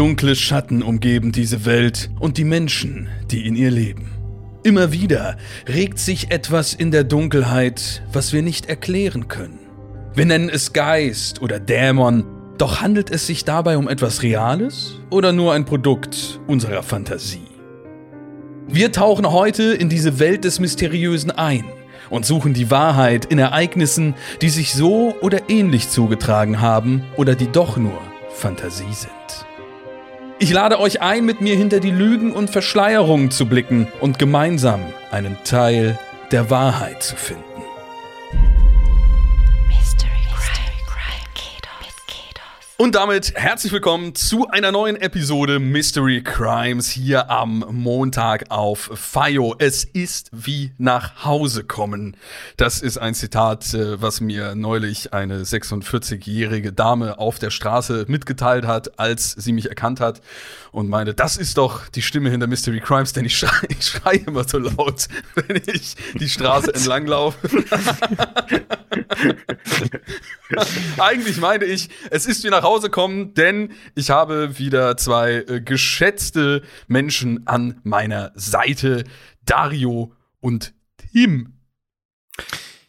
Dunkle 0.00 0.34
Schatten 0.34 0.82
umgeben 0.82 1.30
diese 1.30 1.66
Welt 1.66 2.08
und 2.18 2.38
die 2.38 2.44
Menschen, 2.44 3.10
die 3.30 3.46
in 3.46 3.54
ihr 3.54 3.70
leben. 3.70 4.10
Immer 4.62 4.92
wieder 4.92 5.36
regt 5.68 5.98
sich 5.98 6.30
etwas 6.30 6.72
in 6.72 6.90
der 6.90 7.04
Dunkelheit, 7.04 8.02
was 8.10 8.32
wir 8.32 8.40
nicht 8.40 8.64
erklären 8.64 9.28
können. 9.28 9.58
Wir 10.14 10.24
nennen 10.24 10.48
es 10.48 10.72
Geist 10.72 11.42
oder 11.42 11.60
Dämon, 11.60 12.24
doch 12.56 12.80
handelt 12.80 13.10
es 13.10 13.26
sich 13.26 13.44
dabei 13.44 13.76
um 13.76 13.90
etwas 13.90 14.22
Reales 14.22 14.94
oder 15.10 15.32
nur 15.32 15.52
ein 15.52 15.66
Produkt 15.66 16.40
unserer 16.46 16.82
Fantasie? 16.82 17.46
Wir 18.68 18.92
tauchen 18.92 19.30
heute 19.30 19.74
in 19.74 19.90
diese 19.90 20.18
Welt 20.18 20.44
des 20.44 20.60
Mysteriösen 20.60 21.30
ein 21.30 21.66
und 22.08 22.24
suchen 22.24 22.54
die 22.54 22.70
Wahrheit 22.70 23.26
in 23.26 23.38
Ereignissen, 23.38 24.14
die 24.40 24.48
sich 24.48 24.72
so 24.72 25.14
oder 25.20 25.50
ähnlich 25.50 25.90
zugetragen 25.90 26.62
haben 26.62 27.04
oder 27.18 27.34
die 27.34 27.52
doch 27.52 27.76
nur 27.76 28.00
Fantasie 28.30 28.94
sind. 28.94 29.19
Ich 30.42 30.50
lade 30.50 30.80
euch 30.80 31.02
ein, 31.02 31.26
mit 31.26 31.42
mir 31.42 31.54
hinter 31.54 31.80
die 31.80 31.90
Lügen 31.90 32.32
und 32.32 32.48
Verschleierungen 32.48 33.30
zu 33.30 33.44
blicken 33.44 33.88
und 34.00 34.18
gemeinsam 34.18 34.80
einen 35.10 35.36
Teil 35.44 35.98
der 36.32 36.48
Wahrheit 36.48 37.02
zu 37.02 37.14
finden. 37.14 37.49
Und 42.80 42.94
damit 42.94 43.34
herzlich 43.34 43.74
willkommen 43.74 44.14
zu 44.14 44.48
einer 44.48 44.72
neuen 44.72 44.96
Episode 44.96 45.58
Mystery 45.58 46.22
Crimes 46.22 46.88
hier 46.88 47.28
am 47.28 47.62
Montag 47.70 48.50
auf 48.50 48.90
FIO. 48.94 49.54
Es 49.58 49.84
ist 49.84 50.30
wie 50.32 50.72
nach 50.78 51.26
Hause 51.26 51.64
kommen. 51.64 52.16
Das 52.56 52.80
ist 52.80 52.96
ein 52.96 53.12
Zitat, 53.12 53.74
äh, 53.74 54.00
was 54.00 54.22
mir 54.22 54.54
neulich 54.54 55.12
eine 55.12 55.42
46-jährige 55.42 56.72
Dame 56.72 57.18
auf 57.18 57.38
der 57.38 57.50
Straße 57.50 58.06
mitgeteilt 58.08 58.66
hat, 58.66 58.98
als 58.98 59.32
sie 59.32 59.52
mich 59.52 59.68
erkannt 59.68 60.00
hat 60.00 60.22
und 60.72 60.88
meinte, 60.88 61.14
das 61.14 61.36
ist 61.36 61.58
doch 61.58 61.88
die 61.88 62.02
Stimme 62.02 62.30
hinter 62.30 62.46
Mystery 62.46 62.80
Crimes, 62.80 63.12
denn 63.12 63.24
ich 63.24 63.36
schreie 63.38 63.50
ich 63.68 63.84
schrei 63.84 64.14
immer 64.26 64.48
so 64.48 64.58
laut, 64.58 65.06
wenn 65.34 65.60
ich 65.66 65.96
die 66.14 66.28
Straße 66.28 66.74
entlang 66.74 67.06
laufe. 67.06 67.38
Eigentlich 70.98 71.36
meine 71.38 71.64
ich, 71.64 71.88
es 72.10 72.26
ist 72.26 72.42
wie 72.44 72.50
nach 72.50 72.62
Hause 72.62 72.80
Hause 72.80 72.88
kommen, 72.88 73.34
denn 73.34 73.72
ich 73.94 74.10
habe 74.10 74.58
wieder 74.58 74.96
zwei 74.96 75.44
äh, 75.46 75.60
geschätzte 75.60 76.62
Menschen 76.86 77.46
an 77.46 77.80
meiner 77.82 78.32
Seite, 78.36 79.04
Dario 79.44 80.14
und 80.40 80.72
Tim. 80.96 81.58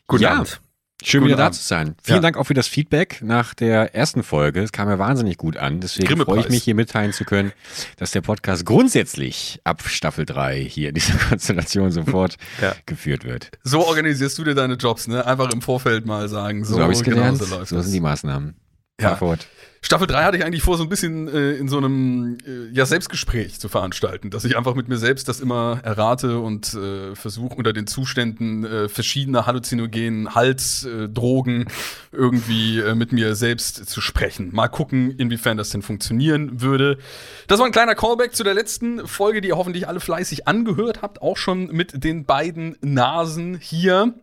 Guten 0.08 0.24
ja. 0.24 0.36
Abend. 0.36 0.61
Schön 1.04 1.22
Guten 1.22 1.34
wieder 1.34 1.44
Abend. 1.44 1.56
da 1.56 1.60
zu 1.60 1.66
sein. 1.66 1.96
Vielen 2.04 2.18
ja. 2.18 2.22
Dank 2.22 2.38
auch 2.38 2.44
für 2.44 2.54
das 2.54 2.68
Feedback 2.68 3.22
nach 3.24 3.54
der 3.54 3.96
ersten 3.96 4.22
Folge. 4.22 4.62
Es 4.62 4.72
kam 4.72 4.88
ja 4.88 5.00
wahnsinnig 5.00 5.38
gut 5.38 5.58
an. 5.58 5.80
Deswegen 5.80 6.22
freue 6.22 6.42
ich 6.42 6.50
mich, 6.50 6.64
hier 6.64 6.76
mitteilen 6.76 7.12
zu 7.12 7.26
können, 7.26 7.52
dass 7.98 8.12
der 8.12 8.22
Podcast 8.22 8.66
grundsätzlich 8.66 9.60
ab 9.64 9.82
Staffel 9.86 10.26
3 10.26 10.60
hier 10.60 10.90
in 10.90 10.96
dieser 10.96 11.18
Konstellation 11.30 11.92
sofort 11.92 12.38
ja. 12.62 12.76
geführt 12.86 13.26
wird. 13.26 13.50
So 13.64 13.86
organisierst 13.86 14.38
du 14.38 14.44
dir 14.44 14.56
deine 14.56 14.76
Jobs, 14.76 15.08
ne? 15.08 15.26
Einfach 15.26 15.52
im 15.52 15.62
Vorfeld 15.62 16.06
mal 16.06 16.30
sagen. 16.30 16.64
So, 16.64 16.76
so 16.76 16.82
habe 16.82 16.94
ich 16.94 17.04
gelernt. 17.04 17.40
Genau 17.40 17.60
so, 17.60 17.66
so 17.66 17.82
sind 17.82 17.94
die 17.94 18.00
Maßnahmen. 18.00 18.56
Ja. 19.00 19.16
Fort. 19.16 19.48
Staffel 19.84 20.06
3 20.06 20.24
hatte 20.24 20.38
ich 20.38 20.46
eigentlich 20.46 20.62
vor, 20.62 20.78
so 20.78 20.84
ein 20.84 20.90
bisschen 20.90 21.28
äh, 21.28 21.54
in 21.54 21.68
so 21.68 21.78
einem 21.78 22.38
äh, 22.46 22.72
ja, 22.72 22.86
Selbstgespräch 22.86 23.60
zu 23.60 23.68
veranstalten, 23.68 24.30
dass 24.30 24.46
ich 24.46 24.56
einfach 24.56 24.76
mit 24.76 24.88
mir 24.88 24.98
selbst 24.98 25.28
das 25.28 25.40
immer 25.40 25.80
errate 25.84 26.40
und 26.40 26.72
äh, 26.76 27.16
versuche 27.16 27.56
unter 27.56 27.74
den 27.74 27.88
Zuständen 27.88 28.64
äh, 28.64 28.90
verschiedener 28.90 29.48
halluzinogenen 29.48 30.36
Halsdrogen 30.36 31.66
irgendwie 32.12 32.80
äh, 32.80 32.94
mit 32.94 33.12
mir 33.12 33.34
selbst 33.34 33.90
zu 33.90 34.02
sprechen. 34.02 34.54
Mal 34.54 34.68
gucken, 34.68 35.10
inwiefern 35.18 35.58
das 35.58 35.72
denn 35.72 35.82
funktionieren 35.82 36.62
würde. 36.62 37.00
Das 37.48 37.58
war 37.58 37.66
ein 37.66 37.72
kleiner 37.72 37.96
Callback 37.96 38.36
zu 38.36 38.44
der 38.44 38.54
letzten 38.54 39.08
Folge, 39.08 39.42
die 39.42 39.48
ihr 39.48 39.58
hoffentlich 39.58 39.88
alle 39.88 40.00
fleißig 40.00 40.48
angehört 40.48 41.02
habt, 41.02 41.24
auch 41.24 41.38
schon 41.38 41.66
mit 41.68 42.04
den 42.04 42.26
beiden 42.26 42.78
Nasen 42.82 43.58
hier. 43.58 44.14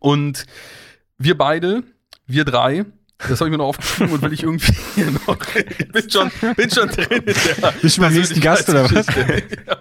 Und 0.00 0.44
wir 1.18 1.38
beide, 1.38 1.84
wir 2.26 2.44
drei, 2.44 2.84
das 3.28 3.40
habe 3.40 3.48
ich 3.48 3.52
mir 3.52 3.58
noch 3.58 3.66
aufgeschrieben 3.66 4.12
und 4.12 4.22
will 4.22 4.32
ich 4.32 4.42
irgendwie 4.42 4.74
hier 4.94 5.10
noch. 5.10 5.36
Ich 5.54 5.92
bin 5.92 6.10
schon, 6.10 6.30
bin 6.56 6.70
schon 6.70 6.88
drin 6.88 7.06
in 7.10 7.24
der. 7.24 7.72
Bist 7.80 7.96
du 7.96 8.00
beim 8.00 8.12
nächsten 8.12 8.40
Gast 8.40 8.68
oder 8.68 8.84
was? 8.84 9.06
ja, 9.16 9.76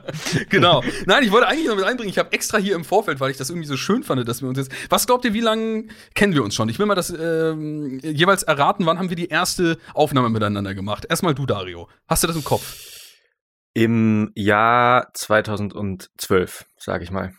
genau. 0.49 0.83
Nein, 1.05 1.23
ich 1.23 1.31
wollte 1.31 1.47
eigentlich 1.47 1.67
noch 1.67 1.75
mit 1.75 1.85
einbringen. 1.85 2.09
Ich 2.09 2.17
habe 2.17 2.31
extra 2.31 2.57
hier 2.57 2.75
im 2.75 2.83
Vorfeld, 2.83 3.19
weil 3.19 3.31
ich 3.31 3.37
das 3.37 3.49
irgendwie 3.49 3.67
so 3.67 3.77
schön 3.77 4.03
fand, 4.03 4.27
dass 4.27 4.41
wir 4.41 4.49
uns 4.49 4.57
jetzt. 4.57 4.71
Was 4.89 5.07
glaubt 5.07 5.25
ihr, 5.25 5.33
wie 5.33 5.41
lange 5.41 5.85
kennen 6.13 6.33
wir 6.33 6.43
uns 6.43 6.55
schon? 6.55 6.69
Ich 6.69 6.79
will 6.79 6.85
mal 6.85 6.95
das 6.95 7.09
ähm, 7.09 7.99
jeweils 8.03 8.43
erraten. 8.43 8.85
Wann 8.85 8.99
haben 8.99 9.09
wir 9.09 9.15
die 9.15 9.27
erste 9.27 9.77
Aufnahme 9.93 10.29
miteinander 10.29 10.73
gemacht? 10.73 11.05
Erstmal 11.09 11.33
du, 11.33 11.45
Dario. 11.45 11.89
Hast 12.07 12.23
du 12.23 12.27
das 12.27 12.35
im 12.35 12.43
Kopf? 12.43 12.75
Im 13.73 14.31
Jahr 14.35 15.11
2012, 15.13 16.65
sage 16.77 17.03
ich 17.03 17.11
mal. 17.11 17.33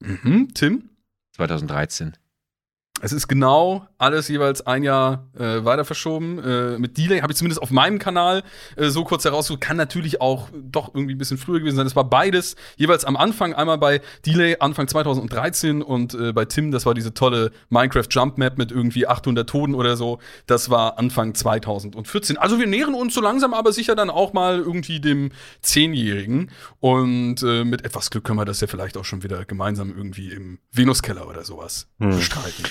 Mhm. 0.00 0.48
Tim? 0.54 0.90
2013. 1.36 2.16
Es 3.02 3.12
ist 3.12 3.28
genau 3.28 3.86
alles 3.98 4.28
jeweils 4.28 4.66
ein 4.66 4.82
Jahr 4.82 5.26
äh, 5.38 5.64
weiter 5.64 5.84
verschoben. 5.84 6.38
Äh, 6.38 6.78
mit 6.78 6.96
Delay 6.96 7.20
habe 7.20 7.30
ich 7.30 7.36
zumindest 7.36 7.60
auf 7.60 7.70
meinem 7.70 7.98
Kanal 7.98 8.42
äh, 8.76 8.88
so 8.88 9.04
kurz 9.04 9.24
herausgesucht. 9.26 9.60
Kann 9.60 9.76
natürlich 9.76 10.22
auch 10.22 10.48
doch 10.54 10.94
irgendwie 10.94 11.14
ein 11.14 11.18
bisschen 11.18 11.36
früher 11.36 11.60
gewesen 11.60 11.76
sein. 11.76 11.86
Es 11.86 11.94
war 11.94 12.08
beides 12.08 12.56
jeweils 12.76 13.04
am 13.04 13.16
Anfang. 13.16 13.52
Einmal 13.52 13.76
bei 13.76 14.00
Delay 14.24 14.56
Anfang 14.60 14.88
2013 14.88 15.82
und 15.82 16.14
äh, 16.14 16.32
bei 16.32 16.46
Tim, 16.46 16.70
das 16.70 16.86
war 16.86 16.94
diese 16.94 17.12
tolle 17.12 17.52
Minecraft 17.68 18.06
Jump 18.08 18.38
Map 18.38 18.56
mit 18.56 18.72
irgendwie 18.72 19.06
800 19.06 19.46
Toten 19.46 19.74
oder 19.74 19.98
so. 19.98 20.18
Das 20.46 20.70
war 20.70 20.98
Anfang 20.98 21.34
2014. 21.34 22.38
Also 22.38 22.58
wir 22.58 22.66
nähern 22.66 22.94
uns 22.94 23.12
so 23.12 23.20
langsam 23.20 23.52
aber 23.52 23.72
sicher 23.72 23.94
dann 23.94 24.08
auch 24.08 24.32
mal 24.32 24.58
irgendwie 24.58 25.00
dem 25.00 25.32
Zehnjährigen. 25.60 26.50
Und 26.80 27.42
äh, 27.42 27.64
mit 27.64 27.84
etwas 27.84 28.08
Glück 28.08 28.24
können 28.24 28.38
wir 28.38 28.46
das 28.46 28.62
ja 28.62 28.68
vielleicht 28.68 28.96
auch 28.96 29.04
schon 29.04 29.22
wieder 29.22 29.44
gemeinsam 29.44 29.94
irgendwie 29.94 30.32
im 30.32 30.60
Venuskeller 30.72 31.28
oder 31.28 31.44
sowas 31.44 31.88
hm. 31.98 32.16
bestreiten. 32.16 32.64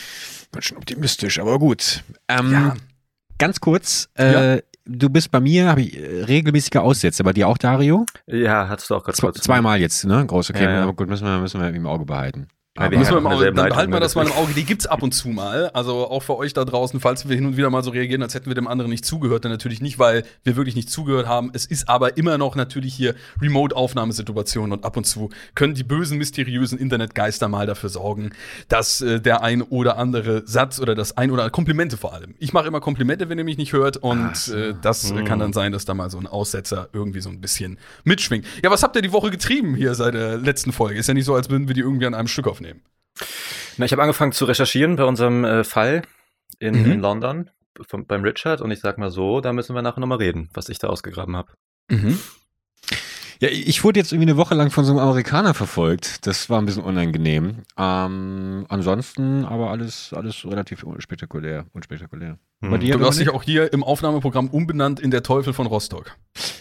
Ganz 0.51 0.65
schön 0.65 0.77
optimistisch, 0.77 1.39
aber 1.39 1.59
gut. 1.59 2.03
Ähm, 2.27 2.51
ja. 2.51 2.75
Ganz 3.37 3.59
kurz, 3.59 4.09
äh, 4.17 4.55
ja. 4.55 4.61
du 4.85 5.09
bist 5.09 5.29
bei 5.29 5.41
mir, 5.41 5.67
habe 5.67 5.81
ich 5.81 5.97
äh, 5.97 6.23
regelmäßige 6.23 6.77
Aussätze, 6.77 7.23
bei 7.23 7.33
dir 7.33 7.47
auch, 7.47 7.57
Dario? 7.57 8.05
Ja, 8.27 8.69
hattest 8.69 8.89
du 8.89 8.95
auch 8.95 9.03
gerade. 9.03 9.39
Zweimal 9.39 9.79
jetzt, 9.79 10.05
ne? 10.05 10.25
Groß, 10.25 10.51
okay, 10.51 10.63
ja. 10.63 10.83
aber 10.83 10.93
gut, 10.93 11.09
müssen 11.09 11.25
wir, 11.25 11.39
müssen 11.39 11.59
wir 11.59 11.67
im 11.69 11.85
Auge 11.85 12.05
behalten. 12.05 12.47
Ja, 12.77 12.89
müssen 12.89 13.23
wir 13.23 13.31
Auge, 13.31 13.53
dann 13.53 13.69
behalten 13.69 13.93
wir 13.93 14.01
das 14.01 14.15
mal 14.15 14.25
im 14.25 14.33
Auge. 14.33 14.51
Die 14.53 14.65
gibt's 14.65 14.85
ab 14.85 15.01
und 15.01 15.13
zu 15.13 15.29
mal. 15.29 15.69
Also 15.69 16.09
auch 16.09 16.23
für 16.23 16.35
euch 16.35 16.51
da 16.51 16.65
draußen, 16.65 16.99
falls 16.99 17.25
wir 17.27 17.33
hin 17.33 17.45
und 17.45 17.55
wieder 17.55 17.69
mal 17.69 17.81
so 17.83 17.91
reagieren, 17.91 18.21
als 18.21 18.33
hätten 18.33 18.47
wir 18.47 18.53
dem 18.53 18.67
anderen 18.67 18.91
nicht 18.91 19.05
zugehört, 19.05 19.45
dann 19.45 19.51
natürlich 19.53 19.79
nicht, 19.79 19.97
weil 19.97 20.25
wir 20.43 20.57
wirklich 20.57 20.75
nicht 20.75 20.89
zugehört 20.89 21.25
haben. 21.25 21.51
Es 21.53 21.65
ist 21.65 21.87
aber 21.87 22.17
immer 22.17 22.37
noch 22.37 22.57
natürlich 22.57 22.93
hier 22.93 23.15
Remote-Aufnahmesituation 23.41 24.73
und 24.73 24.83
ab 24.83 24.97
und 24.97 25.05
zu 25.05 25.29
können 25.55 25.73
die 25.73 25.85
bösen, 25.85 26.17
mysteriösen 26.17 26.77
Internetgeister 26.77 27.47
mal 27.47 27.65
dafür 27.65 27.87
sorgen, 27.87 28.31
dass 28.67 28.99
äh, 28.99 29.21
der 29.21 29.41
ein 29.41 29.61
oder 29.61 29.97
andere 29.97 30.45
Satz 30.45 30.81
oder 30.81 30.95
das 30.95 31.15
ein 31.15 31.31
oder 31.31 31.43
andere 31.43 31.51
Komplimente 31.51 31.95
vor 31.95 32.13
allem. 32.13 32.35
Ich 32.39 32.51
mache 32.51 32.67
immer 32.67 32.81
Komplimente, 32.81 33.29
wenn 33.29 33.37
ihr 33.37 33.45
mich 33.45 33.57
nicht 33.57 33.71
hört 33.71 33.95
und 33.95 34.35
so. 34.35 34.53
äh, 34.53 34.75
das 34.81 35.11
hm. 35.11 35.23
kann 35.23 35.39
dann 35.39 35.53
sein, 35.53 35.71
dass 35.71 35.85
da 35.85 35.93
mal 35.93 36.09
so 36.09 36.17
ein 36.17 36.27
Aussetzer 36.27 36.89
irgendwie 36.91 37.21
so 37.21 37.29
ein 37.29 37.39
bisschen 37.39 37.77
mitschwingt. 38.03 38.45
Ja, 38.61 38.69
was 38.69 38.83
habt 38.83 38.97
ihr 38.97 39.01
die 39.01 39.13
Woche 39.13 39.31
getrieben 39.31 39.75
hier 39.75 39.95
seit 39.95 40.13
der 40.13 40.35
letzten 40.35 40.73
Folge? 40.73 40.99
Ist 40.99 41.07
ja 41.07 41.13
nicht 41.13 41.23
so, 41.23 41.35
als 41.35 41.49
würden 41.49 41.69
wir 41.69 41.73
die 41.73 41.79
irgendwie 41.79 42.05
an 42.05 42.13
einem 42.13 42.27
Stück 42.27 42.47
aufnehmen 42.47 42.64
aufnehmen? 42.65 42.81
Na, 43.77 43.85
ich 43.85 43.91
habe 43.91 44.01
angefangen 44.01 44.31
zu 44.31 44.45
recherchieren 44.45 44.95
bei 44.95 45.03
unserem 45.03 45.43
äh, 45.43 45.63
Fall 45.63 46.01
in, 46.59 46.83
mhm. 46.83 46.91
in 46.91 46.99
London 46.99 47.49
vom, 47.87 48.05
beim 48.05 48.23
Richard 48.23 48.61
und 48.61 48.71
ich 48.71 48.79
sag 48.79 48.97
mal 48.97 49.11
so, 49.11 49.41
da 49.41 49.53
müssen 49.53 49.75
wir 49.75 49.81
nachher 49.81 49.99
nochmal 49.99 50.19
reden, 50.19 50.49
was 50.53 50.69
ich 50.69 50.79
da 50.79 50.87
ausgegraben 50.87 51.35
habe. 51.35 51.51
Mhm. 51.89 52.19
Ja, 53.41 53.49
ich 53.49 53.83
wurde 53.83 53.99
jetzt 53.99 54.13
irgendwie 54.13 54.29
eine 54.29 54.37
Woche 54.37 54.55
lang 54.55 54.71
von 54.71 54.85
so 54.85 54.93
einem 54.93 55.01
Amerikaner 55.01 55.53
verfolgt. 55.53 56.25
Das 56.25 56.49
war 56.49 56.61
ein 56.61 56.65
bisschen 56.65 56.83
unangenehm. 56.83 57.63
Ähm, 57.77 58.65
ansonsten 58.69 59.43
aber 59.43 59.71
alles, 59.71 60.13
alles 60.13 60.45
relativ 60.45 60.83
unspektakulär. 60.83 61.65
unspektakulär. 61.73 62.39
Hm. 62.61 62.79
Dir, 62.79 62.97
du 62.97 63.05
hast 63.05 63.19
dich 63.19 63.29
auch 63.29 63.43
hier 63.43 63.73
im 63.73 63.83
Aufnahmeprogramm 63.83 64.47
umbenannt 64.47 65.01
in 65.01 65.11
der 65.11 65.21
Teufel 65.21 65.51
von 65.51 65.67
Rostock. 65.67 66.15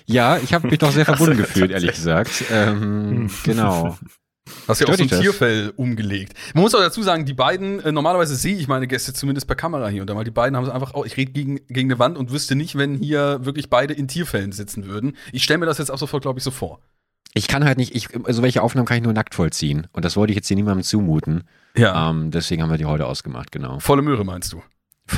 Ja, 0.07 0.37
ich 0.39 0.53
habe 0.53 0.67
mich 0.67 0.81
doch 0.81 0.91
sehr 0.91 1.05
verbunden 1.05 1.37
gefühlt, 1.37 1.71
ehrlich 1.71 1.93
gesagt. 1.93 2.45
Ähm, 2.51 3.31
genau. 3.45 3.97
Hast 4.69 4.81
ja 4.81 4.89
auch 4.89 4.95
so 4.95 5.03
ein 5.03 5.09
Tierfell 5.09 5.73
umgelegt. 5.77 6.35
Man 6.53 6.63
muss 6.63 6.75
auch 6.75 6.81
dazu 6.81 7.03
sagen, 7.03 7.25
die 7.25 7.33
beiden, 7.33 7.81
äh, 7.81 7.93
normalerweise 7.93 8.37
sehe 8.37 8.57
ich 8.57 8.69
meine 8.69 8.87
Gäste 8.87 9.15
zumindest 9.15 9.47
per 9.47 9.57
Kamera 9.57 9.89
hier 9.89 10.03
und 10.03 10.09
da 10.09 10.15
mal. 10.15 10.25
Die 10.25 10.31
beiden 10.31 10.57
haben 10.57 10.65
es 10.65 10.71
einfach 10.71 10.95
auch, 10.95 11.07
ich 11.07 11.17
rede 11.17 11.33
gegen, 11.33 11.67
gegen 11.69 11.91
eine 11.91 11.99
Wand 11.99 12.19
und 12.19 12.31
wüsste 12.31 12.55
nicht, 12.55 12.77
wenn 12.77 12.97
hier 12.97 13.45
wirklich 13.45 13.71
beide 13.71 13.95
in 13.95 14.07
Tierfällen 14.07 14.53
sitzen 14.53 14.87
würden. 14.87 15.17
Ich 15.33 15.45
stelle 15.45 15.59
mir 15.59 15.67
das 15.67 15.79
jetzt 15.79 15.91
auch 15.91 15.99
sofort, 15.99 16.23
glaube 16.23 16.39
ich, 16.39 16.45
so 16.45 16.51
vor. 16.51 16.81
Ich 17.33 17.49
kann 17.49 17.65
halt 17.65 17.79
nicht, 17.79 17.95
ich, 17.95 18.09
also 18.25 18.43
welche 18.43 18.63
Aufnahmen 18.63 18.87
kann 18.87 18.99
ich 18.99 19.03
nur 19.03 19.13
nackt 19.13 19.35
vollziehen? 19.35 19.87
Und 19.93 20.05
das 20.05 20.17
wollte 20.17 20.33
ich 20.33 20.37
jetzt 20.37 20.49
hier 20.49 20.57
niemandem 20.57 20.85
zumuten. 20.85 21.45
Ja. 21.77 22.11
Ähm, 22.11 22.31
deswegen 22.31 22.63
haben 22.63 22.71
wir 22.71 22.79
die 22.79 22.85
heute 22.85 23.07
ausgemacht, 23.07 23.51
genau. 23.51 23.81
Volle 23.81 24.03
Möhre 24.03 24.25
meinst 24.25 24.53
du? 24.53 24.63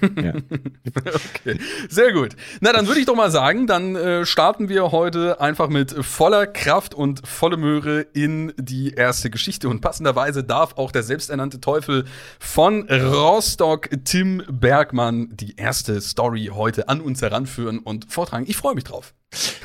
Okay, 1.42 1.58
sehr 1.88 2.12
gut. 2.12 2.36
Na, 2.60 2.72
dann 2.72 2.86
würde 2.86 3.00
ich 3.00 3.06
doch 3.06 3.16
mal 3.16 3.30
sagen, 3.30 3.66
dann 3.66 3.96
äh, 3.96 4.26
starten 4.26 4.68
wir 4.68 4.92
heute 4.92 5.40
einfach 5.40 5.68
mit 5.68 5.92
voller 6.04 6.46
Kraft 6.46 6.94
und 6.94 7.26
volle 7.26 7.56
Möhre 7.56 8.06
in 8.12 8.52
die 8.56 8.92
erste 8.92 9.30
Geschichte. 9.30 9.68
Und 9.68 9.80
passenderweise 9.80 10.44
darf 10.44 10.76
auch 10.76 10.92
der 10.92 11.02
selbsternannte 11.02 11.60
Teufel 11.60 12.04
von 12.38 12.88
Rostock, 12.88 13.88
Tim 14.04 14.42
Bergmann, 14.48 15.30
die 15.32 15.56
erste 15.56 16.00
Story 16.00 16.50
heute 16.52 16.88
an 16.88 17.00
uns 17.00 17.22
heranführen 17.22 17.78
und 17.78 18.12
vortragen. 18.12 18.44
Ich 18.48 18.56
freue 18.56 18.74
mich 18.74 18.84
drauf. 18.84 19.14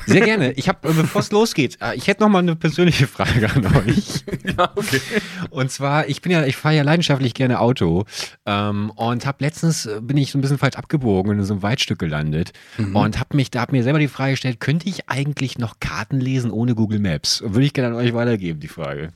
Sehr 0.06 0.22
gerne. 0.22 0.52
Ich 0.52 0.68
habe, 0.68 0.88
äh, 0.88 0.92
bevor 0.92 1.20
es 1.20 1.30
losgeht, 1.30 1.78
äh, 1.82 1.94
ich 1.94 2.06
hätte 2.06 2.22
noch 2.22 2.30
mal 2.30 2.38
eine 2.38 2.56
persönliche 2.56 3.06
Frage 3.06 3.50
an 3.50 3.66
euch. 3.66 4.24
ja, 4.58 4.72
okay. 4.74 5.00
Und 5.50 5.70
zwar, 5.70 6.08
ich 6.08 6.22
bin 6.22 6.32
ja, 6.32 6.44
ich 6.44 6.56
fahre 6.56 6.76
ja 6.76 6.82
leidenschaftlich 6.82 7.34
gerne 7.34 7.60
Auto 7.60 8.04
ähm, 8.46 8.90
und 8.96 9.26
habe 9.26 9.44
letztens 9.44 9.86
äh, 9.86 10.00
bin 10.00 10.16
ich 10.16 10.30
so 10.30 10.38
ein 10.38 10.40
bisschen 10.40 10.58
falsch 10.58 10.76
abgebogen 10.76 11.32
und 11.32 11.38
in 11.38 11.44
so 11.44 11.54
einem 11.54 11.62
Waldstück 11.62 11.98
gelandet 11.98 12.52
mhm. 12.78 12.96
und 12.96 13.20
habe 13.20 13.36
mich, 13.36 13.50
da 13.50 13.60
habe 13.60 13.72
mir 13.72 13.82
selber 13.82 13.98
die 13.98 14.08
Frage 14.08 14.32
gestellt, 14.32 14.60
könnte 14.60 14.88
ich 14.88 15.08
eigentlich 15.10 15.58
noch 15.58 15.80
Karten 15.80 16.20
lesen 16.20 16.50
ohne 16.50 16.74
Google 16.74 17.00
Maps? 17.00 17.42
Würde 17.44 17.66
ich 17.66 17.74
gerne 17.74 17.94
an 17.94 18.02
euch 18.02 18.14
weitergeben, 18.14 18.60
die 18.60 18.68
Frage. 18.68 19.12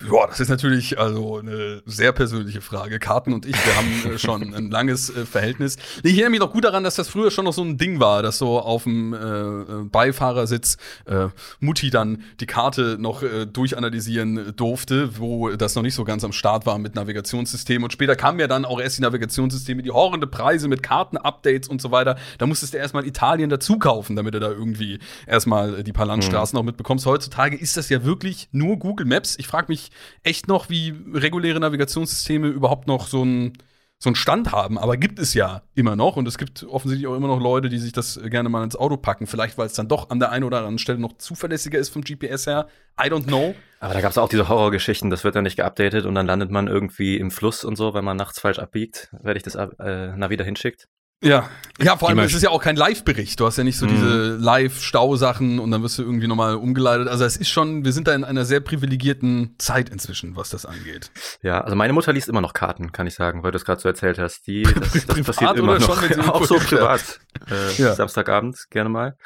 Ja, 0.00 0.28
das 0.28 0.38
ist 0.38 0.48
natürlich 0.48 0.96
also 0.96 1.38
eine 1.38 1.82
sehr 1.84 2.12
persönliche 2.12 2.60
Frage. 2.60 3.00
Karten 3.00 3.32
und 3.32 3.44
ich, 3.44 3.56
wir 3.66 3.76
haben 3.76 4.14
äh, 4.14 4.18
schon 4.18 4.54
ein 4.54 4.70
langes 4.70 5.10
äh, 5.10 5.26
Verhältnis. 5.26 5.76
Ich 6.04 6.12
erinnere 6.12 6.30
mich 6.30 6.40
noch 6.40 6.52
gut 6.52 6.64
daran, 6.64 6.84
dass 6.84 6.94
das 6.94 7.08
früher 7.08 7.32
schon 7.32 7.46
noch 7.46 7.52
so 7.52 7.62
ein 7.62 7.78
Ding 7.78 7.98
war, 7.98 8.22
dass 8.22 8.38
so 8.38 8.60
auf 8.60 8.84
dem 8.84 9.12
äh, 9.12 9.16
äh, 9.18 9.64
Beifahrersitz 9.90 10.76
äh, 11.06 11.26
Mutti 11.58 11.90
dann 11.90 12.22
die 12.38 12.46
Karte 12.46 12.96
noch 13.00 13.24
äh, 13.24 13.46
durchanalysieren 13.46 14.54
durfte, 14.54 15.18
wo 15.18 15.50
das 15.50 15.74
noch 15.74 15.82
nicht 15.82 15.96
so 15.96 16.04
ganz 16.04 16.22
am 16.22 16.30
Start 16.30 16.64
war 16.64 16.78
mit 16.78 16.94
Navigationssystem. 16.94 17.82
Und 17.82 17.92
später 17.92 18.14
kamen 18.14 18.38
ja 18.38 18.46
dann 18.46 18.64
auch 18.64 18.80
erst 18.80 18.98
die 18.98 19.02
Navigationssysteme, 19.02 19.82
die 19.82 19.90
horrende 19.90 20.28
Preise 20.28 20.68
mit 20.68 20.84
Kartenupdates 20.84 21.68
und 21.68 21.82
so 21.82 21.90
weiter. 21.90 22.16
Da 22.38 22.46
musstest 22.46 22.72
du 22.72 22.78
erstmal 22.78 23.04
Italien 23.04 23.50
dazu 23.50 23.80
kaufen, 23.80 24.14
damit 24.14 24.34
du 24.34 24.38
da 24.38 24.48
irgendwie 24.48 25.00
erstmal 25.26 25.82
die 25.82 25.92
paar 25.92 26.06
Landstraßen 26.06 26.54
mhm. 26.54 26.60
noch 26.60 26.66
mitbekommst. 26.66 27.04
Heutzutage 27.04 27.56
ist 27.56 27.76
das 27.76 27.88
ja 27.88 28.04
wirklich 28.04 28.48
nur 28.52 28.76
Google 28.76 29.04
Maps. 29.04 29.36
Ich 29.40 29.48
frage 29.48 29.66
mich, 29.68 29.87
echt 30.22 30.48
noch, 30.48 30.70
wie 30.70 30.94
reguläre 31.12 31.60
Navigationssysteme 31.60 32.48
überhaupt 32.48 32.86
noch 32.86 33.06
so 33.06 33.22
einen 33.22 33.58
so 34.00 34.10
einen 34.10 34.16
Stand 34.16 34.52
haben, 34.52 34.78
aber 34.78 34.96
gibt 34.96 35.18
es 35.18 35.34
ja 35.34 35.62
immer 35.74 35.96
noch 35.96 36.16
und 36.16 36.28
es 36.28 36.38
gibt 36.38 36.62
offensichtlich 36.62 37.08
auch 37.08 37.16
immer 37.16 37.26
noch 37.26 37.40
Leute, 37.40 37.68
die 37.68 37.78
sich 37.78 37.90
das 37.90 38.20
gerne 38.26 38.48
mal 38.48 38.62
ins 38.62 38.76
Auto 38.76 38.96
packen, 38.96 39.26
vielleicht 39.26 39.58
weil 39.58 39.66
es 39.66 39.72
dann 39.72 39.88
doch 39.88 40.10
an 40.10 40.20
der 40.20 40.30
einen 40.30 40.44
oder 40.44 40.58
anderen 40.58 40.78
Stelle 40.78 41.00
noch 41.00 41.18
zuverlässiger 41.18 41.80
ist 41.80 41.88
vom 41.88 42.02
GPS 42.02 42.46
her. 42.46 42.68
I 43.00 43.08
don't 43.08 43.24
know. 43.24 43.56
Aber 43.80 43.94
da 43.94 44.00
gab 44.00 44.12
es 44.12 44.18
auch 44.18 44.28
diese 44.28 44.48
Horrorgeschichten, 44.48 45.10
das 45.10 45.24
wird 45.24 45.34
dann 45.34 45.42
nicht 45.42 45.56
geupdatet 45.56 46.06
und 46.06 46.14
dann 46.14 46.26
landet 46.26 46.50
man 46.52 46.68
irgendwie 46.68 47.16
im 47.16 47.32
Fluss 47.32 47.64
und 47.64 47.74
so, 47.74 47.92
wenn 47.92 48.04
man 48.04 48.16
nachts 48.16 48.38
falsch 48.38 48.60
abbiegt, 48.60 49.08
werde 49.20 49.36
ich 49.36 49.42
das 49.42 49.56
äh, 49.56 50.16
Navi 50.16 50.36
dahin 50.36 50.54
schickt. 50.54 50.88
Ja, 51.22 51.48
ja, 51.80 51.96
vor 51.96 52.08
allem, 52.08 52.18
es 52.18 52.34
ist 52.34 52.42
ja 52.42 52.50
auch 52.50 52.62
kein 52.62 52.74
Live-Bericht. 52.74 53.38
Du 53.38 53.46
hast 53.46 53.56
ja 53.56 53.62
nicht 53.62 53.78
so 53.78 53.86
mhm. 53.86 53.90
diese 53.90 54.36
Live-Stausachen 54.36 55.60
und 55.60 55.70
dann 55.70 55.82
wirst 55.82 55.96
du 55.98 56.02
irgendwie 56.02 56.26
nochmal 56.26 56.56
umgeleitet. 56.56 57.06
Also 57.06 57.24
es 57.24 57.36
ist 57.36 57.50
schon, 57.50 57.84
wir 57.84 57.92
sind 57.92 58.08
da 58.08 58.14
in 58.14 58.24
einer 58.24 58.44
sehr 58.44 58.58
privilegierten 58.58 59.54
Zeit 59.58 59.88
inzwischen, 59.88 60.34
was 60.34 60.50
das 60.50 60.66
angeht. 60.66 61.12
Ja, 61.40 61.60
also 61.60 61.76
meine 61.76 61.92
Mutter 61.92 62.12
liest 62.12 62.28
immer 62.28 62.40
noch 62.40 62.52
Karten, 62.52 62.90
kann 62.90 63.06
ich 63.06 63.14
sagen, 63.14 63.44
weil 63.44 63.52
du 63.52 63.56
es 63.56 63.64
gerade 63.64 63.80
so 63.80 63.88
erzählt 63.88 64.18
hast. 64.18 64.48
Die, 64.48 64.62
das, 64.80 65.06
das 65.06 65.22
passiert 65.22 65.56
immer 65.56 65.78
noch. 65.78 66.02
Schon, 66.02 66.20
auch 66.28 66.44
so 66.44 66.56
privat. 66.56 67.20
Äh, 67.48 67.80
ja. 67.80 67.94
Samstagabend 67.94 68.66
gerne 68.70 68.90
mal. 68.90 69.16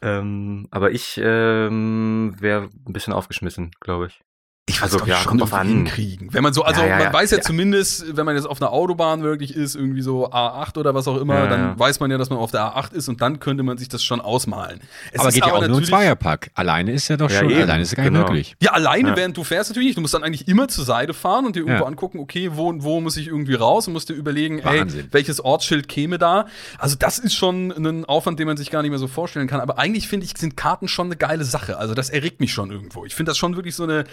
Ähm, 0.00 0.68
aber 0.70 0.92
ich 0.92 1.20
ähm, 1.20 2.36
wäre 2.38 2.68
ein 2.86 2.92
bisschen 2.92 3.12
aufgeschmissen, 3.12 3.72
glaube 3.80 4.06
ich. 4.06 4.22
Ich 4.66 4.80
weiß 4.80 4.94
also, 4.94 5.04
ja, 5.04 5.16
schon 5.16 5.38
kommt 5.38 5.52
an. 5.52 5.68
hinkriegen. 5.68 6.32
Wenn 6.32 6.42
man 6.42 6.54
so, 6.54 6.62
also 6.62 6.80
ja, 6.80 6.86
ja, 6.86 6.98
man 7.04 7.12
weiß 7.12 7.32
ja, 7.32 7.36
ja, 7.36 7.42
zumindest, 7.42 8.16
wenn 8.16 8.24
man 8.24 8.34
jetzt 8.34 8.46
auf 8.46 8.62
einer 8.62 8.72
Autobahn 8.72 9.22
wirklich 9.22 9.54
ist, 9.54 9.74
irgendwie 9.74 10.00
so 10.00 10.30
A8 10.30 10.78
oder 10.78 10.94
was 10.94 11.06
auch 11.06 11.18
immer, 11.18 11.46
dann 11.48 11.78
weiß 11.78 12.00
man 12.00 12.10
ja, 12.10 12.16
dass 12.16 12.30
man 12.30 12.38
auf 12.38 12.50
der 12.50 12.62
A8 12.62 12.94
ist 12.94 13.10
und 13.10 13.20
dann 13.20 13.40
könnte 13.40 13.62
man 13.62 13.76
sich 13.76 13.90
das 13.90 14.02
schon 14.02 14.22
ausmalen. 14.22 14.80
Es 15.12 15.20
aber 15.20 15.32
geht 15.32 15.44
ja 15.44 15.52
auch 15.52 15.68
nur 15.68 15.76
ein 15.76 15.84
Zweierpack. 15.84 16.50
Alleine 16.54 16.92
ist 16.92 17.08
ja 17.08 17.18
doch 17.18 17.28
schon, 17.28 17.50
eben. 17.50 17.60
alleine 17.60 17.82
ist 17.82 17.90
ja 17.90 17.96
gar 17.96 18.04
nicht 18.04 18.12
genau. 18.14 18.26
möglich. 18.26 18.56
Ja, 18.62 18.72
alleine, 18.72 19.14
während 19.16 19.36
du 19.36 19.44
fährst 19.44 19.68
natürlich 19.68 19.88
nicht. 19.88 19.98
Du 19.98 20.00
musst 20.00 20.14
dann 20.14 20.24
eigentlich 20.24 20.48
immer 20.48 20.66
zur 20.68 20.86
Seite 20.86 21.12
fahren 21.12 21.44
und 21.44 21.56
dir 21.56 21.60
irgendwo 21.60 21.84
angucken, 21.84 22.18
okay, 22.18 22.50
wo, 22.54 22.72
wo 22.78 23.02
muss 23.02 23.18
ich 23.18 23.26
irgendwie 23.26 23.56
raus 23.56 23.86
und 23.86 23.92
musst 23.92 24.08
dir 24.08 24.14
überlegen, 24.14 24.64
Wahnsinn. 24.64 25.00
ey, 25.00 25.06
welches 25.10 25.44
Ortsschild 25.44 25.88
käme 25.88 26.16
da. 26.16 26.46
Also 26.78 26.96
das 26.98 27.18
ist 27.18 27.34
schon 27.34 27.70
ein 27.70 28.06
Aufwand, 28.06 28.38
den 28.38 28.46
man 28.46 28.56
sich 28.56 28.70
gar 28.70 28.80
nicht 28.80 28.92
mehr 28.92 28.98
so 28.98 29.08
vorstellen 29.08 29.46
kann. 29.46 29.60
Aber 29.60 29.78
eigentlich 29.78 30.08
finde 30.08 30.24
ich, 30.24 30.32
sind 30.38 30.56
Karten 30.56 30.88
schon 30.88 31.08
eine 31.08 31.16
geile 31.16 31.44
Sache. 31.44 31.76
Also 31.76 31.92
das 31.92 32.08
erregt 32.08 32.40
mich 32.40 32.54
schon 32.54 32.70
irgendwo. 32.70 33.04
Ich 33.04 33.14
finde 33.14 33.28
das 33.28 33.36
schon 33.36 33.56
wirklich 33.56 33.74
so 33.74 33.82
eine 33.82 34.04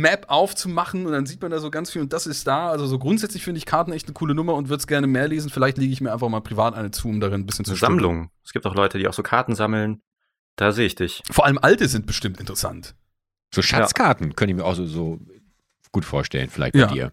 Map 0.00 0.26
aufzumachen 0.28 1.06
und 1.06 1.12
dann 1.12 1.26
sieht 1.26 1.40
man 1.42 1.50
da 1.50 1.58
so 1.58 1.70
ganz 1.70 1.90
viel 1.90 2.02
und 2.02 2.12
das 2.12 2.26
ist 2.26 2.46
da. 2.46 2.70
Also 2.70 2.86
so 2.86 2.98
grundsätzlich 2.98 3.44
finde 3.44 3.58
ich 3.58 3.66
Karten 3.66 3.92
echt 3.92 4.06
eine 4.06 4.14
coole 4.14 4.34
Nummer 4.34 4.54
und 4.54 4.68
würde 4.68 4.80
es 4.80 4.86
gerne 4.86 5.06
mehr 5.06 5.28
lesen. 5.28 5.50
Vielleicht 5.50 5.78
lege 5.78 5.92
ich 5.92 6.00
mir 6.00 6.12
einfach 6.12 6.28
mal 6.28 6.40
privat 6.40 6.74
eine 6.74 6.90
zu, 6.90 7.08
um 7.08 7.20
darin 7.20 7.42
ein 7.42 7.46
bisschen 7.46 7.64
zu 7.64 7.74
Sammlung. 7.74 8.30
Es 8.44 8.52
gibt 8.52 8.66
auch 8.66 8.74
Leute, 8.74 8.98
die 8.98 9.08
auch 9.08 9.14
so 9.14 9.22
Karten 9.22 9.54
sammeln. 9.54 10.00
Da 10.56 10.72
sehe 10.72 10.86
ich 10.86 10.94
dich. 10.94 11.22
Vor 11.30 11.46
allem 11.46 11.58
alte 11.58 11.88
sind 11.88 12.06
bestimmt 12.06 12.40
interessant. 12.40 12.94
So 13.54 13.62
Schatzkarten 13.62 14.28
ja. 14.28 14.34
könnte 14.34 14.52
ich 14.52 14.56
mir 14.56 14.64
auch 14.64 14.74
so, 14.74 14.86
so 14.86 15.18
gut 15.92 16.04
vorstellen, 16.04 16.50
vielleicht 16.50 16.74
bei 16.74 16.80
ja. 16.80 16.86
dir. 16.86 17.12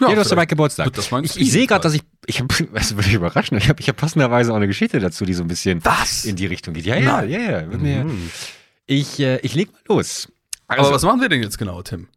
Ja, 0.00 0.08
ja, 0.08 0.14
du 0.14 0.20
hast 0.20 0.30
ja 0.30 0.36
bald 0.36 0.48
Geburtstag. 0.48 0.90
Ich, 1.22 1.36
ich 1.36 1.52
sehe 1.52 1.66
gerade, 1.66 1.82
dass 1.82 1.94
ich, 1.94 2.02
ich 2.26 2.40
habe, 2.40 2.48
das 2.72 2.96
würde 2.96 3.08
ich 3.08 3.14
überraschen, 3.14 3.56
ich 3.58 3.68
habe 3.68 3.80
ich 3.80 3.88
hab 3.88 3.96
passenderweise 3.96 4.52
auch 4.52 4.56
eine 4.56 4.66
Geschichte 4.66 4.98
dazu, 5.00 5.24
die 5.24 5.34
so 5.34 5.42
ein 5.42 5.48
bisschen 5.48 5.84
Was? 5.84 6.24
in 6.24 6.36
die 6.36 6.46
Richtung 6.46 6.74
geht. 6.74 6.86
Ja, 6.86 6.96
ja, 6.96 7.22
ja, 7.22 7.62
ja. 7.62 7.66
Mhm. 7.66 8.30
Ich, 8.86 9.20
äh, 9.20 9.38
ich 9.40 9.54
leg 9.54 9.72
mal 9.72 9.96
los. 9.96 10.28
Also, 10.66 10.84
Aber 10.84 10.94
was 10.94 11.02
machen 11.02 11.20
wir 11.20 11.28
denn 11.28 11.42
jetzt 11.42 11.58
genau, 11.58 11.82
Tim? 11.82 12.08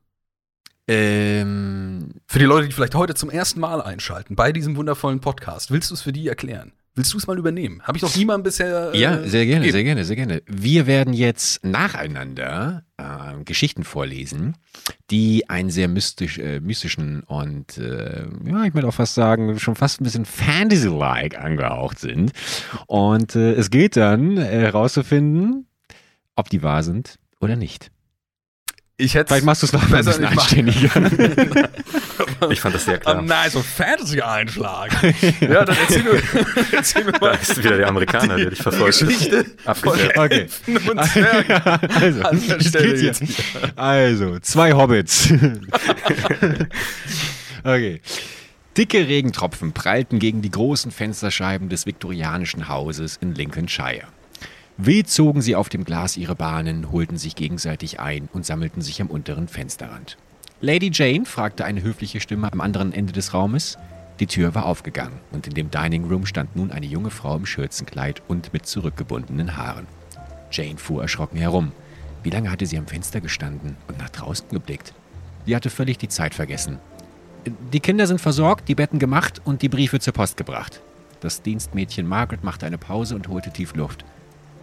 Ähm, 0.88 2.12
für 2.28 2.40
die 2.40 2.46
Leute, 2.46 2.68
die 2.68 2.74
vielleicht 2.74 2.96
heute 2.96 3.14
zum 3.14 3.30
ersten 3.30 3.60
Mal 3.60 3.82
einschalten, 3.82 4.36
bei 4.36 4.54
diesem 4.54 4.78
wundervollen 4.78 5.20
Podcast, 5.20 5.70
willst 5.70 5.90
du 5.92 5.96
es 5.96 6.02
für 6.02 6.14
die 6.14 6.28
erklären? 6.28 6.72
Willst 6.96 7.14
du 7.14 7.18
es 7.18 7.28
mal 7.28 7.38
übernehmen? 7.38 7.84
Habe 7.84 7.98
ich 7.98 8.02
noch 8.02 8.16
niemandem 8.16 8.44
bisher. 8.44 8.92
Äh, 8.92 9.00
ja, 9.00 9.22
sehr 9.22 9.46
gerne, 9.46 9.68
gegeben. 9.68 9.72
sehr 9.72 9.84
gerne, 9.84 10.06
sehr 10.06 10.16
gerne. 10.16 10.42
Wir 10.48 10.88
werden 10.88 11.14
jetzt 11.14 11.64
nacheinander 11.64 12.86
äh, 12.98 13.44
Geschichten 13.44 13.84
vorlesen, 13.84 14.56
die 15.12 15.48
einen 15.48 15.70
sehr 15.70 15.90
mystisch, 15.90 16.40
äh, 16.40 16.60
mystischen 16.60 17.22
und, 17.22 17.78
äh, 17.78 18.26
ja, 18.46 18.64
ich 18.64 18.74
möchte 18.74 18.88
auch 18.88 18.96
fast 18.96 19.14
sagen, 19.14 19.60
schon 19.60 19.76
fast 19.76 20.02
ein 20.02 20.06
bisschen 20.06 20.26
Fantasy-like 20.26 21.38
angehaucht 21.38 22.00
sind. 22.00 22.32
Und 22.88 23.36
äh, 23.36 23.54
es 23.54 23.70
geht 23.70 23.96
dann 23.96 24.38
herauszufinden, 24.38 25.68
ob 26.36 26.50
die 26.50 26.64
wahr 26.64 26.82
sind 26.82 27.20
oder 27.40 27.56
nicht. 27.56 27.92
Ich 29.00 29.14
hätte 29.14 29.28
Vielleicht 29.28 29.46
machst 29.46 29.62
du 29.62 29.68
es 29.68 29.74
noch 29.74 29.88
besser 29.90 30.16
ein 30.16 30.22
bisschen 30.22 30.72
anständiger. 30.72 31.70
ich 32.50 32.60
fand 32.60 32.74
das 32.74 32.86
sehr 32.86 32.98
klar. 32.98 33.20
Oh 33.20 33.22
nein, 33.22 33.52
so 33.52 33.62
Fantasy-Einschlag. 33.62 34.92
ja, 35.40 35.66
dann 35.66 35.78
erzähl 35.78 36.04
mir, 36.04 36.20
erzähl 36.72 37.04
mir 37.04 37.12
mal. 37.12 37.20
Da 37.20 37.32
ist 37.34 37.58
wieder 37.60 37.78
der 37.78 37.90
Amerikaner, 37.90 38.38
der 38.38 38.50
dich 38.50 38.60
verfolgt. 38.60 38.98
Geschichte 39.00 39.46
Okay. 39.68 40.48
also, 41.94 42.22
jetzt. 43.04 43.24
also, 43.76 44.40
zwei 44.40 44.74
Hobbits. 44.74 45.32
okay. 47.64 48.02
Dicke 48.78 49.08
Regentropfen 49.08 49.74
prallten 49.74 50.18
gegen 50.18 50.42
die 50.42 50.50
großen 50.50 50.90
Fensterscheiben 50.92 51.70
des 51.70 51.86
viktorianischen 51.86 52.68
Hauses 52.68 53.18
in 53.22 53.36
Lincolnshire. 53.36 54.08
Weh 54.80 55.04
zogen 55.04 55.42
sie 55.42 55.56
auf 55.56 55.70
dem 55.70 55.86
Glas 55.86 56.18
ihre 56.18 56.36
Bahnen, 56.36 56.92
holten 56.92 57.18
sich 57.18 57.36
gegenseitig 57.36 58.00
ein 58.00 58.30
und 58.32 58.46
sammelten 58.46 58.84
sich 58.84 59.02
am 59.02 59.08
unteren 59.08 59.48
Fensterrand. 59.48 60.18
Lady 60.62 60.92
Jane? 60.94 61.26
fragte 61.26 61.66
eine 61.66 61.82
höfliche 61.82 62.20
Stimme 62.20 62.52
am 62.52 62.62
anderen 62.62 62.94
Ende 62.94 63.12
des 63.12 63.34
Raumes. 63.34 63.80
Die 64.20 64.28
Tür 64.28 64.54
war 64.54 64.68
aufgegangen 64.68 65.20
und 65.32 65.48
in 65.48 65.56
dem 65.56 65.72
Dining 65.72 66.06
Room 66.06 66.28
stand 66.28 66.56
nun 66.56 66.72
eine 66.72 66.86
junge 66.86 67.10
Frau 67.10 67.36
im 67.36 67.48
Schürzenkleid 67.48 68.22
und 68.28 68.54
mit 68.54 68.68
zurückgebundenen 68.68 69.58
Haaren. 69.58 69.88
Jane 70.52 70.78
fuhr 70.78 71.02
erschrocken 71.02 71.38
herum. 71.38 71.72
Wie 72.22 72.30
lange 72.30 72.52
hatte 72.52 72.68
sie 72.68 72.78
am 72.78 72.88
Fenster 72.88 73.20
gestanden 73.20 73.78
und 73.88 73.98
nach 73.98 74.10
draußen 74.10 74.48
geblickt? 74.50 74.94
Sie 75.48 75.56
hatte 75.56 75.72
völlig 75.72 75.98
die 75.98 76.10
Zeit 76.10 76.36
vergessen. 76.36 76.78
Die 77.74 77.80
Kinder 77.80 78.06
sind 78.06 78.22
versorgt, 78.22 78.68
die 78.68 78.76
Betten 78.76 79.00
gemacht 79.00 79.42
und 79.44 79.64
die 79.64 79.70
Briefe 79.70 80.00
zur 80.00 80.14
Post 80.14 80.38
gebracht. 80.38 80.82
Das 81.22 81.42
Dienstmädchen 81.42 82.06
Margaret 82.06 82.44
machte 82.44 82.68
eine 82.68 82.78
Pause 82.78 83.16
und 83.16 83.28
holte 83.28 83.52
tief 83.52 83.74
Luft. 83.74 84.06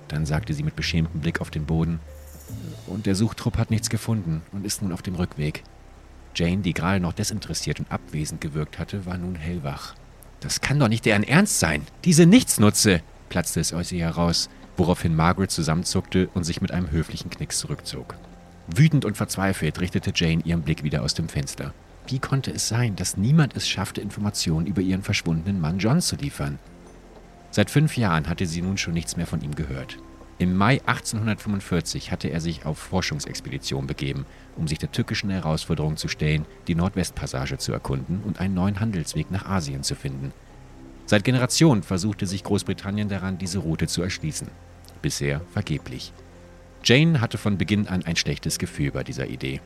Dann 0.08 0.26
sagte 0.26 0.54
sie 0.54 0.62
mit 0.62 0.76
beschämtem 0.76 1.20
Blick 1.20 1.40
auf 1.40 1.50
den 1.50 1.66
Boden, 1.66 2.00
und 2.86 3.06
der 3.06 3.14
Suchtrupp 3.14 3.56
hat 3.56 3.70
nichts 3.70 3.88
gefunden 3.88 4.42
und 4.52 4.66
ist 4.66 4.82
nun 4.82 4.92
auf 4.92 5.02
dem 5.02 5.14
Rückweg. 5.14 5.62
Jane, 6.34 6.62
die 6.62 6.74
gerade 6.74 7.00
noch 7.00 7.12
desinteressiert 7.12 7.80
und 7.80 7.90
abwesend 7.90 8.40
gewirkt 8.40 8.78
hatte, 8.78 9.06
war 9.06 9.16
nun 9.16 9.36
hellwach. 9.36 9.94
Das 10.40 10.60
kann 10.60 10.78
doch 10.78 10.88
nicht 10.88 11.06
deren 11.06 11.22
Ernst 11.22 11.60
sein. 11.60 11.86
Diese 12.04 12.26
Nichtsnutze, 12.26 13.00
platzte 13.28 13.60
es 13.60 13.72
aus 13.72 13.92
ihr 13.92 14.04
heraus, 14.04 14.50
woraufhin 14.76 15.14
Margaret 15.14 15.50
zusammenzuckte 15.50 16.28
und 16.34 16.44
sich 16.44 16.60
mit 16.60 16.72
einem 16.72 16.90
höflichen 16.90 17.30
Knicks 17.30 17.58
zurückzog. 17.58 18.16
Wütend 18.66 19.04
und 19.04 19.16
verzweifelt 19.16 19.80
richtete 19.80 20.12
Jane 20.14 20.42
ihren 20.44 20.62
Blick 20.62 20.82
wieder 20.82 21.02
aus 21.02 21.14
dem 21.14 21.28
Fenster. 21.28 21.72
Wie 22.08 22.18
konnte 22.18 22.50
es 22.50 22.68
sein, 22.68 22.96
dass 22.96 23.16
niemand 23.16 23.56
es 23.56 23.68
schaffte, 23.68 24.00
Informationen 24.00 24.66
über 24.66 24.82
ihren 24.82 25.02
verschwundenen 25.02 25.60
Mann 25.60 25.78
John 25.78 26.00
zu 26.00 26.16
liefern? 26.16 26.58
Seit 27.54 27.70
fünf 27.70 27.96
Jahren 27.96 28.28
hatte 28.28 28.46
sie 28.46 28.62
nun 28.62 28.76
schon 28.78 28.94
nichts 28.94 29.16
mehr 29.16 29.28
von 29.28 29.40
ihm 29.40 29.54
gehört. 29.54 29.98
Im 30.38 30.56
Mai 30.56 30.80
1845 30.86 32.10
hatte 32.10 32.26
er 32.26 32.40
sich 32.40 32.66
auf 32.66 32.78
Forschungsexpedition 32.78 33.86
begeben, 33.86 34.26
um 34.56 34.66
sich 34.66 34.80
der 34.80 34.90
tückischen 34.90 35.30
Herausforderung 35.30 35.96
zu 35.96 36.08
stellen, 36.08 36.46
die 36.66 36.74
Nordwestpassage 36.74 37.56
zu 37.58 37.72
erkunden 37.72 38.22
und 38.24 38.40
einen 38.40 38.54
neuen 38.54 38.80
Handelsweg 38.80 39.30
nach 39.30 39.46
Asien 39.46 39.84
zu 39.84 39.94
finden. 39.94 40.32
Seit 41.06 41.22
Generationen 41.22 41.84
versuchte 41.84 42.26
sich 42.26 42.42
Großbritannien 42.42 43.08
daran, 43.08 43.38
diese 43.38 43.60
Route 43.60 43.86
zu 43.86 44.02
erschließen. 44.02 44.48
Bisher 45.00 45.40
vergeblich. 45.52 46.12
Jane 46.82 47.20
hatte 47.20 47.38
von 47.38 47.56
Beginn 47.56 47.86
an 47.86 48.04
ein 48.04 48.16
schlechtes 48.16 48.58
Gefühl 48.58 48.90
bei 48.90 49.04
dieser 49.04 49.28
Idee. 49.28 49.60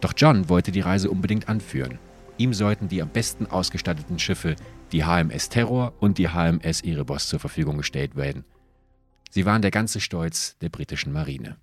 Doch 0.00 0.14
John 0.16 0.48
wollte 0.48 0.72
die 0.72 0.80
Reise 0.80 1.10
unbedingt 1.10 1.50
anführen. 1.50 1.98
Ihm 2.38 2.54
sollten 2.54 2.88
die 2.88 3.02
am 3.02 3.10
besten 3.10 3.46
ausgestatteten 3.46 4.18
Schiffe, 4.18 4.56
die 4.94 5.04
HMS 5.04 5.48
Terror 5.48 5.92
und 5.98 6.18
die 6.18 6.28
HMS 6.28 6.80
Erebos, 6.82 7.26
zur 7.26 7.40
Verfügung 7.40 7.78
gestellt 7.78 8.14
werden. 8.14 8.44
Sie 9.28 9.44
waren 9.44 9.60
der 9.60 9.72
ganze 9.72 10.00
Stolz 10.00 10.56
der 10.60 10.68
britischen 10.68 11.12
Marine. 11.12 11.56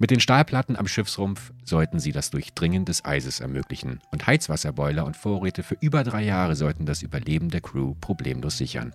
Mit 0.00 0.10
den 0.10 0.18
Stahlplatten 0.18 0.74
am 0.74 0.88
Schiffsrumpf 0.88 1.52
sollten 1.62 2.00
sie 2.00 2.10
das 2.10 2.30
Durchdringen 2.30 2.84
des 2.84 3.04
Eises 3.04 3.38
ermöglichen 3.38 4.00
und 4.10 4.26
Heizwasserboiler 4.26 5.06
und 5.06 5.16
Vorräte 5.16 5.62
für 5.62 5.76
über 5.80 6.02
drei 6.02 6.24
Jahre 6.24 6.56
sollten 6.56 6.84
das 6.84 7.02
Überleben 7.02 7.48
der 7.48 7.60
Crew 7.60 7.94
problemlos 8.00 8.58
sichern. 8.58 8.92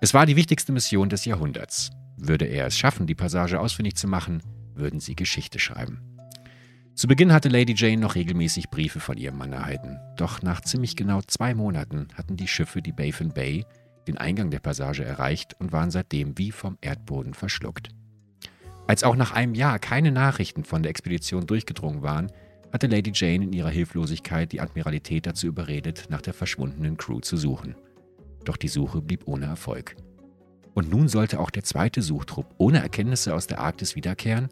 Es 0.00 0.12
war 0.12 0.26
die 0.26 0.34
wichtigste 0.34 0.72
Mission 0.72 1.08
des 1.08 1.24
Jahrhunderts. 1.24 1.90
Würde 2.16 2.46
er 2.46 2.66
es 2.66 2.76
schaffen, 2.76 3.06
die 3.06 3.14
Passage 3.14 3.60
ausfindig 3.60 3.94
zu 3.94 4.08
machen, 4.08 4.42
würden 4.74 4.98
sie 4.98 5.14
Geschichte 5.14 5.60
schreiben. 5.60 6.19
Zu 7.00 7.08
Beginn 7.08 7.32
hatte 7.32 7.48
Lady 7.48 7.72
Jane 7.74 7.96
noch 7.96 8.14
regelmäßig 8.14 8.68
Briefe 8.68 9.00
von 9.00 9.16
ihrem 9.16 9.38
Mann 9.38 9.54
erhalten. 9.54 9.98
Doch 10.18 10.42
nach 10.42 10.60
ziemlich 10.60 10.96
genau 10.96 11.22
zwei 11.22 11.54
Monaten 11.54 12.08
hatten 12.12 12.36
die 12.36 12.46
Schiffe 12.46 12.82
die 12.82 12.92
Baffin 12.92 13.30
Bay 13.30 13.64
den 14.06 14.18
Eingang 14.18 14.50
der 14.50 14.58
Passage 14.58 15.02
erreicht 15.02 15.56
und 15.58 15.72
waren 15.72 15.90
seitdem 15.90 16.36
wie 16.36 16.50
vom 16.52 16.76
Erdboden 16.82 17.32
verschluckt. 17.32 17.88
Als 18.86 19.02
auch 19.02 19.16
nach 19.16 19.32
einem 19.32 19.54
Jahr 19.54 19.78
keine 19.78 20.12
Nachrichten 20.12 20.62
von 20.62 20.82
der 20.82 20.90
Expedition 20.90 21.46
durchgedrungen 21.46 22.02
waren, 22.02 22.30
hatte 22.70 22.86
Lady 22.86 23.12
Jane 23.14 23.44
in 23.44 23.54
ihrer 23.54 23.70
Hilflosigkeit 23.70 24.52
die 24.52 24.60
Admiralität 24.60 25.24
dazu 25.24 25.46
überredet, 25.46 26.08
nach 26.10 26.20
der 26.20 26.34
verschwundenen 26.34 26.98
Crew 26.98 27.20
zu 27.20 27.38
suchen. 27.38 27.76
Doch 28.44 28.58
die 28.58 28.68
Suche 28.68 29.00
blieb 29.00 29.26
ohne 29.26 29.46
Erfolg. 29.46 29.96
Und 30.74 30.90
nun 30.90 31.08
sollte 31.08 31.40
auch 31.40 31.48
der 31.48 31.64
zweite 31.64 32.02
Suchtrupp 32.02 32.54
ohne 32.58 32.82
Erkenntnisse 32.82 33.34
aus 33.34 33.46
der 33.46 33.60
Arktis 33.60 33.96
wiederkehren? 33.96 34.50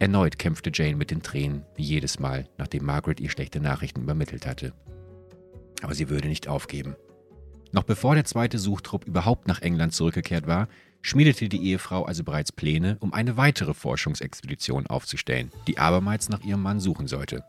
Erneut 0.00 0.38
kämpfte 0.38 0.70
Jane 0.72 0.96
mit 0.96 1.10
den 1.10 1.22
Tränen, 1.22 1.62
wie 1.76 1.82
jedes 1.82 2.18
Mal, 2.18 2.48
nachdem 2.56 2.86
Margaret 2.86 3.20
ihr 3.20 3.28
schlechte 3.28 3.60
Nachrichten 3.60 4.00
übermittelt 4.00 4.46
hatte. 4.46 4.72
Aber 5.82 5.94
sie 5.94 6.08
würde 6.08 6.26
nicht 6.26 6.48
aufgeben. 6.48 6.96
Noch 7.72 7.84
bevor 7.84 8.14
der 8.14 8.24
zweite 8.24 8.58
Suchtrupp 8.58 9.06
überhaupt 9.06 9.46
nach 9.46 9.60
England 9.60 9.92
zurückgekehrt 9.92 10.46
war, 10.46 10.68
schmiedete 11.02 11.50
die 11.50 11.62
Ehefrau 11.64 12.04
also 12.04 12.24
bereits 12.24 12.50
Pläne, 12.50 12.96
um 13.00 13.12
eine 13.12 13.36
weitere 13.36 13.74
Forschungsexpedition 13.74 14.86
aufzustellen, 14.86 15.52
die 15.66 15.76
abermals 15.76 16.30
nach 16.30 16.40
ihrem 16.40 16.62
Mann 16.62 16.80
suchen 16.80 17.06
sollte. 17.06 17.44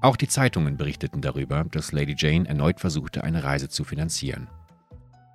Auch 0.00 0.16
die 0.16 0.28
Zeitungen 0.28 0.78
berichteten 0.78 1.20
darüber, 1.20 1.64
dass 1.70 1.92
Lady 1.92 2.14
Jane 2.16 2.48
erneut 2.48 2.80
versuchte, 2.80 3.22
eine 3.22 3.44
Reise 3.44 3.68
zu 3.68 3.84
finanzieren. 3.84 4.48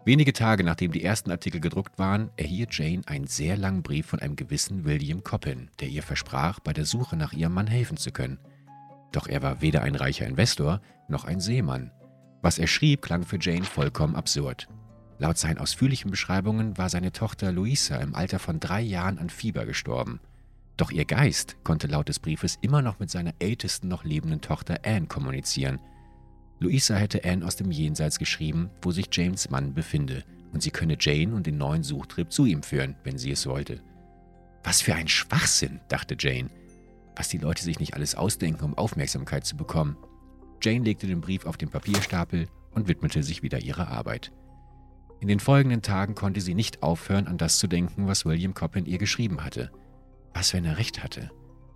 Wenige 0.05 0.33
Tage 0.33 0.63
nachdem 0.63 0.91
die 0.91 1.03
ersten 1.03 1.31
Artikel 1.31 1.59
gedruckt 1.59 1.97
waren, 1.97 2.29
erhielt 2.37 2.77
Jane 2.77 3.01
einen 3.07 3.25
sehr 3.25 3.57
langen 3.57 3.81
Brief 3.81 4.05
von 4.05 4.19
einem 4.19 4.35
gewissen 4.35 4.85
William 4.85 5.23
Coppin, 5.23 5.71
der 5.79 5.87
ihr 5.87 6.03
versprach, 6.03 6.59
bei 6.59 6.73
der 6.73 6.85
Suche 6.85 7.17
nach 7.17 7.33
ihrem 7.33 7.53
Mann 7.53 7.65
helfen 7.65 7.97
zu 7.97 8.11
können. 8.11 8.37
Doch 9.11 9.27
er 9.27 9.41
war 9.41 9.61
weder 9.61 9.81
ein 9.81 9.95
reicher 9.95 10.27
Investor 10.27 10.79
noch 11.07 11.25
ein 11.25 11.39
Seemann. 11.39 11.91
Was 12.43 12.59
er 12.59 12.67
schrieb, 12.67 13.01
klang 13.01 13.23
für 13.23 13.39
Jane 13.41 13.63
vollkommen 13.63 14.15
absurd. 14.15 14.67
Laut 15.17 15.39
seinen 15.39 15.57
ausführlichen 15.57 16.11
Beschreibungen 16.11 16.77
war 16.77 16.89
seine 16.89 17.11
Tochter 17.11 17.51
Louisa 17.51 17.95
im 17.97 18.13
Alter 18.13 18.37
von 18.37 18.59
drei 18.59 18.81
Jahren 18.81 19.17
an 19.17 19.31
Fieber 19.31 19.65
gestorben. 19.65 20.19
Doch 20.77 20.91
ihr 20.91 21.05
Geist 21.05 21.57
konnte 21.63 21.87
laut 21.87 22.09
des 22.09 22.19
Briefes 22.19 22.59
immer 22.61 22.83
noch 22.83 22.99
mit 22.99 23.09
seiner 23.09 23.33
ältesten 23.39 23.87
noch 23.87 24.03
lebenden 24.03 24.41
Tochter 24.41 24.81
Anne 24.85 25.07
kommunizieren. 25.07 25.79
Louisa 26.65 26.95
hätte 26.95 27.23
Anne 27.23 27.45
aus 27.45 27.57
dem 27.57 27.69
Jenseits 27.69 28.17
geschrieben, 28.17 28.71
wo 28.81 28.89
sich 28.89 29.05
James 29.11 29.51
Mann 29.51 29.75
befinde, 29.75 30.23
und 30.51 30.63
sie 30.63 30.71
könne 30.71 30.97
Jane 30.99 31.35
und 31.35 31.45
den 31.45 31.59
neuen 31.59 31.83
Suchtrip 31.83 32.31
zu 32.31 32.45
ihm 32.45 32.63
führen, 32.63 32.95
wenn 33.03 33.19
sie 33.19 33.29
es 33.29 33.45
wollte. 33.45 33.81
Was 34.63 34.81
für 34.81 34.95
ein 34.95 35.07
Schwachsinn, 35.07 35.79
dachte 35.89 36.15
Jane. 36.17 36.49
Was 37.15 37.29
die 37.29 37.37
Leute 37.37 37.63
sich 37.63 37.79
nicht 37.79 37.93
alles 37.93 38.15
ausdenken, 38.15 38.63
um 38.65 38.73
Aufmerksamkeit 38.73 39.45
zu 39.45 39.55
bekommen. 39.55 39.95
Jane 40.59 40.83
legte 40.83 41.05
den 41.05 41.21
Brief 41.21 41.45
auf 41.45 41.55
den 41.55 41.69
Papierstapel 41.69 42.47
und 42.71 42.87
widmete 42.87 43.21
sich 43.21 43.43
wieder 43.43 43.59
ihrer 43.59 43.89
Arbeit. 43.89 44.31
In 45.19 45.27
den 45.27 45.39
folgenden 45.39 45.83
Tagen 45.83 46.15
konnte 46.15 46.41
sie 46.41 46.55
nicht 46.55 46.81
aufhören, 46.81 47.27
an 47.27 47.37
das 47.37 47.59
zu 47.59 47.67
denken, 47.67 48.07
was 48.07 48.25
William 48.25 48.55
Coppin 48.55 48.87
ihr 48.87 48.97
geschrieben 48.97 49.43
hatte. 49.43 49.69
Was, 50.33 50.51
wenn 50.53 50.65
er 50.65 50.79
recht 50.79 51.03
hatte? 51.03 51.29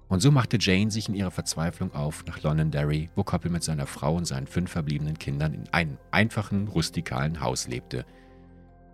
Und 0.10 0.22
so 0.22 0.32
machte 0.32 0.58
Jane 0.60 0.90
sich 0.90 1.08
in 1.08 1.16
ihrer 1.16 1.32
Verzweiflung 1.32 1.94
auf 1.94 2.26
nach 2.26 2.42
Londonderry, 2.42 3.10
wo 3.16 3.24
Coppin 3.24 3.52
mit 3.52 3.64
seiner 3.64 3.86
Frau 3.86 4.16
und 4.16 4.26
seinen 4.26 4.48
fünf 4.48 4.72
verbliebenen 4.72 5.20
Kindern 5.20 5.54
in 5.54 5.70
einem 5.72 5.98
einfachen, 6.10 6.68
rustikalen 6.68 7.42
Haus 7.42 7.68
lebte. 7.68 8.06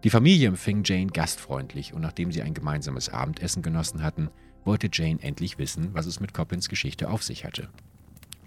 Die 0.03 0.10
Familie 0.10 0.50
empfing 0.50 0.84
Jane 0.84 1.07
gastfreundlich 1.07 1.93
und 1.93 2.01
nachdem 2.01 2.31
sie 2.31 2.41
ein 2.41 2.53
gemeinsames 2.53 3.10
Abendessen 3.10 3.63
genossen 3.63 4.03
hatten, 4.03 4.29
wollte 4.65 4.89
Jane 4.91 5.22
endlich 5.22 5.57
wissen, 5.57 5.93
was 5.93 6.05
es 6.05 6.19
mit 6.19 6.34
Coppins 6.34 6.67
Geschichte 6.67 7.10
auf 7.10 7.24
sich 7.24 7.45
hatte. 7.45 7.69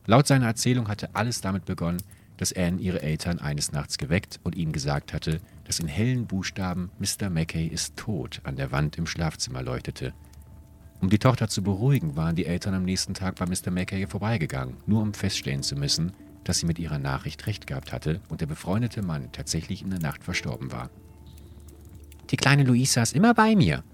Laut 0.06 0.26
seiner 0.26 0.46
Erzählung 0.46 0.88
hatte 0.88 1.14
alles 1.14 1.40
damit 1.40 1.64
begonnen, 1.64 2.02
dass 2.36 2.52
Anne 2.52 2.80
ihre 2.80 3.02
Eltern 3.02 3.40
eines 3.40 3.72
Nachts 3.72 3.98
geweckt 3.98 4.40
und 4.44 4.54
ihnen 4.54 4.72
gesagt 4.72 5.12
hatte, 5.12 5.40
dass 5.64 5.80
in 5.80 5.88
hellen 5.88 6.26
Buchstaben 6.26 6.90
Mr. 6.98 7.30
Mackay 7.30 7.66
ist 7.66 7.96
tot 7.96 8.40
an 8.44 8.56
der 8.56 8.72
Wand 8.72 8.96
im 8.96 9.06
Schlafzimmer 9.06 9.62
leuchtete. 9.62 10.12
Um 11.00 11.10
die 11.10 11.18
Tochter 11.18 11.48
zu 11.48 11.62
beruhigen, 11.62 12.16
waren 12.16 12.34
die 12.34 12.46
Eltern 12.46 12.74
am 12.74 12.84
nächsten 12.84 13.14
Tag 13.14 13.36
bei 13.36 13.46
Mr. 13.46 13.70
Mackay 13.70 14.06
vorbeigegangen, 14.06 14.76
nur 14.86 15.00
um 15.00 15.14
feststellen 15.14 15.62
zu 15.62 15.76
müssen, 15.76 16.12
dass 16.42 16.58
sie 16.58 16.66
mit 16.66 16.78
ihrer 16.78 16.98
Nachricht 16.98 17.46
recht 17.46 17.66
gehabt 17.66 17.92
hatte 17.92 18.20
und 18.28 18.40
der 18.40 18.46
befreundete 18.46 19.02
Mann 19.02 19.30
tatsächlich 19.32 19.82
in 19.82 19.90
der 19.90 20.00
Nacht 20.00 20.24
verstorben 20.24 20.72
war. 20.72 20.90
Die 22.30 22.36
kleine 22.36 22.64
Louisa 22.64 23.02
ist 23.02 23.14
immer 23.14 23.32
bei 23.32 23.54
mir. 23.54 23.84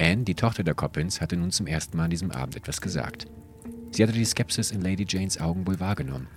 Anne, 0.00 0.24
die 0.24 0.34
Tochter 0.34 0.64
der 0.64 0.74
Coppins, 0.74 1.20
hatte 1.20 1.36
nun 1.36 1.50
zum 1.50 1.66
ersten 1.66 1.96
Mal 1.96 2.04
an 2.04 2.10
diesem 2.10 2.30
Abend 2.30 2.56
etwas 2.56 2.80
gesagt. 2.80 3.26
Sie 3.92 4.02
hatte 4.02 4.12
die 4.12 4.24
Skepsis 4.24 4.70
in 4.70 4.82
Lady 4.82 5.06
Janes 5.08 5.40
Augen 5.40 5.66
wohl 5.66 5.80
wahrgenommen. 5.80 6.28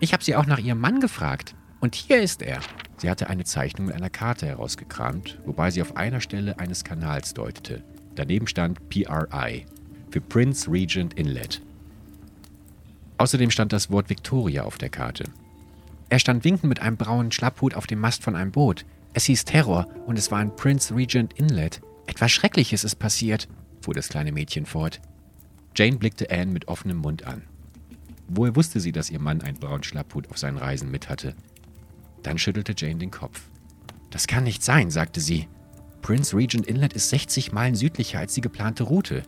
Ich 0.00 0.12
habe 0.12 0.24
sie 0.24 0.36
auch 0.36 0.46
nach 0.46 0.58
ihrem 0.58 0.80
Mann 0.80 1.00
gefragt. 1.00 1.54
Und 1.80 1.94
hier 1.94 2.20
ist 2.20 2.42
er. 2.42 2.60
Sie 2.96 3.10
hatte 3.10 3.28
eine 3.28 3.44
Zeichnung 3.44 3.86
mit 3.86 3.94
einer 3.94 4.10
Karte 4.10 4.46
herausgekramt, 4.46 5.38
wobei 5.44 5.70
sie 5.70 5.82
auf 5.82 5.96
einer 5.96 6.20
Stelle 6.20 6.58
eines 6.58 6.84
Kanals 6.84 7.34
deutete. 7.34 7.82
Daneben 8.14 8.46
stand 8.46 8.88
PRI 8.88 9.66
für 10.10 10.20
Prince 10.20 10.70
Regent 10.70 11.14
Inlet. 11.14 11.60
Außerdem 13.18 13.50
stand 13.50 13.72
das 13.72 13.90
Wort 13.90 14.10
Victoria 14.10 14.64
auf 14.64 14.78
der 14.78 14.90
Karte. 14.90 15.24
Er 16.08 16.18
stand 16.18 16.44
winkend 16.44 16.68
mit 16.68 16.80
einem 16.80 16.96
braunen 16.96 17.32
Schlapphut 17.32 17.74
auf 17.74 17.86
dem 17.86 17.98
Mast 18.00 18.22
von 18.22 18.36
einem 18.36 18.52
Boot. 18.52 18.84
Es 19.14 19.24
hieß 19.24 19.44
Terror 19.44 19.88
und 20.06 20.18
es 20.18 20.30
war 20.30 20.38
ein 20.38 20.54
Prince 20.54 20.94
Regent 20.94 21.32
Inlet. 21.34 21.80
Etwas 22.06 22.30
Schreckliches 22.30 22.84
ist 22.84 22.96
passiert, 22.96 23.48
fuhr 23.80 23.94
das 23.94 24.08
kleine 24.08 24.32
Mädchen 24.32 24.66
fort. 24.66 25.00
Jane 25.74 25.96
blickte 25.96 26.30
Anne 26.30 26.52
mit 26.52 26.68
offenem 26.68 26.98
Mund 26.98 27.24
an. 27.24 27.42
Woher 28.28 28.56
wusste 28.56 28.80
sie, 28.80 28.92
dass 28.92 29.10
ihr 29.10 29.20
Mann 29.20 29.42
einen 29.42 29.58
braunen 29.58 29.82
Schlapphut 29.82 30.30
auf 30.30 30.38
seinen 30.38 30.56
Reisen 30.56 30.90
mit 30.90 31.08
hatte? 31.08 31.34
Dann 32.22 32.38
schüttelte 32.38 32.74
Jane 32.76 32.98
den 32.98 33.10
Kopf. 33.10 33.42
Das 34.10 34.26
kann 34.26 34.44
nicht 34.44 34.62
sein, 34.62 34.90
sagte 34.90 35.20
sie. 35.20 35.48
Prince 36.04 36.36
Regent 36.36 36.66
Inlet 36.66 36.92
ist 36.92 37.08
60 37.08 37.52
Meilen 37.52 37.74
südlicher 37.74 38.18
als 38.18 38.34
die 38.34 38.42
geplante 38.42 38.82
Route. 38.82 39.22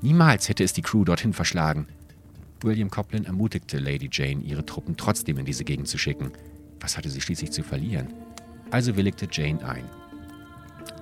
Niemals 0.00 0.48
hätte 0.48 0.62
es 0.62 0.72
die 0.72 0.80
Crew 0.80 1.02
dorthin 1.02 1.32
verschlagen. 1.32 1.88
William 2.62 2.88
Coplin 2.88 3.24
ermutigte 3.24 3.78
Lady 3.78 4.08
Jane, 4.12 4.40
ihre 4.40 4.64
Truppen 4.64 4.96
trotzdem 4.96 5.38
in 5.38 5.44
diese 5.44 5.64
Gegend 5.64 5.88
zu 5.88 5.98
schicken. 5.98 6.30
Was 6.78 6.96
hatte 6.96 7.10
sie 7.10 7.20
schließlich 7.20 7.50
zu 7.50 7.64
verlieren? 7.64 8.14
Also 8.70 8.94
willigte 8.94 9.26
Jane 9.28 9.68
ein. 9.68 9.82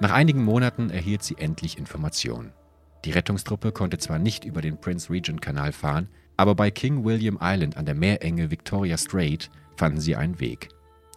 Nach 0.00 0.12
einigen 0.12 0.42
Monaten 0.42 0.88
erhielt 0.88 1.22
sie 1.22 1.36
endlich 1.36 1.76
Informationen. 1.76 2.54
Die 3.04 3.10
Rettungstruppe 3.10 3.70
konnte 3.70 3.98
zwar 3.98 4.18
nicht 4.18 4.46
über 4.46 4.62
den 4.62 4.80
Prince 4.80 5.10
Regent 5.10 5.42
Kanal 5.42 5.72
fahren, 5.72 6.08
aber 6.38 6.54
bei 6.54 6.70
King 6.70 7.04
William 7.04 7.38
Island 7.42 7.76
an 7.76 7.84
der 7.84 7.94
Meerenge 7.94 8.50
Victoria 8.50 8.96
Strait 8.96 9.50
fanden 9.76 10.00
sie 10.00 10.16
einen 10.16 10.40
Weg. 10.40 10.70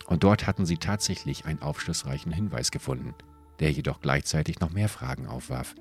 Und 0.08 0.26
dort 0.26 0.48
hatten 0.48 0.66
sie 0.66 0.76
tatsächlich 0.76 1.46
einen 1.46 1.62
aufschlussreichen 1.62 2.34
Hinweis 2.34 2.72
gefunden, 2.72 3.16
der 3.62 3.72
jedoch 3.72 4.02
gleichzeitig 4.02 4.60
noch 4.60 4.72
mehr 4.72 4.90
Fragen 4.90 5.28
aufwarf. 5.28 5.76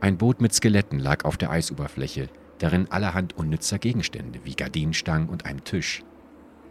Ein 0.00 0.18
Boot 0.18 0.40
mit 0.42 0.52
Skeletten 0.52 0.98
lag 0.98 1.24
auf 1.24 1.38
der 1.38 1.50
Eisoberfläche, 1.50 2.28
darin 2.58 2.90
allerhand 2.90 3.38
unnützer 3.38 3.78
Gegenstände 3.78 4.40
wie 4.44 4.54
Gardinenstangen 4.54 5.30
und 5.30 5.46
einem 5.46 5.64
Tisch. 5.64 6.04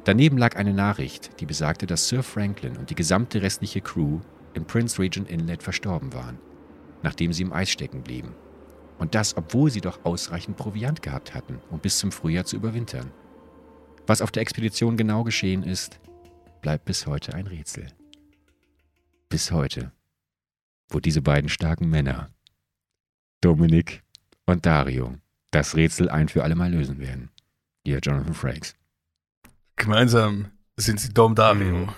Daneben 0.04 0.38
lag 0.38 0.56
eine 0.56 0.74
Nachricht, 0.74 1.40
die 1.40 1.46
besagte, 1.46 1.88
dass 1.88 2.08
Sir 2.08 2.22
Franklin 2.22 2.78
und 2.78 2.92
die 2.92 2.96
gesamte 2.96 3.42
restliche 3.42 3.82
Crew 3.82 4.20
im 4.54 4.66
Prince 4.66 5.00
Regent 5.00 5.30
Inlet 5.30 5.64
verstorben 5.64 6.14
waren 6.14 6.38
nachdem 7.04 7.34
sie 7.34 7.44
im 7.44 7.54
Eis 7.54 7.70
stecken 7.70 8.04
blieben. 8.04 8.36
Und 8.98 9.16
das, 9.16 9.38
obwohl 9.38 9.70
sie 9.70 9.82
doch 9.82 10.04
ausreichend 10.06 10.58
Proviant 10.58 11.02
gehabt 11.02 11.34
hatten, 11.36 11.60
um 11.70 11.80
bis 11.80 12.00
zum 12.00 12.12
Frühjahr 12.12 12.46
zu 12.46 12.56
überwintern. 12.56 13.12
Was 14.08 14.22
auf 14.22 14.32
der 14.32 14.42
Expedition 14.42 14.98
genau 14.98 15.24
geschehen 15.24 15.64
ist, 15.64 16.00
bleibt 16.62 16.86
bis 16.86 17.06
heute 17.06 17.34
ein 17.34 17.48
Rätsel. 17.48 17.88
Bis 19.30 19.52
heute, 19.52 19.92
wo 20.90 21.00
diese 21.00 21.22
beiden 21.22 21.50
starken 21.50 21.90
Männer, 21.90 22.30
Dominik 23.42 24.04
und 24.46 24.66
Dario, 24.66 25.16
das 25.52 25.76
Rätsel 25.76 26.10
ein 26.10 26.30
für 26.30 26.44
alle 26.44 26.56
Mal 26.56 26.72
lösen 26.72 27.00
werden. 27.00 27.30
Ihr 27.84 28.00
Jonathan 28.00 28.34
Frakes. 28.34 28.76
Gemeinsam 29.76 30.52
sind 30.76 31.00
sie 31.00 31.14
Dom 31.14 31.36
Dario. 31.36 31.78
Mhm. 31.78 31.90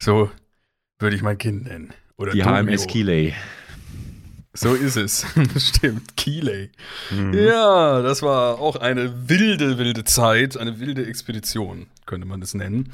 So 0.00 0.30
würde 0.98 1.16
ich 1.16 1.22
mein 1.22 1.38
Kind 1.38 1.64
nennen. 1.64 1.92
Oder 2.16 2.32
die 2.32 2.40
Tokio. 2.40 2.56
HMS 2.56 2.86
Keeley. 2.86 3.34
So 4.52 4.74
ist 4.74 4.96
es. 4.96 5.24
Stimmt, 5.56 6.16
Keeley. 6.16 6.70
Mhm. 7.10 7.32
Ja, 7.34 8.02
das 8.02 8.22
war 8.22 8.58
auch 8.58 8.76
eine 8.76 9.28
wilde, 9.28 9.78
wilde 9.78 10.04
Zeit, 10.04 10.56
eine 10.56 10.80
wilde 10.80 11.06
Expedition, 11.06 11.86
könnte 12.06 12.26
man 12.26 12.40
das 12.40 12.54
nennen. 12.54 12.90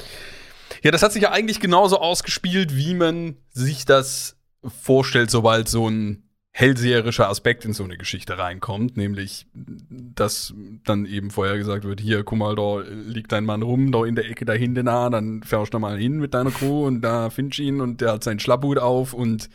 Ja, 0.83 0.91
das 0.91 1.03
hat 1.03 1.13
sich 1.13 1.23
ja 1.23 1.31
eigentlich 1.31 1.61
genauso 1.61 1.99
ausgespielt, 1.99 2.77
wie 2.77 2.95
man 2.95 3.37
sich 3.51 3.87
das 3.87 4.37
vorstellt, 4.67 5.31
sobald 5.31 5.69
so 5.69 5.89
ein 5.89 6.25
hellseherischer 6.57 7.29
Aspekt 7.29 7.65
in 7.65 7.73
so 7.73 7.83
eine 7.83 7.99
Geschichte 7.99 8.39
reinkommt, 8.39 8.97
nämlich, 8.97 9.47
dass 9.55 10.55
dann 10.85 11.05
eben 11.05 11.33
vorher 11.33 11.59
gesagt 11.59 11.83
wird, 11.83 12.01
hier, 12.01 12.23
guck 12.23 12.39
mal, 12.39 12.55
da 12.55 12.79
liegt 12.79 13.33
dein 13.33 13.45
Mann 13.45 13.63
rum, 13.63 13.91
da 13.91 14.05
in 14.05 14.15
der 14.15 14.31
Ecke 14.31 14.45
da 14.45 14.53
hinten 14.53 14.85
nah, 14.85 15.11
dann 15.11 15.43
fährst 15.43 15.75
du 15.75 15.81
mal 15.81 15.99
hin 15.99 16.19
mit 16.19 16.33
deiner 16.33 16.53
Crew 16.53 16.87
und 16.87 17.01
da 17.01 17.31
findest 17.31 17.59
du 17.59 17.65
ihn 17.65 17.81
und 17.81 18.01
der 18.01 18.13
hat 18.13 18.25
seinen 18.25 18.39
Schlapphut 18.39 18.79
auf 18.79 19.15
und 19.15 19.51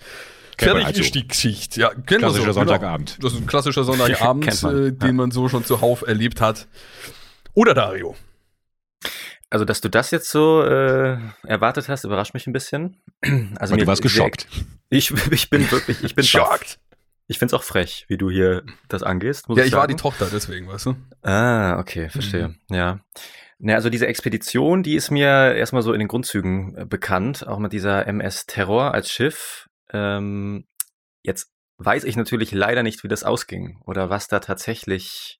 fertig 0.57 0.87
also. 0.87 0.99
ist 0.99 1.15
die 1.15 1.25
Geschichte. 1.25 1.79
Ja, 1.79 1.89
kennen 1.89 2.19
klassischer 2.19 2.53
so, 2.53 2.59
genau. 2.59 2.71
Sonntagabend. 2.71 3.15
Genau. 3.15 3.27
Das 3.27 3.33
ist 3.33 3.43
ein 3.43 3.47
klassischer 3.47 3.83
Sonntagabend, 3.85 4.63
man, 4.63 4.87
äh, 4.87 4.91
den 4.91 5.07
ja. 5.07 5.13
man 5.13 5.31
so 5.31 5.47
schon 5.47 5.63
zuhauf 5.63 6.01
erlebt 6.01 6.41
hat. 6.41 6.67
Oder 7.53 7.73
Dario? 7.73 8.17
Also, 9.49 9.65
dass 9.65 9.81
du 9.81 9.89
das 9.89 10.11
jetzt 10.11 10.29
so 10.29 10.63
äh, 10.63 11.17
erwartet 11.43 11.89
hast, 11.89 12.03
überrascht 12.03 12.33
mich 12.33 12.47
ein 12.47 12.53
bisschen. 12.53 13.01
Also, 13.57 13.75
mir, 13.75 13.81
du 13.81 13.87
warst 13.87 14.01
geschockt. 14.01 14.47
Ich, 14.89 15.11
ich 15.31 15.49
bin 15.49 15.69
wirklich, 15.71 16.03
ich 16.03 16.15
bin 16.15 16.23
schockt. 16.25 16.79
Ich 17.27 17.37
finde 17.37 17.55
es 17.55 17.59
auch 17.59 17.63
frech, 17.63 18.05
wie 18.07 18.17
du 18.17 18.31
hier 18.31 18.63
das 18.87 19.03
angehst. 19.03 19.45
ja, 19.49 19.57
ich, 19.57 19.67
ich 19.67 19.73
war 19.73 19.87
die 19.87 19.95
Tochter, 19.95 20.29
deswegen, 20.31 20.67
weißt 20.67 20.87
du? 20.87 20.95
Ah, 21.21 21.77
okay, 21.79 22.09
verstehe. 22.09 22.49
Mhm. 22.49 22.55
Ja. 22.71 22.99
Na, 23.59 23.75
also 23.75 23.89
diese 23.89 24.07
Expedition, 24.07 24.83
die 24.83 24.95
ist 24.95 25.11
mir 25.11 25.53
erstmal 25.53 25.83
so 25.83 25.93
in 25.93 25.99
den 25.99 26.07
Grundzügen 26.07 26.75
äh, 26.75 26.85
bekannt, 26.85 27.45
auch 27.45 27.59
mit 27.59 27.73
dieser 27.73 28.07
MS 28.07 28.45
Terror 28.47 28.93
als 28.93 29.11
Schiff. 29.11 29.69
Ähm, 29.91 30.65
jetzt 31.21 31.51
weiß 31.77 32.03
ich 32.05 32.15
natürlich 32.15 32.51
leider 32.51 32.83
nicht, 32.83 33.03
wie 33.03 33.07
das 33.07 33.23
ausging 33.23 33.81
oder 33.85 34.09
was 34.09 34.27
da 34.27 34.39
tatsächlich 34.39 35.38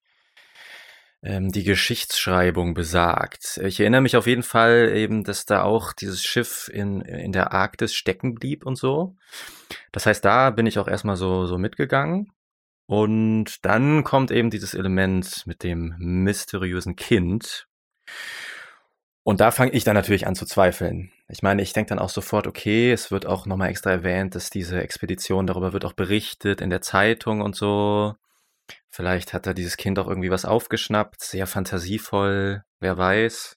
die 1.22 1.64
Geschichtsschreibung 1.64 2.72
besagt. 2.72 3.60
Ich 3.62 3.78
erinnere 3.78 4.00
mich 4.00 4.16
auf 4.16 4.26
jeden 4.26 4.42
Fall 4.42 4.92
eben, 4.94 5.22
dass 5.22 5.44
da 5.44 5.62
auch 5.64 5.92
dieses 5.92 6.22
Schiff 6.22 6.70
in, 6.72 7.02
in 7.02 7.32
der 7.32 7.52
Arktis 7.52 7.94
stecken 7.94 8.34
blieb 8.34 8.64
und 8.64 8.76
so. 8.76 9.16
Das 9.92 10.06
heißt, 10.06 10.24
da 10.24 10.50
bin 10.50 10.66
ich 10.66 10.78
auch 10.78 10.88
erstmal 10.88 11.16
so, 11.16 11.44
so 11.44 11.58
mitgegangen. 11.58 12.32
Und 12.86 13.64
dann 13.64 14.02
kommt 14.02 14.30
eben 14.30 14.50
dieses 14.50 14.74
Element 14.74 15.46
mit 15.46 15.62
dem 15.62 15.94
mysteriösen 15.98 16.96
Kind. 16.96 17.68
Und 19.22 19.40
da 19.40 19.50
fange 19.50 19.72
ich 19.72 19.84
dann 19.84 19.94
natürlich 19.94 20.26
an 20.26 20.34
zu 20.34 20.46
zweifeln. 20.46 21.12
Ich 21.28 21.42
meine, 21.42 21.62
ich 21.62 21.72
denke 21.74 21.90
dann 21.90 21.98
auch 21.98 22.08
sofort, 22.08 22.46
okay, 22.46 22.90
es 22.90 23.10
wird 23.10 23.26
auch 23.26 23.46
nochmal 23.46 23.68
extra 23.68 23.90
erwähnt, 23.90 24.34
dass 24.34 24.50
diese 24.50 24.80
Expedition, 24.82 25.46
darüber 25.46 25.72
wird 25.72 25.84
auch 25.84 25.92
berichtet 25.92 26.62
in 26.62 26.70
der 26.70 26.80
Zeitung 26.80 27.42
und 27.42 27.54
so. 27.54 28.16
Vielleicht 28.88 29.32
hat 29.32 29.46
da 29.46 29.54
dieses 29.54 29.76
Kind 29.76 29.98
auch 29.98 30.08
irgendwie 30.08 30.30
was 30.30 30.44
aufgeschnappt, 30.44 31.22
sehr 31.22 31.46
fantasievoll, 31.46 32.64
wer 32.80 32.98
weiß. 32.98 33.56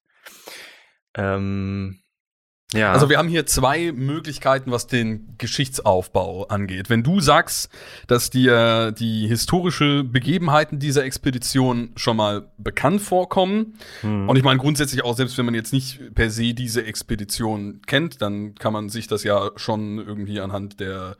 Ähm, 1.16 2.04
ja. 2.74 2.92
Also 2.92 3.10
wir 3.10 3.18
haben 3.18 3.28
hier 3.28 3.46
zwei 3.46 3.92
Möglichkeiten, 3.92 4.72
was 4.72 4.88
den 4.88 5.36
Geschichtsaufbau 5.38 6.48
angeht. 6.48 6.90
Wenn 6.90 7.04
du 7.04 7.20
sagst, 7.20 7.70
dass 8.08 8.30
dir 8.30 8.92
die 8.92 9.28
historische 9.28 10.04
Begebenheiten 10.04 10.80
dieser 10.80 11.04
Expedition 11.04 11.92
schon 11.96 12.18
mal 12.18 12.52
bekannt 12.58 13.02
vorkommen, 13.02 13.78
hm. 14.02 14.28
und 14.28 14.36
ich 14.38 14.44
meine 14.44 14.60
grundsätzlich 14.60 15.04
auch, 15.04 15.16
selbst 15.16 15.38
wenn 15.38 15.46
man 15.46 15.54
jetzt 15.54 15.74
nicht 15.74 16.16
per 16.16 16.30
se 16.30 16.54
diese 16.54 16.84
Expedition 16.84 17.82
kennt, 17.86 18.22
dann 18.22 18.56
kann 18.56 18.74
man 18.74 18.90
sich 18.90 19.08
das 19.08 19.24
ja 19.24 19.52
schon 19.56 20.00
irgendwie 20.00 20.40
anhand 20.40 20.80
der 20.80 21.18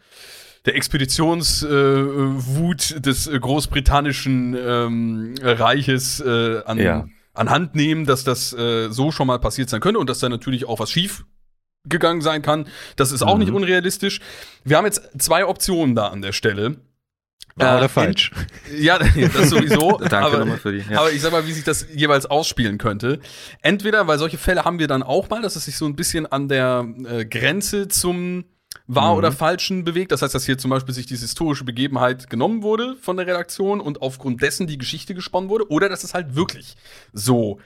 der 0.66 0.76
Expeditionswut 0.76 2.92
äh, 2.92 3.02
des 3.02 3.30
großbritannischen 3.30 4.56
ähm, 4.58 5.36
Reiches 5.42 6.22
äh, 6.22 6.62
an, 6.66 6.78
ja. 6.78 7.06
anhand 7.34 7.76
nehmen, 7.76 8.06
dass 8.06 8.24
das 8.24 8.54
äh, 8.54 8.90
so 8.90 9.12
schon 9.12 9.28
mal 9.28 9.40
passiert 9.40 9.70
sein 9.70 9.82
könnte 9.82 10.00
und 10.00 10.10
dass 10.10 10.20
da 10.20 10.30
natürlich 10.30 10.66
auch 10.66 10.80
was 10.80 10.92
schief 10.92 11.26
gegangen 11.88 12.22
sein 12.22 12.42
kann. 12.42 12.68
Das 12.96 13.12
ist 13.12 13.24
auch 13.24 13.36
mhm. 13.36 13.42
nicht 13.42 13.52
unrealistisch. 13.52 14.22
Wir 14.64 14.78
haben 14.78 14.86
jetzt 14.86 15.22
zwei 15.22 15.46
Optionen 15.46 15.96
da 15.96 16.08
an 16.08 16.22
der 16.22 16.32
Stelle. 16.32 16.78
War 17.56 17.76
äh, 17.76 17.78
oder 17.80 17.90
falsch? 17.90 18.32
Ja, 18.78 18.98
das 18.98 19.50
sowieso. 19.50 19.98
Danke 20.00 20.18
aber, 20.18 20.40
nochmal 20.40 20.58
für 20.58 20.72
die. 20.72 20.84
Ja. 20.90 21.02
Aber 21.02 21.12
ich 21.12 21.22
sag 21.22 21.32
mal, 21.32 21.46
wie 21.46 21.52
sich 21.52 21.66
das 21.66 21.86
jeweils 21.94 22.26
ausspielen 22.26 22.78
könnte. 22.78 23.20
Entweder, 23.62 24.08
weil 24.08 24.18
solche 24.18 24.38
Fälle 24.38 24.64
haben 24.64 24.80
wir 24.80 24.88
dann 24.88 25.04
auch 25.04 25.30
mal, 25.30 25.42
dass 25.42 25.56
es 25.56 25.66
sich 25.66 25.78
so 25.78 25.86
ein 25.86 25.96
bisschen 25.96 26.26
an 26.26 26.48
der 26.48 26.88
äh, 27.06 27.26
Grenze 27.26 27.90
zum 27.90 28.46
wahr 28.96 29.14
mhm. 29.14 29.18
oder 29.20 29.32
falschen 29.32 29.84
bewegt. 29.84 30.12
Das 30.12 30.22
heißt, 30.22 30.34
dass 30.34 30.46
hier 30.46 30.58
zum 30.58 30.70
Beispiel 30.70 30.94
sich 30.94 31.06
diese 31.06 31.22
historische 31.22 31.64
Begebenheit 31.64 32.30
genommen 32.30 32.64
wurde 32.64 32.96
von 33.02 33.18
der 33.18 33.28
Redaktion 33.28 33.82
und 33.82 34.02
aufgrund 34.02 34.42
dessen 34.42 34.68
die 34.68 34.78
Geschichte 34.78 35.14
gesponnen 35.14 35.50
wurde. 35.50 35.70
Oder 35.70 35.90
dass 35.90 36.04
es 36.04 36.14
halt 36.14 36.36
wirklich 36.36 36.76
so 37.14 37.60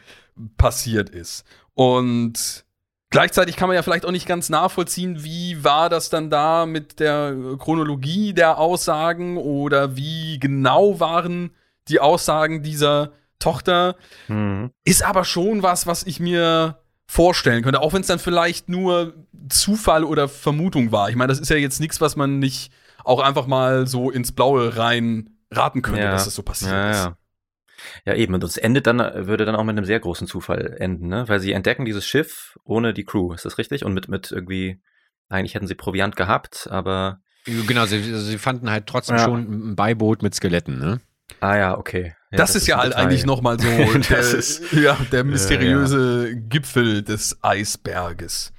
passiert 0.58 1.10
ist. 1.10 1.46
Und 1.74 2.66
Gleichzeitig 3.10 3.56
kann 3.56 3.70
man 3.70 3.76
ja 3.76 3.84
vielleicht 3.84 4.06
auch 4.06 4.12
nicht 4.12 4.28
ganz 4.28 4.50
nachvollziehen, 4.50 5.24
wie 5.24 5.64
war 5.64 5.88
das 5.88 6.10
dann 6.10 6.30
da 6.30 6.66
mit 6.66 7.00
der 7.00 7.34
Chronologie 7.58 8.34
der 8.34 8.58
Aussagen 8.58 9.38
oder 9.38 9.96
wie 9.96 10.40
genau 10.40 11.00
waren 11.00 11.52
die 11.88 12.02
Aussagen 12.02 12.64
dieser 12.64 13.14
Tochter. 13.40 13.96
Mhm. 14.28 14.72
Ist 14.84 15.04
aber 15.04 15.24
schon 15.24 15.64
was, 15.64 15.88
was 15.88 16.04
ich 16.04 16.20
mir 16.20 16.80
vorstellen 17.08 17.64
könnte, 17.64 17.82
auch 17.82 17.94
wenn 17.94 18.02
es 18.02 18.08
dann 18.08 18.20
vielleicht 18.20 18.70
nur 18.70 19.14
Zufall 19.50 20.04
oder 20.04 20.28
Vermutung 20.28 20.92
war. 20.92 21.10
Ich 21.10 21.16
meine, 21.16 21.30
das 21.30 21.40
ist 21.40 21.50
ja 21.50 21.56
jetzt 21.56 21.80
nichts, 21.80 22.02
was 22.02 22.16
man 22.16 22.40
nicht 22.40 22.72
auch 23.04 23.22
einfach 23.22 23.48
mal 23.48 23.88
so 23.88 24.12
ins 24.12 24.34
Blaue 24.34 24.78
rein 24.78 25.30
raten 25.50 25.82
könnte, 25.82 26.02
ja. 26.02 26.12
dass 26.12 26.26
das 26.26 26.36
so 26.36 26.44
passiert 26.44 26.72
ja, 26.72 26.92
ist. 26.92 26.98
Ja. 26.98 27.18
Ja, 28.06 28.14
eben. 28.16 28.34
Und 28.34 28.44
es 28.44 28.58
endet 28.58 28.88
dann, 28.88 29.00
würde 29.28 29.46
dann 29.46 29.56
auch 29.56 29.64
mit 29.64 29.78
einem 29.78 29.86
sehr 29.86 30.00
großen 30.00 30.28
Zufall 30.28 30.76
enden, 30.80 31.08
ne? 31.08 31.28
Weil 31.28 31.40
sie 31.40 31.52
entdecken 31.52 31.86
dieses 31.86 32.06
Schiff 32.06 32.58
ohne 32.64 32.94
die 32.94 33.06
Crew, 33.06 33.34
ist 33.34 33.46
das 33.46 33.58
richtig? 33.58 33.86
Und 33.86 33.94
mit, 33.94 34.10
mit 34.10 34.32
irgendwie, 34.32 34.82
eigentlich 35.30 35.56
hätten 35.56 35.68
sie 35.68 35.76
Proviant 35.76 36.16
gehabt, 36.16 36.68
aber. 36.70 37.22
Genau, 37.46 37.86
sie, 37.86 38.02
sie 38.02 38.38
fanden 38.38 38.70
halt 38.70 38.88
trotzdem 38.88 39.18
ja. 39.18 39.24
schon 39.24 39.72
ein 39.72 39.76
Beiboot 39.76 40.22
mit 40.22 40.36
Skeletten, 40.36 40.80
ne? 40.80 41.00
Ah 41.40 41.58
ja, 41.58 41.78
okay. 41.78 42.16
Ja, 42.32 42.38
das, 42.38 42.54
das, 42.54 42.64
ist 42.64 42.68
ja 42.68 42.78
halt 42.78 42.94
eigentlich 42.96 43.26
noch 43.26 43.42
mal 43.42 43.60
so 43.60 43.68
der, 44.10 44.20
ist, 44.20 44.74
ja, 44.74 44.98
der 45.12 45.24
mysteriöse 45.24 46.30
ja, 46.30 46.36
Gipfel 46.36 47.04
des 47.04 47.38
Eisberges. 47.42 48.52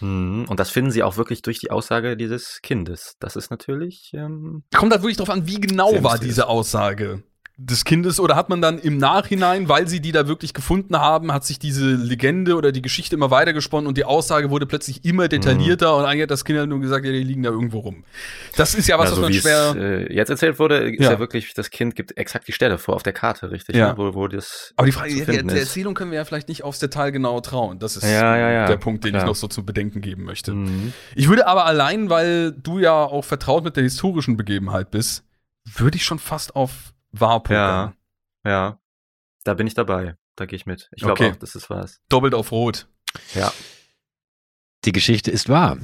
Mhm. 0.00 0.46
Und 0.48 0.60
das 0.60 0.70
finden 0.70 0.90
sie 0.90 1.02
auch 1.02 1.16
wirklich 1.16 1.42
durch 1.42 1.58
die 1.58 1.70
Aussage 1.70 2.16
dieses 2.16 2.60
Kindes. 2.62 3.16
Das 3.20 3.36
ist 3.36 3.50
natürlich. 3.50 4.12
Ähm, 4.14 4.64
Kommt 4.74 4.92
halt 4.92 5.02
wirklich 5.02 5.18
drauf 5.18 5.30
an, 5.30 5.46
wie 5.46 5.60
genau 5.60 6.02
war 6.02 6.18
diese 6.18 6.48
Aussage 6.48 7.22
des 7.66 7.84
Kindes 7.84 8.18
oder 8.18 8.36
hat 8.36 8.48
man 8.48 8.60
dann 8.60 8.78
im 8.78 8.98
Nachhinein, 8.98 9.68
weil 9.68 9.88
sie 9.88 10.00
die 10.00 10.12
da 10.12 10.26
wirklich 10.26 10.54
gefunden 10.54 10.98
haben, 10.98 11.32
hat 11.32 11.44
sich 11.44 11.58
diese 11.58 11.84
Legende 11.94 12.56
oder 12.56 12.72
die 12.72 12.82
Geschichte 12.82 13.14
immer 13.14 13.30
weitergesponnen 13.30 13.86
und 13.86 13.96
die 13.96 14.04
Aussage 14.04 14.50
wurde 14.50 14.66
plötzlich 14.66 15.04
immer 15.04 15.28
detaillierter 15.28 15.92
mhm. 15.92 15.98
und 15.98 16.04
eigentlich 16.06 16.22
hat 16.22 16.30
das 16.30 16.44
Kind 16.44 16.58
halt 16.58 16.68
nur 16.68 16.80
gesagt, 16.80 17.04
ja, 17.04 17.12
die 17.12 17.22
liegen 17.22 17.42
da 17.42 17.50
irgendwo 17.50 17.80
rum. 17.80 18.04
Das 18.56 18.74
ist 18.74 18.88
ja 18.88 18.98
was, 18.98 19.10
ja, 19.10 19.16
so 19.16 19.22
was 19.22 19.30
man 19.30 19.40
schwer. 19.40 19.74
Äh, 19.76 20.14
jetzt 20.14 20.30
erzählt 20.30 20.58
wurde, 20.58 20.90
ist 20.90 21.02
ja. 21.02 21.12
ja. 21.12 21.18
wirklich, 21.18 21.54
das 21.54 21.70
Kind 21.70 21.94
gibt 21.94 22.16
exakt 22.16 22.48
die 22.48 22.52
Stelle 22.52 22.78
vor 22.78 22.96
auf 22.96 23.02
der 23.02 23.12
Karte, 23.12 23.50
richtig? 23.50 23.76
Ja. 23.76 23.90
Ne? 23.90 23.98
Wo, 23.98 24.14
wo 24.14 24.28
das 24.28 24.72
Aber 24.76 24.86
die 24.86 24.92
Frage, 24.92 25.24
der, 25.24 25.42
der 25.42 25.60
Erzählung 25.60 25.94
können 25.94 26.10
wir 26.10 26.18
ja 26.18 26.24
vielleicht 26.24 26.48
nicht 26.48 26.64
aufs 26.64 26.78
Detail 26.78 27.10
genau 27.10 27.40
trauen. 27.40 27.78
Das 27.78 27.96
ist 27.96 28.04
ja, 28.04 28.66
der 28.66 28.76
Punkt, 28.76 29.04
den 29.04 29.12
Klar. 29.12 29.22
ich 29.22 29.26
noch 29.26 29.36
so 29.36 29.46
zu 29.46 29.64
bedenken 29.64 30.00
geben 30.00 30.24
möchte. 30.24 30.52
Mhm. 30.52 30.92
Ich 31.14 31.28
würde 31.28 31.46
aber 31.46 31.66
allein, 31.66 32.10
weil 32.10 32.52
du 32.52 32.78
ja 32.78 32.92
auch 32.92 33.24
vertraut 33.24 33.64
mit 33.64 33.76
der 33.76 33.84
historischen 33.84 34.36
Begebenheit 34.36 34.90
bist, 34.90 35.24
würde 35.76 35.96
ich 35.96 36.04
schon 36.04 36.18
fast 36.18 36.56
auf 36.56 36.92
Warpoker. 37.12 37.94
Ja, 38.44 38.50
ja. 38.50 38.78
Da 39.44 39.54
bin 39.54 39.66
ich 39.66 39.74
dabei. 39.74 40.16
Da 40.36 40.46
gehe 40.46 40.56
ich 40.56 40.66
mit. 40.66 40.88
Ich 40.94 41.02
glaube 41.02 41.12
okay. 41.12 41.30
auch, 41.32 41.36
das 41.36 41.54
ist 41.54 41.68
was. 41.70 42.00
Doppelt 42.08 42.34
auf 42.34 42.52
Rot. 42.52 42.88
Ja. 43.34 43.52
Die 44.84 44.92
Geschichte 44.92 45.30
ist 45.30 45.48
wahr 45.48 45.78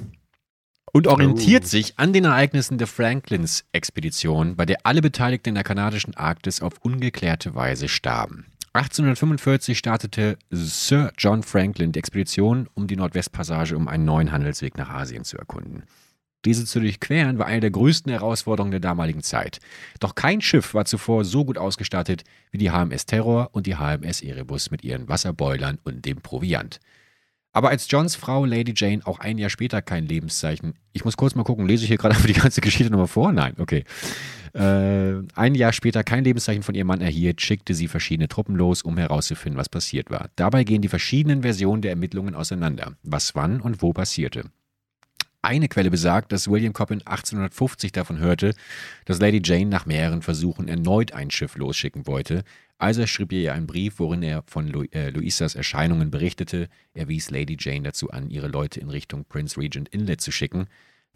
und 0.92 1.06
orientiert 1.06 1.64
oh. 1.64 1.66
sich 1.66 1.98
an 1.98 2.12
den 2.12 2.24
Ereignissen 2.24 2.78
der 2.78 2.86
Franklins-Expedition, 2.86 4.56
bei 4.56 4.66
der 4.66 4.78
alle 4.84 5.02
Beteiligten 5.02 5.50
in 5.50 5.54
der 5.54 5.64
kanadischen 5.64 6.14
Arktis 6.16 6.62
auf 6.62 6.78
ungeklärte 6.80 7.54
Weise 7.54 7.88
starben. 7.88 8.46
1845 8.72 9.78
startete 9.78 10.38
Sir 10.50 11.12
John 11.16 11.42
Franklin 11.42 11.92
die 11.92 11.98
Expedition, 11.98 12.68
um 12.74 12.86
die 12.86 12.96
Nordwestpassage 12.96 13.76
um 13.76 13.88
einen 13.88 14.04
neuen 14.04 14.30
Handelsweg 14.30 14.76
nach 14.76 14.90
Asien 14.90 15.24
zu 15.24 15.36
erkunden. 15.36 15.84
Diese 16.44 16.64
zu 16.64 16.80
durchqueren 16.80 17.38
war 17.38 17.46
eine 17.46 17.60
der 17.60 17.70
größten 17.70 18.12
Herausforderungen 18.12 18.70
der 18.70 18.80
damaligen 18.80 19.22
Zeit. 19.22 19.58
Doch 19.98 20.14
kein 20.14 20.40
Schiff 20.40 20.72
war 20.72 20.84
zuvor 20.84 21.24
so 21.24 21.44
gut 21.44 21.58
ausgestattet 21.58 22.22
wie 22.52 22.58
die 22.58 22.70
HMS 22.70 23.06
Terror 23.06 23.50
und 23.52 23.66
die 23.66 23.76
HMS 23.76 24.22
Erebus 24.22 24.70
mit 24.70 24.84
ihren 24.84 25.08
Wasserboilern 25.08 25.78
und 25.82 26.04
dem 26.04 26.20
Proviant. 26.20 26.78
Aber 27.52 27.70
als 27.70 27.90
Johns 27.90 28.14
Frau 28.14 28.44
Lady 28.44 28.72
Jane 28.76 29.00
auch 29.04 29.18
ein 29.18 29.36
Jahr 29.36 29.50
später 29.50 29.82
kein 29.82 30.06
Lebenszeichen. 30.06 30.74
Ich 30.92 31.04
muss 31.04 31.16
kurz 31.16 31.34
mal 31.34 31.42
gucken, 31.42 31.66
lese 31.66 31.82
ich 31.82 31.88
hier 31.88 31.98
gerade 31.98 32.14
die 32.26 32.32
ganze 32.34 32.60
Geschichte 32.60 32.92
nochmal 32.92 33.08
vor? 33.08 33.32
Nein, 33.32 33.54
okay. 33.58 33.84
Äh, 34.54 35.22
ein 35.34 35.54
Jahr 35.54 35.72
später 35.72 36.04
kein 36.04 36.24
Lebenszeichen 36.24 36.62
von 36.62 36.74
ihrem 36.74 36.86
Mann 36.86 37.00
erhielt, 37.00 37.40
schickte 37.40 37.74
sie 37.74 37.88
verschiedene 37.88 38.28
Truppen 38.28 38.54
los, 38.54 38.82
um 38.82 38.96
herauszufinden, 38.96 39.58
was 39.58 39.68
passiert 39.68 40.10
war. 40.10 40.30
Dabei 40.36 40.64
gehen 40.64 40.82
die 40.82 40.88
verschiedenen 40.88 41.42
Versionen 41.42 41.82
der 41.82 41.90
Ermittlungen 41.90 42.34
auseinander, 42.34 42.92
was 43.02 43.34
wann 43.34 43.60
und 43.60 43.82
wo 43.82 43.92
passierte. 43.92 44.44
Eine 45.40 45.68
Quelle 45.68 45.90
besagt, 45.90 46.32
dass 46.32 46.48
William 46.48 46.72
Coppin 46.72 46.98
1850 46.98 47.92
davon 47.92 48.18
hörte, 48.18 48.54
dass 49.04 49.20
Lady 49.20 49.40
Jane 49.42 49.66
nach 49.66 49.86
mehreren 49.86 50.22
Versuchen 50.22 50.66
erneut 50.66 51.12
ein 51.12 51.30
Schiff 51.30 51.56
losschicken 51.56 52.06
wollte. 52.08 52.42
Also 52.76 53.06
schrieb 53.06 53.32
er 53.32 53.38
ihr 53.38 53.54
einen 53.54 53.66
Brief, 53.66 53.98
worin 53.98 54.22
er 54.22 54.42
von 54.46 54.66
Lu 54.66 54.84
äh, 54.92 55.10
Louisas 55.10 55.54
Erscheinungen 55.54 56.10
berichtete. 56.10 56.68
Er 56.92 57.08
wies 57.08 57.30
Lady 57.30 57.56
Jane 57.58 57.82
dazu 57.82 58.10
an, 58.10 58.30
ihre 58.30 58.48
Leute 58.48 58.80
in 58.80 58.90
Richtung 58.90 59.24
Prince 59.24 59.60
Regent 59.60 59.88
Inlet 59.88 60.20
zu 60.20 60.32
schicken. 60.32 60.66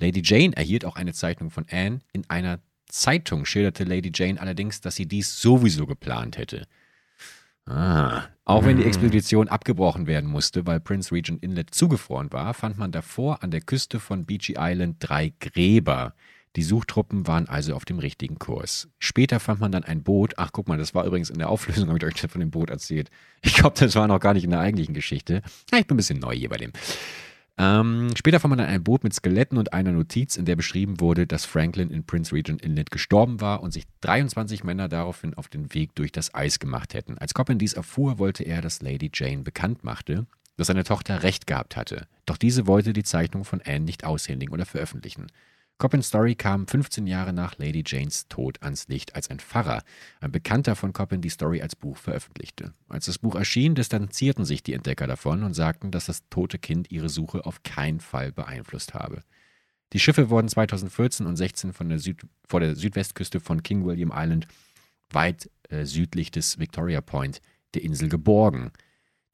Lady 0.00 0.22
Jane 0.24 0.56
erhielt 0.56 0.84
auch 0.84 0.96
eine 0.96 1.12
Zeichnung 1.12 1.50
von 1.50 1.66
Anne. 1.70 2.00
In 2.12 2.28
einer 2.30 2.60
Zeitung 2.86 3.44
schilderte 3.44 3.84
Lady 3.84 4.12
Jane 4.14 4.40
allerdings, 4.40 4.80
dass 4.80 4.96
sie 4.96 5.06
dies 5.06 5.40
sowieso 5.40 5.86
geplant 5.86 6.36
hätte. 6.38 6.66
Ah. 7.66 8.24
Auch 8.44 8.64
wenn 8.64 8.76
die 8.76 8.82
hm. 8.82 8.88
Expedition 8.88 9.48
abgebrochen 9.48 10.06
werden 10.06 10.28
musste, 10.28 10.66
weil 10.66 10.80
Prince 10.80 11.12
Regent 11.12 11.42
Inlet 11.42 11.74
zugefroren 11.74 12.32
war, 12.32 12.54
fand 12.54 12.76
man 12.76 12.90
davor 12.90 13.42
an 13.42 13.50
der 13.50 13.60
Küste 13.60 14.00
von 14.00 14.26
Beachy 14.26 14.56
Island 14.58 14.96
drei 14.98 15.32
Gräber. 15.38 16.14
Die 16.56 16.62
Suchtruppen 16.62 17.26
waren 17.26 17.48
also 17.48 17.74
auf 17.74 17.86
dem 17.86 17.98
richtigen 17.98 18.38
Kurs. 18.38 18.88
Später 18.98 19.40
fand 19.40 19.60
man 19.60 19.72
dann 19.72 19.84
ein 19.84 20.02
Boot. 20.02 20.34
Ach, 20.36 20.50
guck 20.52 20.68
mal, 20.68 20.76
das 20.76 20.94
war 20.94 21.06
übrigens 21.06 21.30
in 21.30 21.38
der 21.38 21.48
Auflösung, 21.48 21.88
habe 21.88 21.98
ich 21.98 22.04
euch 22.04 22.30
von 22.30 22.40
dem 22.40 22.50
Boot 22.50 22.68
erzählt. 22.68 23.10
Ich 23.42 23.54
glaube, 23.54 23.78
das 23.78 23.94
war 23.94 24.06
noch 24.06 24.20
gar 24.20 24.34
nicht 24.34 24.44
in 24.44 24.50
der 24.50 24.60
eigentlichen 24.60 24.92
Geschichte. 24.92 25.42
Ja, 25.70 25.78
ich 25.78 25.86
bin 25.86 25.94
ein 25.94 25.98
bisschen 25.98 26.18
neu 26.18 26.34
hier 26.34 26.50
bei 26.50 26.58
dem. 26.58 26.72
Ähm, 27.58 28.10
später 28.16 28.40
fand 28.40 28.50
man 28.50 28.58
dann 28.58 28.68
ein 28.68 28.82
Boot 28.82 29.04
mit 29.04 29.12
Skeletten 29.12 29.58
und 29.58 29.72
einer 29.72 29.92
Notiz, 29.92 30.36
in 30.36 30.46
der 30.46 30.56
beschrieben 30.56 31.00
wurde, 31.00 31.26
dass 31.26 31.44
Franklin 31.44 31.90
in 31.90 32.04
Prince 32.04 32.34
Regent 32.34 32.62
Inlet 32.62 32.90
gestorben 32.90 33.40
war 33.40 33.62
und 33.62 33.72
sich 33.72 33.84
23 34.00 34.64
Männer 34.64 34.88
daraufhin 34.88 35.34
auf 35.34 35.48
den 35.48 35.74
Weg 35.74 35.94
durch 35.94 36.12
das 36.12 36.34
Eis 36.34 36.58
gemacht 36.58 36.94
hätten. 36.94 37.18
Als 37.18 37.34
Coppin 37.34 37.58
dies 37.58 37.74
erfuhr, 37.74 38.18
wollte 38.18 38.44
er, 38.44 38.62
dass 38.62 38.80
Lady 38.80 39.10
Jane 39.12 39.42
bekannt 39.42 39.84
machte, 39.84 40.26
dass 40.56 40.68
seine 40.68 40.84
Tochter 40.84 41.22
recht 41.22 41.46
gehabt 41.46 41.76
hatte. 41.76 42.06
Doch 42.24 42.38
diese 42.38 42.66
wollte 42.66 42.92
die 42.92 43.04
Zeichnung 43.04 43.44
von 43.44 43.60
Anne 43.60 43.80
nicht 43.80 44.04
aushändigen 44.04 44.54
oder 44.54 44.64
veröffentlichen. 44.64 45.26
Coppins 45.82 46.06
Story 46.06 46.36
kam 46.36 46.68
15 46.68 47.08
Jahre 47.08 47.32
nach 47.32 47.58
Lady 47.58 47.82
Janes 47.84 48.28
Tod 48.28 48.62
ans 48.62 48.86
Licht, 48.86 49.16
als 49.16 49.30
ein 49.30 49.40
Pfarrer, 49.40 49.82
ein 50.20 50.30
Bekannter 50.30 50.76
von 50.76 50.92
Coppin, 50.92 51.22
die 51.22 51.28
Story 51.28 51.60
als 51.60 51.74
Buch 51.74 51.96
veröffentlichte. 51.96 52.72
Als 52.88 53.06
das 53.06 53.18
Buch 53.18 53.34
erschien, 53.34 53.74
distanzierten 53.74 54.44
sich 54.44 54.62
die 54.62 54.74
Entdecker 54.74 55.08
davon 55.08 55.42
und 55.42 55.54
sagten, 55.54 55.90
dass 55.90 56.06
das 56.06 56.22
tote 56.30 56.60
Kind 56.60 56.92
ihre 56.92 57.08
Suche 57.08 57.44
auf 57.46 57.64
keinen 57.64 57.98
Fall 57.98 58.30
beeinflusst 58.30 58.94
habe. 58.94 59.24
Die 59.92 59.98
Schiffe 59.98 60.30
wurden 60.30 60.46
2014 60.46 61.26
und 61.26 61.34
16 61.34 61.72
von 61.72 61.88
der 61.88 61.98
Süd 61.98 62.28
vor 62.46 62.60
der 62.60 62.76
Südwestküste 62.76 63.40
von 63.40 63.64
King 63.64 63.84
William 63.84 64.12
Island, 64.14 64.46
weit 65.10 65.50
äh, 65.68 65.84
südlich 65.84 66.30
des 66.30 66.60
Victoria 66.60 67.00
Point, 67.00 67.40
der 67.74 67.82
Insel 67.82 68.08
geborgen. 68.08 68.70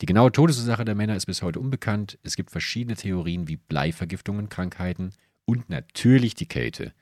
Die 0.00 0.06
genaue 0.06 0.32
Todesursache 0.32 0.86
der 0.86 0.94
Männer 0.94 1.14
ist 1.14 1.26
bis 1.26 1.42
heute 1.42 1.60
unbekannt. 1.60 2.18
Es 2.22 2.36
gibt 2.36 2.50
verschiedene 2.50 2.96
Theorien 2.96 3.48
wie 3.48 3.56
Bleivergiftungen, 3.56 4.48
Krankheiten, 4.48 5.12
und 5.48 5.70
natürlich 5.70 6.34
die 6.34 6.46
Kälte. 6.46 6.92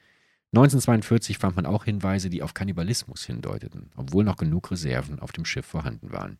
1942 0.53 1.37
fand 1.37 1.57
man 1.57 1.67
auch 1.67 1.85
Hinweise, 1.85 2.31
die 2.31 2.45
auf 2.45 2.55
Kannibalismus 2.55 3.25
hindeuteten, 3.27 3.91
obwohl 3.97 4.23
noch 4.23 4.37
genug 4.37 4.71
Reserven 4.71 5.19
auf 5.19 5.33
dem 5.33 5.45
Schiff 5.45 5.67
vorhanden 5.67 6.13
waren. 6.13 6.39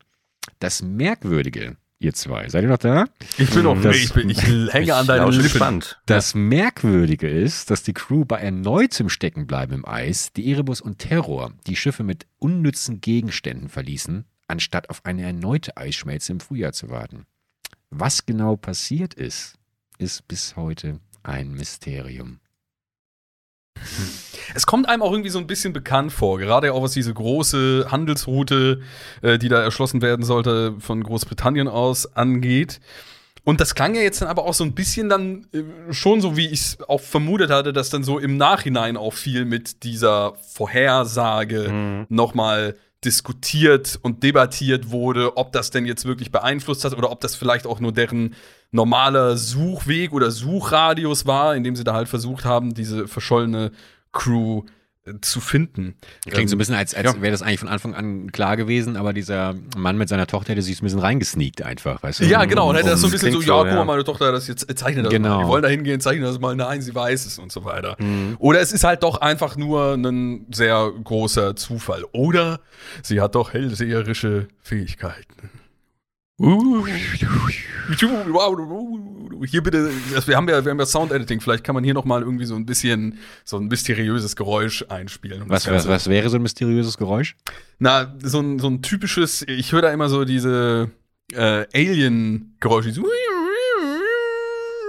Das 0.59 0.81
Merkwürdige, 0.81 1.75
ihr 1.99 2.13
zwei, 2.13 2.47
seid 2.47 2.63
ihr 2.63 2.69
noch 2.69 2.77
da? 2.77 3.07
Ich 3.37 3.49
bin 3.49 3.63
noch, 3.63 3.81
das, 3.81 3.97
ich, 3.97 4.13
bin, 4.13 4.29
ich 4.29 4.41
hänge 4.73 4.95
an 4.95 5.05
deinem 5.05 5.31
Lippen. 5.31 5.43
Gespannt. 5.43 5.99
Das 6.05 6.33
Merkwürdige 6.33 7.29
ist, 7.29 7.69
dass 7.71 7.83
die 7.83 7.93
Crew 7.93 8.23
bei 8.23 8.37
erneutem 8.37 9.09
Steckenbleiben 9.09 9.75
im 9.75 9.85
Eis 9.85 10.31
die 10.31 10.49
Erebus 10.49 10.79
und 10.79 10.99
Terror 10.99 11.51
die 11.67 11.75
Schiffe 11.75 12.03
mit 12.03 12.25
unnützen 12.39 13.01
Gegenständen 13.01 13.67
verließen, 13.67 14.23
anstatt 14.47 14.89
auf 14.89 15.05
eine 15.05 15.23
erneute 15.23 15.75
Eisschmelze 15.75 16.31
im 16.31 16.39
Frühjahr 16.39 16.71
zu 16.71 16.89
warten. 16.89 17.25
Was 17.89 18.25
genau 18.25 18.55
passiert 18.55 19.13
ist, 19.13 19.55
ist 19.97 20.25
bis 20.29 20.55
heute 20.55 21.01
ein 21.27 21.51
Mysterium. 21.51 22.39
Es 24.55 24.65
kommt 24.65 24.89
einem 24.89 25.03
auch 25.03 25.11
irgendwie 25.11 25.29
so 25.29 25.39
ein 25.39 25.45
bisschen 25.45 25.73
bekannt 25.73 26.11
vor, 26.11 26.39
gerade 26.39 26.73
auch 26.73 26.81
was 26.81 26.93
diese 26.93 27.13
große 27.13 27.87
Handelsroute, 27.91 28.81
äh, 29.21 29.37
die 29.37 29.49
da 29.49 29.61
erschlossen 29.61 30.01
werden 30.01 30.25
sollte, 30.25 30.75
von 30.79 31.03
Großbritannien 31.03 31.67
aus 31.67 32.15
angeht. 32.15 32.79
Und 33.43 33.61
das 33.61 33.75
klang 33.75 33.95
ja 33.95 34.01
jetzt 34.01 34.21
dann 34.21 34.29
aber 34.29 34.45
auch 34.45 34.53
so 34.53 34.63
ein 34.63 34.73
bisschen 34.73 35.09
dann 35.09 35.47
äh, 35.53 35.93
schon 35.93 36.21
so, 36.21 36.35
wie 36.35 36.47
ich 36.47 36.61
es 36.61 36.77
auch 36.89 37.01
vermutet 37.01 37.51
hatte, 37.51 37.71
dass 37.71 37.89
dann 37.89 38.03
so 38.03 38.19
im 38.19 38.37
Nachhinein 38.37 38.97
auch 38.97 39.13
viel 39.13 39.45
mit 39.45 39.83
dieser 39.83 40.33
Vorhersage 40.41 41.69
mhm. 41.69 42.05
nochmal 42.09 42.75
diskutiert 43.05 43.99
und 44.01 44.23
debattiert 44.23 44.89
wurde, 44.89 45.37
ob 45.37 45.51
das 45.51 45.69
denn 45.69 45.85
jetzt 45.85 46.05
wirklich 46.05 46.31
beeinflusst 46.31 46.83
hat 46.83 46.97
oder 46.97 47.11
ob 47.11 47.21
das 47.21 47.35
vielleicht 47.35 47.67
auch 47.67 47.79
nur 47.79 47.91
deren 47.91 48.35
normaler 48.71 49.37
Suchweg 49.37 50.13
oder 50.13 50.31
Suchradius 50.31 51.25
war, 51.25 51.55
in 51.55 51.63
dem 51.63 51.75
sie 51.75 51.83
da 51.83 51.93
halt 51.93 52.09
versucht 52.09 52.43
haben, 52.45 52.73
diese 52.73 53.07
verschollene 53.07 53.71
Crew 54.11 54.63
äh, 54.63 54.71
zu 55.21 55.39
finden. 55.39 55.95
Klingt 56.23 56.39
ähm, 56.39 56.47
so 56.47 56.55
ein 56.55 56.57
bisschen, 56.57 56.75
als, 56.75 56.93
als 56.93 57.13
ja. 57.13 57.21
wäre 57.21 57.31
das 57.31 57.41
eigentlich 57.41 57.59
von 57.59 57.69
Anfang 57.69 57.95
an 57.95 58.31
klar 58.31 58.57
gewesen, 58.57 58.97
aber 58.97 59.13
dieser 59.13 59.55
Mann 59.75 59.97
mit 59.97 60.09
seiner 60.09 60.27
Tochter 60.27 60.51
hätte 60.51 60.61
sich 60.61 60.81
ein 60.81 60.85
bisschen 60.85 60.99
reingesneakt 60.99 61.61
einfach, 61.61 62.03
weißt 62.03 62.21
du? 62.21 62.25
Ja, 62.25 62.45
genau, 62.45 62.69
und 62.69 62.75
hätte 62.75 62.89
das 62.89 63.01
so 63.01 63.07
ein 63.07 63.11
bisschen 63.11 63.31
so, 63.31 63.41
ja, 63.41 63.63
guck 63.63 63.73
mal, 63.73 63.85
meine 63.85 64.03
Tochter 64.03 64.31
das 64.31 64.47
jetzt 64.47 64.65
zeichnet 64.77 65.05
das 65.05 65.11
genau. 65.11 65.37
mal. 65.37 65.43
Die 65.43 65.49
wollen 65.49 65.63
da 65.63 65.69
hingehen, 65.69 66.01
zeichnen 66.01 66.25
das 66.25 66.39
mal, 66.39 66.55
nein, 66.55 66.81
sie 66.81 66.93
weiß 66.93 67.25
es 67.25 67.39
und 67.39 67.51
so 67.51 67.65
weiter. 67.65 67.95
Mhm. 67.99 68.35
Oder 68.39 68.61
es 68.61 68.71
ist 68.71 68.83
halt 68.83 69.03
doch 69.03 69.21
einfach 69.21 69.55
nur 69.55 69.93
ein 69.93 70.45
sehr 70.51 70.91
großer 71.03 71.55
Zufall. 71.55 72.03
Oder 72.11 72.59
sie 73.03 73.21
hat 73.21 73.35
doch 73.35 73.53
hellseherische 73.53 74.47
Fähigkeiten. 74.61 75.56
Hier 79.45 79.63
bitte, 79.63 79.89
wir 80.27 80.37
haben 80.37 80.47
ja, 80.47 80.63
wir 80.63 80.69
haben 80.69 80.79
ja 80.79 80.85
Sound 80.85 81.11
Editing. 81.11 81.41
Vielleicht 81.41 81.63
kann 81.63 81.73
man 81.73 81.83
hier 81.83 81.95
noch 81.95 82.05
mal 82.05 82.21
irgendwie 82.21 82.45
so 82.45 82.55
ein 82.55 82.67
bisschen 82.67 83.17
so 83.43 83.57
ein 83.57 83.65
mysteriöses 83.67 84.35
Geräusch 84.35 84.85
einspielen. 84.87 85.45
Was, 85.47 85.67
was, 85.67 85.87
was 85.87 86.07
wäre 86.09 86.29
so 86.29 86.35
ein 86.35 86.43
mysteriöses 86.43 86.97
Geräusch? 86.97 87.35
Na, 87.79 88.15
so 88.21 88.39
ein, 88.39 88.59
so 88.59 88.67
ein 88.67 88.83
typisches. 88.83 89.41
Ich 89.47 89.71
höre 89.71 89.81
da 89.81 89.91
immer 89.91 90.09
so 90.09 90.25
diese 90.25 90.91
äh, 91.33 91.65
Alien-Geräusche. 91.73 92.91
So, 92.91 93.03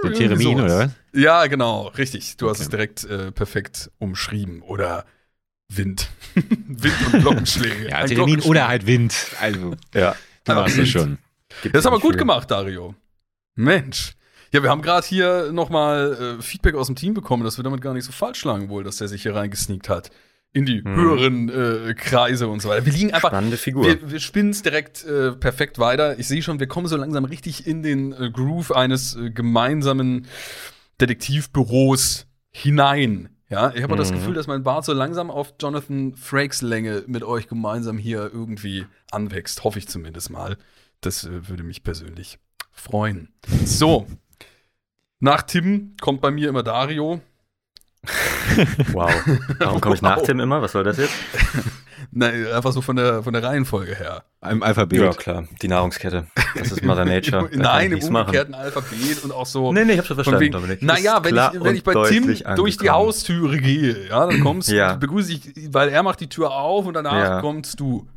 Der 0.03 0.13
Theremin, 0.13 0.61
oder 0.61 0.85
was? 0.85 0.91
Ja, 1.13 1.47
genau, 1.47 1.87
richtig. 1.87 2.37
Du 2.37 2.45
okay. 2.45 2.53
hast 2.53 2.61
es 2.61 2.69
direkt 2.69 3.05
äh, 3.05 3.31
perfekt 3.31 3.89
umschrieben. 3.97 4.61
Oder 4.61 5.07
Wind. 5.67 6.11
Wind 6.35 6.95
und 7.11 7.21
Glockenschläge. 7.21 7.89
ja, 7.89 8.05
Theremin 8.05 8.41
oder 8.41 8.67
halt 8.67 8.85
Wind. 8.85 9.15
Also, 9.41 9.73
ja, 9.95 10.15
du 10.43 10.53
machst 10.53 10.77
es 10.77 10.89
schon. 10.89 11.17
Gibt 11.61 11.75
das 11.75 11.81
ist 11.81 11.87
aber 11.87 11.99
gut 11.99 12.13
für. 12.13 12.19
gemacht, 12.19 12.49
Dario. 12.51 12.95
Mensch. 13.55 14.13
Ja, 14.51 14.63
wir 14.63 14.69
haben 14.69 14.81
gerade 14.81 15.05
hier 15.05 15.51
nochmal 15.51 16.37
äh, 16.39 16.41
Feedback 16.41 16.75
aus 16.75 16.87
dem 16.87 16.95
Team 16.95 17.13
bekommen, 17.13 17.43
dass 17.43 17.57
wir 17.57 17.63
damit 17.63 17.81
gar 17.81 17.93
nicht 17.93 18.05
so 18.05 18.11
falsch 18.11 18.39
schlagen 18.39 18.69
wohl, 18.69 18.83
dass 18.83 18.97
der 18.97 19.07
sich 19.07 19.23
hier 19.23 19.35
reingesneakt 19.35 19.89
hat. 19.89 20.09
In 20.51 20.65
die 20.65 20.83
hm. 20.83 20.95
höheren 20.95 21.49
äh, 21.49 21.93
Kreise 21.93 22.47
und 22.47 22.59
so 22.59 22.69
weiter. 22.69 22.83
Wir 22.83 22.93
liegen 22.93 23.13
einfach. 23.13 23.29
Spannende 23.29 23.57
Figur. 23.57 23.85
Wir, 23.85 24.11
wir 24.11 24.19
spinnen 24.19 24.49
es 24.49 24.63
direkt 24.63 25.05
äh, 25.05 25.33
perfekt 25.33 25.77
weiter. 25.77 26.17
Ich 26.17 26.27
sehe 26.27 26.41
schon, 26.41 26.59
wir 26.59 26.65
kommen 26.65 26.87
so 26.87 26.97
langsam 26.97 27.25
richtig 27.25 27.67
in 27.67 27.83
den 27.83 28.13
äh, 28.13 28.31
Groove 28.31 28.71
eines 28.71 29.15
äh, 29.15 29.29
gemeinsamen 29.29 30.25
Detektivbüros 30.99 32.25
hinein. 32.49 33.29
Ja, 33.49 33.71
ich 33.75 33.83
habe 33.83 33.93
mhm. 33.93 33.99
das 33.99 34.11
Gefühl, 34.11 34.33
dass 34.33 34.47
mein 34.47 34.63
Bart 34.63 34.85
so 34.85 34.93
langsam 34.93 35.29
auf 35.29 35.53
Jonathan 35.59 36.15
Frakes 36.15 36.63
Länge 36.63 37.03
mit 37.05 37.23
euch 37.23 37.47
gemeinsam 37.47 37.99
hier 37.99 38.31
irgendwie 38.33 38.85
anwächst. 39.11 39.63
Hoffe 39.63 39.77
ich 39.77 39.87
zumindest 39.87 40.31
mal. 40.31 40.57
Das 41.01 41.23
äh, 41.23 41.47
würde 41.47 41.63
mich 41.63 41.83
persönlich 41.83 42.39
freuen. 42.71 43.33
So. 43.65 44.07
Nach 45.19 45.41
Tim 45.41 45.95
kommt 45.99 46.21
bei 46.21 46.31
mir 46.31 46.49
immer 46.49 46.63
Dario. 46.63 47.21
wow. 48.93 49.11
Warum 49.59 49.81
komme 49.81 49.95
ich 49.95 50.01
nach 50.01 50.21
Tim 50.21 50.39
immer? 50.39 50.61
Was 50.61 50.71
soll 50.71 50.83
das 50.83 50.97
jetzt? 50.97 51.13
Nein, 52.11 52.47
einfach 52.47 52.71
so 52.71 52.81
von 52.81 52.95
der, 52.95 53.21
von 53.23 53.33
der 53.33 53.43
Reihenfolge 53.43 53.93
her. 53.93 54.23
Im 54.49 54.63
Alphabet. 54.63 54.99
Ja, 54.99 55.11
klar. 55.11 55.47
Die 55.61 55.67
Nahrungskette. 55.67 56.27
Das 56.55 56.71
ist 56.71 56.83
Mother 56.83 57.05
Nature. 57.05 57.49
Nein, 57.53 57.91
im 57.91 58.01
umgekehrten 58.01 58.51
machen. 58.51 58.63
Alphabet 58.63 59.23
und 59.23 59.31
auch 59.31 59.45
so. 59.45 59.71
Nee, 59.73 59.85
nee, 59.85 59.93
ich 59.93 59.99
hab 59.99 60.05
schon 60.05 60.15
verstanden, 60.15 60.41
wegen, 60.41 60.53
Dominik. 60.53 60.81
Naja, 60.81 61.23
wenn 61.23 61.35
ich, 61.35 61.63
wenn 61.63 61.75
ich 61.75 61.83
bei 61.83 61.93
Tim 62.09 62.23
angekommen. 62.23 62.55
durch 62.55 62.77
die 62.77 62.89
Haustüre 62.89 63.57
gehe, 63.57 64.07
ja, 64.07 64.25
dann 64.25 64.41
kommst 64.41 64.69
ja. 64.69 64.95
begrüße 64.95 65.33
ich, 65.33 65.73
weil 65.73 65.89
er 65.89 66.01
macht 66.01 66.21
die 66.21 66.29
Tür 66.29 66.51
auf 66.51 66.85
und 66.85 66.93
danach 66.93 67.13
ja. 67.13 67.41
kommst 67.41 67.79
du. 67.79 68.07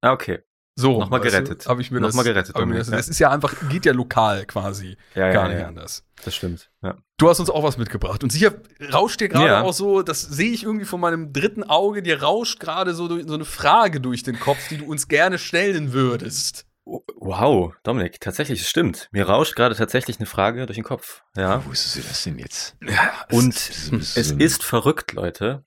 Ah, 0.00 0.12
okay. 0.12 0.40
So, 0.76 1.00
nochmal 1.00 1.20
gerettet. 1.20 1.66
Habe 1.66 1.82
ich 1.82 1.90
mir 1.90 2.00
nochmal 2.00 2.24
gerettet. 2.24 2.56
Mir 2.56 2.78
das, 2.78 2.90
das, 2.90 3.08
ist 3.08 3.18
ja 3.18 3.30
einfach, 3.30 3.54
geht 3.68 3.84
ja 3.84 3.92
lokal 3.92 4.46
quasi. 4.46 4.96
Ja, 5.14 5.30
gar 5.32 5.44
ja, 5.44 5.48
nicht 5.48 5.60
ja. 5.60 5.68
anders. 5.68 6.04
Das 6.24 6.34
stimmt. 6.34 6.70
Ja. 6.82 6.96
Du 7.18 7.28
hast 7.28 7.40
uns 7.40 7.50
auch 7.50 7.62
was 7.62 7.76
mitgebracht. 7.76 8.22
Und 8.22 8.30
sicher 8.30 8.54
rauscht 8.92 9.20
dir 9.20 9.28
gerade 9.28 9.46
ja. 9.46 9.62
auch 9.62 9.72
so, 9.72 10.02
das 10.02 10.22
sehe 10.22 10.52
ich 10.52 10.62
irgendwie 10.62 10.86
von 10.86 11.00
meinem 11.00 11.32
dritten 11.32 11.64
Auge, 11.64 12.02
dir 12.02 12.22
rauscht 12.22 12.60
gerade 12.60 12.94
so, 12.94 13.08
so 13.08 13.34
eine 13.34 13.44
Frage 13.44 14.00
durch 14.00 14.22
den 14.22 14.38
Kopf, 14.38 14.68
die 14.68 14.78
du 14.78 14.86
uns 14.86 15.08
gerne 15.08 15.38
stellen 15.38 15.92
würdest. 15.92 16.66
Wow, 16.84 17.74
Dominik, 17.82 18.20
tatsächlich, 18.20 18.62
es 18.62 18.68
stimmt. 18.68 19.08
Mir 19.12 19.28
rauscht 19.28 19.54
gerade 19.54 19.74
tatsächlich 19.74 20.18
eine 20.18 20.26
Frage 20.26 20.66
durch 20.66 20.76
den 20.76 20.84
Kopf. 20.84 21.22
Ja. 21.36 21.64
Wo 21.64 21.70
ist 21.70 21.92
sie 21.92 22.02
das 22.02 22.24
denn 22.24 22.38
jetzt? 22.38 22.76
Ja, 22.82 23.12
Und 23.30 23.54
es 23.54 24.16
ist 24.16 24.64
verrückt, 24.64 25.12
Leute. 25.12 25.64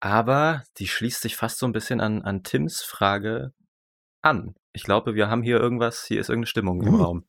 Aber 0.00 0.62
die 0.78 0.88
schließt 0.88 1.22
sich 1.22 1.36
fast 1.36 1.58
so 1.58 1.66
ein 1.66 1.72
bisschen 1.72 2.00
an, 2.00 2.22
an 2.22 2.42
Tims 2.42 2.82
Frage 2.82 3.52
an. 4.26 4.54
Ich 4.72 4.82
glaube, 4.82 5.14
wir 5.14 5.30
haben 5.30 5.42
hier 5.42 5.58
irgendwas, 5.58 6.04
hier 6.04 6.20
ist 6.20 6.28
irgendeine 6.28 6.48
Stimmung 6.48 6.82
im 6.82 6.94
uh. 6.94 7.02
Raum. 7.02 7.24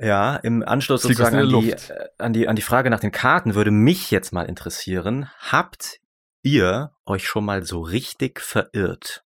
Ja, 0.00 0.36
im 0.36 0.62
Anschluss 0.62 1.02
sozusagen 1.02 1.36
an 1.36 1.48
die, 1.48 1.70
äh, 1.70 2.08
an, 2.18 2.32
die, 2.32 2.48
an 2.48 2.56
die 2.56 2.62
Frage 2.62 2.90
nach 2.90 3.00
den 3.00 3.12
Karten 3.12 3.54
würde 3.54 3.70
mich 3.70 4.10
jetzt 4.10 4.32
mal 4.32 4.44
interessieren, 4.44 5.30
habt 5.38 6.00
ihr 6.42 6.92
euch 7.06 7.26
schon 7.26 7.44
mal 7.44 7.64
so 7.64 7.80
richtig 7.80 8.40
verirrt? 8.40 9.24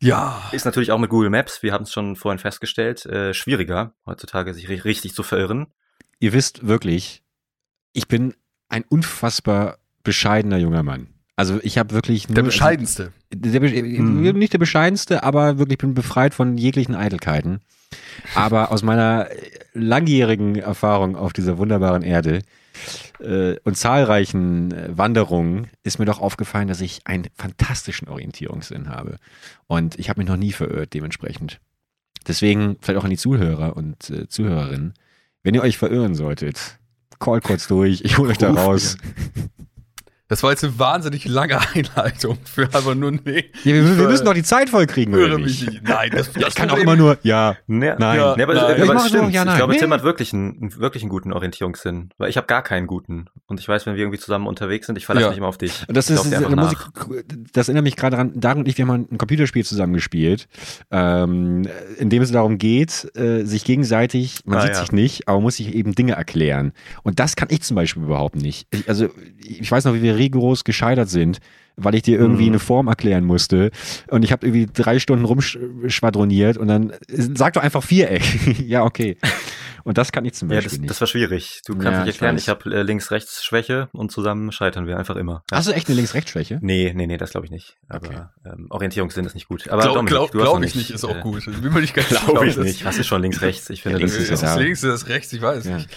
Ja. 0.00 0.48
Ist 0.52 0.64
natürlich 0.64 0.92
auch 0.92 0.98
mit 0.98 1.10
Google 1.10 1.30
Maps, 1.30 1.62
wir 1.62 1.72
haben 1.72 1.84
es 1.84 1.92
schon 1.92 2.14
vorhin 2.14 2.38
festgestellt, 2.38 3.06
äh, 3.06 3.32
schwieriger 3.34 3.94
heutzutage 4.06 4.54
sich 4.54 4.68
richtig 4.68 5.14
zu 5.14 5.22
verirren. 5.22 5.72
Ihr 6.20 6.32
wisst 6.32 6.66
wirklich, 6.66 7.24
ich 7.92 8.06
bin 8.06 8.34
ein 8.68 8.84
unfassbar 8.84 9.78
bescheidener 10.02 10.58
junger 10.58 10.82
Mann. 10.82 11.13
Also 11.36 11.58
ich 11.62 11.78
habe 11.78 11.94
wirklich 11.94 12.28
nur, 12.28 12.36
der 12.36 12.42
bescheidenste. 12.42 13.12
Der, 13.32 13.60
mhm. 13.60 14.38
Nicht 14.38 14.52
der 14.52 14.58
bescheidenste, 14.58 15.22
aber 15.24 15.58
wirklich 15.58 15.78
bin 15.78 15.94
befreit 15.94 16.32
von 16.32 16.56
jeglichen 16.56 16.94
Eitelkeiten. 16.94 17.60
Aber 18.34 18.70
aus 18.70 18.82
meiner 18.82 19.28
langjährigen 19.72 20.56
Erfahrung 20.56 21.16
auf 21.16 21.32
dieser 21.32 21.58
wunderbaren 21.58 22.02
Erde 22.02 22.42
äh, 23.20 23.56
und 23.64 23.76
zahlreichen 23.76 24.72
äh, 24.72 24.96
Wanderungen 24.96 25.68
ist 25.82 25.98
mir 25.98 26.04
doch 26.04 26.20
aufgefallen, 26.20 26.68
dass 26.68 26.80
ich 26.80 27.00
einen 27.04 27.26
fantastischen 27.34 28.08
Orientierungssinn 28.08 28.88
habe. 28.88 29.18
Und 29.66 29.98
ich 29.98 30.08
habe 30.08 30.20
mich 30.20 30.28
noch 30.28 30.36
nie 30.36 30.52
verirrt 30.52 30.94
dementsprechend. 30.94 31.60
Deswegen 32.26 32.76
vielleicht 32.80 32.98
auch 32.98 33.04
an 33.04 33.10
die 33.10 33.16
Zuhörer 33.16 33.76
und 33.76 34.10
äh, 34.10 34.28
Zuhörerinnen, 34.28 34.94
wenn 35.42 35.54
ihr 35.54 35.62
euch 35.62 35.78
verirren 35.78 36.14
solltet, 36.14 36.78
call 37.18 37.40
kurz 37.40 37.66
durch, 37.68 38.00
ich 38.02 38.18
hole 38.18 38.30
euch 38.30 38.38
da 38.38 38.52
raus. 38.52 38.96
Das 40.34 40.42
war 40.42 40.50
jetzt 40.50 40.64
eine 40.64 40.76
wahnsinnig 40.80 41.26
lange 41.26 41.60
Einleitung 41.74 42.38
für 42.42 42.68
aber 42.72 42.96
nur 42.96 43.12
nee. 43.12 43.44
Ja, 43.62 43.72
wir, 43.72 43.98
wir 43.98 44.08
müssen 44.08 44.24
doch 44.24 44.34
die 44.34 44.42
Zeit 44.42 44.68
vollkriegen, 44.68 45.14
oder 45.14 45.38
nicht? 45.38 45.64
Mich 45.64 45.80
Nein, 45.84 46.10
das, 46.10 46.32
das 46.32 46.48
ich 46.48 46.54
kann 46.56 46.70
auch 46.70 46.76
immer 46.76 46.96
nur 46.96 47.18
ja, 47.22 47.56
ne, 47.68 47.94
nein. 48.00 48.18
Ja, 48.18 48.34
nee, 48.36 48.42
aber, 48.42 48.54
nein. 48.54 48.82
aber 48.82 48.94
das 48.94 49.08
stimmt. 49.10 49.32
Ja, 49.32 49.44
ich 49.44 49.54
glaube, 49.54 49.74
nee. 49.74 49.78
Tim 49.78 49.92
hat 49.92 50.02
wirklich 50.02 50.32
einen, 50.32 50.58
einen, 50.60 50.76
wirklich 50.78 51.04
einen 51.04 51.10
guten 51.10 51.32
Orientierungssinn, 51.32 52.10
weil 52.18 52.30
ich 52.30 52.36
habe 52.36 52.48
gar 52.48 52.62
keinen 52.62 52.88
guten. 52.88 53.26
Und 53.46 53.60
ich 53.60 53.68
weiß, 53.68 53.86
wenn 53.86 53.94
wir 53.94 54.02
irgendwie 54.02 54.18
zusammen 54.18 54.48
unterwegs 54.48 54.88
sind, 54.88 54.98
ich 54.98 55.06
verlasse 55.06 55.26
ja. 55.26 55.30
mich 55.30 55.38
immer 55.38 55.46
auf 55.46 55.56
dich. 55.56 55.84
Das 55.86 56.10
ist, 56.10 56.32
da 56.32 56.48
muss 56.48 56.72
ich, 56.72 56.78
das 57.52 57.68
erinnert 57.68 57.84
mich 57.84 57.94
gerade 57.94 58.16
daran, 58.16 58.32
Darin 58.34 58.58
und 58.62 58.66
ich, 58.68 58.76
wir 58.76 58.88
haben 58.88 59.06
ein 59.12 59.18
Computerspiel 59.18 59.64
zusammen 59.64 59.92
gespielt, 59.92 60.48
ähm, 60.90 61.68
in 61.96 62.10
dem 62.10 62.22
es 62.22 62.32
darum 62.32 62.58
geht, 62.58 63.08
äh, 63.14 63.44
sich 63.44 63.62
gegenseitig, 63.62 64.40
man 64.46 64.58
ah, 64.58 64.62
sieht 64.62 64.72
ja. 64.72 64.80
sich 64.80 64.90
nicht, 64.90 65.28
aber 65.28 65.40
muss 65.40 65.58
sich 65.58 65.72
eben 65.76 65.94
Dinge 65.94 66.14
erklären. 66.14 66.72
Und 67.04 67.20
das 67.20 67.36
kann 67.36 67.46
ich 67.52 67.62
zum 67.62 67.76
Beispiel 67.76 68.02
überhaupt 68.02 68.34
nicht. 68.34 68.66
Ich, 68.72 68.88
also 68.88 69.10
ich 69.38 69.70
weiß 69.70 69.84
noch, 69.84 69.94
wie 69.94 70.02
wir 70.02 70.16
rigoros 70.24 70.64
gescheitert 70.64 71.08
sind, 71.08 71.38
weil 71.76 71.94
ich 71.94 72.02
dir 72.02 72.18
irgendwie 72.18 72.44
mhm. 72.44 72.50
eine 72.50 72.58
Form 72.58 72.88
erklären 72.88 73.24
musste 73.24 73.70
und 74.08 74.24
ich 74.24 74.32
habe 74.32 74.46
irgendwie 74.46 74.66
drei 74.66 74.98
Stunden 74.98 75.24
rumschwadroniert 75.24 76.56
und 76.56 76.68
dann 76.68 76.92
sag 77.08 77.54
doch 77.54 77.62
einfach 77.62 77.82
Viereck. 77.82 78.22
ja, 78.66 78.84
okay. 78.84 79.16
Und 79.84 79.98
das 79.98 80.12
kann 80.12 80.24
ich 80.24 80.32
zum 80.32 80.48
Beispiel 80.48 80.62
ja, 80.62 80.70
das, 80.70 80.78
nicht. 80.78 80.90
Das 80.90 81.00
war 81.00 81.06
schwierig. 81.06 81.60
Du 81.66 81.74
kannst 81.74 81.92
ja, 81.92 82.04
nicht 82.04 82.14
erklären, 82.14 82.36
ich, 82.36 82.44
ich 82.44 82.48
habe 82.48 82.74
äh, 82.74 82.82
Links-Rechts-Schwäche 82.82 83.90
und 83.92 84.10
zusammen 84.10 84.50
scheitern 84.50 84.86
wir 84.86 84.96
einfach 84.98 85.16
immer. 85.16 85.44
Ja. 85.50 85.58
Hast 85.58 85.68
du 85.68 85.72
echt 85.72 85.88
eine 85.88 85.96
Links-Rechts-Schwäche? 85.96 86.58
Nee, 86.62 86.92
nee, 86.96 87.06
nee, 87.06 87.18
das 87.18 87.32
glaube 87.32 87.44
ich 87.44 87.50
nicht. 87.50 87.76
Aber 87.88 88.08
okay. 88.08 88.22
ähm, 88.46 88.66
Orientierungssinn 88.70 89.26
ist 89.26 89.34
nicht 89.34 89.46
gut. 89.46 89.68
Aber 89.68 89.82
glaub, 89.82 90.06
glaub, 90.06 90.30
glaub 90.32 90.62
ich 90.62 90.74
nicht, 90.74 90.90
ist 90.90 91.04
auch 91.04 91.16
äh, 91.16 91.20
gut. 91.20 91.46
Will 91.46 91.70
man 91.70 91.82
nicht 91.82 91.94
Glaube 92.08 92.46
ich 92.46 92.56
nicht. 92.56 92.84
Hast 92.86 92.98
du 92.98 93.04
schon 93.04 93.20
links-rechts? 93.20 93.68
Ich 93.68 93.82
finde, 93.82 93.98
links 93.98 94.16
ist 94.16 94.30
das 94.30 94.56
links, 94.56 94.82
ist 94.82 94.90
das 94.90 95.08
rechts, 95.08 95.32
ich 95.34 95.42
weiß 95.42 95.66
nicht. 95.66 95.88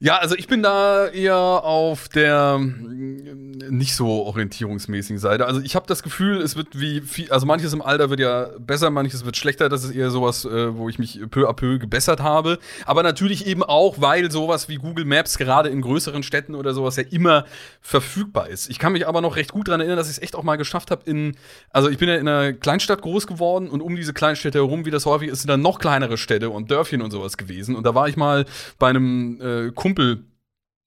Ja, 0.00 0.18
also 0.18 0.36
ich 0.36 0.46
bin 0.46 0.62
da 0.62 1.08
eher 1.08 1.36
auf 1.36 2.08
der 2.08 2.58
mm, 2.58 3.58
nicht 3.68 3.96
so 3.96 4.08
orientierungsmäßigen 4.26 5.18
Seite. 5.18 5.44
Also 5.46 5.60
ich 5.60 5.74
habe 5.74 5.86
das 5.88 6.04
Gefühl, 6.04 6.40
es 6.40 6.54
wird 6.54 6.78
wie 6.78 7.00
viel, 7.00 7.32
also 7.32 7.46
manches 7.46 7.72
im 7.72 7.82
Alter 7.82 8.08
wird 8.08 8.20
ja 8.20 8.48
besser, 8.60 8.90
manches 8.90 9.24
wird 9.24 9.36
schlechter. 9.36 9.68
Das 9.68 9.82
ist 9.82 9.90
eher 9.90 10.10
sowas, 10.10 10.44
äh, 10.44 10.76
wo 10.76 10.88
ich 10.88 11.00
mich 11.00 11.20
peu 11.30 11.48
à 11.48 11.52
peu 11.52 11.80
gebessert 11.80 12.20
habe. 12.20 12.60
Aber 12.86 13.02
natürlich 13.02 13.46
eben 13.48 13.64
auch, 13.64 13.96
weil 13.98 14.30
sowas 14.30 14.68
wie 14.68 14.76
Google 14.76 15.04
Maps 15.04 15.36
gerade 15.36 15.68
in 15.68 15.80
größeren 15.80 16.22
Städten 16.22 16.54
oder 16.54 16.74
sowas 16.74 16.94
ja 16.94 17.02
immer 17.10 17.44
verfügbar 17.80 18.48
ist. 18.48 18.70
Ich 18.70 18.78
kann 18.78 18.92
mich 18.92 19.08
aber 19.08 19.20
noch 19.20 19.34
recht 19.34 19.50
gut 19.50 19.66
daran 19.66 19.80
erinnern, 19.80 19.96
dass 19.96 20.08
ich 20.08 20.18
es 20.18 20.22
echt 20.22 20.36
auch 20.36 20.44
mal 20.44 20.56
geschafft 20.56 20.92
habe 20.92 21.02
in, 21.06 21.36
also 21.70 21.88
ich 21.88 21.98
bin 21.98 22.08
ja 22.08 22.14
in 22.14 22.28
einer 22.28 22.52
Kleinstadt 22.52 23.02
groß 23.02 23.26
geworden 23.26 23.68
und 23.68 23.80
um 23.80 23.96
diese 23.96 24.12
Kleinstädte 24.12 24.58
herum, 24.58 24.86
wie 24.86 24.92
das 24.92 25.06
häufig 25.06 25.28
ist, 25.28 25.40
sind 25.40 25.48
dann 25.48 25.62
noch 25.62 25.80
kleinere 25.80 26.18
Städte 26.18 26.50
und 26.50 26.70
Dörfchen 26.70 27.02
und 27.02 27.10
sowas 27.10 27.36
gewesen. 27.36 27.74
Und 27.74 27.84
da 27.84 27.96
war 27.96 28.08
ich 28.08 28.16
mal 28.16 28.44
bei 28.78 28.88
einem 28.88 29.40
äh, 29.40 29.70
Kumpel 29.88 30.24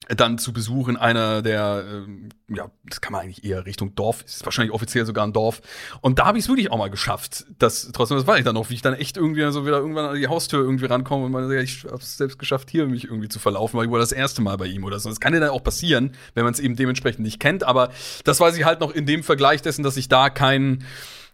dann 0.07 0.37
zu 0.37 0.51
Besuch 0.51 0.87
in 0.87 0.97
einer 0.97 1.41
der, 1.41 1.85
äh, 2.07 2.55
ja, 2.55 2.71
das 2.85 3.01
kann 3.01 3.13
man 3.13 3.21
eigentlich 3.21 3.45
eher 3.45 3.65
Richtung 3.65 3.95
Dorf, 3.95 4.23
ist 4.25 4.43
wahrscheinlich 4.45 4.73
offiziell 4.73 5.05
sogar 5.05 5.25
ein 5.25 5.31
Dorf. 5.31 5.61
Und 6.01 6.19
da 6.19 6.25
habe 6.25 6.37
ich 6.37 6.45
es 6.45 6.49
wirklich 6.49 6.71
auch 6.71 6.77
mal 6.77 6.89
geschafft. 6.89 7.45
Das, 7.59 7.91
trotzdem, 7.93 8.17
das 8.17 8.27
war 8.27 8.37
ich 8.37 8.43
dann 8.43 8.55
noch, 8.55 8.69
wie 8.69 8.73
ich 8.73 8.81
dann 8.81 8.93
echt 8.93 9.15
irgendwie 9.15 9.49
so 9.51 9.65
wieder 9.65 9.77
irgendwann 9.77 10.05
an 10.05 10.15
die 10.15 10.27
Haustür 10.27 10.59
irgendwie 10.59 10.85
rankomme 10.85 11.25
und 11.25 11.33
sagt, 11.33 11.53
ja, 11.53 11.61
ich 11.61 11.85
habe 11.85 11.97
es 11.97 12.17
selbst 12.17 12.39
geschafft, 12.39 12.69
hier 12.69 12.87
mich 12.87 13.05
irgendwie 13.05 13.29
zu 13.29 13.39
verlaufen, 13.39 13.77
weil 13.77 13.85
ich 13.85 13.91
war 13.91 13.99
das 13.99 14.11
erste 14.11 14.41
Mal 14.41 14.57
bei 14.57 14.65
ihm 14.65 14.83
oder 14.83 14.99
so. 14.99 15.07
Das 15.07 15.19
kann 15.19 15.33
ja 15.33 15.39
dann 15.39 15.49
auch 15.49 15.63
passieren, 15.63 16.13
wenn 16.33 16.43
man 16.43 16.53
es 16.53 16.59
eben 16.59 16.75
dementsprechend 16.75 17.21
nicht 17.21 17.39
kennt. 17.39 17.63
Aber 17.63 17.91
das 18.23 18.39
weiß 18.39 18.57
ich 18.57 18.65
halt 18.65 18.79
noch 18.81 18.91
in 18.91 19.05
dem 19.05 19.23
Vergleich 19.23 19.61
dessen, 19.61 19.83
dass 19.83 19.97
ich 19.97 20.09
da 20.09 20.29
keinen 20.29 20.83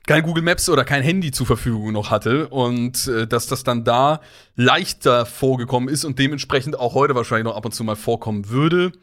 kein 0.07 0.23
Google 0.23 0.43
Maps 0.43 0.69
oder 0.69 0.85
kein 0.85 1.03
Handy 1.03 1.31
zur 1.31 1.45
Verfügung 1.45 1.91
noch 1.91 2.09
hatte 2.09 2.47
und 2.47 3.07
äh, 3.07 3.27
dass 3.27 3.45
das 3.45 3.63
dann 3.63 3.83
da 3.83 4.21
leichter 4.55 5.25
vorgekommen 5.25 5.89
ist 5.89 6.05
und 6.05 6.17
dementsprechend 6.17 6.79
auch 6.79 6.95
heute 6.95 7.13
wahrscheinlich 7.13 7.45
noch 7.45 7.55
ab 7.55 7.65
und 7.65 7.73
zu 7.73 7.83
mal 7.83 7.95
vorkommen 7.95 8.49
würde. 8.49 8.93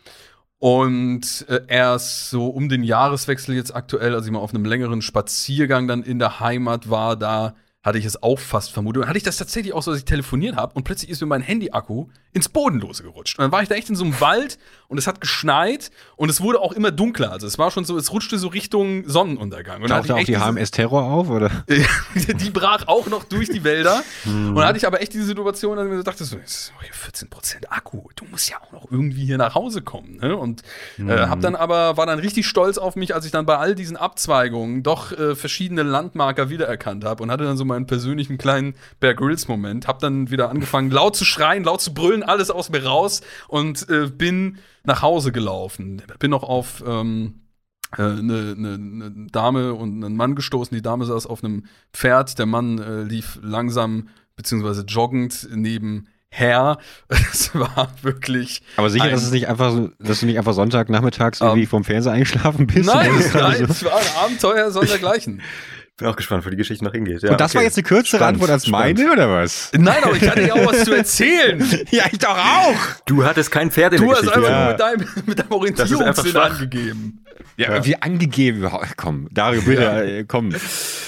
Und 0.58 1.44
äh, 1.48 1.60
erst 1.68 2.30
so 2.30 2.46
um 2.46 2.70
den 2.70 2.82
Jahreswechsel 2.82 3.54
jetzt 3.54 3.76
aktuell, 3.76 4.14
als 4.14 4.24
ich 4.24 4.32
mal 4.32 4.38
auf 4.38 4.54
einem 4.54 4.64
längeren 4.64 5.02
Spaziergang 5.02 5.86
dann 5.86 6.02
in 6.02 6.18
der 6.18 6.40
Heimat 6.40 6.88
war, 6.88 7.16
da 7.16 7.54
hatte 7.84 7.98
ich 7.98 8.06
es 8.06 8.22
auch 8.22 8.38
fast 8.38 8.72
vermutet. 8.72 9.02
Und 9.02 9.08
hatte 9.08 9.18
ich 9.18 9.24
das 9.24 9.36
tatsächlich 9.36 9.74
auch 9.74 9.82
so, 9.82 9.90
dass 9.90 10.00
ich 10.00 10.06
telefoniert 10.06 10.56
habe 10.56 10.74
und 10.74 10.84
plötzlich 10.84 11.10
ist 11.10 11.20
mir 11.20 11.26
mein 11.26 11.42
Handy-Akku 11.42 12.06
ins 12.32 12.48
Bodenlose 12.48 13.04
gerutscht. 13.04 13.38
Und 13.38 13.44
dann 13.44 13.52
war 13.52 13.62
ich 13.62 13.68
da 13.68 13.76
echt 13.76 13.90
in 13.90 13.94
so 13.94 14.04
einem 14.04 14.20
Wald 14.20 14.58
und 14.88 14.98
es 14.98 15.06
hat 15.06 15.20
geschneit 15.20 15.90
und 16.16 16.30
es 16.30 16.40
wurde 16.40 16.60
auch 16.60 16.72
immer 16.72 16.90
dunkler. 16.90 17.30
Also 17.30 17.46
es 17.46 17.58
war 17.58 17.70
schon 17.70 17.84
so, 17.84 17.96
es 17.96 18.10
rutschte 18.10 18.38
so 18.38 18.48
Richtung 18.48 19.06
Sonnenuntergang. 19.06 19.82
Und 19.82 19.88
Tauchte 19.88 20.14
auch 20.14 20.24
die 20.24 20.36
HMS 20.36 20.70
Terror 20.70 21.04
auf, 21.04 21.28
oder? 21.28 21.50
die 22.14 22.50
brach 22.50 22.88
auch 22.88 23.06
noch 23.06 23.24
durch 23.24 23.50
die 23.50 23.62
Wälder. 23.62 24.02
Hm. 24.24 24.48
Und 24.48 24.56
dann 24.56 24.66
hatte 24.66 24.78
ich 24.78 24.86
aber 24.86 25.02
echt 25.02 25.12
diese 25.12 25.26
Situation, 25.26 25.76
dass 25.76 25.86
ich 25.86 25.92
mir 25.92 26.02
dachte, 26.02 26.24
so, 26.24 26.36
14% 26.36 27.68
Akku, 27.68 28.08
du 28.16 28.24
musst 28.24 28.50
ja 28.50 28.56
auch 28.62 28.72
noch 28.72 28.90
irgendwie 28.90 29.26
hier 29.26 29.38
nach 29.38 29.54
Hause 29.54 29.82
kommen. 29.82 30.16
Ne? 30.16 30.34
Und 30.36 30.62
hm. 30.96 31.10
äh, 31.10 31.26
hab 31.26 31.40
dann 31.40 31.54
aber, 31.54 31.98
war 31.98 32.06
dann 32.06 32.18
richtig 32.18 32.46
stolz 32.46 32.78
auf 32.78 32.96
mich, 32.96 33.14
als 33.14 33.26
ich 33.26 33.30
dann 33.30 33.46
bei 33.46 33.58
all 33.58 33.74
diesen 33.74 33.96
Abzweigungen 33.96 34.82
doch 34.82 35.12
äh, 35.12 35.36
verschiedene 35.36 35.82
Landmarker 35.82 36.48
wiedererkannt 36.48 37.04
habe 37.04 37.22
und 37.22 37.30
hatte 37.30 37.44
dann 37.44 37.56
so 37.56 37.64
meinen 37.74 37.86
persönlichen 37.86 38.38
kleinen 38.38 38.74
Bear 39.00 39.14
Grylls 39.14 39.48
Moment. 39.48 39.86
Hab 39.86 39.98
dann 39.98 40.30
wieder 40.30 40.50
angefangen, 40.50 40.90
laut 40.90 41.16
zu 41.16 41.24
schreien, 41.24 41.64
laut 41.64 41.80
zu 41.80 41.92
brüllen, 41.92 42.22
alles 42.22 42.50
aus 42.50 42.70
mir 42.70 42.84
raus 42.84 43.20
und 43.48 43.88
äh, 43.88 44.06
bin 44.06 44.58
nach 44.84 45.02
Hause 45.02 45.32
gelaufen. 45.32 46.02
Bin 46.18 46.30
noch 46.30 46.42
auf 46.42 46.82
ähm, 46.86 47.40
eine, 47.92 48.12
äh, 48.12 48.52
eine, 48.56 48.74
eine 48.74 49.26
Dame 49.30 49.74
und 49.74 50.04
einen 50.04 50.16
Mann 50.16 50.34
gestoßen. 50.34 50.74
Die 50.74 50.82
Dame 50.82 51.04
saß 51.04 51.26
auf 51.26 51.42
einem 51.42 51.64
Pferd, 51.92 52.38
der 52.38 52.46
Mann 52.46 52.78
äh, 52.78 53.02
lief 53.02 53.38
langsam 53.42 54.08
beziehungsweise 54.36 54.82
joggend 54.82 55.48
neben 55.54 56.08
her. 56.30 56.78
Es 57.08 57.54
war 57.54 57.88
wirklich. 58.02 58.62
Aber 58.76 58.90
sicher, 58.90 59.08
dass 59.08 59.22
es 59.22 59.30
nicht 59.30 59.48
einfach, 59.48 59.74
dass 59.98 60.20
du 60.20 60.26
nicht 60.26 60.38
einfach 60.38 60.52
Sonntagnachmittags 60.52 61.40
irgendwie 61.40 61.62
um, 61.62 61.68
vom 61.68 61.84
Fernseher 61.84 62.12
eingeschlafen 62.12 62.66
bist? 62.66 62.86
Nein, 62.92 63.10
nein, 63.34 63.64
es 63.64 63.84
war 63.84 63.96
ein 63.96 64.06
Abenteuer 64.24 64.70
sondergleichen. 64.70 65.42
Bin 65.96 66.08
auch 66.08 66.16
gespannt, 66.16 66.44
wo 66.44 66.50
die 66.50 66.56
Geschichte 66.56 66.84
noch 66.84 66.92
hingeht. 66.92 67.22
Ja, 67.22 67.30
und 67.30 67.40
das 67.40 67.52
okay. 67.52 67.58
war 67.58 67.62
jetzt 67.62 67.76
eine 67.76 67.84
kürzere 67.84 68.16
spannend, 68.16 68.34
Antwort 68.34 68.50
als 68.50 68.66
spannend. 68.66 68.98
meine, 68.98 69.12
oder 69.12 69.30
was? 69.30 69.70
Nein, 69.74 70.02
aber 70.02 70.16
ich 70.16 70.28
hatte 70.28 70.42
ja 70.42 70.54
auch 70.54 70.66
was 70.66 70.84
zu 70.84 70.92
erzählen. 70.92 71.60
ja, 71.90 72.04
ich 72.10 72.18
doch 72.18 72.36
auch. 72.36 72.76
Du 73.06 73.24
hattest 73.24 73.52
kein 73.52 73.70
Pferd 73.70 73.92
in 73.92 74.00
du 74.00 74.06
der 74.06 74.20
Geschichte. 74.20 74.40
Du 74.40 74.44
hast 74.44 74.50
einfach 74.50 74.60
ja. 74.60 74.70
mit 74.70 75.06
deinem, 75.06 75.24
mit 75.26 75.38
deinem 75.38 75.52
Orientierungssinn 75.52 76.36
angegeben. 76.36 77.23
Ja, 77.56 77.74
ja, 77.74 77.84
wie 77.84 77.96
angegeben. 77.96 78.68
Komm, 78.96 79.28
Dario, 79.32 79.62
bitte, 79.62 79.82
ja. 79.82 80.00
Äh, 80.00 80.24
komm. 80.24 80.54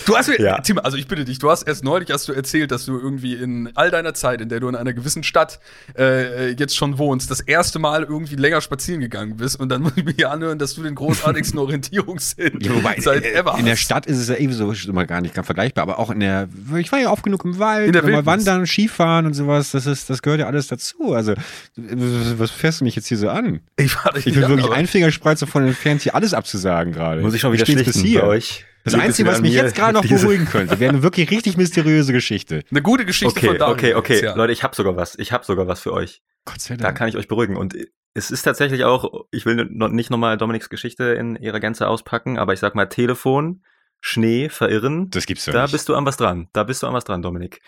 Du 0.07 0.17
hast 0.17 0.29
mir, 0.29 0.41
ja. 0.41 0.61
Tim, 0.61 0.79
also 0.79 0.97
ich 0.97 1.09
bitte 1.09 1.25
dich, 1.25 1.39
du 1.39 1.51
hast 1.51 1.63
erst 1.63 1.85
neulich 1.85 2.11
hast 2.11 2.29
du 2.29 2.33
erzählt, 2.33 2.71
dass 2.71 2.87
du 2.87 2.99
irgendwie 2.99 3.35
in 3.35 3.71
all 3.75 3.91
deiner 3.91 4.15
Zeit, 4.15 4.41
in 4.41 4.49
der 4.49 4.61
du 4.61 4.69
in 4.69 4.77
einer 4.77 4.93
gewissen 4.93 5.23
Stadt 5.23 5.61
äh, 5.99 6.51
jetzt 6.53 6.77
schon 6.77 6.99
wohnst, 6.99 7.31
das 7.31 7.41
erste 7.41 7.79
Mal 7.79 8.05
irgendwie 8.05 8.37
länger 8.37 8.61
spazieren 8.61 9.01
gegangen 9.01 9.37
bist 9.37 9.59
und 9.59 9.69
dann 9.69 9.83
muss 9.83 9.93
ich 9.97 10.05
mir 10.05 10.13
hier 10.13 10.31
anhören, 10.31 10.59
dass 10.59 10.75
du 10.75 10.83
den 10.83 10.95
großartigsten 10.95 11.59
Orientierungssinn 11.59 12.61
ja, 12.61 12.75
wobei, 12.75 12.97
seit 13.01 13.25
äh, 13.25 13.33
ever 13.35 13.57
In 13.59 13.67
der 13.67 13.77
Stadt 13.77 14.07
ist 14.07 14.19
es 14.19 14.29
ja 14.29 14.37
ebenso 14.37 14.73
schon 14.75 14.95
mal 14.95 15.07
gar 15.07 15.21
nicht 15.21 15.35
ganz 15.35 15.47
vergleichbar, 15.47 15.83
aber 15.83 15.99
auch 15.99 16.11
in 16.11 16.21
der, 16.21 16.49
ich 16.77 16.93
war 16.93 17.01
ja 17.01 17.11
oft 17.11 17.23
genug 17.23 17.45
im 17.45 17.59
Wald, 17.59 17.89
in 17.89 17.93
der 17.93 18.03
mal 18.03 18.27
wandern, 18.27 18.67
Skifahren 18.67 19.27
und 19.27 19.35
sowas, 19.35 19.71
das 19.73 19.87
ist, 19.87 20.11
das 20.11 20.23
gehört 20.23 20.41
ja 20.41 20.47
alles 20.47 20.67
dazu. 20.67 21.15
Also, 21.15 21.35
was 21.77 22.51
fährst 22.51 22.81
du 22.81 22.85
mich 22.85 22.97
jetzt 22.97 23.07
hier 23.07 23.19
so 23.19 23.29
an? 23.29 23.61
Ich, 23.77 23.97
ich 24.25 24.35
bin 24.35 24.49
wirklich 24.49 24.71
ein 24.71 24.87
Fingerspreiz 24.87 25.41
davon 25.41 25.67
entfernt, 25.67 26.03
hier 26.03 26.15
alles 26.17 26.35
abzusagen 26.35 26.93
gerade. 26.93 27.21
Muss 27.21 27.35
ich 27.35 27.41
schon 27.41 27.53
wieder 27.53 27.67
schlichten 27.67 28.15
bei 28.15 28.23
euch. 28.25 28.65
Das 28.85 28.95
Einzige, 28.95 29.29
was 29.29 29.41
mich 29.41 29.53
jetzt 29.53 29.75
gerade 29.75 29.95
noch 29.95 30.05
beruhigen 30.09 30.47
könnte, 30.47 30.79
wäre 30.79 30.93
eine 30.93 31.03
wirklich 31.03 31.31
richtig 31.31 31.57
mysteriöse 31.57 32.13
Geschichte. 32.13 32.63
Eine 32.71 32.83
gute 32.83 33.05
Geschichte 33.05 33.37
okay, 33.37 33.47
von 33.49 33.59
Daniel. 33.59 33.75
Okay, 33.75 33.95
okay, 33.95 34.25
ja. 34.25 34.35
Leute, 34.35 34.53
ich 34.53 34.63
habe 34.63 34.77
sogar 34.77 34.97
was. 34.97 35.19
Ich 35.19 35.33
habe 35.33 35.45
sogar 35.45 35.67
was 35.67 35.81
für 35.81 35.93
euch. 35.93 36.23
Gott 36.45 36.61
sei 36.61 36.77
Dank. 36.77 36.83
Da 36.83 36.93
kann 36.93 37.09
ich 37.09 37.17
euch 37.17 37.27
beruhigen. 37.27 37.57
Und 37.57 37.77
es 38.15 38.31
ist 38.31 38.43
tatsächlich 38.43 38.85
auch, 38.85 39.27
ich 39.33 39.45
will 39.45 39.67
nicht 39.67 40.11
nochmal 40.11 40.39
Dominiks 40.39 40.69
Geschichte 40.69 41.05
in 41.05 41.37
ihrer 41.37 41.59
Gänze 41.59 41.89
auspacken, 41.89 42.39
aber 42.39 42.53
ich 42.53 42.61
sag 42.61 42.75
mal 42.77 42.87
Telefon, 42.87 43.63
Schnee 44.01 44.49
verirren. 44.49 45.11
Das 45.11 45.27
gibt's 45.27 45.47
ja 45.47 45.53
Da 45.53 45.63
nicht. 45.63 45.73
bist 45.73 45.89
du 45.89 45.95
an 45.97 46.07
was 46.07 46.17
dran. 46.17 46.49
Da 46.53 46.63
bist 46.63 46.83
du 46.83 46.87
an 46.87 46.95
was 46.95 47.05
dran, 47.05 47.23
Dominik. 47.23 47.61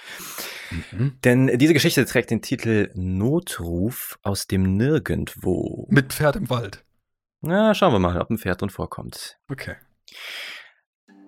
Mhm. 0.92 1.14
Denn 1.24 1.58
diese 1.58 1.74
Geschichte 1.74 2.04
trägt 2.04 2.30
den 2.30 2.42
Titel 2.42 2.90
Notruf 2.94 4.18
aus 4.22 4.46
dem 4.46 4.76
Nirgendwo. 4.76 5.88
Mit 5.90 6.12
Pferd 6.12 6.36
im 6.36 6.48
Wald. 6.48 6.84
Na, 7.40 7.72
schauen 7.72 7.92
wir 7.92 8.00
mal, 8.00 8.20
ob 8.20 8.30
ein 8.30 8.38
Pferd 8.38 8.60
drin 8.60 8.70
vorkommt. 8.70 9.38
Okay. 9.48 9.76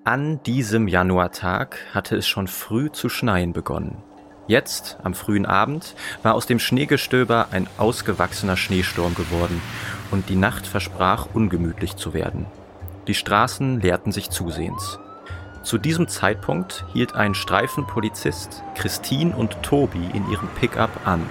An 0.05 0.43
diesem 0.43 0.89
Januartag 0.89 1.79
hatte 1.95 2.17
es 2.17 2.27
schon 2.27 2.49
früh 2.49 2.91
zu 2.91 3.09
schneien 3.09 3.53
begonnen. 3.53 4.03
Jetzt, 4.49 4.99
am 5.05 5.15
frühen 5.15 5.47
Abend, 5.47 5.95
war 6.25 6.35
aus 6.35 6.47
dem 6.47 6.59
Schneegestöber 6.59 7.49
ein 7.53 7.69
ausgewachsener 7.79 8.57
Schneesturm 8.57 9.15
geworden 9.15 9.63
und 10.11 10.29
die 10.29 10.35
Nacht 10.35 10.67
versprach 10.67 11.29
ungemütlich 11.33 11.95
zu 11.95 12.13
werden. 12.13 12.47
Die 13.07 13.15
Straßen 13.15 13.81
leerten 13.81 14.11
sich 14.11 14.31
zusehends. 14.31 14.99
Zu 15.63 15.79
diesem 15.79 16.09
Zeitpunkt 16.09 16.85
hielt 16.93 17.15
ein 17.15 17.35
Streifenpolizist 17.35 18.65
Christine 18.75 19.37
und 19.37 19.63
Tobi 19.63 20.11
in 20.13 20.29
ihrem 20.29 20.49
Pickup 20.59 21.07
an. 21.07 21.25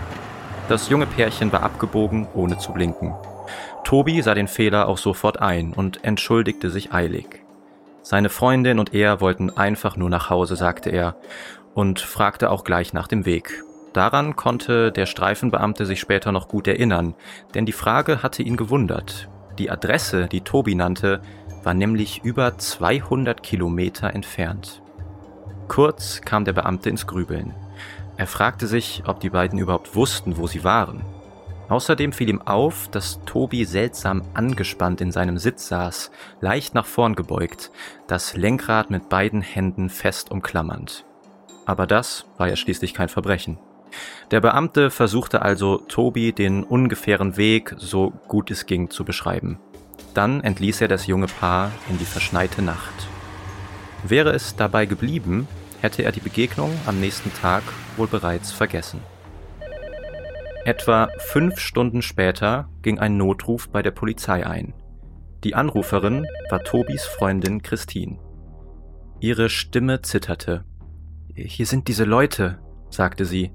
Das 0.70 0.88
junge 0.88 1.08
Pärchen 1.08 1.52
war 1.52 1.64
abgebogen, 1.64 2.28
ohne 2.34 2.58
zu 2.60 2.72
blinken. 2.72 3.14
Tobi 3.84 4.22
sah 4.22 4.34
den 4.34 4.48
Fehler 4.48 4.88
auch 4.88 4.98
sofort 4.98 5.42
ein 5.42 5.74
und 5.74 6.04
entschuldigte 6.04 6.70
sich 6.70 6.94
eilig. 6.94 7.44
Seine 8.02 8.30
Freundin 8.30 8.80
und 8.80 8.94
er 8.94 9.22
wollten 9.22 9.50
einfach 9.52 9.96
nur 9.96 10.10
nach 10.10 10.30
Hause, 10.30 10.56
sagte 10.56 10.90
er, 10.90 11.16
und 11.74 12.00
fragte 12.00 12.50
auch 12.50 12.64
gleich 12.64 12.94
nach 12.94 13.08
dem 13.08 13.26
Weg. 13.26 13.64
Daran 13.94 14.36
konnte 14.36 14.92
der 14.92 15.06
Streifenbeamte 15.06 15.86
sich 15.86 16.00
später 16.00 16.32
noch 16.32 16.48
gut 16.48 16.68
erinnern, 16.68 17.16
denn 17.54 17.66
die 17.66 17.72
Frage 17.72 18.22
hatte 18.24 18.44
ihn 18.44 18.58
gewundert. 18.58 19.30
Die 19.58 19.70
Adresse, 19.70 20.28
die 20.28 20.42
Tobi 20.42 20.76
nannte, 20.76 21.22
war 21.64 21.74
nämlich 21.74 22.24
über 22.24 22.58
200 22.58 23.44
Kilometer 23.44 24.14
entfernt. 24.14 24.82
Kurz 25.68 26.22
kam 26.22 26.46
der 26.46 26.54
Beamte 26.54 26.90
ins 26.90 27.08
Grübeln. 27.08 27.54
Er 28.18 28.28
fragte 28.28 28.68
sich, 28.68 29.04
ob 29.06 29.20
die 29.20 29.30
beiden 29.30 29.60
überhaupt 29.60 29.96
wussten, 29.96 30.38
wo 30.38 30.48
sie 30.48 30.64
waren. 30.64 31.06
Außerdem 31.70 32.14
fiel 32.14 32.30
ihm 32.30 32.42
auf, 32.42 32.88
dass 32.90 33.24
Tobi 33.26 33.64
seltsam 33.64 34.24
angespannt 34.34 35.02
in 35.02 35.12
seinem 35.12 35.38
Sitz 35.38 35.68
saß, 35.68 36.10
leicht 36.42 36.74
nach 36.74 36.88
vorn 36.88 37.16
gebeugt, 37.16 37.72
das 38.08 38.36
Lenkrad 38.36 38.90
mit 38.90 39.08
beiden 39.08 39.42
Händen 39.42 39.90
fest 39.90 40.32
umklammernd. 40.32 41.06
Aber 41.66 41.86
das 41.86 42.26
war 42.38 42.48
ja 42.48 42.56
schließlich 42.56 42.96
kein 42.96 43.10
Verbrechen. 43.10 43.60
Der 44.32 44.42
Beamte 44.42 44.90
versuchte 44.90 45.44
also, 45.44 45.78
Tobi 45.78 46.32
den 46.32 46.64
ungefähren 46.64 47.38
Weg, 47.38 47.76
so 47.78 48.14
gut 48.28 48.50
es 48.50 48.66
ging, 48.66 48.90
zu 48.90 49.06
beschreiben. 49.06 49.60
Dann 50.16 50.42
entließ 50.42 50.82
er 50.82 50.88
das 50.88 51.06
junge 51.06 51.28
Paar 51.28 51.72
in 51.88 52.00
die 52.00 52.06
verschneite 52.06 52.64
Nacht. 52.64 53.08
Wäre 54.04 54.32
es 54.32 54.56
dabei 54.56 54.88
geblieben, 54.88 55.48
hätte 55.82 56.04
er 56.04 56.12
die 56.12 56.20
Begegnung 56.20 56.72
am 56.88 57.00
nächsten 57.00 57.32
Tag 57.34 57.64
wohl 57.98 58.08
bereits 58.08 58.52
vergessen. 58.52 59.02
Etwa 60.66 61.10
fünf 61.18 61.60
Stunden 61.60 62.02
später 62.02 62.70
ging 62.82 63.00
ein 63.00 63.18
Notruf 63.18 63.70
bei 63.70 63.82
der 63.82 63.92
Polizei 63.92 64.46
ein. 64.46 64.74
Die 65.44 65.56
Anruferin 65.56 66.26
war 66.50 66.64
Tobis 66.64 67.06
Freundin 67.06 67.62
Christine. 67.62 68.20
Ihre 69.22 69.50
Stimme 69.50 70.02
zitterte. 70.02 70.66
Hier 71.34 71.66
sind 71.66 71.88
diese 71.88 72.04
Leute, 72.04 72.60
sagte 72.90 73.26
sie. 73.26 73.52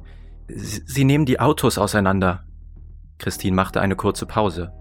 sie. 0.49 1.05
Nehmen 1.05 1.27
die 1.27 1.41
Autos 1.41 1.77
auseinander. 1.77 2.45
Christine 3.19 3.55
machte 3.55 3.81
eine 3.81 3.97
kurze 3.97 4.25
Pause. 4.25 4.73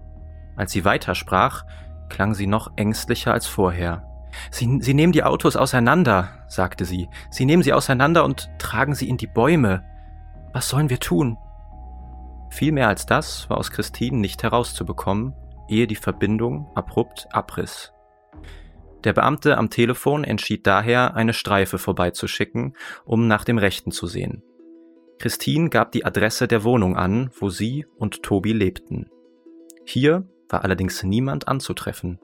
Als 0.56 0.72
sie 0.72 0.84
weitersprach, 0.84 1.64
klang 2.08 2.34
sie 2.34 2.46
noch 2.46 2.72
ängstlicher 2.76 3.32
als 3.32 3.46
vorher. 3.46 4.04
Sie, 4.50 4.78
sie 4.80 4.94
nehmen 4.94 5.12
die 5.12 5.24
Autos 5.24 5.56
auseinander, 5.56 6.44
sagte 6.48 6.84
sie. 6.84 7.08
Sie 7.30 7.44
nehmen 7.44 7.62
sie 7.62 7.72
auseinander 7.72 8.24
und 8.24 8.50
tragen 8.58 8.94
sie 8.94 9.08
in 9.08 9.18
die 9.18 9.26
Bäume. 9.26 9.84
Was 10.52 10.68
sollen 10.68 10.90
wir 10.90 11.00
tun? 11.00 11.36
Viel 12.54 12.70
mehr 12.70 12.86
als 12.86 13.04
das 13.04 13.50
war 13.50 13.58
aus 13.58 13.72
Christine 13.72 14.18
nicht 14.18 14.44
herauszubekommen, 14.44 15.34
ehe 15.68 15.88
die 15.88 15.96
Verbindung 15.96 16.70
abrupt 16.76 17.26
abriss. 17.32 17.92
Der 19.02 19.12
Beamte 19.12 19.58
am 19.58 19.70
Telefon 19.70 20.22
entschied 20.22 20.64
daher, 20.64 21.16
eine 21.16 21.32
Streife 21.32 21.78
vorbeizuschicken, 21.78 22.76
um 23.04 23.26
nach 23.26 23.42
dem 23.42 23.58
Rechten 23.58 23.90
zu 23.90 24.06
sehen. 24.06 24.44
Christine 25.18 25.68
gab 25.68 25.90
die 25.90 26.04
Adresse 26.04 26.46
der 26.46 26.62
Wohnung 26.62 26.96
an, 26.96 27.32
wo 27.36 27.48
sie 27.48 27.86
und 27.96 28.22
Tobi 28.22 28.52
lebten. 28.52 29.10
Hier 29.84 30.24
war 30.48 30.62
allerdings 30.62 31.02
niemand 31.02 31.48
anzutreffen. 31.48 32.20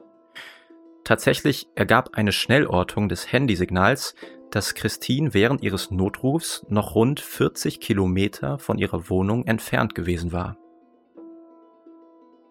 Tatsächlich 1.03 1.67
ergab 1.75 2.11
eine 2.13 2.31
Schnellortung 2.31 3.09
des 3.09 3.33
Handysignals, 3.33 4.15
dass 4.55 4.75
Christine 4.75 5.33
während 5.33 5.61
ihres 5.61 5.91
Notrufs 5.91 6.65
noch 6.69 6.95
rund 6.95 7.19
40 7.19 7.79
Kilometer 7.79 8.59
von 8.59 8.77
ihrer 8.77 9.09
Wohnung 9.09 9.45
entfernt 9.45 9.95
gewesen 9.95 10.31
war. 10.31 10.57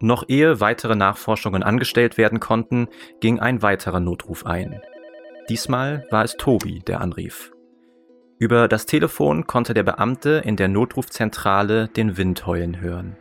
Noch 0.00 0.24
ehe 0.28 0.60
weitere 0.60 0.96
Nachforschungen 0.96 1.62
angestellt 1.62 2.16
werden 2.16 2.40
konnten, 2.40 2.88
ging 3.20 3.38
ein 3.38 3.62
weiterer 3.62 4.00
Notruf 4.00 4.46
ein. 4.46 4.80
Diesmal 5.48 6.06
war 6.10 6.24
es 6.24 6.36
Tobi, 6.36 6.80
der 6.80 7.00
anrief. 7.00 7.52
Über 8.38 8.68
das 8.68 8.86
Telefon 8.86 9.46
konnte 9.46 9.74
der 9.74 9.82
Beamte 9.82 10.40
in 10.44 10.56
der 10.56 10.68
Notrufzentrale 10.68 11.88
den 11.88 12.16
Wind 12.16 12.46
heulen 12.46 12.80
hören. 12.80 13.16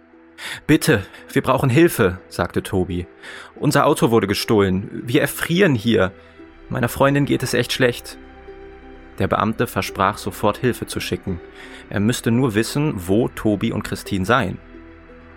Bitte, 0.67 1.03
wir 1.33 1.41
brauchen 1.41 1.69
Hilfe, 1.69 2.19
sagte 2.29 2.63
Tobi. 2.63 3.07
Unser 3.55 3.85
Auto 3.85 4.11
wurde 4.11 4.27
gestohlen. 4.27 5.01
Wir 5.05 5.19
erfrieren 5.19 5.75
hier. 5.75 6.13
Meiner 6.69 6.87
Freundin 6.87 7.25
geht 7.25 7.43
es 7.43 7.53
echt 7.53 7.73
schlecht. 7.73 8.17
Der 9.19 9.27
Beamte 9.27 9.67
versprach 9.67 10.17
sofort 10.17 10.57
Hilfe 10.57 10.87
zu 10.87 10.99
schicken. 10.99 11.39
Er 11.89 11.99
müsste 11.99 12.31
nur 12.31 12.55
wissen, 12.55 12.93
wo 12.95 13.27
Tobi 13.27 13.71
und 13.71 13.83
Christine 13.83 14.25
seien. 14.25 14.57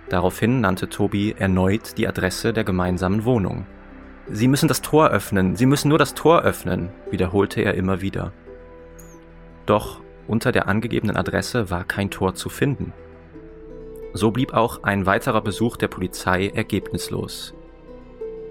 Daraufhin 0.08 0.60
nannte 0.60 0.88
Tobi 0.88 1.34
erneut 1.36 1.98
die 1.98 2.06
Adresse 2.06 2.52
der 2.52 2.64
gemeinsamen 2.64 3.24
Wohnung. 3.24 3.66
Sie 4.30 4.46
müssen 4.46 4.68
das 4.68 4.82
Tor 4.82 5.10
öffnen, 5.10 5.56
Sie 5.56 5.66
müssen 5.66 5.88
nur 5.88 5.98
das 5.98 6.14
Tor 6.14 6.42
öffnen, 6.42 6.90
wiederholte 7.10 7.60
er 7.60 7.74
immer 7.74 8.00
wieder. 8.00 8.32
Doch 9.66 10.00
unter 10.28 10.52
der 10.52 10.68
angegebenen 10.68 11.16
Adresse 11.16 11.70
war 11.70 11.84
kein 11.84 12.10
Tor 12.10 12.34
zu 12.34 12.48
finden. 12.48 12.92
So 14.12 14.30
blieb 14.30 14.52
auch 14.52 14.82
ein 14.84 15.06
weiterer 15.06 15.40
Besuch 15.40 15.76
der 15.76 15.88
Polizei 15.88 16.48
ergebnislos. 16.48 17.54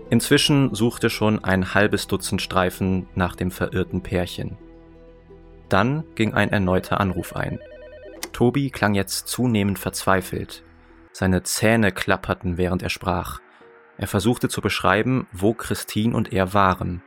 Inzwischen 0.10 0.76
suchte 0.76 1.10
schon 1.10 1.44
ein 1.44 1.74
halbes 1.74 2.08
Dutzend 2.08 2.42
Streifen 2.42 3.08
nach 3.16 3.36
dem 3.36 3.50
verirrten 3.50 4.02
Pärchen. 4.02 4.58
Dann 5.72 6.04
ging 6.16 6.34
ein 6.34 6.52
erneuter 6.52 7.00
Anruf 7.00 7.34
ein. 7.34 7.60
Tobi 8.34 8.72
klang 8.72 8.94
jetzt 8.94 9.30
zunehmend 9.30 9.80
verzweifelt. 9.80 10.64
Seine 11.14 11.44
Zähne 11.44 11.94
klapperten, 11.94 12.58
während 12.58 12.84
er 12.84 12.90
sprach. 12.90 13.40
Er 13.98 14.08
versuchte 14.08 14.50
zu 14.50 14.60
beschreiben, 14.60 15.28
wo 15.32 15.54
Christine 15.54 16.14
und 16.14 16.34
er 16.34 16.54
waren. 16.54 17.02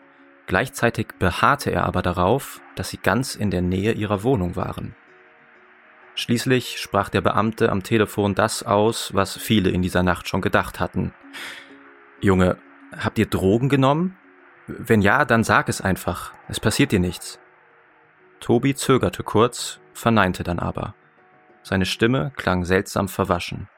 Gleichzeitig 0.47 1.09
beharrte 1.19 1.73
er 1.73 1.85
aber 1.85 2.01
darauf, 2.01 2.63
dass 2.75 2.89
sie 2.89 2.97
ganz 2.97 3.35
in 3.35 3.51
der 3.51 3.61
Nähe 3.61 3.93
ihrer 3.93 4.23
Wohnung 4.23 4.57
waren. 4.57 4.95
Schließlich 6.15 6.79
sprach 6.79 7.11
der 7.11 7.21
Beamte 7.21 7.71
am 7.71 7.83
Telefon 7.83 8.35
das 8.35 8.63
aus, 8.63 9.13
was 9.13 9.37
viele 9.37 9.69
in 9.69 9.83
dieser 9.83 10.03
Nacht 10.03 10.27
schon 10.27 10.41
gedacht 10.41 10.81
hatten. 10.81 11.13
Junge, 12.23 12.57
habt 12.97 13.19
ihr 13.19 13.27
Drogen 13.27 13.69
genommen? 13.69 14.17
Wenn 14.67 15.03
ja, 15.03 15.27
dann 15.27 15.45
sag 15.45 15.69
es 15.69 15.83
einfach. 15.83 16.33
Es 16.49 16.61
passiert 16.61 16.93
dir 16.93 17.01
nichts. 17.01 17.39
Tobi 18.45 18.75
zögerte 18.75 19.23
kurz, 19.23 19.81
verneinte 19.95 20.43
dann 20.43 20.59
aber. 20.59 20.95
Seine 21.63 21.87
Stimme 21.87 22.31
klang 22.37 22.67
seltsam 22.67 23.09
verwaschen. 23.09 23.71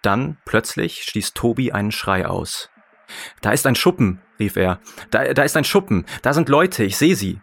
Dann, 0.00 0.38
plötzlich, 0.46 1.02
stieß 1.02 1.34
Tobi 1.34 1.70
einen 1.70 1.92
Schrei 1.92 2.26
aus. 2.26 2.70
Da 3.42 3.52
ist 3.52 3.66
ein 3.66 3.74
Schuppen, 3.74 4.22
rief 4.38 4.56
er. 4.56 4.80
Da, 5.10 5.34
da 5.34 5.42
ist 5.42 5.58
ein 5.58 5.64
Schuppen. 5.64 6.06
Da 6.22 6.32
sind 6.32 6.48
Leute, 6.48 6.84
ich 6.84 6.96
sehe 6.96 7.16
sie. 7.16 7.42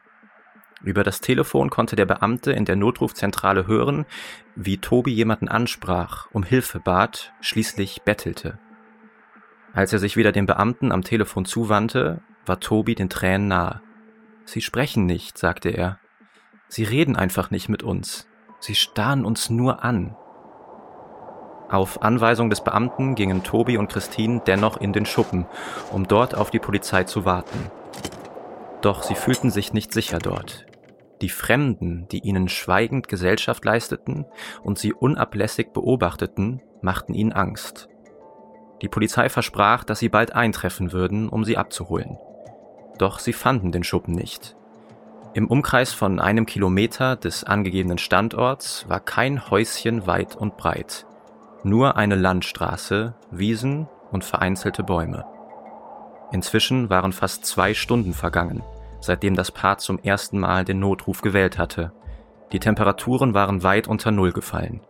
Über 0.82 1.04
das 1.04 1.22
Telefon 1.22 1.70
konnte 1.70 1.96
der 1.96 2.08
Beamte 2.08 2.52
in 2.52 2.66
der 2.66 2.78
Notrufzentrale 2.78 3.68
hören, 3.68 4.08
wie 4.56 4.80
Tobi 4.80 5.12
jemanden 5.14 5.50
ansprach, 5.50 6.26
um 6.32 6.42
Hilfe 6.42 6.80
bat, 6.80 7.32
schließlich 7.42 8.02
bettelte. 8.02 8.58
Als 9.72 9.94
er 9.94 10.00
sich 10.00 10.18
wieder 10.18 10.32
dem 10.32 10.48
Beamten 10.48 10.92
am 10.92 11.04
Telefon 11.04 11.46
zuwandte, 11.46 12.24
war 12.48 12.60
Tobi 12.60 12.96
den 12.96 13.12
Tränen 13.12 13.48
nahe. 13.48 13.82
Sie 14.52 14.60
sprechen 14.60 15.06
nicht, 15.06 15.38
sagte 15.38 15.70
er. 15.70 16.01
Sie 16.72 16.86
reden 16.86 17.18
einfach 17.18 17.52
nicht 17.52 17.68
mit 17.68 17.84
uns. 17.84 18.30
Sie 18.62 18.76
starren 18.76 19.26
uns 19.26 19.50
nur 19.50 19.84
an. 19.84 20.16
Auf 21.70 22.02
Anweisung 22.02 22.50
des 22.50 22.64
Beamten 22.64 23.14
gingen 23.16 23.44
Tobi 23.44 23.78
und 23.78 23.90
Christine 23.90 24.42
dennoch 24.48 24.78
in 24.78 24.94
den 24.94 25.06
Schuppen, 25.06 25.48
um 25.92 26.08
dort 26.08 26.34
auf 26.34 26.50
die 26.50 26.60
Polizei 26.60 27.04
zu 27.04 27.26
warten. 27.26 27.70
Doch 28.82 29.04
sie 29.04 29.16
fühlten 29.16 29.52
sich 29.52 29.74
nicht 29.74 29.92
sicher 29.92 30.20
dort. 30.20 30.66
Die 31.22 31.28
Fremden, 31.28 32.08
die 32.10 32.20
ihnen 32.20 32.48
schweigend 32.48 33.10
Gesellschaft 33.10 33.66
leisteten 33.66 34.26
und 34.64 34.80
sie 34.80 34.94
unablässig 34.94 35.74
beobachteten, 35.74 36.62
machten 36.82 37.14
ihnen 37.14 37.34
Angst. 37.34 37.90
Die 38.82 38.88
Polizei 38.88 39.28
versprach, 39.28 39.84
dass 39.84 40.00
sie 40.00 40.10
bald 40.10 40.34
eintreffen 40.34 40.94
würden, 40.94 41.28
um 41.28 41.44
sie 41.44 41.58
abzuholen. 41.58 42.18
Doch 42.98 43.20
sie 43.20 43.34
fanden 43.34 43.74
den 43.74 43.84
Schuppen 43.84 44.16
nicht. 44.16 44.56
Im 45.34 45.48
Umkreis 45.48 45.94
von 45.94 46.20
einem 46.20 46.46
Kilometer 46.46 47.16
des 47.16 47.46
angegebenen 47.46 47.98
Standorts 47.98 48.86
war 48.90 49.00
kein 49.00 49.50
Häuschen 49.50 50.06
weit 50.06 50.36
und 50.36 50.58
breit. 50.58 51.06
Nur 51.64 51.96
eine 51.96 52.16
Landstraße, 52.16 53.14
Wiesen 53.32 53.88
und 54.12 54.26
vereinzelte 54.26 54.84
Bäume. 54.84 55.24
Inzwischen 56.34 56.90
waren 56.90 57.14
fast 57.14 57.46
zwei 57.46 57.74
Stunden 57.74 58.14
vergangen, 58.14 58.62
seitdem 59.00 59.36
das 59.36 59.52
Paar 59.52 59.78
zum 59.78 60.00
ersten 60.00 60.38
Mal 60.38 60.66
den 60.66 60.80
Notruf 60.80 61.22
gewählt 61.22 61.58
hatte. 61.58 61.94
Die 62.52 62.60
Temperaturen 62.60 63.34
waren 63.34 63.64
weit 63.64 63.88
unter 63.88 64.12
Null 64.12 64.34
gefallen. 64.34 64.82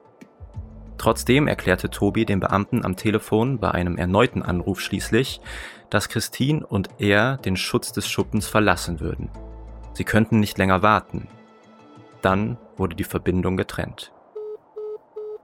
Trotzdem 0.98 1.48
erklärte 1.48 1.92
Tobi 1.92 2.26
dem 2.26 2.40
Beamten 2.40 2.84
am 2.84 2.96
Telefon 2.96 3.60
bei 3.60 3.70
einem 3.70 3.96
erneuten 3.96 4.42
Anruf 4.42 4.82
schließlich, 4.82 5.40
dass 5.92 6.10
Christine 6.10 6.66
und 6.66 6.90
er 6.98 7.38
den 7.38 7.58
Schutz 7.58 7.92
des 7.92 8.10
Schuppens 8.10 8.48
verlassen 8.48 9.00
würden. 9.00 9.30
Sie 9.94 10.04
könnten 10.04 10.40
nicht 10.40 10.58
länger 10.58 10.82
warten. 10.82 11.28
Dann 12.22 12.58
wurde 12.78 12.96
die 12.96 13.04
Verbindung 13.04 13.58
getrennt. 13.58 14.12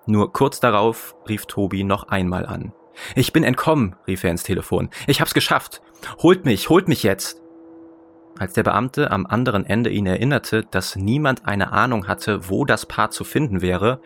Nur 0.05 0.31
kurz 0.31 0.59
darauf 0.59 1.15
rief 1.27 1.45
Tobi 1.45 1.83
noch 1.83 2.07
einmal 2.07 2.45
an. 2.45 2.73
Ich 3.15 3.33
bin 3.33 3.43
entkommen, 3.43 3.95
rief 4.07 4.23
er 4.23 4.31
ins 4.31 4.43
Telefon. 4.43 4.89
Ich 5.05 5.21
hab's 5.21 5.33
geschafft. 5.33 5.81
Holt 6.21 6.45
mich, 6.45 6.69
holt 6.69 6.87
mich 6.87 7.03
jetzt. 7.03 7.41
Als 8.39 8.53
der 8.53 8.63
Beamte 8.63 9.11
am 9.11 9.25
anderen 9.25 9.65
Ende 9.65 9.89
ihn 9.89 10.05
erinnerte, 10.05 10.63
dass 10.63 10.95
niemand 10.95 11.45
eine 11.45 11.71
Ahnung 11.71 12.07
hatte, 12.07 12.49
wo 12.49 12.65
das 12.65 12.85
Paar 12.85 13.09
zu 13.09 13.23
finden 13.23 13.61
wäre, 13.61 13.99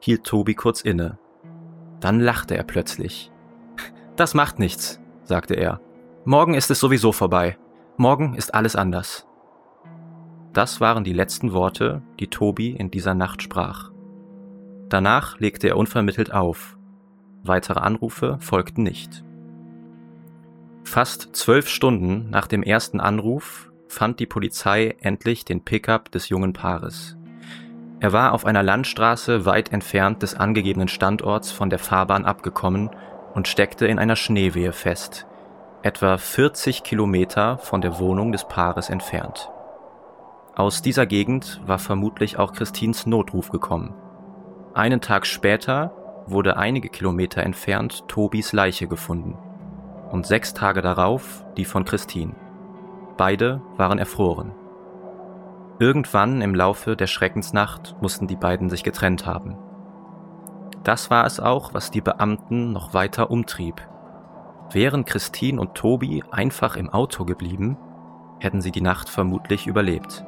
hielt 0.00 0.24
Tobi 0.24 0.54
kurz 0.54 0.80
inne. 0.80 1.18
Dann 2.00 2.20
lachte 2.20 2.56
er 2.56 2.64
plötzlich. 2.64 3.30
Das 4.16 4.34
macht 4.34 4.58
nichts, 4.58 5.00
sagte 5.24 5.54
er. 5.54 5.80
Morgen 6.24 6.54
ist 6.54 6.70
es 6.70 6.80
sowieso 6.80 7.12
vorbei. 7.12 7.56
Morgen 7.96 8.34
ist 8.34 8.54
alles 8.54 8.76
anders. 8.76 9.25
Das 10.56 10.80
waren 10.80 11.04
die 11.04 11.12
letzten 11.12 11.52
Worte, 11.52 12.00
die 12.18 12.28
Tobi 12.28 12.70
in 12.70 12.90
dieser 12.90 13.12
Nacht 13.12 13.42
sprach. 13.42 13.90
Danach 14.88 15.38
legte 15.38 15.68
er 15.68 15.76
unvermittelt 15.76 16.32
auf. 16.32 16.78
Weitere 17.42 17.80
Anrufe 17.80 18.38
folgten 18.40 18.82
nicht. 18.82 19.22
Fast 20.82 21.36
zwölf 21.36 21.68
Stunden 21.68 22.30
nach 22.30 22.46
dem 22.46 22.62
ersten 22.62 23.00
Anruf 23.00 23.70
fand 23.86 24.18
die 24.18 24.24
Polizei 24.24 24.96
endlich 24.98 25.44
den 25.44 25.62
Pickup 25.62 26.10
des 26.10 26.30
jungen 26.30 26.54
Paares. 26.54 27.18
Er 28.00 28.14
war 28.14 28.32
auf 28.32 28.46
einer 28.46 28.62
Landstraße 28.62 29.44
weit 29.44 29.74
entfernt 29.74 30.22
des 30.22 30.36
angegebenen 30.36 30.88
Standorts 30.88 31.52
von 31.52 31.68
der 31.68 31.78
Fahrbahn 31.78 32.24
abgekommen 32.24 32.88
und 33.34 33.46
steckte 33.46 33.86
in 33.88 33.98
einer 33.98 34.16
Schneewehe 34.16 34.72
fest, 34.72 35.26
etwa 35.82 36.16
40 36.16 36.82
Kilometer 36.82 37.58
von 37.58 37.82
der 37.82 37.98
Wohnung 37.98 38.32
des 38.32 38.48
Paares 38.48 38.88
entfernt. 38.88 39.50
Aus 40.58 40.80
dieser 40.80 41.04
Gegend 41.04 41.60
war 41.66 41.78
vermutlich 41.78 42.38
auch 42.38 42.54
Christins 42.54 43.04
Notruf 43.04 43.50
gekommen. 43.50 43.92
Einen 44.72 45.02
Tag 45.02 45.26
später 45.26 45.92
wurde 46.26 46.56
einige 46.56 46.88
Kilometer 46.88 47.42
entfernt 47.42 48.08
Tobis 48.08 48.54
Leiche 48.54 48.88
gefunden 48.88 49.36
und 50.10 50.26
sechs 50.26 50.54
Tage 50.54 50.80
darauf 50.80 51.44
die 51.58 51.66
von 51.66 51.84
Christine. 51.84 52.34
Beide 53.18 53.60
waren 53.76 53.98
erfroren. 53.98 54.52
Irgendwann 55.78 56.40
im 56.40 56.54
Laufe 56.54 56.96
der 56.96 57.06
Schreckensnacht 57.06 57.94
mussten 58.00 58.26
die 58.26 58.36
beiden 58.36 58.70
sich 58.70 58.82
getrennt 58.82 59.26
haben. 59.26 59.58
Das 60.84 61.10
war 61.10 61.26
es 61.26 61.38
auch, 61.38 61.74
was 61.74 61.90
die 61.90 62.00
Beamten 62.00 62.72
noch 62.72 62.94
weiter 62.94 63.30
umtrieb. 63.30 63.86
Wären 64.72 65.04
Christine 65.04 65.60
und 65.60 65.74
Tobi 65.74 66.24
einfach 66.30 66.76
im 66.76 66.88
Auto 66.88 67.26
geblieben, 67.26 67.76
hätten 68.38 68.62
sie 68.62 68.70
die 68.70 68.80
Nacht 68.80 69.10
vermutlich 69.10 69.66
überlebt. 69.66 70.24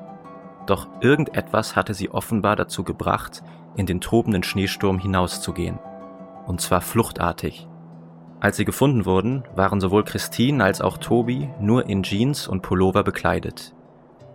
Doch 0.68 0.86
irgendetwas 1.00 1.76
hatte 1.76 1.94
sie 1.94 2.10
offenbar 2.10 2.54
dazu 2.54 2.84
gebracht, 2.84 3.42
in 3.74 3.86
den 3.86 4.02
tobenden 4.02 4.42
Schneesturm 4.42 4.98
hinauszugehen. 4.98 5.78
Und 6.46 6.60
zwar 6.60 6.82
fluchtartig. 6.82 7.66
Als 8.38 8.58
sie 8.58 8.66
gefunden 8.66 9.06
wurden, 9.06 9.44
waren 9.56 9.80
sowohl 9.80 10.04
Christine 10.04 10.62
als 10.62 10.82
auch 10.82 10.98
Tobi 10.98 11.48
nur 11.58 11.88
in 11.88 12.02
Jeans 12.02 12.46
und 12.46 12.60
Pullover 12.60 13.02
bekleidet. 13.02 13.74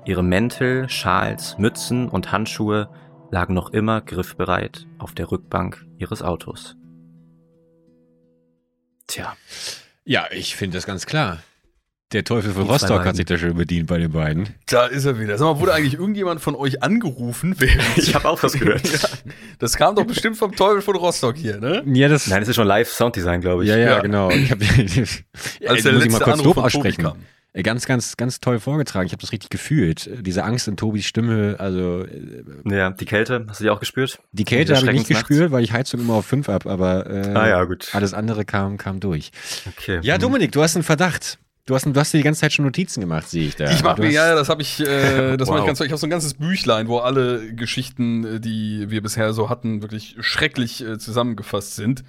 Ihre 0.06 0.24
Mäntel, 0.24 0.90
Schals, 0.90 1.60
Mützen 1.60 2.10
und 2.10 2.32
Handschuhe 2.32 2.90
lagen 3.30 3.54
noch 3.54 3.70
immer 3.70 4.02
griffbereit 4.02 4.88
auf 4.98 5.14
der 5.14 5.32
Rückbank 5.32 5.86
ihres 6.00 6.24
Autos. 6.24 6.76
Tja. 9.06 9.38
Ja, 10.04 10.26
ich 10.32 10.56
finde 10.56 10.78
das 10.78 10.88
ganz 10.88 11.06
klar. 11.06 11.44
Der 12.14 12.24
Teufel 12.24 12.52
von 12.52 12.64
Rostock 12.64 13.06
hat 13.06 13.16
sich 13.16 13.26
da 13.26 13.40
schön 13.40 13.56
bedient 13.56 13.88
bei 13.88 13.98
den 13.98 14.12
beiden. 14.12 14.50
Da 14.68 14.86
ist 14.86 15.06
er 15.06 15.20
wieder. 15.20 15.36
Sag 15.40 15.46
mal, 15.46 15.60
wurde 15.60 15.74
eigentlich 15.74 15.96
irgendjemand 15.96 16.42
von 16.42 16.56
euch 16.56 16.84
angerufen? 16.84 17.56
ich 17.96 18.14
habe 18.14 18.30
auch 18.30 18.42
was 18.44 18.54
gehört. 18.54 18.88
ja, 18.88 19.00
das 19.58 19.76
kam 19.78 19.96
doch 19.96 20.06
bestimmt 20.06 20.38
vom 20.38 20.56
Teufel 20.56 20.84
von 20.84 20.96
Rostock 20.96 21.36
hier, 21.36 21.60
ne? 21.60 21.82
Ja, 21.88 22.08
das 22.10 22.28
Nein, 22.28 22.42
das 22.42 22.50
ist 22.50 22.56
schon 22.56 22.68
live 22.68 22.88
Sounddesign, 22.88 23.42
glaube 23.42 23.64
ich. 23.64 23.70
Ja, 23.70 23.78
ja, 23.78 23.86
ja, 23.86 24.00
genau. 24.02 24.30
Ich 24.30 24.52
hab, 24.52 24.60
Als 25.68 25.84
der 25.84 25.94
muss 25.94 26.06
ich 26.06 26.12
mal 26.12 26.20
kurz 26.20 26.40
Anruf 26.40 26.56
Lob 26.56 26.58
aussprechen. 26.58 27.14
Ganz, 27.62 27.86
ganz, 27.86 28.18
ganz 28.18 28.40
toll 28.40 28.60
vorgetragen. 28.60 29.06
Ich 29.06 29.12
habe 29.12 29.22
das 29.22 29.32
richtig 29.32 29.52
gefühlt. 29.52 30.10
Diese 30.22 30.44
Angst 30.44 30.68
in 30.68 30.76
Tobis 30.76 31.06
Stimme, 31.06 31.56
also. 31.60 32.04
Äh, 32.04 32.44
ja, 32.66 32.90
die 32.92 33.06
Kälte, 33.06 33.46
hast 33.48 33.60
du 33.60 33.66
die 33.66 33.70
auch 33.70 33.80
gespürt? 33.80 34.20
Die 34.32 34.44
Kälte 34.44 34.76
habe 34.76 34.88
ich 34.88 34.94
nicht 34.94 35.08
gespürt, 35.08 35.52
weil 35.52 35.64
ich 35.64 35.72
Heizung 35.72 36.00
immer 36.00 36.16
auf 36.16 36.26
5 36.26 36.50
ab, 36.50 36.66
aber 36.66 37.08
äh, 37.08 37.34
ah, 37.36 37.48
ja, 37.48 37.64
gut. 37.64 37.90
alles 37.94 38.16
andere 38.16 38.44
kam, 38.46 38.78
kam 38.78 39.00
durch. 39.00 39.32
Okay. 39.68 40.00
Ja, 40.02 40.18
Dominik, 40.18 40.52
du 40.52 40.64
hast 40.64 40.76
einen 40.76 40.84
Verdacht. 40.84 41.38
Du 41.66 41.76
hast, 41.76 41.86
du 41.86 41.96
hast 41.96 42.14
dir 42.14 42.18
die 42.18 42.24
ganze 42.24 42.42
Zeit 42.42 42.52
schon 42.52 42.66
Notizen 42.66 43.00
gemacht, 43.00 43.30
sehe 43.30 43.48
ich 43.48 43.56
da. 43.56 43.72
Ich 43.72 43.84
mache 43.84 44.02
mir, 44.02 44.12
ja, 44.12 44.36
das 44.36 44.50
habe 44.50 44.62
ich, 44.62 44.82
äh, 44.82 45.38
das 45.38 45.48
wow. 45.48 45.60
ich 45.60 45.66
ganz 45.66 45.80
Ich 45.80 45.92
habe 45.92 45.98
so 45.98 46.06
ein 46.08 46.10
ganzes 46.10 46.34
Büchlein, 46.34 46.90
wo 46.90 46.98
alle 46.98 47.54
Geschichten, 47.54 48.26
äh, 48.26 48.40
die 48.42 48.90
wir 48.90 49.02
bisher 49.02 49.32
so 49.32 49.50
hatten, 49.50 49.82
wirklich 49.82 50.18
schrecklich 50.20 50.86
äh, 50.86 50.98
zusammengefasst 50.98 51.76
sind. 51.76 52.04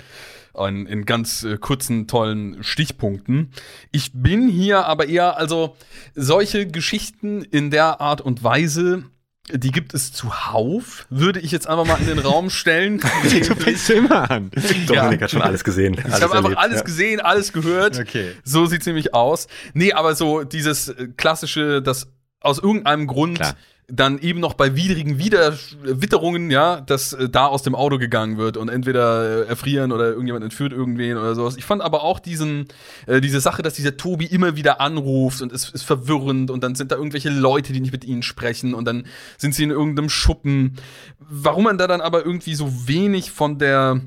In, 0.57 0.87
in 0.87 1.05
ganz 1.05 1.43
äh, 1.45 1.57
kurzen, 1.57 2.07
tollen 2.07 2.63
Stichpunkten. 2.63 3.51
Ich 3.91 4.13
bin 4.13 4.49
hier 4.49 4.87
aber 4.87 5.07
eher, 5.07 5.37
also 5.37 5.77
solche 6.15 6.67
Geschichten 6.67 7.43
in 7.43 7.71
der 7.71 8.01
Art 8.01 8.21
und 8.21 8.45
Weise 8.45 9.05
die 9.53 9.71
gibt 9.71 9.93
es 9.93 10.13
zuhauf, 10.13 11.07
würde 11.11 11.41
ich 11.41 11.51
jetzt 11.51 11.67
einfach 11.69 11.85
mal 11.87 12.01
in 12.01 12.07
den 12.07 12.19
Raum 12.19 12.49
stellen. 12.49 12.99
du 13.23 13.55
fängst 13.55 13.91
immer 13.91 14.31
an. 14.31 14.51
Dominik 14.87 15.21
ja. 15.21 15.25
hat 15.25 15.31
schon 15.31 15.43
alles 15.43 15.65
gesehen. 15.65 15.99
Alles 16.03 16.17
ich 16.17 16.23
habe 16.23 16.35
einfach 16.35 16.57
alles 16.57 16.79
ja. 16.79 16.85
gesehen, 16.85 17.21
alles 17.21 17.53
gehört. 17.53 17.99
Okay. 17.99 18.33
So 18.43 18.67
sieht's 18.67 18.87
nämlich 18.87 19.13
aus. 19.13 19.47
Nee, 19.75 19.93
aber 19.93 20.15
so 20.15 20.45
dieses 20.45 20.89
äh, 20.89 21.09
klassische, 21.17 21.83
das 21.83 22.09
aus 22.41 22.59
irgendeinem 22.59 23.07
Grund 23.07 23.39
Klar 23.39 23.55
dann 23.87 24.19
eben 24.19 24.41
noch 24.41 24.55
bei 24.55 24.77
widrigen 24.77 25.19
Wider 25.19 25.53
Witterungen, 25.83 26.51
ja, 26.51 26.81
dass 26.81 27.13
äh, 27.13 27.29
da 27.29 27.47
aus 27.47 27.63
dem 27.63 27.75
Auto 27.75 27.99
gegangen 27.99 28.39
wird 28.39 28.57
und 28.57 28.69
entweder 28.69 29.45
äh, 29.45 29.49
erfrieren 29.49 29.93
oder 29.93 30.09
irgendjemand 30.09 30.45
entführt 30.45 30.73
irgendwen 30.73 31.19
oder 31.19 31.35
sowas. 31.35 31.57
Ich 31.57 31.65
fand 31.65 31.83
aber 31.83 32.03
auch 32.03 32.19
diesen, 32.19 32.67
äh, 33.07 33.21
diese 33.21 33.41
Sache, 33.41 33.63
dass 33.63 33.75
dieser 33.75 33.97
Tobi 33.97 34.25
immer 34.25 34.57
wieder 34.57 34.81
anruft 34.81 35.43
und 35.43 35.53
es 35.53 35.69
ist 35.69 35.83
verwirrend 35.83 36.51
und 36.51 36.65
dann 36.65 36.75
sind 36.75 36.93
da 36.93 36.97
irgendwelche 36.97 37.31
Leute, 37.31 37.73
die 37.73 37.81
nicht 37.81 37.93
mit 37.93 38.05
ihnen 38.05 38.23
sprechen 38.23 38.75
und 38.75 38.87
dann 38.87 39.07
sind 39.37 39.55
sie 39.55 39.65
in 39.65 39.71
irgendeinem 39.71 40.09
Schuppen. 40.09 40.77
Warum 41.19 41.65
man 41.65 41.77
da 41.77 41.87
dann 41.87 42.01
aber 42.01 42.25
irgendwie 42.25 42.55
so 42.55 42.89
wenig 42.89 43.33
von 43.33 43.59
der 43.59 44.01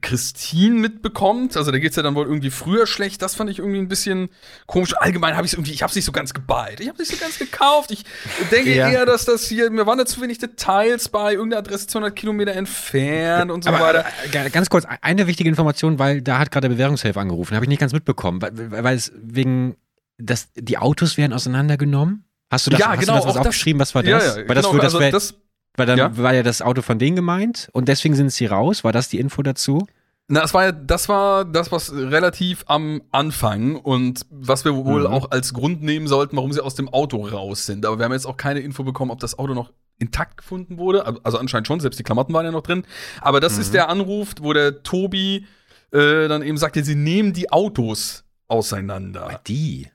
Christine 0.00 0.76
mitbekommt. 0.76 1.56
Also 1.56 1.72
da 1.72 1.78
geht's 1.78 1.96
ja 1.96 2.02
dann 2.04 2.14
wohl 2.14 2.26
irgendwie 2.26 2.50
früher 2.50 2.86
schlecht. 2.86 3.22
Das 3.22 3.34
fand 3.34 3.50
ich 3.50 3.58
irgendwie 3.58 3.78
ein 3.78 3.88
bisschen 3.88 4.28
komisch. 4.66 4.94
Allgemein 4.96 5.36
habe 5.36 5.46
ich 5.46 5.54
irgendwie, 5.54 5.72
ich 5.72 5.82
habe 5.82 5.90
es 5.90 5.96
nicht 5.96 6.04
so 6.04 6.12
ganz 6.12 6.32
geballt. 6.32 6.78
Ich 6.78 6.88
habe 6.88 7.02
es 7.02 7.10
nicht 7.10 7.18
so 7.18 7.24
ganz 7.24 7.38
gekauft. 7.38 7.90
Ich 7.90 8.04
denke 8.52 8.72
ja. 8.72 8.88
eher, 8.88 9.04
dass 9.04 9.24
das 9.24 9.48
hier, 9.48 9.68
mir 9.70 9.86
waren 9.86 9.98
da 9.98 10.06
zu 10.06 10.20
wenig 10.20 10.38
Details 10.38 11.08
bei, 11.08 11.32
irgendeine 11.32 11.58
Adresse 11.58 11.88
200 11.88 12.14
Kilometer 12.14 12.52
entfernt 12.52 13.50
und 13.50 13.64
so 13.64 13.70
Aber, 13.70 13.80
weiter. 13.80 14.04
Äh, 14.32 14.50
ganz 14.50 14.70
kurz, 14.70 14.86
eine 15.00 15.26
wichtige 15.26 15.48
Information, 15.48 15.98
weil 15.98 16.22
da 16.22 16.38
hat 16.38 16.52
gerade 16.52 16.68
der 16.68 16.74
Bewährungshelfer 16.74 17.20
angerufen. 17.20 17.56
Habe 17.56 17.64
ich 17.64 17.70
nicht 17.70 17.80
ganz 17.80 17.92
mitbekommen, 17.92 18.40
weil, 18.40 18.70
weil 18.70 18.96
es 18.96 19.12
wegen, 19.16 19.76
dass 20.18 20.48
die 20.54 20.78
Autos 20.78 21.16
werden 21.16 21.32
auseinandergenommen. 21.32 22.24
Hast 22.48 22.66
du 22.66 22.70
das, 22.70 22.80
ja, 22.80 22.90
hast 22.90 23.00
genau, 23.00 23.18
du 23.18 23.24
das, 23.24 23.34
das 23.34 23.36
aufgeschrieben? 23.38 23.80
Was 23.80 23.94
war 23.94 24.04
das? 24.04 24.10
Ja, 24.10 24.18
ja, 24.18 24.48
weil 24.48 24.56
genau, 24.56 24.76
das, 24.76 24.94
also 24.94 25.10
das 25.10 25.34
weil 25.80 25.86
dann 25.86 25.98
ja? 25.98 26.16
war 26.16 26.34
ja 26.34 26.42
das 26.42 26.60
Auto 26.60 26.82
von 26.82 26.98
denen 26.98 27.16
gemeint 27.16 27.70
und 27.72 27.88
deswegen 27.88 28.14
sind 28.14 28.30
sie 28.30 28.44
raus. 28.44 28.84
War 28.84 28.92
das 28.92 29.08
die 29.08 29.18
Info 29.18 29.42
dazu? 29.42 29.86
Na, 30.28 30.42
das 30.42 30.52
war 30.52 30.64
ja, 30.64 30.72
das 30.72 31.08
war 31.08 31.46
das, 31.46 31.72
was 31.72 31.90
relativ 31.92 32.64
am 32.66 33.00
Anfang 33.12 33.76
und 33.76 34.26
was 34.30 34.66
wir 34.66 34.76
wohl 34.76 35.00
mhm. 35.00 35.06
auch 35.06 35.30
als 35.30 35.54
Grund 35.54 35.82
nehmen 35.82 36.06
sollten, 36.06 36.36
warum 36.36 36.52
sie 36.52 36.62
aus 36.62 36.74
dem 36.74 36.90
Auto 36.90 37.24
raus 37.26 37.64
sind. 37.64 37.86
Aber 37.86 37.98
wir 37.98 38.04
haben 38.04 38.12
jetzt 38.12 38.26
auch 38.26 38.36
keine 38.36 38.60
Info 38.60 38.84
bekommen, 38.84 39.10
ob 39.10 39.20
das 39.20 39.38
Auto 39.38 39.54
noch 39.54 39.72
intakt 39.98 40.36
gefunden 40.36 40.76
wurde. 40.76 41.04
Also 41.24 41.38
anscheinend 41.38 41.66
schon, 41.66 41.80
selbst 41.80 41.98
die 41.98 42.04
Klamotten 42.04 42.34
waren 42.34 42.44
ja 42.44 42.52
noch 42.52 42.62
drin. 42.62 42.84
Aber 43.22 43.40
das 43.40 43.54
mhm. 43.54 43.60
ist 43.62 43.74
der 43.74 43.88
Anruf, 43.88 44.34
wo 44.40 44.52
der 44.52 44.82
Tobi 44.82 45.46
äh, 45.92 46.28
dann 46.28 46.42
eben 46.42 46.58
sagte, 46.58 46.84
sie 46.84 46.94
nehmen 46.94 47.32
die 47.32 47.50
Autos 47.50 48.24
auseinander. 48.48 49.40
Die? 49.46 49.88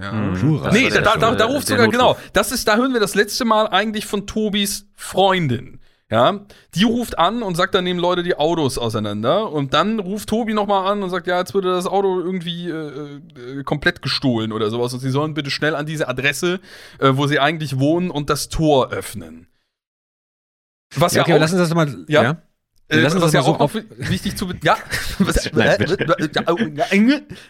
Ja. 0.00 0.12
Mhm. 0.12 0.62
Nee, 0.72 0.90
da, 0.90 1.00
da, 1.00 1.16
da, 1.16 1.34
da 1.34 1.44
ruft 1.46 1.66
sogar, 1.66 1.88
genau. 1.88 2.16
Das 2.32 2.52
ist, 2.52 2.68
da 2.68 2.76
hören 2.76 2.92
wir 2.92 3.00
das 3.00 3.14
letzte 3.14 3.44
Mal 3.44 3.66
eigentlich 3.68 4.06
von 4.06 4.26
Tobis 4.26 4.86
Freundin. 4.94 5.80
Ja, 6.10 6.40
die 6.74 6.84
ruft 6.84 7.18
an 7.18 7.42
und 7.42 7.54
sagt 7.54 7.74
dann 7.74 7.84
nehmen 7.84 8.00
Leute 8.00 8.22
die 8.22 8.34
Autos 8.34 8.78
auseinander 8.78 9.52
und 9.52 9.74
dann 9.74 9.98
ruft 9.98 10.30
Tobi 10.30 10.54
nochmal 10.54 10.90
an 10.90 11.02
und 11.02 11.10
sagt, 11.10 11.26
ja, 11.26 11.38
jetzt 11.38 11.52
würde 11.52 11.70
das 11.70 11.86
Auto 11.86 12.20
irgendwie 12.20 12.70
äh, 12.70 13.20
äh, 13.58 13.62
komplett 13.62 14.00
gestohlen 14.00 14.52
oder 14.52 14.70
sowas 14.70 14.94
und 14.94 15.00
sie 15.00 15.10
sollen 15.10 15.34
bitte 15.34 15.50
schnell 15.50 15.74
an 15.74 15.84
diese 15.84 16.08
Adresse, 16.08 16.60
äh, 16.98 17.10
wo 17.12 17.26
sie 17.26 17.40
eigentlich 17.40 17.78
wohnen 17.78 18.10
und 18.10 18.30
das 18.30 18.48
Tor 18.48 18.90
öffnen. 18.90 19.48
Was 20.96 21.12
ja, 21.12 21.20
okay, 21.20 21.32
ja 21.32 21.36
auch, 21.36 21.40
lass 21.40 21.52
uns 21.52 21.60
das 21.60 21.74
mal, 21.74 22.06
ja. 22.08 22.22
ja? 22.22 22.42
Äh, 22.88 23.02
was, 23.02 23.20
was 23.20 23.32
ja 23.34 23.42
auch 23.42 23.58
noch 23.58 23.74
wichtig 23.74 24.36
zu 24.36 24.50
ja, 24.62 24.78
was, 25.18 25.50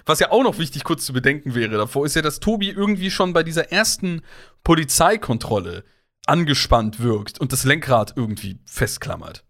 was 0.05 0.18
ja 0.18 0.30
auch 0.32 0.43
noch 0.43 0.59
wichtig 0.59 0.82
kurz 0.82 1.05
zu 1.05 1.12
bedenken 1.12 1.55
wäre 1.55 1.76
davor, 1.76 2.05
ist 2.05 2.16
ja, 2.16 2.22
dass 2.22 2.41
Tobi 2.41 2.70
irgendwie 2.70 3.11
schon 3.11 3.32
bei 3.32 3.45
dieser 3.45 3.70
ersten 3.70 4.22
Polizeikontrolle 4.64 5.84
angespannt 6.26 7.01
wirkt 7.01 7.41
und 7.41 7.53
das 7.53 7.64
Lenkrad 7.64 8.14
irgendwie 8.16 8.59
festklammert. 8.66 9.45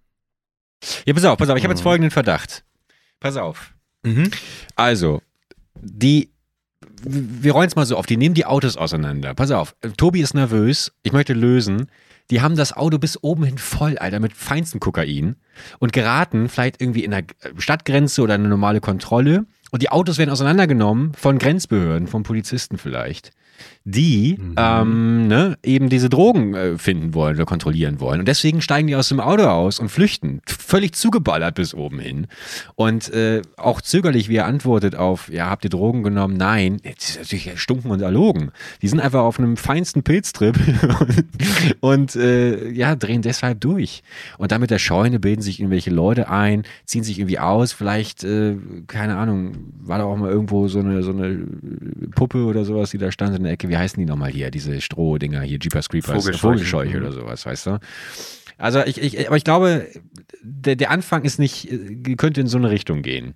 Ja, 1.06 1.14
pass 1.14 1.24
auf, 1.24 1.38
pass 1.38 1.48
auf, 1.48 1.56
ich 1.56 1.64
habe 1.64 1.72
jetzt 1.72 1.80
mhm. 1.80 1.84
folgenden 1.84 2.10
Verdacht. 2.10 2.64
Pass 3.18 3.36
auf. 3.36 3.74
Mhm. 4.04 4.30
Also, 4.76 5.22
die, 5.80 6.30
wir 7.02 7.52
rollen 7.52 7.68
es 7.68 7.76
mal 7.76 7.86
so 7.86 7.96
auf, 7.96 8.06
die 8.06 8.16
nehmen 8.16 8.34
die 8.34 8.44
Autos 8.46 8.76
auseinander. 8.76 9.34
Pass 9.34 9.50
auf, 9.50 9.74
Tobi 9.96 10.20
ist 10.20 10.34
nervös, 10.34 10.92
ich 11.02 11.12
möchte 11.12 11.32
lösen. 11.32 11.90
Die 12.30 12.42
haben 12.42 12.56
das 12.56 12.74
Auto 12.76 12.98
bis 12.98 13.22
oben 13.22 13.44
hin 13.44 13.58
voll, 13.58 13.96
Alter, 13.98 14.20
mit 14.20 14.34
feinstem 14.34 14.80
Kokain 14.80 15.36
und 15.78 15.92
geraten 15.92 16.48
vielleicht 16.48 16.80
irgendwie 16.80 17.04
in 17.04 17.10
der 17.10 17.24
Stadtgrenze 17.56 18.22
oder 18.22 18.34
eine 18.34 18.48
normale 18.48 18.80
Kontrolle. 18.80 19.46
Und 19.70 19.82
die 19.82 19.90
Autos 19.90 20.18
werden 20.18 20.30
auseinandergenommen 20.30 21.14
von 21.14 21.38
Grenzbehörden, 21.38 22.06
von 22.06 22.22
Polizisten 22.22 22.78
vielleicht 22.78 23.32
die 23.84 24.38
mhm. 24.38 24.54
ähm, 24.56 25.28
ne, 25.28 25.58
eben 25.62 25.88
diese 25.88 26.08
Drogen 26.08 26.54
äh, 26.54 26.78
finden 26.78 27.14
wollen 27.14 27.36
oder 27.36 27.46
kontrollieren 27.46 28.00
wollen. 28.00 28.20
Und 28.20 28.28
deswegen 28.28 28.60
steigen 28.60 28.86
die 28.86 28.96
aus 28.96 29.08
dem 29.08 29.20
Auto 29.20 29.44
aus 29.44 29.78
und 29.80 29.88
flüchten. 29.88 30.40
Völlig 30.46 30.94
zugeballert 30.94 31.54
bis 31.54 31.74
oben 31.74 31.98
hin. 31.98 32.26
Und 32.74 33.12
äh, 33.12 33.42
auch 33.56 33.80
zögerlich, 33.80 34.28
wie 34.28 34.36
er 34.36 34.46
antwortet 34.46 34.96
auf, 34.96 35.28
ja, 35.30 35.48
habt 35.48 35.64
ihr 35.64 35.70
Drogen 35.70 36.02
genommen? 36.02 36.36
Nein, 36.36 36.78
das 36.82 37.10
ist 37.10 37.18
natürlich 37.18 37.60
stunken 37.60 37.90
und 37.90 38.02
erlogen. 38.02 38.50
Die 38.82 38.88
sind 38.88 39.00
einfach 39.00 39.22
auf 39.22 39.38
einem 39.38 39.56
feinsten 39.56 40.02
Pilztrip 40.02 40.58
und 41.80 42.16
äh, 42.16 42.70
ja, 42.70 42.96
drehen 42.96 43.22
deshalb 43.22 43.60
durch. 43.60 44.02
Und 44.38 44.52
dann 44.52 44.60
mit 44.60 44.70
der 44.70 44.78
Scheune 44.78 45.18
bilden 45.18 45.42
sich 45.42 45.60
irgendwelche 45.60 45.90
Leute 45.90 46.28
ein, 46.28 46.64
ziehen 46.84 47.04
sich 47.04 47.18
irgendwie 47.18 47.38
aus, 47.38 47.72
vielleicht, 47.72 48.24
äh, 48.24 48.56
keine 48.86 49.16
Ahnung, 49.16 49.56
war 49.80 49.98
da 49.98 50.04
auch 50.04 50.16
mal 50.16 50.30
irgendwo 50.30 50.68
so 50.68 50.80
eine, 50.80 51.02
so 51.02 51.10
eine 51.10 51.46
Puppe 52.14 52.44
oder 52.44 52.64
sowas, 52.64 52.90
die 52.90 52.98
da 52.98 53.10
stand 53.10 53.36
in 53.36 53.44
der 53.48 53.54
Ecke. 53.54 53.68
Wie 53.68 53.76
heißen 53.76 53.98
die 53.98 54.06
nochmal 54.06 54.30
hier? 54.30 54.50
Diese 54.50 54.80
Strohdinger 54.80 55.42
hier, 55.42 55.58
Jeepers 55.58 55.88
Creepers, 55.88 56.24
Vogelscheuche, 56.24 56.38
Vogelscheuche 56.38 56.96
oder 56.98 57.12
sowas, 57.12 57.46
weißt 57.46 57.66
du? 57.66 57.78
Also 58.58 58.80
ich, 58.80 59.00
ich, 59.00 59.28
aber 59.28 59.36
ich 59.36 59.44
glaube, 59.44 59.86
der, 60.42 60.74
der 60.74 60.90
Anfang 60.90 61.22
ist 61.22 61.38
nicht, 61.38 61.68
könnte 62.16 62.40
in 62.40 62.48
so 62.48 62.58
eine 62.58 62.70
Richtung 62.70 63.02
gehen. 63.02 63.34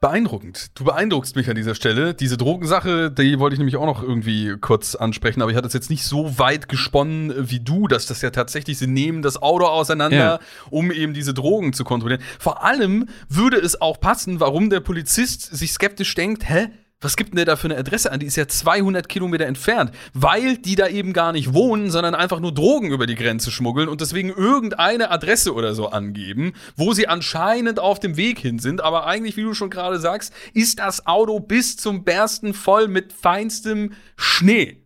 Beeindruckend. 0.00 0.68
Du 0.74 0.84
beeindruckst 0.84 1.36
mich 1.36 1.50
an 1.50 1.54
dieser 1.54 1.74
Stelle. 1.74 2.14
Diese 2.14 2.38
Drogensache, 2.38 3.10
die 3.10 3.38
wollte 3.38 3.54
ich 3.54 3.58
nämlich 3.58 3.76
auch 3.76 3.84
noch 3.84 4.02
irgendwie 4.02 4.56
kurz 4.58 4.94
ansprechen, 4.94 5.42
aber 5.42 5.50
ich 5.50 5.56
hatte 5.58 5.66
es 5.66 5.74
jetzt 5.74 5.90
nicht 5.90 6.04
so 6.04 6.38
weit 6.38 6.70
gesponnen 6.70 7.50
wie 7.50 7.60
du, 7.60 7.88
dass 7.88 8.06
das 8.06 8.22
ja 8.22 8.30
tatsächlich, 8.30 8.78
sie 8.78 8.86
nehmen 8.86 9.20
das 9.20 9.40
Auto 9.40 9.66
auseinander, 9.66 10.16
ja. 10.16 10.40
um 10.70 10.90
eben 10.90 11.12
diese 11.12 11.34
Drogen 11.34 11.74
zu 11.74 11.84
kontrollieren. 11.84 12.22
Vor 12.38 12.64
allem 12.64 13.06
würde 13.28 13.58
es 13.58 13.78
auch 13.82 14.00
passen, 14.00 14.40
warum 14.40 14.70
der 14.70 14.80
Polizist 14.80 15.54
sich 15.54 15.72
skeptisch 15.72 16.14
denkt, 16.14 16.48
hä? 16.48 16.68
Was 17.04 17.16
gibt 17.16 17.30
denn 17.30 17.36
der 17.36 17.44
da 17.44 17.56
für 17.56 17.68
eine 17.68 17.76
Adresse 17.76 18.10
an? 18.10 18.20
Die 18.20 18.26
ist 18.26 18.36
ja 18.36 18.48
200 18.48 19.08
Kilometer 19.08 19.46
entfernt, 19.46 19.92
weil 20.12 20.56
die 20.56 20.74
da 20.74 20.88
eben 20.88 21.12
gar 21.12 21.32
nicht 21.32 21.52
wohnen, 21.52 21.90
sondern 21.90 22.14
einfach 22.14 22.40
nur 22.40 22.52
Drogen 22.52 22.90
über 22.90 23.06
die 23.06 23.14
Grenze 23.14 23.50
schmuggeln 23.50 23.88
und 23.88 24.00
deswegen 24.00 24.30
irgendeine 24.30 25.10
Adresse 25.10 25.54
oder 25.54 25.74
so 25.74 25.88
angeben, 25.88 26.52
wo 26.76 26.92
sie 26.92 27.06
anscheinend 27.08 27.78
auf 27.78 28.00
dem 28.00 28.16
Weg 28.16 28.38
hin 28.38 28.58
sind. 28.58 28.82
Aber 28.82 29.06
eigentlich, 29.06 29.36
wie 29.36 29.42
du 29.42 29.54
schon 29.54 29.70
gerade 29.70 29.98
sagst, 29.98 30.32
ist 30.52 30.78
das 30.78 31.06
Auto 31.06 31.40
bis 31.40 31.76
zum 31.76 32.04
Bersten 32.04 32.54
voll 32.54 32.88
mit 32.88 33.12
feinstem 33.12 33.92
Schnee. 34.16 34.82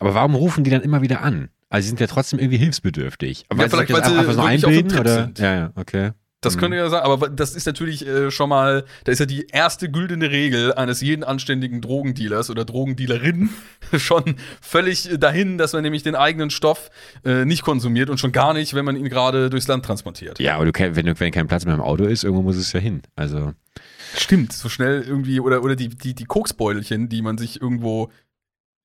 Aber 0.00 0.14
warum 0.14 0.34
rufen 0.34 0.64
die 0.64 0.70
dann 0.70 0.82
immer 0.82 1.02
wieder 1.02 1.22
an? 1.22 1.50
Also 1.68 1.84
sie 1.84 1.88
sind 1.88 2.00
ja 2.00 2.06
trotzdem 2.06 2.38
irgendwie 2.38 2.58
hilfsbedürftig. 2.58 3.46
Aber 3.48 3.62
ja, 3.62 3.68
vielleicht, 3.68 3.92
weil 3.92 4.04
sie 4.04 4.18
einfach 4.18 4.34
so 4.34 4.42
einbilden 4.42 4.98
oder? 4.98 5.30
Ja, 5.38 5.54
ja, 5.54 5.72
okay. 5.74 6.10
Das 6.42 6.58
könnte 6.58 6.76
mhm. 6.76 6.82
ja 6.82 6.90
sein, 6.90 7.02
aber 7.02 7.28
das 7.28 7.54
ist 7.54 7.66
natürlich 7.66 8.04
äh, 8.04 8.32
schon 8.32 8.48
mal, 8.48 8.84
da 9.04 9.12
ist 9.12 9.20
ja 9.20 9.26
die 9.26 9.46
erste 9.46 9.88
güldene 9.88 10.30
Regel 10.30 10.74
eines 10.74 11.00
jeden 11.00 11.22
anständigen 11.22 11.80
Drogendealers 11.80 12.50
oder 12.50 12.64
Drogendealerin 12.64 13.48
schon 13.96 14.34
völlig 14.60 15.08
dahin, 15.20 15.56
dass 15.56 15.72
man 15.72 15.82
nämlich 15.82 16.02
den 16.02 16.16
eigenen 16.16 16.50
Stoff 16.50 16.90
äh, 17.24 17.44
nicht 17.44 17.62
konsumiert 17.62 18.10
und 18.10 18.18
schon 18.18 18.32
gar 18.32 18.54
nicht, 18.54 18.74
wenn 18.74 18.84
man 18.84 18.96
ihn 18.96 19.08
gerade 19.08 19.50
durchs 19.50 19.68
Land 19.68 19.84
transportiert. 19.84 20.40
Ja, 20.40 20.56
aber 20.56 20.70
du, 20.70 20.72
wenn, 20.96 21.20
wenn 21.20 21.32
kein 21.32 21.46
Platz 21.46 21.64
mehr 21.64 21.74
im 21.74 21.80
Auto 21.80 22.04
ist, 22.04 22.24
irgendwo 22.24 22.42
muss 22.42 22.56
es 22.56 22.72
ja 22.72 22.80
hin. 22.80 23.02
Also. 23.14 23.52
Stimmt, 24.16 24.52
so 24.52 24.68
schnell 24.68 25.02
irgendwie, 25.02 25.38
oder, 25.38 25.62
oder 25.62 25.76
die, 25.76 25.90
die, 25.90 26.14
die 26.14 26.24
Koksbeutelchen, 26.24 27.08
die 27.08 27.22
man 27.22 27.38
sich 27.38 27.62
irgendwo 27.62 28.10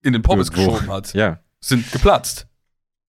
in 0.03 0.14
den 0.14 0.22
Pommes 0.22 0.51
geschoben 0.51 0.89
hat, 0.91 1.16
ja. 1.16 1.39
sind 1.60 1.91
geplatzt. 1.91 2.47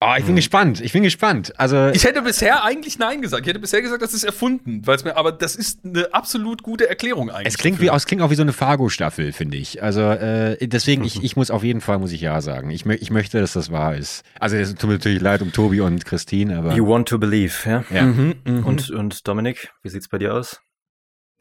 Oh, 0.01 0.13
ich 0.17 0.23
bin 0.23 0.29
hm. 0.29 0.35
gespannt. 0.37 0.79
Ich 0.79 0.93
bin 0.93 1.03
gespannt. 1.03 1.59
Also 1.59 1.89
ich 1.89 2.05
hätte 2.05 2.21
bisher 2.21 2.63
eigentlich 2.63 2.99
nein 2.99 3.21
gesagt. 3.21 3.41
Ich 3.41 3.49
hätte 3.49 3.59
bisher 3.59 3.81
gesagt, 3.81 4.01
das 4.01 4.13
ist 4.13 4.23
erfunden, 4.23 4.87
weil 4.87 4.95
es 4.95 5.03
mir. 5.03 5.17
Aber 5.17 5.33
das 5.33 5.57
ist 5.57 5.83
eine 5.83 6.13
absolut 6.13 6.63
gute 6.63 6.87
Erklärung 6.87 7.29
eigentlich. 7.29 7.53
Es 7.53 7.57
klingt 7.57 7.81
wie, 7.81 7.87
es 7.87 8.05
klingt 8.05 8.21
auch 8.21 8.29
wie 8.29 8.35
so 8.35 8.41
eine 8.41 8.53
Fargo-Staffel, 8.53 9.33
finde 9.33 9.57
ich. 9.57 9.83
Also 9.83 10.01
äh, 10.01 10.55
deswegen, 10.65 11.03
ich, 11.03 11.21
ich 11.21 11.35
muss 11.35 11.51
auf 11.51 11.65
jeden 11.65 11.81
Fall 11.81 11.99
muss 11.99 12.13
ich 12.13 12.21
ja 12.21 12.39
sagen. 12.39 12.69
Ich, 12.69 12.85
ich 12.85 13.11
möchte, 13.11 13.41
dass 13.41 13.51
das 13.51 13.73
wahr 13.73 13.97
ist. 13.97 14.23
Also 14.39 14.55
es 14.55 14.73
tut 14.73 14.89
mir 14.89 14.95
natürlich 14.95 15.19
leid 15.19 15.41
um 15.41 15.51
Tobi 15.51 15.81
und 15.81 16.05
Christine, 16.05 16.59
aber. 16.59 16.75
You 16.75 16.87
want 16.87 17.09
to 17.09 17.17
believe, 17.17 17.69
ja. 17.69 17.83
ja. 17.89 18.03
Mhm, 18.03 18.35
mh. 18.45 18.65
Und 18.65 18.89
und 18.91 19.27
Dominik, 19.27 19.73
wie 19.83 19.89
sieht's 19.89 20.07
bei 20.07 20.17
dir 20.17 20.33
aus? 20.33 20.61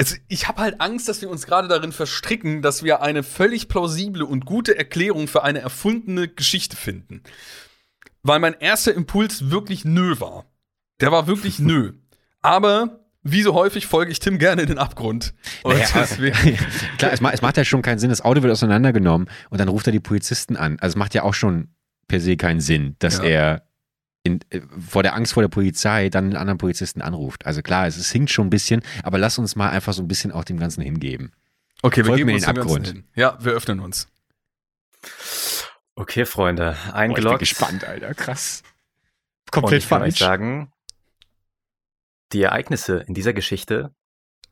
Also 0.00 0.16
ich 0.26 0.48
habe 0.48 0.62
halt 0.62 0.80
Angst, 0.80 1.08
dass 1.08 1.22
wir 1.22 1.30
uns 1.30 1.46
gerade 1.46 1.68
darin 1.68 1.92
verstricken, 1.92 2.62
dass 2.62 2.82
wir 2.82 3.02
eine 3.02 3.22
völlig 3.22 3.68
plausible 3.68 4.24
und 4.24 4.46
gute 4.46 4.76
Erklärung 4.76 5.28
für 5.28 5.44
eine 5.44 5.60
erfundene 5.60 6.26
Geschichte 6.26 6.76
finden 6.76 7.22
weil 8.22 8.38
mein 8.38 8.54
erster 8.54 8.94
Impuls 8.94 9.50
wirklich 9.50 9.84
nö 9.84 10.18
war. 10.20 10.46
Der 11.00 11.12
war 11.12 11.26
wirklich 11.26 11.58
nö. 11.58 11.92
Aber 12.40 13.00
wie 13.22 13.42
so 13.42 13.54
häufig 13.54 13.86
folge 13.86 14.10
ich 14.10 14.20
Tim 14.20 14.38
gerne 14.38 14.62
in 14.62 14.68
den 14.68 14.78
Abgrund. 14.78 15.34
Naja, 15.64 15.86
klar, 16.98 17.12
es 17.12 17.20
macht, 17.20 17.34
es 17.34 17.42
macht 17.42 17.56
ja 17.56 17.64
schon 17.64 17.82
keinen 17.82 17.98
Sinn. 17.98 18.10
Das 18.10 18.22
Auto 18.22 18.42
wird 18.42 18.52
auseinandergenommen 18.52 19.28
und 19.50 19.58
dann 19.58 19.68
ruft 19.68 19.86
er 19.86 19.92
die 19.92 20.00
Polizisten 20.00 20.56
an. 20.56 20.78
Also 20.80 20.94
es 20.94 20.96
macht 20.96 21.14
ja 21.14 21.22
auch 21.22 21.34
schon 21.34 21.68
per 22.06 22.20
se 22.20 22.36
keinen 22.36 22.60
Sinn, 22.60 22.96
dass 23.00 23.18
ja. 23.18 23.24
er 23.24 23.62
in, 24.22 24.40
äh, 24.50 24.60
vor 24.78 25.02
der 25.02 25.14
Angst 25.14 25.34
vor 25.34 25.42
der 25.42 25.48
Polizei 25.48 26.08
dann 26.08 26.24
einen 26.24 26.36
anderen 26.36 26.58
Polizisten 26.58 27.02
anruft. 27.02 27.46
Also 27.46 27.62
klar, 27.62 27.86
es, 27.86 27.96
es 27.96 28.10
hinkt 28.10 28.30
schon 28.30 28.46
ein 28.46 28.50
bisschen, 28.50 28.82
aber 29.02 29.18
lass 29.18 29.38
uns 29.38 29.56
mal 29.56 29.70
einfach 29.70 29.92
so 29.92 30.02
ein 30.02 30.08
bisschen 30.08 30.32
auch 30.32 30.44
dem 30.44 30.58
Ganzen 30.58 30.82
hingeben. 30.82 31.32
Okay, 31.82 31.98
wir 31.98 32.06
Folgt 32.06 32.18
geben 32.18 32.32
uns 32.32 32.44
den 32.44 32.58
Abgrund. 32.58 33.04
Ja, 33.14 33.38
wir 33.40 33.52
öffnen 33.52 33.80
uns. 33.80 34.08
Okay, 35.98 36.26
Freunde, 36.26 36.76
eingeloggt. 36.92 37.38
Boah, 37.38 37.42
ich 37.42 37.58
bin 37.58 37.68
gespannt, 37.68 37.84
Alter, 37.84 38.14
krass. 38.14 38.62
Komplett 39.50 39.82
falsch. 39.82 40.02
Und 40.02 40.08
ich 40.08 40.18
kann 40.20 40.28
euch 40.30 40.40
sagen, 40.40 40.72
die 42.32 42.42
Ereignisse 42.42 42.98
in 43.08 43.14
dieser 43.14 43.32
Geschichte 43.32 43.92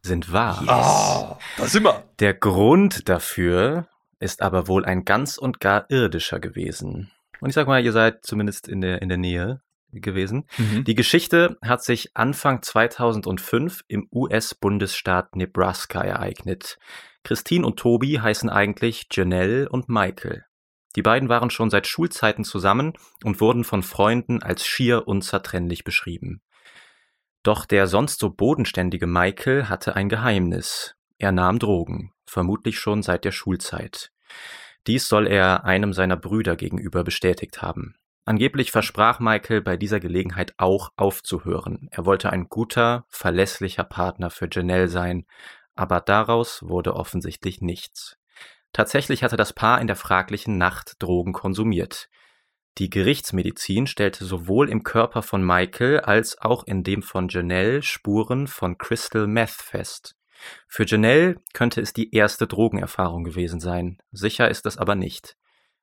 sind 0.03 0.33
wahr. 0.33 0.61
Yes. 0.63 0.71
Oh, 0.71 1.37
da 1.57 1.67
sind 1.67 1.85
wir. 1.85 2.03
Der 2.19 2.35
Grund 2.35 3.09
dafür 3.09 3.87
ist 4.19 4.43
aber 4.43 4.67
wohl 4.67 4.85
ein 4.85 5.05
ganz 5.05 5.39
und 5.39 5.61
gar 5.61 5.89
irdischer 5.89 6.41
gewesen. 6.41 7.13
Und 7.41 7.51
ich 7.51 7.55
sag 7.55 7.69
mal, 7.69 7.85
ihr 7.85 7.93
seid 7.93 8.25
zumindest 8.25 8.67
in 8.67 8.81
der, 8.81 9.01
in 9.01 9.09
der 9.09 9.19
Nähe 9.19 9.61
gewesen. 9.93 10.49
Mhm. 10.59 10.83
Die 10.83 10.97
Geschichte 10.97 11.59
hat 11.63 11.85
sich 11.85 12.17
Anfang 12.17 12.61
2005 12.63 13.85
im 13.87 14.09
US-Bundesstaat 14.13 15.37
Nebraska 15.37 16.01
ereignet. 16.01 16.77
Christine 17.23 17.65
und 17.65 17.79
Tobi 17.79 18.19
heißen 18.19 18.51
eigentlich 18.51 19.07
Janelle 19.13 19.69
und 19.69 19.89
Michael. 19.89 20.46
Die 20.97 21.03
beiden 21.03 21.29
waren 21.29 21.51
schon 21.51 21.71
seit 21.71 21.87
Schulzeiten 21.87 22.43
zusammen 22.43 22.95
und 23.23 23.41
wurden 23.41 23.65
von 23.65 23.83
Freunden 23.83 24.43
als 24.43 24.67
schier 24.67 25.07
unzertrennlich 25.07 25.85
beschrieben. 25.85 26.41
Doch 27.43 27.67
der 27.67 27.87
sonst 27.87 28.19
so 28.19 28.31
bodenständige 28.31 29.07
Michael 29.07 29.69
hatte 29.69 29.95
ein 29.95 30.09
Geheimnis. 30.09 30.97
Er 31.19 31.33
nahm 31.33 31.59
Drogen, 31.59 32.13
vermutlich 32.25 32.79
schon 32.79 33.03
seit 33.03 33.25
der 33.25 33.33
Schulzeit. 33.33 34.11
Dies 34.87 35.07
soll 35.07 35.27
er 35.27 35.65
einem 35.65 35.93
seiner 35.93 36.17
Brüder 36.17 36.57
gegenüber 36.57 37.05
bestätigt 37.05 37.63
haben. 37.63 37.95
Angeblich 38.25 38.73
versprach 38.73 39.21
Michael 39.21 39.61
bei 39.61 39.77
dieser 39.77 40.01
Gelegenheit 40.01 40.55
auch 40.57 40.91
aufzuhören. 40.97 41.89
Er 41.93 42.05
wollte 42.07 42.31
ein 42.31 42.49
guter, 42.49 43.05
verlässlicher 43.09 43.85
Partner 43.85 44.31
für 44.31 44.49
Janelle 44.51 44.89
sein, 44.89 45.27
aber 45.77 46.01
daraus 46.01 46.63
wurde 46.63 46.97
offensichtlich 46.97 47.61
nichts. 47.61 48.19
Tatsächlich 48.77 49.23
hatte 49.23 49.39
das 49.39 49.55
Paar 49.55 49.81
in 49.81 49.87
der 49.87 49.97
fraglichen 49.97 50.59
Nacht 50.59 50.97
Drogen 50.99 51.33
konsumiert. 51.33 52.11
Die 52.77 52.91
Gerichtsmedizin 52.91 53.87
stellte 53.87 54.27
sowohl 54.27 54.69
im 54.69 54.83
Körper 54.83 55.23
von 55.23 55.43
Michael 55.43 56.01
als 56.01 56.39
auch 56.43 56.67
in 56.67 56.85
dem 56.85 57.01
von 57.01 57.29
Janelle 57.29 57.81
Spuren 57.81 58.47
von 58.47 58.77
Crystal 58.77 59.27
Meth 59.27 59.49
fest. 59.49 60.15
Für 60.69 60.85
Janelle 60.85 61.37
könnte 61.55 61.81
es 61.81 61.95
die 61.95 62.15
erste 62.15 62.47
Drogenerfahrung 62.47 63.25
gewesen 63.25 63.61
sein, 63.61 63.97
sicher 64.13 64.51
ist 64.51 64.67
es 64.67 64.77
aber 64.77 64.95
nicht. 64.95 65.39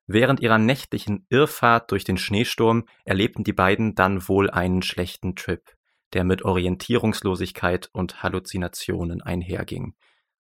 Während 0.06 0.38
ihrer 0.38 0.58
nächtlichen 0.58 1.26
Irrfahrt 1.30 1.90
durch 1.90 2.04
den 2.04 2.16
Schneesturm 2.16 2.84
erlebten 3.04 3.42
die 3.42 3.52
beiden 3.52 3.96
dann 3.96 4.28
wohl 4.28 4.50
einen 4.50 4.82
schlechten 4.82 5.34
Trip, 5.34 5.64
der 6.12 6.22
mit 6.22 6.44
Orientierungslosigkeit 6.44 7.90
und 7.92 8.22
Halluzinationen 8.22 9.20
einherging. 9.20 9.96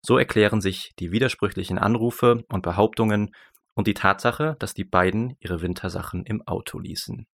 So 0.04 0.18
erklären 0.18 0.60
sich 0.60 0.92
die 0.98 1.12
widersprüchlichen 1.12 1.78
Anrufe 1.78 2.44
und 2.48 2.62
Behauptungen 2.62 3.34
und 3.74 3.86
die 3.86 3.94
Tatsache, 3.94 4.56
dass 4.58 4.74
die 4.74 4.84
beiden 4.84 5.36
ihre 5.40 5.62
Wintersachen 5.62 6.24
im 6.24 6.42
Auto 6.46 6.78
ließen. 6.78 7.26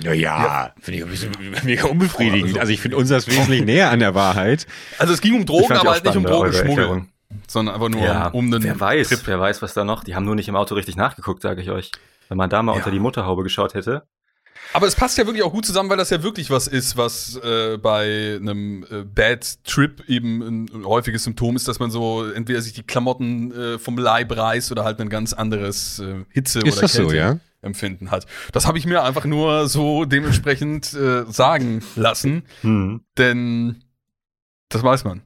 Ja, 0.00 0.14
ja, 0.14 0.74
finde 0.80 0.98
ich 0.98 1.04
ein 1.04 1.10
bisschen 1.10 1.32
mega 1.64 1.84
unbefriedigend. 1.84 2.58
Also 2.58 2.72
ich 2.72 2.80
finde 2.80 2.96
uns 2.96 3.10
das 3.10 3.26
wesentlich 3.26 3.62
näher 3.66 3.90
an 3.90 3.98
der 3.98 4.14
Wahrheit. 4.14 4.66
Also 4.98 5.12
es 5.12 5.20
ging 5.20 5.34
um 5.34 5.44
Drogen, 5.44 5.74
aber 5.74 5.90
halt 5.90 6.04
nicht 6.04 6.16
um 6.16 6.24
Drogenschmuggel. 6.24 7.06
Sondern 7.46 7.74
einfach 7.74 7.88
nur 7.88 8.02
ja, 8.02 8.28
um 8.28 8.50
den 8.50 8.62
Wer 8.62 8.78
weiß, 8.80 9.08
Trip. 9.08 9.20
wer 9.26 9.40
weiß, 9.40 9.62
was 9.62 9.74
da 9.74 9.84
noch. 9.84 10.04
Die 10.04 10.14
haben 10.14 10.24
nur 10.24 10.34
nicht 10.34 10.48
im 10.48 10.56
Auto 10.56 10.74
richtig 10.74 10.96
nachgeguckt, 10.96 11.42
sage 11.42 11.60
ich 11.62 11.70
euch. 11.70 11.90
Wenn 12.28 12.38
man 12.38 12.50
da 12.50 12.62
mal 12.62 12.72
ja. 12.72 12.78
unter 12.78 12.90
die 12.90 13.00
Motorhaube 13.00 13.42
geschaut 13.42 13.74
hätte. 13.74 14.06
Aber 14.72 14.86
es 14.86 14.94
passt 14.94 15.18
ja 15.18 15.26
wirklich 15.26 15.42
auch 15.42 15.52
gut 15.52 15.66
zusammen, 15.66 15.90
weil 15.90 15.96
das 15.96 16.10
ja 16.10 16.22
wirklich 16.22 16.50
was 16.50 16.66
ist, 16.66 16.96
was 16.96 17.36
äh, 17.36 17.76
bei 17.76 18.38
einem 18.40 18.84
äh, 18.90 19.02
Bad 19.04 19.64
Trip 19.64 20.02
eben 20.08 20.42
ein, 20.42 20.84
häufiges 20.84 21.24
Symptom 21.24 21.56
ist, 21.56 21.68
dass 21.68 21.78
man 21.78 21.90
so 21.90 22.24
entweder 22.30 22.60
sich 22.62 22.72
die 22.72 22.82
Klamotten 22.82 23.52
äh, 23.52 23.78
vom 23.78 23.98
Leib 23.98 24.34
reißt 24.36 24.72
oder 24.72 24.84
halt 24.84 25.00
ein 25.00 25.08
ganz 25.08 25.32
anderes 25.32 25.98
äh, 25.98 26.24
Hitze 26.30 26.60
ist 26.60 26.72
oder 26.72 26.80
das 26.82 26.92
Kälte 26.92 27.10
so, 27.10 27.14
ja? 27.14 27.38
Empfinden 27.60 28.10
hat. 28.10 28.26
Das 28.52 28.66
habe 28.66 28.78
ich 28.78 28.86
mir 28.86 29.04
einfach 29.04 29.24
nur 29.24 29.68
so 29.68 30.04
dementsprechend 30.04 30.92
äh, 30.94 31.24
sagen 31.28 31.82
lassen, 31.94 32.42
hm. 32.62 33.02
denn 33.18 33.84
das 34.68 34.82
weiß 34.82 35.04
man. 35.04 35.22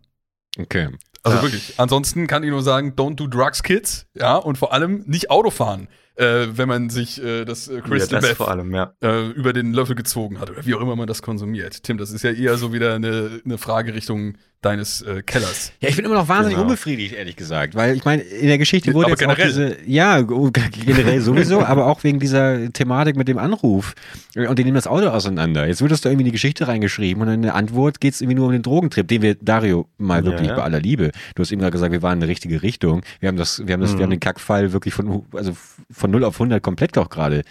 Okay. 0.58 0.88
Also 1.22 1.38
ja. 1.38 1.42
wirklich. 1.42 1.74
Ansonsten 1.78 2.26
kann 2.26 2.42
ich 2.42 2.50
nur 2.50 2.62
sagen, 2.62 2.94
don't 2.96 3.16
do 3.16 3.26
drugs, 3.26 3.62
kids. 3.62 4.06
Ja, 4.14 4.36
und 4.36 4.58
vor 4.58 4.72
allem 4.72 5.04
nicht 5.06 5.30
Auto 5.30 5.50
fahren 5.50 5.88
äh, 6.16 6.46
wenn 6.50 6.68
man 6.68 6.90
sich 6.90 7.22
äh, 7.22 7.44
das 7.44 7.68
äh, 7.68 7.80
Crystal 7.80 8.22
ja, 8.22 8.28
das 8.28 8.36
vor 8.36 8.50
allem, 8.50 8.74
ja. 8.74 8.92
äh, 9.02 9.28
über 9.30 9.52
den 9.52 9.72
Löffel 9.72 9.94
gezogen 9.94 10.40
hat 10.40 10.50
oder 10.50 10.64
wie 10.64 10.74
auch 10.74 10.80
immer 10.80 10.96
man 10.96 11.06
das 11.06 11.22
konsumiert. 11.22 11.82
Tim, 11.82 11.98
das 11.98 12.10
ist 12.10 12.22
ja 12.22 12.30
eher 12.32 12.56
so 12.56 12.72
wieder 12.72 12.94
eine, 12.94 13.40
eine 13.44 13.58
Frage 13.58 13.94
Richtung 13.94 14.36
deines 14.62 15.02
äh, 15.02 15.22
Kellers. 15.22 15.72
Ja, 15.80 15.88
ich 15.88 15.96
bin 15.96 16.04
immer 16.04 16.14
noch 16.14 16.28
wahnsinnig 16.28 16.56
genau. 16.56 16.68
unbefriedigt, 16.68 17.14
ehrlich 17.14 17.36
gesagt, 17.36 17.74
weil 17.74 17.94
ich 17.94 18.04
meine, 18.04 18.22
in 18.22 18.48
der 18.48 18.58
Geschichte 18.58 18.92
wurde 18.94 19.06
aber 19.06 19.12
jetzt 19.12 19.20
generell. 19.20 19.44
auch 19.44 19.48
diese, 19.48 19.76
ja, 19.86 20.20
generell 20.22 21.20
sowieso, 21.20 21.60
aber 21.62 21.86
auch 21.86 22.02
wegen 22.02 22.18
dieser 22.18 22.72
Thematik 22.72 23.16
mit 23.16 23.28
dem 23.28 23.38
Anruf 23.38 23.94
und 24.34 24.58
die 24.58 24.64
nehmen 24.64 24.74
das 24.74 24.86
Auto 24.86 25.08
auseinander. 25.08 25.66
Jetzt 25.66 25.82
wird 25.82 25.92
das 25.92 26.00
da 26.00 26.08
irgendwie 26.08 26.22
in 26.22 26.26
die 26.26 26.32
Geschichte 26.32 26.66
reingeschrieben 26.66 27.22
und 27.22 27.28
in 27.28 27.42
der 27.42 27.54
Antwort 27.54 28.00
geht 28.00 28.14
es 28.14 28.20
irgendwie 28.20 28.36
nur 28.36 28.46
um 28.46 28.52
den 28.52 28.62
Drogentrip, 28.62 29.06
den 29.06 29.22
wir, 29.22 29.34
Dario, 29.36 29.88
mal 29.98 30.24
wirklich 30.24 30.48
ja, 30.48 30.54
ja. 30.54 30.56
bei 30.56 30.64
aller 30.64 30.80
Liebe, 30.80 31.12
du 31.34 31.42
hast 31.42 31.52
eben 31.52 31.60
gerade 31.60 31.72
gesagt, 31.72 31.92
wir 31.92 32.02
waren 32.02 32.14
in 32.14 32.20
die 32.20 32.26
richtige 32.26 32.62
Richtung. 32.62 33.02
Wir 33.20 33.28
haben 33.28 33.36
das, 33.36 33.66
wir 33.66 33.72
haben 33.72 33.80
das, 33.80 33.92
mhm. 33.92 33.98
wir 33.98 34.02
haben 34.04 34.10
den 34.10 34.20
Kackfall 34.20 34.72
wirklich 34.72 34.94
von, 34.94 35.24
also 35.32 35.56
von 35.90 36.05
0 36.08 36.24
auf 36.24 36.34
100 36.36 36.62
komplett 36.62 36.96
auch 36.98 37.08
gerade 37.08 37.42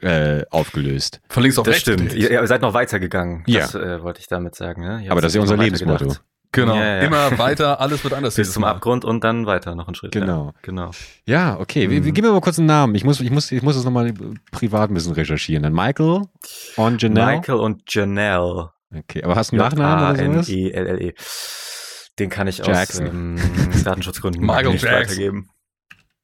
äh, 0.00 0.42
aufgelöst. 0.50 1.20
Von 1.28 1.42
links 1.42 1.58
auf 1.58 1.64
das 1.64 1.74
rechts. 1.74 1.90
stimmt. 1.90 2.14
Ihr, 2.14 2.30
ihr, 2.30 2.46
seid 2.46 2.62
noch 2.62 2.74
weitergegangen. 2.74 3.42
Ja. 3.46 3.60
Das 3.60 3.74
äh, 3.74 4.02
wollte 4.02 4.20
ich 4.20 4.28
damit 4.28 4.54
sagen. 4.54 4.82
Ja? 4.82 5.10
Aber 5.10 5.20
das 5.20 5.32
ist 5.32 5.36
ja 5.36 5.42
unser 5.42 5.56
Lebensmotto. 5.56 6.14
Genau. 6.52 6.74
Ja, 6.74 6.96
ja. 6.96 7.02
Immer 7.02 7.38
weiter, 7.38 7.80
alles 7.80 8.02
wird 8.02 8.14
anders. 8.14 8.34
Bis 8.34 8.52
zum 8.52 8.62
Mal. 8.62 8.70
Abgrund 8.70 9.04
und 9.04 9.22
dann 9.22 9.46
weiter 9.46 9.74
noch 9.74 9.86
einen 9.86 9.94
Schritt. 9.94 10.12
Genau. 10.12 10.46
Ja, 10.46 10.52
genau. 10.62 10.90
Ja, 11.26 11.60
okay. 11.60 11.86
Mhm. 11.86 11.90
Wir, 11.90 12.04
wir 12.06 12.12
geben 12.12 12.26
mir 12.26 12.32
mal 12.32 12.40
kurz 12.40 12.58
einen 12.58 12.66
Namen. 12.66 12.94
Ich 12.94 13.04
muss, 13.04 13.20
ich 13.20 13.30
muss, 13.30 13.52
ich 13.52 13.62
muss 13.62 13.76
das 13.76 13.84
nochmal 13.84 14.12
privat 14.50 14.90
ein 14.90 14.94
bisschen 14.94 15.12
recherchieren. 15.12 15.62
Dann 15.62 15.72
Michael 15.72 16.24
und 16.76 17.02
Janelle. 17.02 17.36
Michael 17.36 17.58
und 17.60 17.82
Janelle. 17.92 18.70
Okay, 18.92 19.22
aber 19.22 19.36
hast 19.36 19.52
du 19.52 19.56
einen 19.56 19.64
Nachnamen 19.64 20.16
oder 20.16 20.32
sowas? 20.32 20.48
E 20.48 20.70
L 20.70 20.86
L 20.86 21.02
E. 21.02 21.14
Den 22.18 22.28
kann 22.28 22.48
ich 22.48 22.58
Jackson. 22.58 23.06
aus 23.06 23.12
ähm, 23.12 23.84
Datenschutzgründen 23.84 24.42
Michael 24.46 24.72
nicht 24.72 24.82
Jackson. 24.82 25.00
weitergeben. 25.02 25.50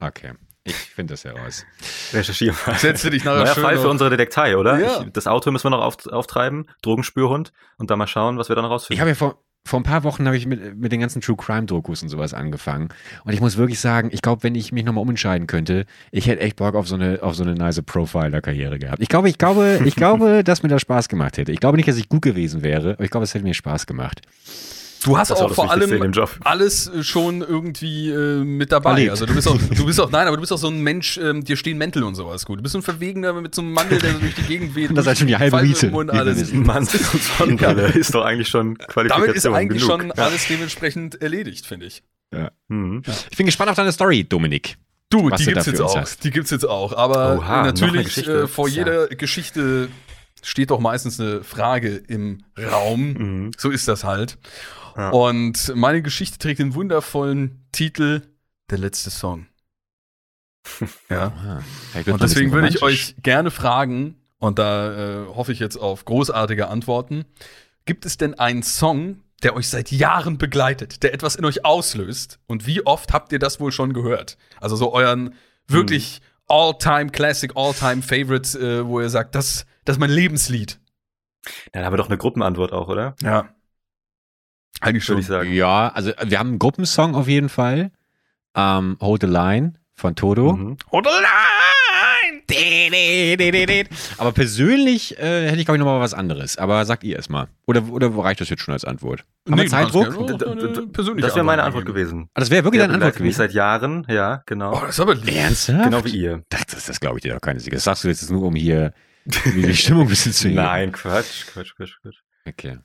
Okay. 0.01 0.33
Ich 0.67 0.75
finde 0.75 1.15
das 1.15 1.25
heraus. 1.25 1.65
Recherchieren 2.13 2.57
mal. 2.67 2.77
Setze 2.77 3.09
dich 3.09 3.25
nachher 3.25 3.45
Neuer 3.45 3.55
Fall 3.55 3.79
für 3.79 3.89
unsere 3.89 4.11
Detektei, 4.11 4.57
oder? 4.57 4.79
Ja. 4.79 5.03
Ich, 5.03 5.13
das 5.13 5.27
Auto 5.27 5.51
müssen 5.53 5.65
wir 5.67 5.71
noch 5.71 5.83
auf, 5.83 6.07
auftreiben, 6.07 6.69
Drogenspürhund 6.83 7.53
und 7.79 7.91
dann 7.91 7.99
mal 7.99 8.09
schauen, 8.09 8.37
was 8.37 8.49
wir 8.49 8.57
dann 8.57 8.65
rausfinden. 8.65 8.95
Ich 8.97 9.01
habe 9.01 9.11
ja 9.11 9.15
vor, 9.15 9.39
vor 9.65 9.81
ein 9.81 9.85
paar 9.85 10.05
Wochen 10.05 10.27
habe 10.27 10.37
ich 10.37 10.47
mit, 10.47 10.77
mit 10.77 10.93
den 10.93 11.01
ganzen 11.01 11.21
True 11.21 11.37
Crime 11.37 11.67
Dokus 11.67 12.03
und 12.03 12.09
sowas 12.09 12.35
angefangen. 12.35 12.89
Und 13.25 13.33
ich 13.33 13.41
muss 13.41 13.57
wirklich 13.57 13.81
sagen, 13.81 14.11
ich 14.13 14.23
glaube, 14.23 14.43
wenn 14.43 14.55
ich 14.55 14.73
mich 14.73 14.85
nochmal 14.85 15.03
umentscheiden 15.03 15.47
könnte, 15.47 15.87
ich 16.11 16.27
hätte 16.27 16.41
echt 16.41 16.57
Bock 16.57 16.75
auf 16.75 16.89
so 16.89 16.95
eine, 16.97 17.23
auf 17.23 17.35
so 17.35 17.45
eine 17.45 17.55
nice 17.55 17.83
Profiler-Karriere 17.83 18.79
gehabt. 18.79 19.03
Ich 19.03 19.09
glaube, 19.09 19.29
ich 19.29 19.39
glaube, 19.39 19.81
ich 19.85 19.95
glaube, 19.95 20.43
dass 20.45 20.63
mir 20.63 20.69
das 20.69 20.83
Spaß 20.83 21.09
gemacht 21.09 21.37
hätte. 21.37 21.53
Ich 21.53 21.61
glaube 21.61 21.77
nicht, 21.77 21.89
dass 21.89 21.97
ich 21.97 22.09
gut 22.09 22.23
gewesen 22.23 22.63
wäre, 22.63 22.95
aber 22.95 23.05
ich 23.05 23.11
glaube, 23.11 23.25
es 23.25 23.35
hätte 23.35 23.45
mir 23.45 23.55
Spaß 23.55 23.87
gemacht. 23.87 24.23
Du 25.05 25.19
hast 25.19 25.33
auch 25.33 25.53
vor 25.55 25.71
allem 25.71 26.13
alles 26.45 26.89
äh, 26.89 27.03
schon 27.03 27.41
irgendwie 27.41 28.11
äh, 28.11 28.45
mit 28.45 28.73
dabei. 28.73 28.91
Erlebt. 28.91 29.11
Also 29.11 29.27
du 29.27 29.35
bist 29.35 29.49
auch, 29.49 29.59
du 29.59 29.87
bist 29.87 30.01
auch, 30.01 30.11
nein, 30.13 30.27
aber 30.27 30.37
du 30.37 30.41
bist 30.41 30.53
auch 30.53 30.59
so 30.59 30.69
ein 30.69 30.81
Mensch, 30.81 31.19
ähm, 31.19 31.45
dir 31.45 31.57
stehen 31.57 31.79
Mäntel 31.79 32.03
und 32.03 32.15
sowas 32.15 32.45
gut. 32.45 32.59
Du 32.59 32.63
bist 32.63 32.73
so 32.73 32.79
ein 32.79 32.83
Verwegener 32.83 33.33
mit 33.35 33.55
so 33.55 33.63
einem 33.63 33.73
Mantel, 33.73 33.99
der 33.99 34.13
so 34.13 34.19
durch 34.19 34.35
die 34.35 34.43
Gegend 34.43 34.75
weht. 34.75 34.91
das 34.95 35.01
ist 35.01 35.07
halt 35.07 35.19
schon 35.19 35.27
die 35.29 35.37
halbe 35.37 35.63
Miete. 35.63 35.91
Und 35.91 36.11
alles. 36.11 36.53
Mantel 36.53 37.01
und 37.13 37.23
Sonnenbrille 37.23 37.89
ist 37.89 38.15
doch 38.15 38.25
eigentlich 38.25 38.49
schon 38.49 38.79
Qualifikation 38.79 39.23
Damit 39.23 39.37
ist 39.37 39.47
eigentlich 39.47 39.83
genug. 39.83 40.01
schon 40.01 40.13
alles 40.13 40.47
dementsprechend 40.49 41.23
erledigt, 41.23 41.67
finde 41.67 41.87
ich. 41.87 42.03
Ja. 42.33 42.51
Mhm. 42.69 43.03
Ich 43.31 43.37
bin 43.37 43.47
gespannt 43.47 43.71
auf 43.71 43.77
deine 43.77 43.93
Story, 43.93 44.25
Dominik. 44.25 44.77
Du, 45.09 45.31
die 45.31 45.45
gibt's 45.45 45.67
jetzt 45.67 45.81
auch. 45.81 46.05
Die 46.23 46.31
gibt's 46.31 46.51
jetzt 46.51 46.69
auch. 46.69 46.93
Aber 46.93 47.39
Oha, 47.39 47.63
natürlich 47.63 48.27
äh, 48.27 48.49
vor 48.49 48.69
jeder 48.69 49.07
Geschichte 49.07 49.89
steht 50.47 50.71
doch 50.71 50.81
meistens 50.81 51.21
eine 51.21 51.43
Frage 51.43 51.97
im 51.97 52.45
Raum. 52.59 53.13
Mhm. 53.17 53.51
So 53.57 53.71
ist 53.71 53.89
das 53.89 54.05
halt. 54.05 54.39
Und 55.13 55.75
meine 55.75 56.01
Geschichte 56.01 56.39
trägt 56.39 56.59
den 56.59 56.75
wundervollen 56.75 57.67
Titel 57.71 58.23
Der 58.71 58.79
letzte 58.79 59.11
Song. 59.11 59.47
ja. 61.11 61.61
Und 62.07 62.23
deswegen 62.23 62.53
würde 62.53 62.69
ich 62.69 62.83
euch 62.83 63.15
gerne 63.23 63.51
fragen, 63.51 64.17
und 64.39 64.59
da 64.59 65.25
äh, 65.25 65.27
hoffe 65.29 65.53
ich 65.53 65.59
jetzt 65.59 65.77
auf 65.77 66.05
großartige 66.05 66.69
Antworten. 66.69 67.25
Gibt 67.85 68.07
es 68.07 68.17
denn 68.17 68.35
einen 68.35 68.63
Song, 68.63 69.23
der 69.43 69.55
euch 69.57 69.69
seit 69.69 69.91
Jahren 69.91 70.39
begleitet, 70.39 71.03
der 71.03 71.15
etwas 71.15 71.37
in 71.37 71.45
euch 71.45 71.65
auslöst? 71.65 72.39
Und 72.47 72.67
wie 72.67 72.85
oft 72.85 73.13
habt 73.13 73.33
ihr 73.33 73.39
das 73.39 73.61
wohl 73.61 73.73
schon 73.73 73.93
gehört? 73.93 74.37
Also 74.61 74.77
so 74.77 74.93
euren 74.93 75.35
wirklich 75.67 76.17
hm. 76.17 76.23
All-Time 76.49 77.11
Classic, 77.11 77.51
All-Time 77.55 78.03
Favorite, 78.03 78.59
äh, 78.59 78.87
wo 78.87 79.01
ihr 79.01 79.11
sagt, 79.11 79.35
das, 79.35 79.67
das 79.87 79.97
ist 79.97 80.01
mein 80.01 80.11
Lebenslied. 80.11 80.79
Dann 81.73 81.85
haben 81.85 81.93
wir 81.93 81.99
doch 81.99 82.09
eine 82.09 82.19
Gruppenantwort 82.19 82.73
auch, 82.73 82.89
oder? 82.89 83.15
Ja. 83.23 83.49
Eigentlich 84.81 85.05
schon. 85.05 85.19
ich 85.19 85.27
sagen. 85.27 85.53
Ja, 85.53 85.89
also 85.89 86.13
wir 86.23 86.39
haben 86.39 86.51
einen 86.51 86.59
Gruppensong 86.59 87.15
auf 87.15 87.29
jeden 87.29 87.49
Fall. 87.49 87.93
Ähm, 88.55 88.99
Hold 89.01 89.23
the 89.23 89.29
Line 89.29 89.75
von 89.95 90.15
Toto. 90.15 90.53
Mhm. 90.53 90.77
Hold 90.91 91.07
the 91.07 91.11
Line! 91.11 91.27
Aber 94.19 94.33
persönlich 94.33 95.19
äh, 95.19 95.49
hätte 95.49 95.59
ich, 95.59 95.65
glaube 95.65 95.77
ich, 95.77 95.81
nochmal 95.81 96.01
was 96.01 96.15
anderes. 96.15 96.59
Aber 96.59 96.85
sagt 96.85 97.03
ihr 97.03 97.19
es 97.19 97.29
mal. 97.29 97.49
Oder, 97.67 97.83
oder 97.91 98.15
reicht 98.17 98.41
das 98.41 98.49
jetzt 98.49 98.63
schon 98.63 98.73
als 98.73 98.85
Antwort? 98.85 99.25
Haben 99.47 99.57
nee, 99.57 99.63
wir 99.63 99.69
Zeitdruck? 99.69 100.17
Oh, 100.17 100.27
das 100.27 101.35
wäre 101.35 101.45
meine 101.45 101.65
Antwort 101.65 101.87
gewesen. 101.87 102.29
Ah, 102.35 102.41
das 102.41 102.51
wäre 102.51 102.65
wirklich 102.65 102.81
deine 102.81 102.95
Antwort 102.95 103.15
gewesen? 103.15 103.27
Mich 103.27 103.37
seit 103.37 103.53
Jahren, 103.53 104.07
ja, 104.09 104.43
genau. 104.47 104.77
Oh, 104.77 104.81
das 104.81 104.91
ist 104.91 105.01
aber 105.01 105.17
ernsthaft? 105.27 105.85
Genau 105.85 106.05
wie 106.05 106.17
ihr. 106.17 106.43
Das, 106.49 106.67
das, 106.67 106.87
das 106.87 107.01
glaube 107.01 107.19
ich 107.19 107.23
dir 107.23 107.35
doch 107.35 107.41
keine 107.41 107.59
Siege. 107.59 107.77
Das 107.77 107.85
sagst 107.85 108.05
du 108.05 108.09
jetzt 108.09 108.31
nur, 108.31 108.43
um 108.43 108.55
hier 108.55 108.93
die 109.27 109.75
Stimmung 109.75 110.03
ein 110.03 110.09
bisschen 110.09 110.33
zu. 110.33 110.49
Nein, 110.49 110.93
Quatsch, 110.93 111.47
Quatsch, 111.47 111.75
Quatsch, 111.77 112.01
Quatsch. 112.01 112.21
Okay. 112.47 112.79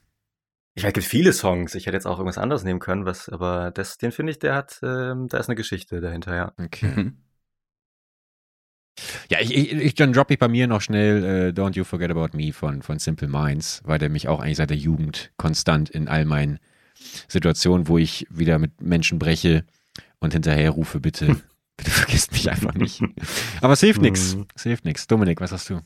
Ich 0.74 0.84
meine, 0.84 0.92
es 0.92 0.94
gibt 0.94 1.08
viele 1.08 1.34
Songs. 1.34 1.76
Ich 1.76 1.86
hätte 1.86 1.98
jetzt 1.98 2.06
auch 2.06 2.18
irgendwas 2.18 2.38
anderes 2.38 2.64
nehmen 2.64 2.80
können, 2.80 3.06
was, 3.06 3.28
aber 3.28 3.72
das, 3.72 3.98
den 3.98 4.12
finde 4.12 4.32
ich, 4.32 4.40
der 4.40 4.56
hat, 4.56 4.80
ähm, 4.84 5.28
da 5.28 5.38
ist 5.38 5.50
eine 5.50 5.56
Geschichte 5.56 6.00
dahinter, 6.00 6.36
ja. 6.36 6.54
Okay. 6.58 6.94
Mhm. 6.96 7.18
Ja, 9.30 9.40
ich, 9.40 9.56
ich, 9.56 9.72
ich, 9.74 9.96
dann 9.96 10.14
droppe 10.14 10.34
ich 10.34 10.40
bei 10.40 10.48
mir 10.48 10.68
noch 10.68 10.82
schnell 10.82 11.24
äh, 11.24 11.60
Don't 11.60 11.76
You 11.76 11.84
Forget 11.84 12.12
About 12.12 12.38
Me 12.38 12.54
von, 12.54 12.82
von 12.82 13.00
Simple 13.00 13.28
Minds, 13.28 13.82
weil 13.86 14.00
der 14.00 14.10
mich 14.10 14.28
auch 14.28 14.40
eigentlich 14.40 14.58
seit 14.58 14.70
der 14.70 14.78
Jugend 14.78 15.32
konstant 15.38 15.90
in 15.90 16.08
all 16.08 16.26
meinen 16.26 16.60
Situationen, 17.28 17.88
wo 17.88 17.98
ich 17.98 18.28
wieder 18.30 18.60
mit 18.60 18.82
Menschen 18.82 19.20
breche 19.20 19.66
und 20.20 20.34
hinterher 20.34 20.72
rufe, 20.72 21.00
bitte, 21.00 21.28
bitte 21.78 21.92
vergesst 21.92 22.32
mich 22.32 22.50
einfach 22.50 22.74
nicht. 22.76 23.02
Aber 23.62 23.74
es 23.74 23.80
hilft 23.80 24.02
nichts. 24.02 24.36
Mhm. 24.36 24.48
Es 24.56 24.64
hilft 24.64 24.86
nichts. 24.86 25.08
Dominik, 25.08 25.42
was 25.42 25.52
hast 25.52 25.70
du? 25.70 25.82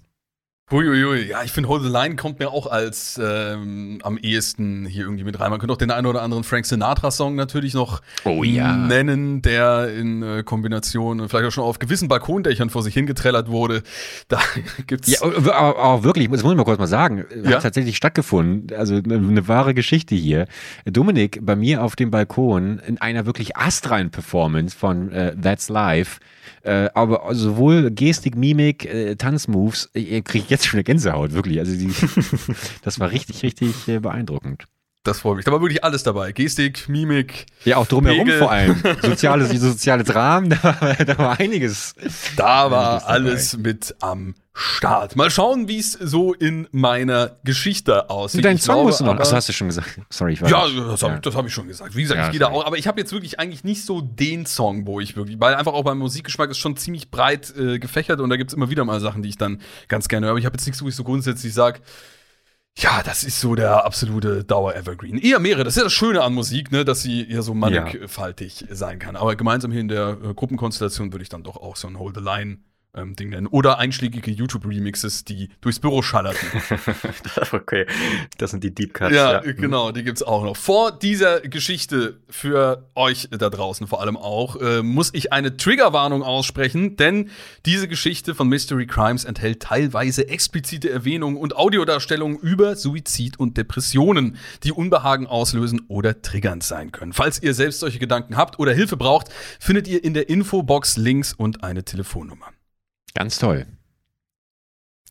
Huiuiui, 0.71 1.27
ja, 1.27 1.43
ich 1.43 1.51
finde 1.51 1.69
Hold 1.69 1.83
the 1.83 1.89
Line 1.89 2.15
kommt 2.15 2.39
mir 2.39 2.49
auch 2.49 2.65
als 2.65 3.21
ähm, 3.23 3.99
am 4.01 4.17
ehesten 4.17 4.87
hier 4.87 5.03
irgendwie 5.03 5.23
mit 5.23 5.39
rein. 5.39 5.51
Man 5.51 5.59
könnte 5.59 5.73
auch 5.73 5.77
den 5.77 5.91
einen 5.91 6.07
oder 6.07 6.23
anderen 6.23 6.43
Frank 6.43 6.65
Sinatra-Song 6.65 7.35
natürlich 7.35 7.75
noch 7.75 8.01
oh, 8.23 8.43
ja. 8.43 8.75
nennen, 8.75 9.43
der 9.43 9.93
in 9.93 10.23
äh, 10.23 10.41
Kombination 10.41 11.29
vielleicht 11.29 11.45
auch 11.45 11.51
schon 11.51 11.63
auf 11.63 11.77
gewissen 11.77 12.07
Balkondächern 12.07 12.71
vor 12.71 12.81
sich 12.81 12.95
hingetrellert 12.95 13.47
wurde. 13.47 13.83
Da 14.27 14.39
gibt's. 14.87 15.07
Ja, 15.07 15.19
aber 15.21 15.77
auch 15.77 16.01
wirklich, 16.01 16.29
das 16.31 16.41
muss 16.41 16.53
ich 16.53 16.57
mal 16.57 16.63
kurz 16.63 16.79
mal 16.79 16.87
sagen, 16.87 17.25
ja? 17.43 17.51
hat 17.51 17.61
tatsächlich 17.61 17.95
stattgefunden. 17.95 18.75
Also 18.75 18.95
eine, 18.95 19.15
eine 19.15 19.47
wahre 19.47 19.75
Geschichte 19.75 20.15
hier. 20.15 20.47
Dominik 20.85 21.45
bei 21.45 21.55
mir 21.55 21.83
auf 21.83 21.95
dem 21.95 22.09
Balkon 22.09 22.79
in 22.79 22.99
einer 22.99 23.27
wirklich 23.27 23.55
astreinen 23.55 24.09
Performance 24.09 24.75
von 24.75 25.11
äh, 25.11 25.35
That's 25.39 25.69
Life 25.69 26.19
äh, 26.65 26.89
aber 26.93 27.33
sowohl 27.35 27.91
Gestik, 27.91 28.35
Mimik, 28.35 28.85
äh, 28.85 29.15
Tanzmoves, 29.15 29.89
ihr 29.93 30.23
kriegt 30.23 30.49
jetzt 30.55 30.65
schon 30.67 30.77
eine 30.77 30.83
Gänsehaut, 30.83 31.33
wirklich. 31.33 31.59
Also 31.59 31.77
die, 31.77 31.91
das 32.81 32.99
war 32.99 33.11
richtig, 33.11 33.43
richtig 33.43 33.87
äh, 33.87 33.99
beeindruckend. 33.99 34.65
Das 35.05 35.19
freut 35.19 35.35
mich. 35.37 35.45
Da 35.45 35.51
war 35.51 35.61
wirklich 35.61 35.83
alles 35.83 36.01
dabei. 36.01 36.31
Gestik, 36.31 36.89
Mimik. 36.89 37.45
Ja, 37.63 37.77
auch 37.77 37.85
drumherum 37.85 38.25
Pegel. 38.25 38.39
vor 38.39 38.51
allem. 38.51 38.81
Soziales, 39.03 39.51
soziales 39.51 40.13
Rahmen, 40.15 40.49
da 40.49 40.63
war, 40.63 40.95
da 40.95 41.17
war 41.19 41.39
einiges. 41.39 41.93
Da 42.35 42.71
war 42.71 43.07
alles 43.07 43.55
mit 43.55 43.95
am 44.01 44.33
Start. 44.57 45.15
Mal 45.15 45.29
schauen, 45.29 45.67
wie 45.67 45.77
es 45.77 45.91
so 45.91 46.33
in 46.33 46.67
meiner 46.71 47.35
Geschichte 47.43 48.09
aussieht. 48.09 48.43
Dein 48.43 48.57
Song 48.57 48.83
musst 48.83 49.01
du 49.01 49.03
noch. 49.03 49.15
Das 49.15 49.31
hast 49.31 49.47
du 49.47 49.53
schon 49.53 49.67
gesagt. 49.67 49.99
Sorry, 50.09 50.33
ich 50.33 50.41
war 50.41 50.49
Ja, 50.49 50.65
das 50.67 51.03
habe 51.03 51.21
ja. 51.23 51.33
hab 51.35 51.45
ich 51.45 51.53
schon 51.53 51.67
gesagt. 51.67 51.95
Wie 51.95 52.01
gesagt, 52.01 52.19
ja, 52.19 52.25
ich 52.25 52.31
gehe 52.31 52.39
da 52.39 52.47
auch. 52.47 52.65
Aber 52.65 52.77
ich 52.77 52.87
habe 52.87 52.99
jetzt 52.99 53.11
wirklich 53.11 53.39
eigentlich 53.39 53.63
nicht 53.63 53.85
so 53.85 54.01
den 54.01 54.47
Song, 54.47 54.87
wo 54.87 54.99
ich 54.99 55.15
wirklich, 55.15 55.39
weil 55.39 55.53
einfach 55.53 55.73
auch 55.73 55.83
beim 55.83 55.99
Musikgeschmack 55.99 56.49
ist 56.49 56.57
schon 56.57 56.77
ziemlich 56.77 57.11
breit 57.11 57.53
äh, 57.55 57.77
gefächert 57.77 58.21
und 58.21 58.29
da 58.31 58.37
gibt 58.37 58.49
es 58.51 58.55
immer 58.55 58.71
wieder 58.71 58.85
mal 58.85 58.99
Sachen, 59.01 59.21
die 59.21 59.29
ich 59.29 59.37
dann 59.37 59.61
ganz 59.87 60.07
gerne 60.07 60.25
höre. 60.25 60.31
Aber 60.31 60.39
ich 60.39 60.45
habe 60.45 60.55
jetzt 60.55 60.65
nichts, 60.65 60.81
wo 60.81 60.87
ich 60.87 60.95
so 60.95 61.03
grundsätzlich 61.03 61.53
sage, 61.53 61.81
ja, 62.77 63.01
das 63.03 63.23
ist 63.23 63.39
so 63.39 63.55
der 63.55 63.85
absolute 63.85 64.43
Dauer-Evergreen. 64.43 65.17
Eher 65.17 65.39
mehrere. 65.39 65.63
Das 65.63 65.73
ist 65.73 65.77
ja 65.77 65.83
das 65.83 65.93
Schöne 65.93 66.21
an 66.21 66.33
Musik, 66.33 66.71
ne, 66.71 66.83
dass 66.83 67.01
sie 67.01 67.23
ja 67.23 67.41
so 67.41 67.53
mannigfaltig 67.53 68.65
ja. 68.67 68.75
sein 68.75 68.99
kann. 68.99 69.15
Aber 69.15 69.35
gemeinsam 69.35 69.71
hier 69.71 69.81
in 69.81 69.87
der 69.87 70.17
äh, 70.21 70.33
Gruppenkonstellation 70.33 71.13
würde 71.13 71.23
ich 71.23 71.29
dann 71.29 71.43
doch 71.43 71.55
auch 71.55 71.77
so 71.77 71.87
ein 71.87 71.97
Hold 71.97 72.15
the 72.17 72.21
Line 72.21 72.57
ähm, 72.95 73.15
Ding 73.15 73.29
nennen. 73.29 73.47
Oder 73.47 73.77
einschlägige 73.79 74.31
YouTube-Remixes, 74.31 75.25
die 75.25 75.49
durchs 75.61 75.79
Büro 75.79 76.01
schallerten. 76.01 76.47
okay, 77.51 77.85
das 78.37 78.51
sind 78.51 78.63
die 78.63 78.73
Deep 78.73 78.93
Cuts. 78.93 79.13
Ja, 79.13 79.43
ja, 79.43 79.51
genau, 79.51 79.91
die 79.91 80.03
gibt's 80.03 80.23
auch 80.23 80.43
noch. 80.43 80.55
Vor 80.55 80.91
dieser 80.91 81.41
Geschichte 81.41 82.19
für 82.29 82.89
euch 82.95 83.27
da 83.31 83.49
draußen 83.49 83.87
vor 83.87 84.01
allem 84.01 84.17
auch, 84.17 84.55
äh, 84.57 84.81
muss 84.81 85.11
ich 85.13 85.31
eine 85.33 85.57
Triggerwarnung 85.57 86.23
aussprechen, 86.23 86.95
denn 86.97 87.29
diese 87.65 87.87
Geschichte 87.87 88.35
von 88.35 88.47
Mystery 88.47 88.87
Crimes 88.87 89.25
enthält 89.25 89.61
teilweise 89.61 90.27
explizite 90.27 90.89
Erwähnungen 90.89 91.37
und 91.37 91.55
Audiodarstellungen 91.55 92.37
über 92.39 92.75
Suizid 92.75 93.39
und 93.39 93.57
Depressionen, 93.57 94.37
die 94.63 94.71
Unbehagen 94.71 95.27
auslösen 95.27 95.81
oder 95.87 96.21
triggernd 96.21 96.63
sein 96.63 96.91
können. 96.91 97.13
Falls 97.13 97.41
ihr 97.41 97.53
selbst 97.53 97.79
solche 97.79 97.99
Gedanken 97.99 98.37
habt 98.37 98.59
oder 98.59 98.73
Hilfe 98.73 98.97
braucht, 98.97 99.29
findet 99.59 99.87
ihr 99.87 100.03
in 100.03 100.13
der 100.13 100.29
Infobox 100.29 100.97
Links 100.97 101.33
und 101.33 101.63
eine 101.63 101.83
Telefonnummer. 101.83 102.54
Ganz 103.15 103.39
toll. 103.39 103.65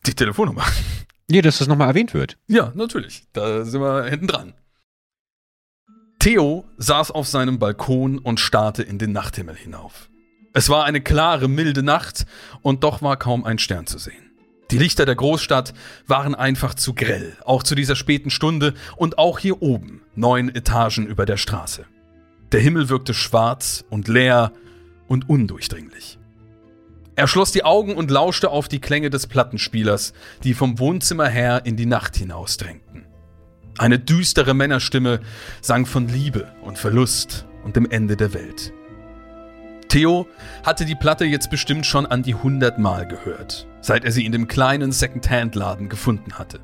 Die 0.05 0.13
Telefonnummer. 0.15 0.65
Nee, 1.27 1.41
dass 1.41 1.57
das 1.57 1.67
nochmal 1.67 1.87
erwähnt 1.87 2.13
wird. 2.13 2.37
Ja, 2.45 2.71
natürlich. 2.75 3.23
Da 3.33 3.65
sind 3.65 3.81
wir 3.81 4.03
hinten 4.03 4.27
dran. 4.27 4.53
Theo 6.19 6.65
saß 6.77 7.09
auf 7.09 7.27
seinem 7.27 7.57
Balkon 7.57 8.19
und 8.19 8.39
starrte 8.39 8.83
in 8.83 8.99
den 8.99 9.11
Nachthimmel 9.11 9.55
hinauf. 9.55 10.11
Es 10.53 10.69
war 10.69 10.85
eine 10.85 11.01
klare, 11.01 11.47
milde 11.47 11.81
Nacht 11.81 12.27
und 12.61 12.83
doch 12.83 13.01
war 13.01 13.17
kaum 13.17 13.43
ein 13.43 13.57
Stern 13.57 13.87
zu 13.87 13.97
sehen. 13.97 14.31
Die 14.69 14.77
Lichter 14.77 15.07
der 15.07 15.15
Großstadt 15.15 15.73
waren 16.05 16.35
einfach 16.35 16.75
zu 16.75 16.93
grell, 16.93 17.35
auch 17.43 17.63
zu 17.63 17.73
dieser 17.73 17.95
späten 17.95 18.29
Stunde 18.29 18.75
und 18.95 19.17
auch 19.17 19.39
hier 19.39 19.63
oben, 19.63 20.03
neun 20.13 20.53
Etagen 20.53 21.07
über 21.07 21.25
der 21.25 21.37
Straße. 21.37 21.85
Der 22.51 22.59
Himmel 22.59 22.89
wirkte 22.89 23.15
schwarz 23.15 23.83
und 23.89 24.07
leer 24.07 24.51
und 25.07 25.27
undurchdringlich. 25.27 26.19
Er 27.17 27.27
schloss 27.27 27.51
die 27.51 27.63
Augen 27.63 27.95
und 27.95 28.11
lauschte 28.11 28.49
auf 28.49 28.67
die 28.67 28.81
Klänge 28.81 29.09
des 29.09 29.27
Plattenspielers, 29.27 30.13
die 30.43 30.53
vom 30.53 30.79
Wohnzimmer 30.79 31.27
her 31.27 31.61
in 31.63 31.77
die 31.77 31.85
Nacht 31.85 32.17
hinausdrängten. 32.17 33.05
Eine 33.77 33.99
düstere 33.99 34.53
Männerstimme 34.53 35.21
sang 35.61 35.85
von 35.85 36.07
Liebe 36.07 36.51
und 36.61 36.77
Verlust 36.77 37.45
und 37.63 37.75
dem 37.75 37.89
Ende 37.89 38.17
der 38.17 38.33
Welt. 38.33 38.73
Theo 39.87 40.27
hatte 40.65 40.83
die 40.83 40.95
Platte 40.95 41.23
jetzt 41.23 41.49
bestimmt 41.49 41.85
schon 41.85 42.05
an 42.05 42.21
die 42.21 42.35
hundertmal 42.35 43.07
gehört, 43.07 43.65
seit 43.79 44.03
er 44.03 44.11
sie 44.11 44.25
in 44.25 44.33
dem 44.33 44.47
kleinen 44.47 44.91
Second-Hand-Laden 44.91 45.87
gefunden 45.87 46.33
hatte. 46.33 46.59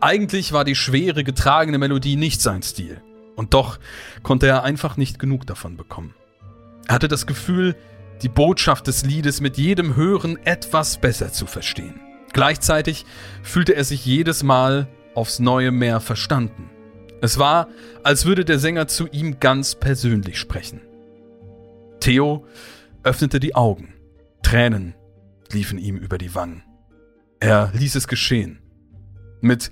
Eigentlich 0.00 0.52
war 0.52 0.64
die 0.64 0.76
schwere, 0.76 1.24
getragene 1.24 1.76
Melodie 1.76 2.16
nicht 2.16 2.40
sein 2.40 2.62
Stil, 2.62 3.02
und 3.36 3.52
doch 3.52 3.78
konnte 4.22 4.46
er 4.46 4.62
einfach 4.62 4.96
nicht 4.96 5.18
genug 5.18 5.46
davon 5.46 5.76
bekommen. 5.76 6.14
Er 6.86 6.94
hatte 6.94 7.08
das 7.08 7.26
Gefühl, 7.26 7.76
die 8.22 8.28
Botschaft 8.28 8.86
des 8.86 9.04
Liedes 9.04 9.40
mit 9.40 9.56
jedem 9.56 9.96
Hören 9.96 10.38
etwas 10.44 10.98
besser 10.98 11.32
zu 11.32 11.46
verstehen. 11.46 12.00
Gleichzeitig 12.32 13.06
fühlte 13.42 13.74
er 13.74 13.84
sich 13.84 14.04
jedes 14.04 14.42
Mal 14.42 14.88
aufs 15.14 15.38
neue 15.38 15.70
mehr 15.70 16.00
verstanden. 16.00 16.70
Es 17.20 17.38
war, 17.38 17.68
als 18.04 18.26
würde 18.26 18.44
der 18.44 18.58
Sänger 18.58 18.86
zu 18.86 19.08
ihm 19.08 19.40
ganz 19.40 19.74
persönlich 19.74 20.38
sprechen. 20.38 20.80
Theo 22.00 22.46
öffnete 23.02 23.40
die 23.40 23.54
Augen. 23.54 23.94
Tränen 24.42 24.94
liefen 25.50 25.78
ihm 25.78 25.96
über 25.96 26.18
die 26.18 26.34
Wangen. 26.34 26.62
Er 27.40 27.70
ließ 27.74 27.96
es 27.96 28.08
geschehen. 28.08 28.60
Mit 29.40 29.70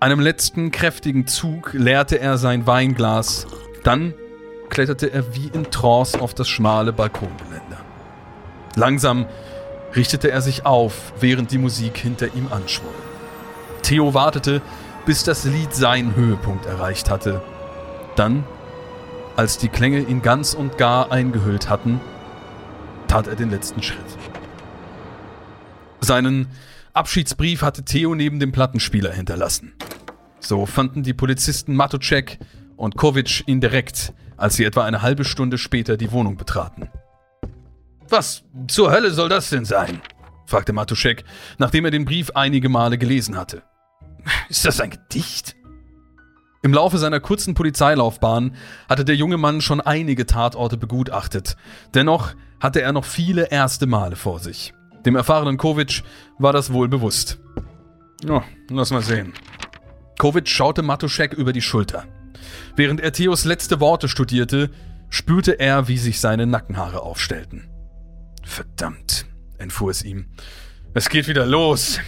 einem 0.00 0.20
letzten 0.20 0.70
kräftigen 0.70 1.26
Zug 1.26 1.72
leerte 1.72 2.18
er 2.18 2.38
sein 2.38 2.66
Weinglas, 2.66 3.46
dann 3.82 4.14
kletterte 4.68 5.10
er 5.12 5.34
wie 5.34 5.48
in 5.48 5.70
Trance 5.70 6.20
auf 6.20 6.34
das 6.34 6.48
schmale 6.48 6.92
Balkongeländer. 6.92 7.65
Langsam 8.76 9.26
richtete 9.96 10.30
er 10.30 10.42
sich 10.42 10.66
auf, 10.66 11.12
während 11.18 11.50
die 11.50 11.58
Musik 11.58 11.96
hinter 11.96 12.34
ihm 12.34 12.48
anschwoll. 12.52 12.94
Theo 13.82 14.14
wartete, 14.14 14.60
bis 15.06 15.24
das 15.24 15.44
Lied 15.44 15.74
seinen 15.74 16.14
Höhepunkt 16.14 16.66
erreicht 16.66 17.10
hatte. 17.10 17.42
Dann, 18.16 18.44
als 19.34 19.56
die 19.56 19.68
Klänge 19.68 20.00
ihn 20.00 20.20
ganz 20.20 20.52
und 20.52 20.76
gar 20.76 21.10
eingehüllt 21.10 21.70
hatten, 21.70 22.00
tat 23.08 23.26
er 23.26 23.36
den 23.36 23.50
letzten 23.50 23.82
Schritt. 23.82 23.98
Seinen 26.00 26.48
Abschiedsbrief 26.92 27.62
hatte 27.62 27.84
Theo 27.84 28.14
neben 28.14 28.40
dem 28.40 28.52
Plattenspieler 28.52 29.12
hinterlassen. 29.12 29.72
So 30.40 30.66
fanden 30.66 31.02
die 31.02 31.14
Polizisten 31.14 31.74
Matucek 31.74 32.38
und 32.76 32.96
Kovic 32.96 33.44
ihn 33.46 33.60
direkt, 33.60 34.12
als 34.36 34.56
sie 34.56 34.64
etwa 34.64 34.84
eine 34.84 35.02
halbe 35.02 35.24
Stunde 35.24 35.56
später 35.56 35.96
die 35.96 36.12
Wohnung 36.12 36.36
betraten. 36.36 36.90
Was 38.08 38.44
zur 38.68 38.90
Hölle 38.90 39.10
soll 39.10 39.28
das 39.28 39.50
denn 39.50 39.64
sein? 39.64 40.00
fragte 40.46 40.72
Matuschek, 40.72 41.24
nachdem 41.58 41.84
er 41.84 41.90
den 41.90 42.04
Brief 42.04 42.30
einige 42.34 42.68
Male 42.68 42.98
gelesen 42.98 43.36
hatte. 43.36 43.62
Ist 44.48 44.64
das 44.64 44.80
ein 44.80 44.90
Gedicht? 44.90 45.56
Im 46.62 46.72
Laufe 46.72 46.98
seiner 46.98 47.20
kurzen 47.20 47.54
Polizeilaufbahn 47.54 48.56
hatte 48.88 49.04
der 49.04 49.14
junge 49.14 49.36
Mann 49.36 49.60
schon 49.60 49.80
einige 49.80 50.26
Tatorte 50.26 50.76
begutachtet. 50.76 51.56
Dennoch 51.94 52.34
hatte 52.60 52.82
er 52.82 52.92
noch 52.92 53.04
viele 53.04 53.50
erste 53.50 53.86
Male 53.86 54.16
vor 54.16 54.40
sich. 54.40 54.72
Dem 55.04 55.14
erfahrenen 55.14 55.58
Kovic 55.58 56.02
war 56.38 56.52
das 56.52 56.72
wohl 56.72 56.88
bewusst. 56.88 57.38
Ja, 58.24 58.42
lass 58.70 58.90
mal 58.90 59.02
sehen. 59.02 59.32
Kovic 60.18 60.48
schaute 60.48 60.82
Matuschek 60.82 61.34
über 61.34 61.52
die 61.52 61.62
Schulter. 61.62 62.04
Während 62.74 63.00
er 63.00 63.12
Theos 63.12 63.44
letzte 63.44 63.78
Worte 63.78 64.08
studierte, 64.08 64.70
spürte 65.08 65.60
er, 65.60 65.88
wie 65.88 65.98
sich 65.98 66.18
seine 66.20 66.46
Nackenhaare 66.46 67.02
aufstellten. 67.02 67.68
Verdammt, 68.46 69.26
entfuhr 69.58 69.90
es 69.90 70.02
ihm. 70.02 70.26
Es 70.94 71.10
geht 71.10 71.28
wieder 71.28 71.44
los. 71.44 71.98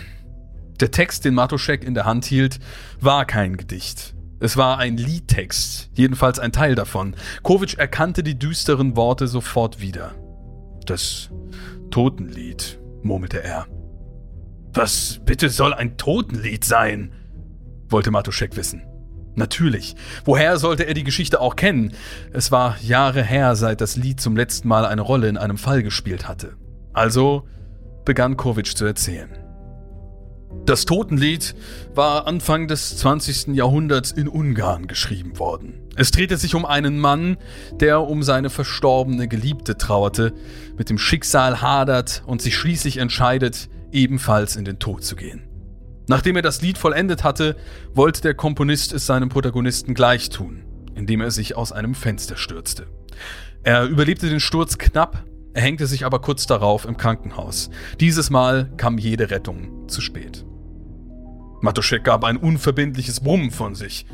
Der 0.80 0.90
Text, 0.90 1.24
den 1.24 1.34
Matoschek 1.34 1.84
in 1.84 1.94
der 1.94 2.04
Hand 2.04 2.24
hielt, 2.24 2.60
war 3.00 3.26
kein 3.26 3.56
Gedicht. 3.56 4.14
Es 4.40 4.56
war 4.56 4.78
ein 4.78 4.96
Liedtext, 4.96 5.90
jedenfalls 5.94 6.38
ein 6.38 6.52
Teil 6.52 6.76
davon. 6.76 7.16
Kovic 7.42 7.74
erkannte 7.74 8.22
die 8.22 8.38
düsteren 8.38 8.96
Worte 8.96 9.26
sofort 9.26 9.80
wieder. 9.80 10.14
Das 10.86 11.28
Totenlied, 11.90 12.78
murmelte 13.02 13.42
er. 13.42 13.66
Was 14.72 15.20
bitte 15.24 15.50
soll 15.50 15.74
ein 15.74 15.98
Totenlied 15.98 16.64
sein? 16.64 17.12
wollte 17.88 18.12
Matoschek 18.12 18.56
wissen. 18.56 18.87
Natürlich. 19.38 19.94
Woher 20.24 20.58
sollte 20.58 20.82
er 20.84 20.94
die 20.94 21.04
Geschichte 21.04 21.40
auch 21.40 21.54
kennen? 21.56 21.92
Es 22.32 22.50
war 22.50 22.76
Jahre 22.82 23.22
her, 23.22 23.54
seit 23.54 23.80
das 23.80 23.96
Lied 23.96 24.20
zum 24.20 24.36
letzten 24.36 24.66
Mal 24.68 24.84
eine 24.84 25.00
Rolle 25.00 25.28
in 25.28 25.38
einem 25.38 25.58
Fall 25.58 25.82
gespielt 25.82 26.28
hatte. 26.28 26.56
Also 26.92 27.44
begann 28.04 28.36
Kovic 28.36 28.76
zu 28.76 28.84
erzählen. 28.84 29.30
Das 30.64 30.86
Totenlied 30.86 31.54
war 31.94 32.26
Anfang 32.26 32.66
des 32.68 32.96
20. 32.96 33.54
Jahrhunderts 33.54 34.10
in 34.10 34.28
Ungarn 34.28 34.86
geschrieben 34.86 35.38
worden. 35.38 35.82
Es 35.94 36.10
drehte 36.10 36.36
sich 36.36 36.54
um 36.54 36.64
einen 36.64 36.98
Mann, 36.98 37.36
der 37.72 38.00
um 38.00 38.22
seine 38.22 38.50
verstorbene 38.50 39.28
Geliebte 39.28 39.78
trauerte, 39.78 40.32
mit 40.76 40.90
dem 40.90 40.98
Schicksal 40.98 41.62
hadert 41.62 42.22
und 42.26 42.42
sich 42.42 42.56
schließlich 42.56 42.96
entscheidet, 42.96 43.68
ebenfalls 43.92 44.56
in 44.56 44.64
den 44.64 44.78
Tod 44.78 45.04
zu 45.04 45.16
gehen. 45.16 45.47
Nachdem 46.08 46.36
er 46.36 46.42
das 46.42 46.62
Lied 46.62 46.78
vollendet 46.78 47.22
hatte, 47.22 47.54
wollte 47.94 48.22
der 48.22 48.34
Komponist 48.34 48.94
es 48.94 49.06
seinem 49.06 49.28
Protagonisten 49.28 49.92
gleich 49.92 50.30
tun, 50.30 50.64
indem 50.94 51.20
er 51.20 51.30
sich 51.30 51.54
aus 51.54 51.70
einem 51.70 51.94
Fenster 51.94 52.36
stürzte. 52.36 52.86
Er 53.62 53.84
überlebte 53.84 54.30
den 54.30 54.40
Sturz 54.40 54.78
knapp, 54.78 55.24
er 55.52 55.62
hängte 55.62 55.86
sich 55.86 56.06
aber 56.06 56.20
kurz 56.20 56.46
darauf 56.46 56.86
im 56.86 56.96
Krankenhaus. 56.96 57.68
Dieses 58.00 58.30
Mal 58.30 58.72
kam 58.78 58.96
jede 58.96 59.30
Rettung 59.30 59.86
zu 59.86 60.00
spät. 60.00 60.46
Matoschek 61.60 62.04
gab 62.04 62.24
ein 62.24 62.38
unverbindliches 62.38 63.20
Brummen 63.20 63.50
von 63.50 63.74
sich. 63.74 64.06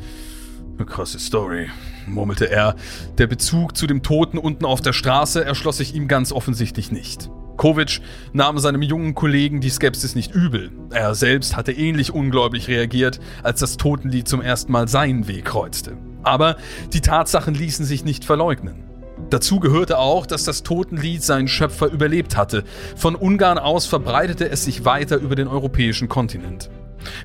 Eine 0.77 0.85
krasse 0.85 1.19
Story, 1.19 1.69
murmelte 2.07 2.49
er. 2.49 2.75
Der 3.17 3.27
Bezug 3.27 3.77
zu 3.77 3.87
dem 3.87 4.03
Toten 4.03 4.37
unten 4.37 4.65
auf 4.65 4.81
der 4.81 4.91
Straße 4.91 5.45
erschloss 5.45 5.77
sich 5.77 5.95
ihm 5.95 6.09
ganz 6.09 6.33
offensichtlich 6.33 6.91
nicht. 6.91 7.29
Kovic 7.57 8.01
nahm 8.33 8.59
seinem 8.59 8.81
jungen 8.81 9.15
Kollegen 9.15 9.61
die 9.61 9.69
Skepsis 9.69 10.15
nicht 10.15 10.33
übel. 10.33 10.71
Er 10.91 11.15
selbst 11.15 11.55
hatte 11.55 11.71
ähnlich 11.71 12.13
ungläubig 12.13 12.67
reagiert, 12.67 13.19
als 13.43 13.59
das 13.59 13.77
Totenlied 13.77 14.27
zum 14.27 14.41
ersten 14.41 14.71
Mal 14.71 14.87
seinen 14.87 15.27
Weg 15.27 15.45
kreuzte. 15.45 15.97
Aber 16.23 16.57
die 16.93 17.01
Tatsachen 17.01 17.53
ließen 17.53 17.85
sich 17.85 18.03
nicht 18.03 18.25
verleugnen. 18.25 18.83
Dazu 19.29 19.59
gehörte 19.59 19.97
auch, 19.97 20.25
dass 20.25 20.43
das 20.43 20.63
Totenlied 20.63 21.23
seinen 21.23 21.47
Schöpfer 21.47 21.87
überlebt 21.87 22.35
hatte. 22.35 22.63
Von 22.95 23.15
Ungarn 23.15 23.57
aus 23.57 23.85
verbreitete 23.85 24.49
es 24.49 24.65
sich 24.65 24.85
weiter 24.85 25.17
über 25.17 25.35
den 25.35 25.47
europäischen 25.47 26.09
Kontinent. 26.09 26.69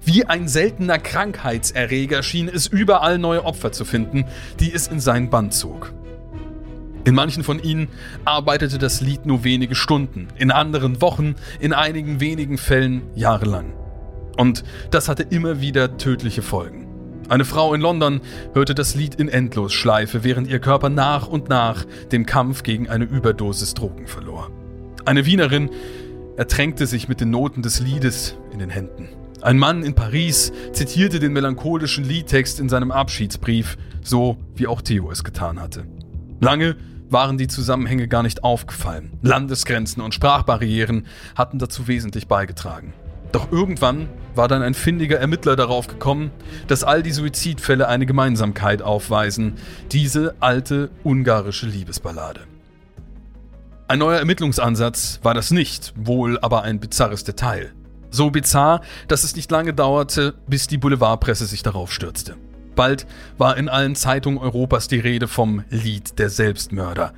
Wie 0.05 0.25
ein 0.25 0.49
seltener 0.49 0.99
Krankheitserreger 0.99 2.23
schien 2.23 2.49
es 2.49 2.67
überall 2.67 3.19
neue 3.19 3.45
Opfer 3.45 3.73
zu 3.73 3.85
finden, 3.85 4.25
die 4.61 4.73
es 4.73 4.89
in 4.89 5.01
seinen 5.01 5.31
Bann 5.31 5.51
zog. 5.51 5.93
In 7.05 7.15
manchen 7.15 7.43
von 7.43 7.63
ihnen 7.63 7.89
arbeitete 8.25 8.79
das 8.79 9.01
Lied 9.01 9.25
nur 9.25 9.43
wenige 9.43 9.75
Stunden, 9.75 10.29
in 10.37 10.51
anderen 10.51 11.01
Wochen, 11.01 11.35
in 11.59 11.73
einigen 11.73 12.21
wenigen 12.21 12.59
Fällen 12.59 13.03
jahrelang. 13.15 13.73
Und 14.37 14.65
das 14.91 15.09
hatte 15.09 15.23
immer 15.23 15.61
wieder 15.61 15.97
tödliche 15.97 16.43
Folgen. 16.43 16.87
Eine 17.29 17.45
Frau 17.45 17.75
in 17.75 17.81
London 17.81 18.21
hörte 18.55 18.75
das 18.75 18.95
Lied 18.95 19.15
in 19.15 19.29
Endlosschleife, 19.29 20.25
während 20.25 20.49
ihr 20.49 20.59
Körper 20.59 20.89
nach 20.89 21.29
und 21.29 21.49
nach 21.49 21.85
dem 22.11 22.27
Kampf 22.27 22.65
gegen 22.65 22.89
eine 22.89 23.05
Überdosis 23.05 23.75
Drogen 23.75 24.07
verlor. 24.07 24.51
Eine 25.05 25.27
Wienerin 25.27 25.71
ertränkte 26.37 26.87
sich 26.87 27.09
mit 27.09 27.21
den 27.21 27.31
Noten 27.31 27.63
des 27.63 27.81
Liedes 27.81 28.37
in 28.53 28.59
den 28.59 28.71
Händen. 28.71 29.09
Ein 29.43 29.59
Mann 29.59 29.85
in 29.85 29.95
Paris 29.95 30.53
zitierte 30.73 31.19
den 31.19 31.33
melancholischen 31.33 32.05
Liedtext 32.05 32.61
in 32.61 32.69
seinem 32.69 32.91
Abschiedsbrief, 32.91 33.79
so 34.03 34.37
wie 34.55 34.67
auch 34.67 34.83
Theo 34.83 35.11
es 35.11 35.25
getan 35.25 35.61
hatte. 35.61 35.85
Lange 36.41 36.77
waren 37.13 37.39
die 37.39 37.49
Zusammenhänge 37.49 38.09
gar 38.09 38.23
nicht 38.23 38.45
aufgefallen. 38.45 39.19
Landesgrenzen 39.23 40.03
und 40.03 40.15
Sprachbarrieren 40.15 41.07
hatten 41.35 41.59
dazu 41.59 41.89
wesentlich 41.89 42.29
beigetragen. 42.29 42.93
Doch 43.33 43.53
irgendwann 43.53 44.09
war 44.35 44.49
dann 44.49 44.63
ein 44.63 44.75
findiger 44.75 45.19
Ermittler 45.19 45.57
darauf 45.57 45.87
gekommen, 45.87 46.31
dass 46.67 46.85
all 46.85 47.03
die 47.03 47.13
Suizidfälle 47.13 47.89
eine 47.89 48.07
Gemeinsamkeit 48.07 48.83
aufweisen, 48.83 49.55
diese 49.93 50.35
alte 50.41 50.91
ungarische 51.05 51.67
Liebesballade. 51.67 52.41
Ein 53.87 53.99
neuer 53.99 54.19
Ermittlungsansatz 54.19 55.21
war 55.23 55.35
das 55.35 55.51
nicht, 55.51 55.93
wohl 55.97 56.39
aber 56.41 56.63
ein 56.63 56.81
bizarres 56.81 57.25
Detail. 57.25 57.73
So 58.11 58.31
bizarr, 58.31 58.83
dass 59.09 59.25
es 59.25 59.37
nicht 59.37 59.51
lange 59.51 59.75
dauerte, 59.75 60.35
bis 60.47 60.67
die 60.67 60.79
Boulevardpresse 60.79 61.47
sich 61.47 61.63
darauf 61.63 61.93
stürzte. 61.93 62.37
Bald 62.75 63.07
war 63.39 63.57
in 63.57 63.69
allen 63.69 63.95
Zeitungen 63.95 64.39
Europas 64.39 64.89
die 64.89 65.01
Rede 65.01 65.29
vom 65.29 65.65
Lied 65.71 66.19
der 66.19 66.31
Selbstmörder. 66.31 67.13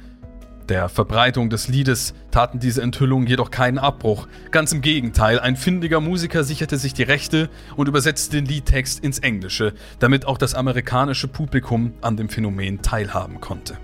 Der 0.68 0.88
Verbreitung 0.88 1.50
des 1.50 1.68
Liedes 1.68 2.14
taten 2.30 2.59
diese 2.59 2.82
Enthüllungen 2.82 3.26
jedoch 3.26 3.50
keinen 3.50 3.78
Abbruch. 3.78 4.28
Ganz 4.53 4.72
im 4.72 4.80
Gegenteil, 4.80 5.40
ein 5.40 5.57
findiger 5.57 6.00
Musiker 6.00 6.44
sicherte 6.44 6.78
sich 6.78 6.94
die 6.94 7.03
Rechte 7.03 7.50
und 7.76 7.88
übersetzte 7.88 8.36
den 8.36 8.46
Liedtext 8.46 9.00
ins 9.00 9.18
Englische, 9.18 9.74
damit 9.98 10.24
auch 10.24 10.38
das 10.38 10.55
amerikanische 10.55 11.28
Publikum 11.28 11.94
an 12.00 12.16
dem 12.16 12.28
Phänomen 12.28 12.80
teilhaben 12.80 13.40
konnte. 13.40 13.76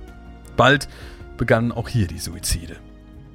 Bald 0.56 0.88
begannen 1.36 1.72
auch 1.72 1.88
hier 1.88 2.06
die 2.06 2.18
Suizide. 2.18 2.76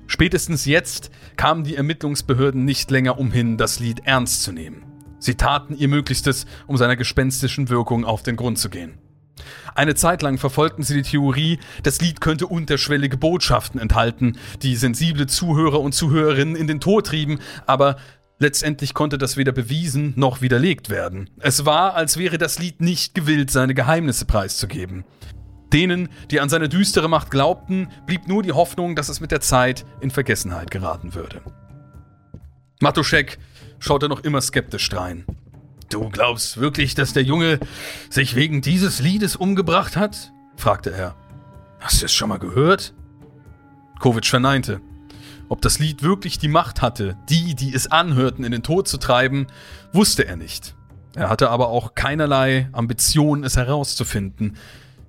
Spätestens 0.07 0.65
jetzt 0.65 1.11
kamen 1.36 1.63
die 1.63 1.75
Ermittlungsbehörden 1.75 2.65
nicht 2.65 2.91
länger 2.91 3.19
umhin, 3.19 3.57
das 3.57 3.79
Lied 3.79 4.01
ernst 4.05 4.43
zu 4.43 4.51
nehmen. 4.51 4.92
Sie 5.24 5.36
taten 5.36 5.78
ihr 5.78 5.88
Möglichstes, 5.88 6.45
um 6.67 6.76
seiner 6.76 6.97
gespenstischen 6.97 7.69
Wirkung 7.69 8.03
auf 8.03 8.24
den 8.24 8.36
Grund 8.36 8.59
zu 8.59 8.69
gehen. 8.69 8.97
Eine 9.74 9.95
Zeit 9.95 10.21
lang 10.21 10.38
verfolgten 10.38 10.84
sie 10.84 10.95
die 10.95 11.09
Theorie, 11.09 11.59
das 11.82 12.01
Lied 12.01 12.19
könnte 12.19 12.45
unterschwellige 12.45 13.15
Botschaften 13.15 13.80
enthalten, 13.80 14.38
die 14.61 14.76
sensible 14.76 15.26
Zuhörer 15.26 15.80
und 15.80 15.93
Zuhörerinnen 15.93 16.57
in 16.57 16.67
den 16.67 16.82
Tod 16.82 17.07
trieben, 17.07 17.39
aber 17.65 17.95
letztendlich 18.38 18.93
konnte 18.93 19.17
das 19.17 19.38
weder 19.38 19.53
bewiesen 19.53 20.11
noch 20.17 20.41
widerlegt 20.41 20.89
werden. 20.89 21.30
Es 21.39 21.65
war, 21.65 21.95
als 21.95 22.17
wäre 22.17 22.38
das 22.38 22.59
Lied 22.59 22.82
nicht 22.82 23.15
gewillt, 23.15 23.49
seine 23.49 23.74
Geheimnisse 23.74 24.26
preiszugeben. 24.26 25.05
Denen, 25.71 26.09
die 26.32 26.41
an 26.41 26.49
seine 26.49 26.67
düstere 26.67 27.07
Macht 27.07 27.32
glaubten, 27.32 27.88
blieb 28.05 28.28
nur 28.28 28.43
die 28.43 28.51
Hoffnung, 28.51 28.95
dass 28.97 29.07
es 29.07 29.21
mit 29.21 29.32
der 29.32 29.41
Zeit 29.41 29.86
in 30.01 30.11
Vergessenheit 30.11 30.69
geraten 30.69 31.15
würde. 31.15 31.41
Matuschek 32.84 33.39
schaute 33.84 34.07
noch 34.09 34.23
immer 34.23 34.41
skeptisch 34.41 34.88
drein. 34.89 35.25
Du 35.89 36.09
glaubst 36.09 36.59
wirklich, 36.59 36.95
dass 36.95 37.13
der 37.13 37.23
Junge 37.23 37.59
sich 38.09 38.36
wegen 38.36 38.61
dieses 38.61 38.99
Liedes 38.99 39.36
umgebracht 39.36 39.95
hat? 39.95 40.31
fragte 40.55 40.91
er. 40.91 41.15
Hast 41.79 42.01
du 42.01 42.05
es 42.05 42.13
schon 42.13 42.29
mal 42.29 42.39
gehört? 42.39 42.93
Kovic 43.99 44.25
verneinte. 44.25 44.81
Ob 45.49 45.61
das 45.61 45.79
Lied 45.79 46.01
wirklich 46.01 46.39
die 46.39 46.47
Macht 46.47 46.81
hatte, 46.81 47.17
die, 47.29 47.55
die 47.55 47.73
es 47.73 47.91
anhörten, 47.91 48.45
in 48.45 48.51
den 48.51 48.63
Tod 48.63 48.88
zu 48.88 48.97
treiben, 48.97 49.47
wusste 49.91 50.25
er 50.25 50.38
nicht. 50.38 50.75
Er 51.15 51.29
hatte 51.29 51.49
aber 51.49 51.67
auch 51.67 51.93
keinerlei 51.93 52.69
Ambition, 52.71 53.43
es 53.43 53.57
herauszufinden, 53.57 54.57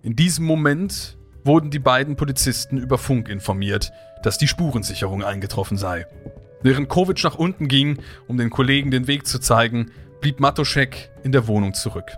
in 0.03 0.17
diesem 0.17 0.45
Moment 0.45 1.17
wurden 1.45 1.71
die 1.71 1.79
beiden 1.79 2.17
Polizisten 2.17 2.77
über 2.77 2.99
Funk 2.99 3.31
informiert, 3.31 3.91
dass 4.23 4.37
die 4.37 4.49
Spurensicherung 4.49 5.23
eingetroffen 5.25 5.79
sei. 5.79 6.07
Während 6.65 6.89
Kovic 6.89 7.23
nach 7.23 7.37
unten 7.37 7.69
ging, 7.69 7.99
um 8.27 8.37
den 8.37 8.51
Kollegen 8.51 8.91
den 8.91 9.07
Weg 9.07 9.29
zu 9.29 9.39
zeigen, 9.39 9.93
blieb 10.21 10.41
Matoschek 10.41 11.11
in 11.23 11.31
der 11.31 11.47
Wohnung 11.47 11.75
zurück. 11.75 12.11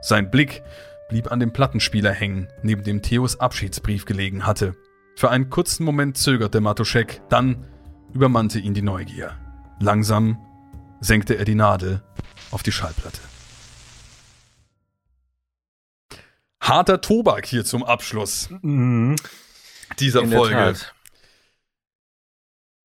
Sein 0.00 0.30
Blick 0.30 0.62
blieb 1.08 1.32
an 1.32 1.40
dem 1.40 1.52
Plattenspieler 1.52 2.12
hängen, 2.12 2.46
neben 2.62 2.84
dem 2.84 3.02
Theos 3.02 3.40
Abschiedsbrief 3.40 4.04
gelegen 4.04 4.46
hatte. 4.46 4.76
Für 5.16 5.30
einen 5.30 5.50
kurzen 5.50 5.84
Moment 5.84 6.16
zögerte 6.16 6.60
Matoschek, 6.60 7.22
dann 7.28 7.66
übermannte 8.12 8.60
ihn 8.60 8.74
die 8.74 8.82
Neugier. 8.82 9.34
Langsam 9.80 10.38
senkte 11.00 11.34
er 11.34 11.44
die 11.44 11.54
Nadel 11.56 12.02
auf 12.52 12.62
die 12.62 12.72
Schallplatte. 12.72 13.20
harter 16.60 17.00
Tobak 17.00 17.46
hier 17.46 17.64
zum 17.64 17.84
Abschluss 17.84 18.48
mhm. 18.62 19.16
dieser 19.98 20.22
In 20.22 20.32
Folge. 20.32 20.74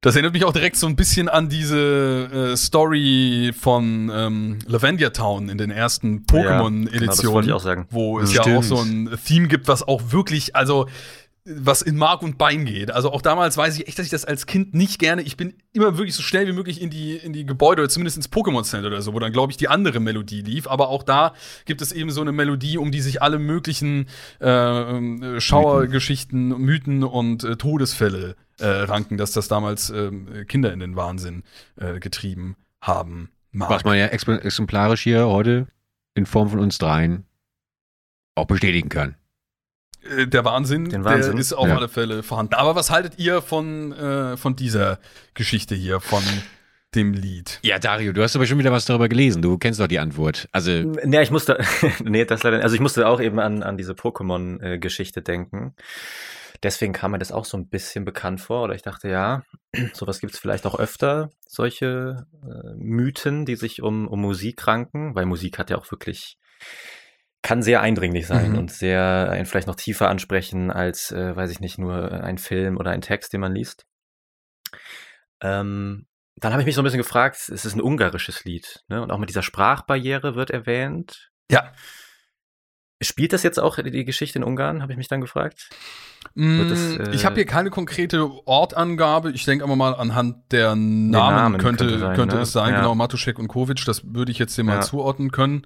Das 0.03 0.15
erinnert 0.15 0.33
mich 0.33 0.45
auch 0.45 0.53
direkt 0.53 0.77
so 0.77 0.87
ein 0.87 0.95
bisschen 0.95 1.29
an 1.29 1.47
diese 1.47 2.53
äh, 2.53 2.57
Story 2.57 3.53
von 3.55 4.11
ähm, 4.11 4.57
Lavendia 4.65 5.11
Town 5.11 5.47
in 5.47 5.59
den 5.59 5.69
ersten 5.69 6.25
Pokémon-Editionen, 6.25 7.47
ja, 7.47 7.57
genau, 7.75 7.85
wo 7.91 8.19
es 8.19 8.31
Stimmt. 8.31 8.47
ja 8.47 8.57
auch 8.57 8.63
so 8.63 8.77
ein 8.81 9.15
Theme 9.23 9.47
gibt, 9.47 9.67
was 9.67 9.87
auch 9.87 10.11
wirklich, 10.11 10.55
also 10.55 10.87
was 11.45 11.83
in 11.83 11.97
Mark 11.97 12.23
und 12.23 12.39
Bein 12.39 12.65
geht. 12.65 12.91
Also 12.91 13.11
auch 13.11 13.21
damals 13.21 13.57
weiß 13.57 13.77
ich 13.77 13.87
echt, 13.87 13.99
dass 13.99 14.05
ich 14.05 14.11
das 14.11 14.25
als 14.25 14.47
Kind 14.47 14.73
nicht 14.73 14.97
gerne. 14.97 15.21
Ich 15.21 15.37
bin 15.37 15.53
immer 15.71 15.97
wirklich 15.97 16.15
so 16.15 16.23
schnell 16.23 16.47
wie 16.47 16.51
möglich 16.51 16.81
in 16.81 16.89
die, 16.89 17.15
in 17.15 17.31
die 17.31 17.45
Gebäude 17.45 17.83
oder 17.83 17.89
zumindest 17.89 18.17
ins 18.17 18.31
Pokémon 18.31 18.63
Center 18.63 18.87
oder 18.87 19.03
so, 19.03 19.13
wo 19.13 19.19
dann, 19.19 19.31
glaube 19.31 19.51
ich, 19.51 19.57
die 19.57 19.67
andere 19.67 19.99
Melodie 19.99 20.41
lief. 20.41 20.67
Aber 20.67 20.89
auch 20.89 21.03
da 21.03 21.33
gibt 21.65 21.81
es 21.81 21.91
eben 21.91 22.09
so 22.09 22.21
eine 22.21 22.31
Melodie, 22.31 22.79
um 22.79 22.91
die 22.91 23.01
sich 23.01 23.21
alle 23.21 23.37
möglichen 23.37 24.07
äh, 24.39 25.39
Schauergeschichten, 25.39 26.49
Mythen 26.59 27.03
und 27.03 27.43
äh, 27.43 27.55
Todesfälle 27.55 28.35
äh, 28.61 28.83
ranken, 28.83 29.17
dass 29.17 29.31
das 29.31 29.47
damals 29.47 29.89
äh, 29.89 30.45
Kinder 30.45 30.71
in 30.71 30.79
den 30.79 30.95
Wahnsinn 30.95 31.43
äh, 31.75 31.99
getrieben 31.99 32.55
haben. 32.81 33.29
Mag. 33.51 33.69
Was 33.69 33.83
man 33.83 33.97
ja 33.97 34.07
exemplarisch 34.07 35.01
hier 35.01 35.27
heute 35.27 35.67
in 36.13 36.25
Form 36.25 36.49
von 36.49 36.59
uns 36.59 36.77
dreien 36.77 37.25
auch 38.35 38.45
bestätigen 38.45 38.89
kann. 38.89 39.15
Äh, 40.03 40.27
der 40.27 40.45
Wahnsinn, 40.45 40.89
Den 40.89 41.03
Wahnsinn. 41.03 41.33
der 41.33 41.41
ist 41.41 41.53
auf 41.53 41.67
ja. 41.67 41.75
alle 41.75 41.89
Fälle 41.89 42.23
vorhanden. 42.23 42.53
Aber 42.55 42.75
was 42.75 42.89
haltet 42.89 43.17
ihr 43.17 43.41
von, 43.41 43.91
äh, 43.91 44.37
von 44.37 44.55
dieser 44.55 44.99
Geschichte 45.33 45.75
hier, 45.75 45.99
von 45.99 46.23
dem 46.95 47.13
Lied? 47.13 47.59
Ja, 47.61 47.79
Dario, 47.79 48.13
du 48.13 48.23
hast 48.23 48.35
aber 48.35 48.45
schon 48.45 48.57
wieder 48.57 48.71
was 48.71 48.85
darüber 48.85 49.09
gelesen. 49.09 49.41
Du 49.41 49.57
kennst 49.57 49.79
doch 49.79 49.87
die 49.87 49.99
Antwort. 49.99 50.47
Also. 50.51 50.71
Nee, 50.71 51.21
ich 51.21 51.31
musste, 51.31 51.59
nee, 52.03 52.25
das 52.25 52.43
leider, 52.43 52.61
also 52.63 52.75
ich 52.75 52.81
musste 52.81 53.07
auch 53.07 53.21
eben 53.21 53.39
an, 53.39 53.63
an 53.63 53.77
diese 53.77 53.93
Pokémon-Geschichte 53.93 55.21
denken. 55.21 55.75
Deswegen 56.63 56.93
kam 56.93 57.11
mir 57.11 57.19
das 57.19 57.31
auch 57.31 57.45
so 57.45 57.57
ein 57.57 57.69
bisschen 57.69 58.05
bekannt 58.05 58.41
vor. 58.41 58.63
Oder 58.63 58.75
ich 58.75 58.83
dachte, 58.83 59.09
ja, 59.09 59.43
sowas 59.93 60.19
gibt 60.19 60.33
es 60.33 60.39
vielleicht 60.39 60.65
auch 60.65 60.77
öfter, 60.77 61.31
solche 61.47 62.27
äh, 62.43 62.73
Mythen, 62.75 63.45
die 63.45 63.55
sich 63.55 63.81
um, 63.81 64.07
um 64.07 64.21
Musik 64.21 64.67
ranken, 64.67 65.15
weil 65.15 65.25
Musik 65.25 65.57
hat 65.57 65.69
ja 65.69 65.77
auch 65.77 65.89
wirklich 65.91 66.37
kann 67.43 67.63
sehr 67.63 67.81
eindringlich 67.81 68.27
sein 68.27 68.51
mhm. 68.51 68.57
und 68.59 68.71
sehr 68.71 69.27
einen 69.31 69.47
vielleicht 69.47 69.67
noch 69.67 69.75
tiefer 69.75 70.09
ansprechen 70.09 70.69
als, 70.69 71.11
äh, 71.11 71.35
weiß 71.35 71.49
ich 71.49 71.59
nicht, 71.59 71.79
nur 71.79 72.11
ein 72.23 72.37
Film 72.37 72.77
oder 72.77 72.91
ein 72.91 73.01
Text, 73.01 73.33
den 73.33 73.41
man 73.41 73.55
liest. 73.55 73.87
Ähm, 75.41 76.05
dann 76.35 76.53
habe 76.53 76.61
ich 76.61 76.65
mich 76.65 76.75
so 76.75 76.81
ein 76.81 76.83
bisschen 76.83 76.99
gefragt, 76.99 77.35
es 77.35 77.65
ist 77.65 77.75
ein 77.75 77.81
ungarisches 77.81 78.43
Lied, 78.43 78.83
ne? 78.87 79.01
Und 79.01 79.11
auch 79.11 79.17
mit 79.17 79.29
dieser 79.29 79.41
Sprachbarriere 79.41 80.35
wird 80.35 80.51
erwähnt. 80.51 81.31
Ja. 81.49 81.73
Spielt 83.01 83.33
das 83.33 83.43
jetzt 83.43 83.59
auch 83.59 83.77
die 83.77 84.05
Geschichte 84.05 84.37
in 84.37 84.43
Ungarn, 84.43 84.81
habe 84.81 84.91
ich 84.91 84.97
mich 84.97 85.07
dann 85.07 85.21
gefragt? 85.21 85.69
Mm, 86.35 86.69
das, 86.69 86.97
äh, 86.97 87.15
ich 87.15 87.25
habe 87.25 87.35
hier 87.35 87.45
keine 87.45 87.71
konkrete 87.71 88.29
Ortangabe. 88.45 89.31
Ich 89.31 89.45
denke 89.45 89.63
aber 89.63 89.75
mal 89.75 89.95
anhand 89.95 90.51
der 90.51 90.75
Namen, 90.75 91.11
Namen 91.11 91.57
könnte, 91.57 91.85
könnte, 91.85 91.99
sein, 91.99 92.15
könnte 92.15 92.35
ne? 92.35 92.41
es 92.43 92.51
sein. 92.51 92.73
Ja. 92.73 92.79
Genau, 92.79 92.95
Matuschek 92.95 93.39
und 93.39 93.47
Kovic, 93.47 93.83
das 93.85 94.13
würde 94.13 94.31
ich 94.31 94.39
jetzt 94.39 94.55
hier 94.55 94.63
mal 94.63 94.75
ja. 94.75 94.81
zuordnen 94.81 95.31
können. 95.31 95.65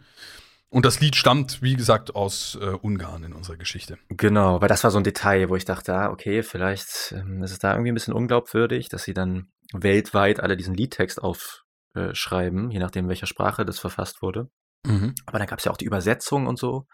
Und 0.69 0.85
das 0.85 0.99
Lied 0.99 1.15
stammt, 1.15 1.61
wie 1.61 1.75
gesagt, 1.75 2.15
aus 2.15 2.57
äh, 2.61 2.65
Ungarn 2.65 3.23
in 3.23 3.33
unserer 3.33 3.57
Geschichte. 3.57 3.97
Genau, 4.09 4.61
weil 4.61 4.67
das 4.67 4.83
war 4.83 4.91
so 4.91 4.97
ein 4.97 5.03
Detail, 5.03 5.49
wo 5.49 5.55
ich 5.55 5.65
dachte, 5.65 5.93
ah, 5.93 6.09
okay, 6.09 6.43
vielleicht 6.43 7.13
ähm, 7.17 7.43
ist 7.43 7.51
es 7.51 7.59
da 7.59 7.71
irgendwie 7.71 7.91
ein 7.91 7.95
bisschen 7.95 8.13
unglaubwürdig, 8.13 8.89
dass 8.89 9.03
sie 9.03 9.13
dann 9.13 9.47
weltweit 9.73 10.39
alle 10.39 10.57
diesen 10.57 10.73
Liedtext 10.73 11.21
aufschreiben, 11.21 12.71
je 12.71 12.79
nachdem, 12.79 13.07
welcher 13.07 13.27
Sprache 13.27 13.65
das 13.65 13.79
verfasst 13.79 14.21
wurde. 14.21 14.49
Mhm. 14.85 15.15
Aber 15.25 15.39
dann 15.39 15.47
gab 15.47 15.59
es 15.59 15.65
ja 15.65 15.71
auch 15.71 15.77
die 15.77 15.85
Übersetzung 15.85 16.47
und 16.47 16.57
so. 16.57 16.85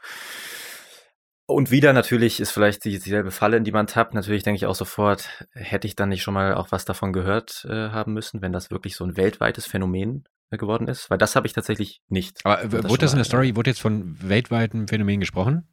Und 1.46 1.70
wieder 1.70 1.92
natürlich 1.92 2.39
ist 2.39 2.52
vielleicht 2.52 2.86
dieselbe 2.86 3.32
Falle, 3.32 3.58
in 3.58 3.64
die 3.64 3.72
man 3.72 3.88
tappt. 3.88 4.14
Natürlich 4.14 4.44
denke 4.44 4.56
ich 4.56 4.66
auch 4.66 4.76
sofort, 4.76 5.46
hätte 5.54 5.86
ich 5.86 5.96
dann 5.96 6.10
nicht 6.10 6.24
schon 6.24 6.34
mal 6.34 6.54
auch 6.56 6.72
was 6.72 6.86
davon 6.86 7.12
gehört 7.12 7.66
äh, 7.70 7.89
haben 7.89 8.14
müssen, 8.14 8.42
wenn 8.42 8.54
das 8.54 8.72
wirklich 8.72 8.96
so 8.96 9.04
ein 9.04 9.18
weltweites 9.18 9.66
Phänomen 9.66 10.24
äh, 10.50 10.58
geworden 10.58 10.88
ist? 10.88 11.10
Weil 11.10 11.18
das 11.18 11.36
habe 11.36 11.48
ich 11.48 11.54
tatsächlich 11.54 12.02
nicht. 12.08 12.46
Aber 12.46 12.66
das 12.66 12.89
wurde 12.89 13.02
das 13.02 13.12
in 13.12 13.18
der 13.18 13.26
Story, 13.26 13.56
wurde 13.56 13.70
jetzt 13.70 13.82
von 13.82 14.16
weltweiten 14.22 14.88
Phänomen 14.88 15.20
gesprochen? 15.20 15.68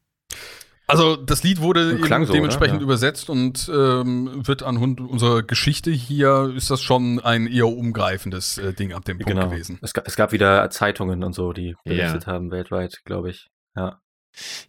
Also 0.88 1.16
das 1.16 1.42
Lied 1.42 1.60
wurde 1.60 1.92
eben 1.92 2.24
so, 2.24 2.32
dementsprechend 2.32 2.78
ja. 2.78 2.82
übersetzt 2.82 3.28
und 3.28 3.70
ähm, 3.72 4.46
wird 4.46 4.62
anhand 4.62 5.02
unserer 5.02 5.42
Geschichte 5.42 5.90
hier 5.90 6.50
ist 6.56 6.70
das 6.70 6.80
schon 6.80 7.20
ein 7.20 7.46
eher 7.46 7.68
umgreifendes 7.68 8.56
äh, 8.56 8.72
Ding 8.72 8.94
ab 8.94 9.04
dem 9.04 9.18
Punkt 9.18 9.30
genau. 9.30 9.50
gewesen. 9.50 9.78
Es, 9.82 9.92
es, 10.06 10.16
gab 10.16 10.32
wieder 10.32 10.70
Zeitungen 10.70 11.22
und 11.24 11.34
so, 11.34 11.52
die 11.52 11.76
berichtet 11.84 12.24
ja. 12.24 12.32
haben 12.32 12.50
weltweit, 12.50 13.02
glaube 13.04 13.28
ich. 13.30 13.48
Ja. 13.76 14.00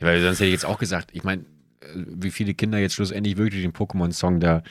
Ja, 0.01 0.07
weil 0.07 0.21
sonst 0.21 0.39
hätte 0.39 0.47
ich 0.47 0.53
jetzt 0.53 0.65
auch 0.65 0.77
gesagt, 0.77 1.11
ich 1.13 1.23
meine, 1.23 1.43
äh, 1.43 1.85
wie 1.95 2.31
viele 2.31 2.53
Kinder 2.53 2.79
jetzt 2.79 2.95
schlussendlich 2.95 3.37
wirklich 3.37 3.61
den 3.61 3.71
Pokémon-Song 3.71 4.41
da 4.41 4.63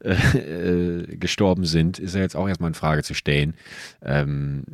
äh, 0.00 0.14
äh, 0.38 1.16
gestorben 1.18 1.66
sind, 1.66 2.00
ist 2.00 2.16
ja 2.16 2.20
jetzt 2.20 2.34
auch 2.34 2.48
erstmal 2.48 2.70
in 2.70 2.74
Frage 2.74 3.04
zu 3.04 3.14
stellen. 3.14 3.54
Ähm, 4.02 4.64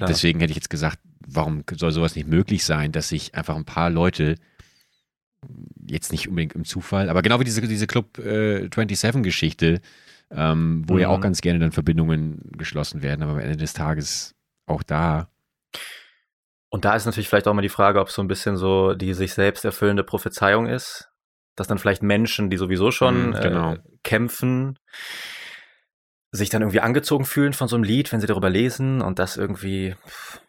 deswegen 0.00 0.38
hätte 0.38 0.52
ich 0.52 0.56
jetzt 0.58 0.70
gesagt, 0.70 1.00
warum 1.26 1.64
soll 1.74 1.90
sowas 1.90 2.14
nicht 2.14 2.28
möglich 2.28 2.64
sein, 2.64 2.92
dass 2.92 3.08
sich 3.08 3.34
einfach 3.34 3.56
ein 3.56 3.64
paar 3.64 3.90
Leute 3.90 4.36
jetzt 5.92 6.12
nicht 6.12 6.28
unbedingt 6.28 6.54
im 6.54 6.64
Zufall, 6.64 7.08
aber 7.08 7.22
genau 7.22 7.38
wie 7.40 7.44
diese, 7.44 7.60
diese 7.60 7.86
Club 7.86 8.18
äh, 8.18 8.66
27-Geschichte, 8.66 9.80
ähm, 10.30 10.84
wo 10.86 10.94
mhm. 10.94 11.00
ja 11.00 11.08
auch 11.08 11.20
ganz 11.20 11.40
gerne 11.40 11.58
dann 11.58 11.72
Verbindungen 11.72 12.40
geschlossen 12.56 13.02
werden, 13.02 13.22
aber 13.22 13.32
am 13.32 13.38
Ende 13.38 13.56
des 13.56 13.74
Tages 13.74 14.34
auch 14.66 14.82
da 14.82 15.28
und 16.72 16.86
da 16.86 16.96
ist 16.96 17.04
natürlich 17.04 17.28
vielleicht 17.28 17.46
auch 17.48 17.52
mal 17.52 17.60
die 17.60 17.68
Frage, 17.68 18.00
ob 18.00 18.08
so 18.10 18.22
ein 18.22 18.28
bisschen 18.28 18.56
so 18.56 18.94
die 18.94 19.12
sich 19.12 19.34
selbst 19.34 19.62
erfüllende 19.62 20.04
Prophezeiung 20.04 20.66
ist, 20.66 21.10
dass 21.54 21.68
dann 21.68 21.76
vielleicht 21.76 22.02
Menschen, 22.02 22.48
die 22.48 22.56
sowieso 22.56 22.90
schon 22.90 23.30
mm, 23.30 23.32
genau. 23.34 23.72
äh, 23.74 23.78
kämpfen, 24.02 24.78
sich 26.30 26.48
dann 26.48 26.62
irgendwie 26.62 26.80
angezogen 26.80 27.26
fühlen 27.26 27.52
von 27.52 27.68
so 27.68 27.76
einem 27.76 27.84
Lied, 27.84 28.10
wenn 28.10 28.22
sie 28.22 28.26
darüber 28.26 28.48
lesen 28.48 29.02
und 29.02 29.18
das 29.18 29.36
irgendwie, 29.36 29.96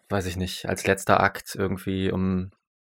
weiß 0.07 0.25
ich 0.27 0.37
nicht, 0.37 0.69
als 0.69 0.87
letzter 0.87 1.19
Akt 1.19 1.55
irgendwie, 1.55 2.09
um 2.09 2.51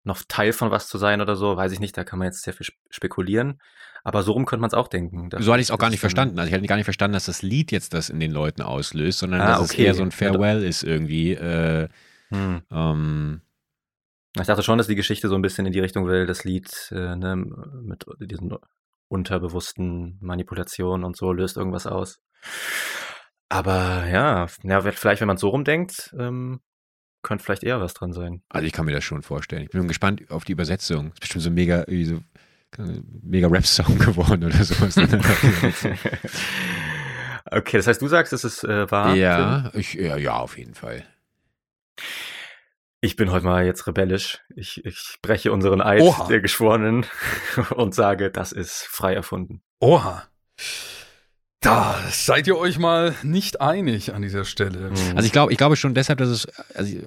noch 0.08 0.24
Teil 0.28 0.53
von 0.53 0.72
was 0.72 0.88
zu 0.88 0.97
sein 0.97 1.22
oder 1.22 1.36
so, 1.36 1.55
weiß 1.55 1.72
ich 1.72 1.80
nicht, 1.80 1.95
da 1.95 2.03
kann 2.03 2.18
man 2.18 2.28
jetzt 2.28 2.41
sehr 2.41 2.53
viel 2.53 2.66
spekulieren. 2.89 3.62
Aber 4.03 4.24
so 4.24 4.32
rum 4.32 4.45
könnte 4.45 4.62
man 4.62 4.70
es 4.70 4.74
auch 4.74 4.88
denken. 4.88 5.30
So 5.38 5.51
hatte 5.51 5.62
ich 5.62 5.68
es 5.68 5.72
auch 5.72 5.78
gar 5.78 5.89
nicht 5.89 5.99
verstanden. 5.99 6.39
Also 6.39 6.47
ich 6.47 6.53
hatte 6.53 6.66
gar 6.66 6.78
nicht 6.78 6.86
verstanden, 6.86 7.14
dass 7.14 7.26
das 7.26 7.41
Lied 7.41 7.72
jetzt 7.72 7.93
das 7.93 8.10
in 8.10 8.20
den 8.20 8.32
Leuten 8.32 8.62
auslöst, 8.62 9.20
sondern 9.20 9.41
ah, 9.41 9.47
dass 9.47 9.60
okay. 9.60 9.82
es 9.82 9.88
eher 9.88 9.93
so 9.93 10.03
ein 10.03 10.12
Farewell 10.12 10.64
ist 10.64 10.84
irgendwie. 10.84 11.34
Äh, 11.34 11.89
hm. 12.30 12.62
Ähm, 12.72 13.41
ich 14.39 14.47
dachte 14.47 14.64
schon, 14.64 14.78
dass 14.78 14.88
die 14.88 14.95
Geschichte 14.95 15.28
so 15.28 15.36
ein 15.36 15.41
bisschen 15.41 15.66
in 15.66 15.74
die 15.74 15.80
Richtung 15.80 16.08
will, 16.08 16.26
das 16.26 16.43
Lied 16.45 16.70
äh, 16.91 17.16
ne, 17.16 17.36
mit 17.36 18.05
diesen 18.20 18.53
unterbewussten 19.10 20.18
Manipulationen 20.22 21.03
und 21.03 21.18
so 21.18 21.34
löst 21.34 21.58
irgendwas 21.58 21.86
aus. 21.86 22.22
Aber 23.49 24.05
ja, 24.08 24.47
ja 24.64 24.82
vielleicht, 24.82 25.22
wenn 25.22 25.28
man 25.28 25.38
so 25.38 25.49
rumdenkt, 25.49 26.14
ähm, 26.18 26.62
könnte 27.24 27.43
vielleicht 27.43 27.63
eher 27.63 27.82
was 27.82 27.93
dran 27.93 28.13
sein. 28.13 28.41
Also 28.49 28.65
ich 28.65 28.74
kann 28.74 28.86
mir 28.86 28.93
das 28.93 29.03
schon 29.03 29.22
vorstellen. 29.22 29.63
Ich 29.63 29.70
bin 29.70 29.88
gespannt 29.88 30.30
auf 30.30 30.45
die 30.45 30.53
Übersetzung. 30.53 31.11
Ist 31.11 31.20
bestimmt 31.20 31.43
so 31.43 31.51
mega, 31.51 31.86
so, 31.88 32.20
mega 33.22 33.47
Rap-Song 33.47 33.99
geworden 33.99 34.45
oder 34.45 34.63
sowas. 34.63 34.97
okay, 37.51 37.78
das 37.78 37.88
heißt, 37.88 38.01
du 38.01 38.07
sagst, 38.07 38.34
es 38.34 38.43
ist 38.43 38.63
äh, 38.63 38.89
wahr? 38.89 39.15
Ja, 39.15 39.72
ich, 39.74 39.93
ja, 39.93 40.18
ja, 40.18 40.38
auf 40.38 40.57
jeden 40.57 40.74
Fall. 40.74 41.03
Ich 42.99 43.15
bin 43.15 43.32
heute 43.32 43.45
mal 43.45 43.65
jetzt 43.65 43.86
rebellisch. 43.86 44.39
Ich, 44.55 44.84
ich 44.84 45.18
breche 45.22 45.51
unseren 45.51 45.82
Eid 45.82 46.01
Oha. 46.01 46.28
der 46.28 46.41
Geschworenen 46.41 47.05
und 47.76 47.93
sage, 47.93 48.32
das 48.32 48.51
ist 48.51 48.88
frei 48.89 49.13
erfunden. 49.13 49.61
Oha. 49.80 50.24
Da 51.68 51.95
seid 52.11 52.47
ihr 52.47 52.57
euch 52.57 52.80
mal 52.80 53.13
nicht 53.24 53.59
einig 53.59 54.13
an 54.13 54.22
dieser 54.22 54.45
Stelle. 54.45 54.89
Also 55.15 55.26
ich 55.26 55.34
glaube, 55.34 55.51
ich 55.51 55.57
glaube 55.57 55.76
schon 55.76 55.93
deshalb, 55.93 56.18
dass 56.20 56.30
es 56.30 56.47
also, 56.74 56.95
äh, 56.95 57.01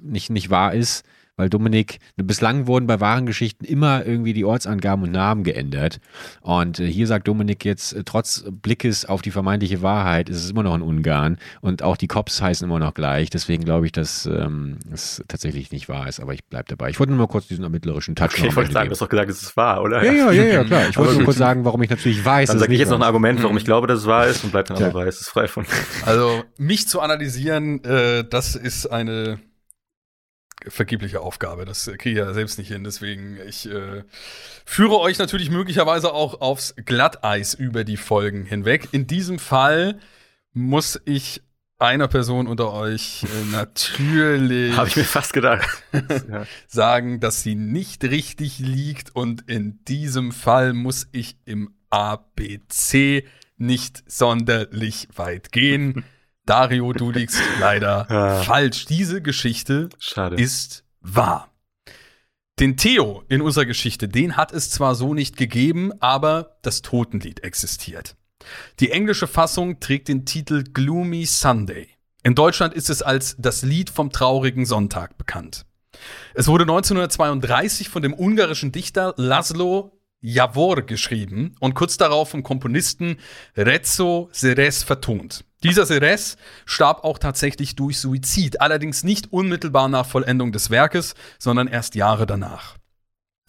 nicht, 0.00 0.30
nicht 0.30 0.50
wahr 0.50 0.72
ist, 0.72 1.04
weil 1.40 1.48
Dominik, 1.48 2.00
bislang 2.16 2.66
wurden 2.66 2.86
bei 2.86 3.00
wahren 3.00 3.24
Geschichten 3.24 3.64
immer 3.64 4.04
irgendwie 4.04 4.34
die 4.34 4.44
Ortsangaben 4.44 5.04
und 5.04 5.10
Namen 5.10 5.42
geändert. 5.42 5.98
Und 6.42 6.78
äh, 6.78 6.86
hier 6.86 7.06
sagt 7.06 7.26
Dominik 7.28 7.64
jetzt, 7.64 7.94
äh, 7.94 8.04
trotz 8.04 8.44
Blickes 8.50 9.06
auf 9.06 9.22
die 9.22 9.30
vermeintliche 9.30 9.80
Wahrheit, 9.80 10.28
ist 10.28 10.44
es 10.44 10.50
immer 10.50 10.62
noch 10.62 10.74
in 10.74 10.82
Ungarn 10.82 11.38
und 11.62 11.82
auch 11.82 11.96
die 11.96 12.08
Cops 12.08 12.42
heißen 12.42 12.68
immer 12.68 12.78
noch 12.78 12.92
gleich. 12.92 13.30
Deswegen 13.30 13.64
glaube 13.64 13.86
ich, 13.86 13.92
dass 13.92 14.26
ähm, 14.26 14.80
es 14.92 15.24
tatsächlich 15.28 15.72
nicht 15.72 15.88
wahr 15.88 16.08
ist, 16.08 16.20
aber 16.20 16.34
ich 16.34 16.44
bleibe 16.44 16.66
dabei. 16.68 16.90
Ich 16.90 17.00
wollte 17.00 17.12
nur 17.12 17.20
mal 17.20 17.32
kurz 17.32 17.48
diesen 17.48 17.64
ermittlerischen 17.64 18.16
Touch 18.16 18.34
okay, 18.34 18.48
Ich 18.48 18.56
wollte 18.56 18.72
sagen, 18.72 18.90
du 18.90 18.92
hast 18.92 19.00
doch 19.00 19.08
gesagt, 19.08 19.30
es 19.30 19.40
ist 19.40 19.56
wahr, 19.56 19.82
oder? 19.82 20.04
Ja, 20.04 20.12
ja, 20.12 20.32
ja, 20.32 20.44
ja 20.44 20.64
klar. 20.64 20.82
Ich 20.90 20.98
wollte 20.98 21.14
nur 21.14 21.24
kurz 21.24 21.38
sagen, 21.38 21.64
warum 21.64 21.82
ich 21.82 21.88
natürlich 21.88 22.22
weiß, 22.22 22.50
Dann 22.50 22.58
sage 22.58 22.74
ich 22.74 22.80
jetzt 22.80 22.90
noch 22.90 22.98
ein 22.98 23.02
Argument, 23.02 23.42
warum 23.42 23.56
ich 23.56 23.64
glaube, 23.64 23.86
dass 23.86 24.00
es 24.00 24.06
wahr 24.06 24.26
ist 24.26 24.44
und 24.44 24.50
bleib 24.50 24.66
dann 24.66 24.78
dabei. 24.78 25.06
Es 25.06 25.22
ist 25.22 25.30
frei 25.30 25.48
von. 25.48 25.64
Also, 26.04 26.42
mich 26.58 26.86
zu 26.86 27.00
analysieren, 27.00 27.82
äh, 27.84 28.24
das 28.28 28.56
ist 28.56 28.86
eine 28.86 29.38
vergebliche 30.68 31.20
Aufgabe. 31.20 31.64
Das 31.64 31.86
kriege 31.86 32.10
ich 32.10 32.16
ja 32.16 32.32
selbst 32.32 32.58
nicht 32.58 32.68
hin. 32.68 32.84
Deswegen, 32.84 33.38
ich 33.48 33.68
äh, 33.68 34.04
führe 34.64 34.98
euch 34.98 35.18
natürlich 35.18 35.50
möglicherweise 35.50 36.12
auch 36.12 36.40
aufs 36.40 36.74
Glatteis 36.84 37.54
über 37.54 37.84
die 37.84 37.96
Folgen 37.96 38.44
hinweg. 38.44 38.88
In 38.92 39.06
diesem 39.06 39.38
Fall 39.38 39.98
muss 40.52 41.00
ich 41.04 41.42
einer 41.78 42.08
Person 42.08 42.46
unter 42.46 42.72
euch 42.72 43.24
äh, 43.24 43.50
natürlich 43.52 44.76
habe 44.76 44.88
ich 44.88 44.96
mir 44.96 45.04
fast 45.04 45.32
gedacht 45.32 45.82
sagen, 46.68 47.20
dass 47.20 47.42
sie 47.42 47.54
nicht 47.54 48.04
richtig 48.04 48.58
liegt 48.58 49.16
und 49.16 49.48
in 49.48 49.82
diesem 49.86 50.32
Fall 50.32 50.74
muss 50.74 51.08
ich 51.12 51.36
im 51.46 51.74
ABC 51.88 53.24
nicht 53.56 54.02
sonderlich 54.10 55.08
weit 55.14 55.52
gehen. 55.52 56.04
Dario, 56.50 56.92
du 56.92 57.12
liegst 57.12 57.40
leider 57.60 58.08
ja. 58.10 58.42
falsch. 58.42 58.86
Diese 58.86 59.22
Geschichte 59.22 59.88
Schade. 60.00 60.34
ist 60.34 60.82
wahr. 61.00 61.52
Den 62.58 62.76
Theo 62.76 63.22
in 63.28 63.40
unserer 63.40 63.66
Geschichte, 63.66 64.08
den 64.08 64.36
hat 64.36 64.50
es 64.50 64.68
zwar 64.68 64.96
so 64.96 65.14
nicht 65.14 65.36
gegeben, 65.36 65.92
aber 66.00 66.58
das 66.62 66.82
Totenlied 66.82 67.44
existiert. 67.44 68.16
Die 68.80 68.90
englische 68.90 69.28
Fassung 69.28 69.78
trägt 69.78 70.08
den 70.08 70.26
Titel 70.26 70.64
Gloomy 70.64 71.24
Sunday. 71.24 71.88
In 72.24 72.34
Deutschland 72.34 72.74
ist 72.74 72.90
es 72.90 73.00
als 73.00 73.36
das 73.38 73.62
Lied 73.62 73.88
vom 73.88 74.10
traurigen 74.10 74.66
Sonntag 74.66 75.16
bekannt. 75.18 75.66
Es 76.34 76.48
wurde 76.48 76.64
1932 76.64 77.88
von 77.88 78.02
dem 78.02 78.12
ungarischen 78.12 78.72
Dichter 78.72 79.14
Laszlo 79.16 80.00
Javor 80.20 80.82
geschrieben 80.82 81.54
und 81.60 81.74
kurz 81.74 81.96
darauf 81.96 82.30
vom 82.30 82.42
Komponisten 82.42 83.18
Rezzo 83.56 84.28
Seres 84.32 84.82
vertont. 84.82 85.44
Dieser 85.62 85.84
Seres 85.84 86.38
starb 86.64 87.04
auch 87.04 87.18
tatsächlich 87.18 87.76
durch 87.76 87.98
Suizid, 87.98 88.62
allerdings 88.62 89.04
nicht 89.04 89.30
unmittelbar 89.30 89.88
nach 89.90 90.06
Vollendung 90.06 90.52
des 90.52 90.70
Werkes, 90.70 91.14
sondern 91.38 91.68
erst 91.68 91.94
Jahre 91.94 92.24
danach. 92.24 92.76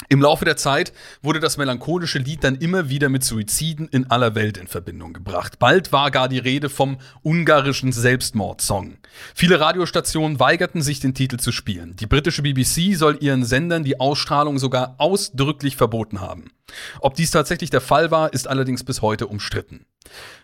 Im 0.10 0.22
Laufe 0.22 0.44
der 0.44 0.58
Zeit 0.58 0.92
wurde 1.22 1.40
das 1.40 1.58
melancholische 1.58 2.20
Lied 2.20 2.44
dann 2.44 2.56
immer 2.56 2.90
wieder 2.90 3.08
mit 3.08 3.24
Suiziden 3.24 3.88
in 3.88 4.10
aller 4.10 4.36
Welt 4.36 4.58
in 4.58 4.68
Verbindung 4.68 5.14
gebracht. 5.14 5.60
Bald 5.60 5.94
war 5.94 6.12
gar 6.12 6.28
die 6.28 6.40
Rede 6.40 6.70
vom 6.70 6.98
ungarischen 7.24 7.92
Selbstmordsong. 7.92 8.98
Viele 9.34 9.60
Radiostationen 9.60 10.40
weigerten 10.40 10.82
sich, 10.82 11.00
den 11.00 11.14
Titel 11.14 11.38
zu 11.38 11.52
spielen. 11.52 11.96
Die 11.98 12.08
britische 12.08 12.42
BBC 12.42 12.96
soll 12.96 13.20
ihren 13.22 13.46
Sendern 13.46 13.84
die 13.84 14.00
Ausstrahlung 14.00 14.60
sogar 14.60 14.96
ausdrücklich 14.98 15.78
verboten 15.78 16.20
haben. 16.20 16.50
Ob 17.00 17.16
dies 17.16 17.32
tatsächlich 17.32 17.70
der 17.70 17.82
Fall 17.82 18.12
war, 18.12 18.34
ist 18.34 18.48
allerdings 18.48 18.84
bis 18.84 19.02
heute 19.02 19.28
umstritten. 19.28 19.86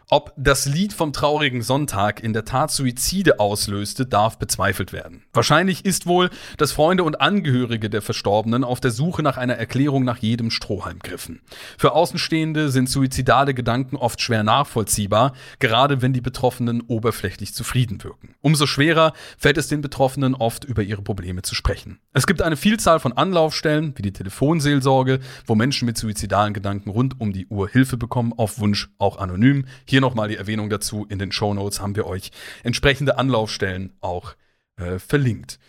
Ob 0.10 0.32
das 0.38 0.66
Lied 0.66 0.93
vom 0.93 1.12
traurigen 1.12 1.62
Sonntag 1.62 2.24
in 2.24 2.32
der 2.32 2.45
Tat 2.45 2.72
Suizide 2.72 3.41
auslöste, 3.41 4.05
darf 4.05 4.39
bezweifelt 4.39 4.93
werden. 4.93 5.26
Wahrscheinlich 5.34 5.84
ist 5.84 6.05
wohl, 6.05 6.30
dass 6.55 6.72
Freunde 6.72 7.03
und 7.03 7.20
Angehörige 7.20 7.89
der 7.89 8.01
Verstorbenen 8.01 8.64
auf 8.64 8.80
der 8.80 8.91
Suche 8.91 9.22
nach 9.22 9.36
einer 9.36 9.55
Erklärung 9.55 10.05
nach 10.05 10.20
jedem 10.20 10.49
Strohhalm 10.49 10.99
griffen. 10.99 11.41
Für 11.78 11.91
Außenstehende 11.91 12.70
sind 12.70 12.89
suizidale 12.89 13.53
Gedanken 13.53 13.97
oft 13.97 14.22
schwer 14.22 14.43
nachvollziehbar, 14.43 15.34
gerade 15.60 16.01
wenn 16.01 16.14
die 16.14 16.22
Betroffenen 16.22 16.80
oberflächlich 16.88 17.53
zufrieden 17.53 18.01
wirken. 18.01 18.34
Umso 18.39 18.66
schwerer 18.66 19.12
fällt 19.38 19.58
es 19.58 19.68
den 19.68 19.82
Betroffenen 19.82 20.36
oft, 20.36 20.64
über 20.64 20.84
ihre 20.84 21.01
Probleme 21.01 21.41
zu 21.41 21.53
sprechen. 21.53 21.99
Es 22.14 22.26
gibt 22.26 22.41
eine 22.41 22.55
Vielzahl 22.55 23.01
von 23.01 23.12
Anlaufstellen, 23.12 23.91
wie 23.97 24.03
die 24.03 24.14
Telefonseelsorge, 24.14 25.20
wo 25.45 25.55
Menschen 25.55 25.86
mit 25.86 25.97
suizidalen 25.97 26.53
Gedanken 26.53 26.91
rund 26.91 27.20
um 27.20 27.34
die 27.34 27.47
Uhr 27.47 27.68
Hilfe 27.68 27.97
bekommen, 27.97 28.32
auf 28.38 28.60
Wunsch 28.60 28.88
auch 28.99 29.18
anonym. 29.18 29.66
Hier 29.86 29.97
nochmal 30.02 30.28
die 30.30 30.38
Erwähnung 30.38 30.70
dazu. 30.70 31.06
In 31.10 31.20
den 31.20 31.32
Show 31.32 31.54
Notes 31.54 31.82
haben 31.82 31.95
wir 31.95 32.06
euch 32.06 32.32
entsprechende 32.64 33.18
Anlaufstellen 33.18 33.93
auch 34.02 34.36
äh, 34.78 35.00
verlinkt. 35.00 35.60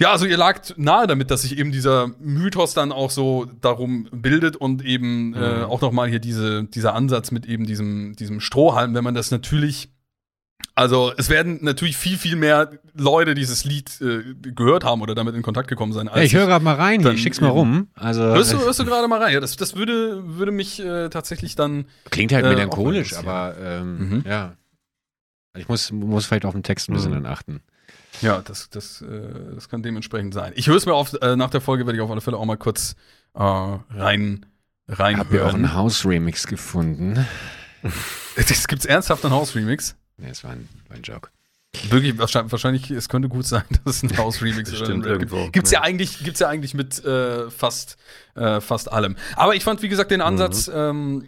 Ja, 0.00 0.12
also 0.12 0.24
ihr 0.24 0.38
lagt 0.38 0.74
nahe 0.78 1.06
damit, 1.06 1.30
dass 1.30 1.42
sich 1.42 1.58
eben 1.58 1.72
dieser 1.72 2.08
Mythos 2.18 2.72
dann 2.72 2.90
auch 2.90 3.10
so 3.10 3.46
darum 3.60 4.08
bildet 4.10 4.56
und 4.56 4.82
eben 4.82 5.34
äh, 5.34 5.38
mhm. 5.38 5.44
äh, 5.44 5.64
auch 5.64 5.82
nochmal 5.82 6.08
hier 6.08 6.20
diese, 6.20 6.64
dieser 6.64 6.94
Ansatz 6.94 7.30
mit 7.30 7.44
eben 7.44 7.66
diesem, 7.66 8.16
diesem 8.16 8.40
Strohhalm, 8.40 8.94
wenn 8.94 9.04
man 9.04 9.14
das 9.14 9.30
natürlich 9.30 9.90
also 10.80 11.12
es 11.18 11.28
werden 11.28 11.58
natürlich 11.60 11.98
viel, 11.98 12.16
viel 12.16 12.36
mehr 12.36 12.70
Leute 12.94 13.34
dieses 13.34 13.64
Lied 13.64 14.00
äh, 14.00 14.22
gehört 14.40 14.82
haben 14.82 15.02
oder 15.02 15.14
damit 15.14 15.34
in 15.34 15.42
Kontakt 15.42 15.68
gekommen 15.68 15.92
sein. 15.92 16.08
Als 16.08 16.16
ja, 16.16 16.22
ich 16.22 16.34
höre 16.34 16.46
gerade 16.46 16.64
mal 16.64 16.74
rein 16.74 17.02
hier, 17.02 17.10
ich 17.10 17.20
schick's 17.20 17.42
mal 17.42 17.48
rum. 17.48 17.88
Also, 17.96 18.22
hörst 18.22 18.54
du, 18.54 18.58
hörst 18.60 18.80
du 18.80 18.86
gerade 18.86 19.06
mal 19.06 19.22
rein? 19.22 19.34
Ja, 19.34 19.40
das, 19.40 19.56
das 19.56 19.76
würde, 19.76 20.22
würde 20.38 20.52
mich 20.52 20.80
äh, 20.80 21.10
tatsächlich 21.10 21.54
dann. 21.54 21.84
Klingt 22.08 22.32
halt 22.32 22.46
äh, 22.46 22.48
melancholisch, 22.48 23.14
aber 23.14 23.56
ähm, 23.60 23.98
mhm. 23.98 24.24
ja. 24.26 24.56
Ich 25.54 25.68
muss, 25.68 25.92
muss 25.92 26.24
vielleicht 26.24 26.46
auf 26.46 26.54
den 26.54 26.62
Text 26.62 26.88
ein 26.88 26.94
bisschen 26.94 27.10
mhm. 27.10 27.24
dann 27.24 27.26
achten. 27.26 27.60
Ja, 28.22 28.40
das, 28.40 28.70
das, 28.70 29.02
äh, 29.02 29.54
das 29.54 29.68
kann 29.68 29.82
dementsprechend 29.82 30.32
sein. 30.32 30.54
Ich 30.56 30.66
höre 30.66 30.76
es 30.76 30.86
mir 30.86 30.94
auf, 30.94 31.12
äh, 31.20 31.36
nach 31.36 31.50
der 31.50 31.60
Folge 31.60 31.84
werde 31.84 31.98
ich 31.98 32.02
auf 32.02 32.10
alle 32.10 32.22
Fälle 32.22 32.38
auch 32.38 32.46
mal 32.46 32.56
kurz 32.56 32.96
äh, 33.34 33.42
rein, 33.42 34.46
rein 34.88 35.18
Hab 35.18 35.28
hören. 35.28 35.46
auch 35.46 35.54
einen 35.54 35.74
House-Remix 35.74 36.46
gefunden. 36.46 37.26
Es 38.36 38.68
gibt's 38.68 38.86
ernsthaft 38.86 39.24
einen 39.24 39.34
House-Remix? 39.34 39.96
Nee, 40.20 40.30
es 40.30 40.44
war 40.44 40.52
ein, 40.52 40.68
war 40.88 40.96
ein 40.96 41.02
Joke. 41.02 41.30
Wirklich, 41.88 42.18
wahrscheinlich, 42.18 42.90
es 42.90 43.08
könnte 43.08 43.28
gut 43.28 43.46
sein, 43.46 43.62
dass 43.84 43.96
es 43.96 44.02
ein 44.02 44.16
House-Remix 44.16 44.72
ist. 44.72 44.80
irgendwo. 44.80 45.48
Gibt's 45.50 45.70
ja. 45.70 45.80
ja 45.80 45.84
eigentlich, 45.84 46.18
gibt's 46.24 46.40
ja 46.40 46.48
eigentlich 46.48 46.74
mit 46.74 47.04
äh, 47.04 47.48
fast, 47.48 47.96
äh, 48.34 48.60
fast 48.60 48.90
allem. 48.90 49.16
Aber 49.36 49.54
ich 49.54 49.62
fand, 49.62 49.80
wie 49.82 49.88
gesagt, 49.88 50.10
den 50.10 50.20
Ansatz 50.20 50.66
mhm. 50.66 50.74
ähm, 50.74 51.24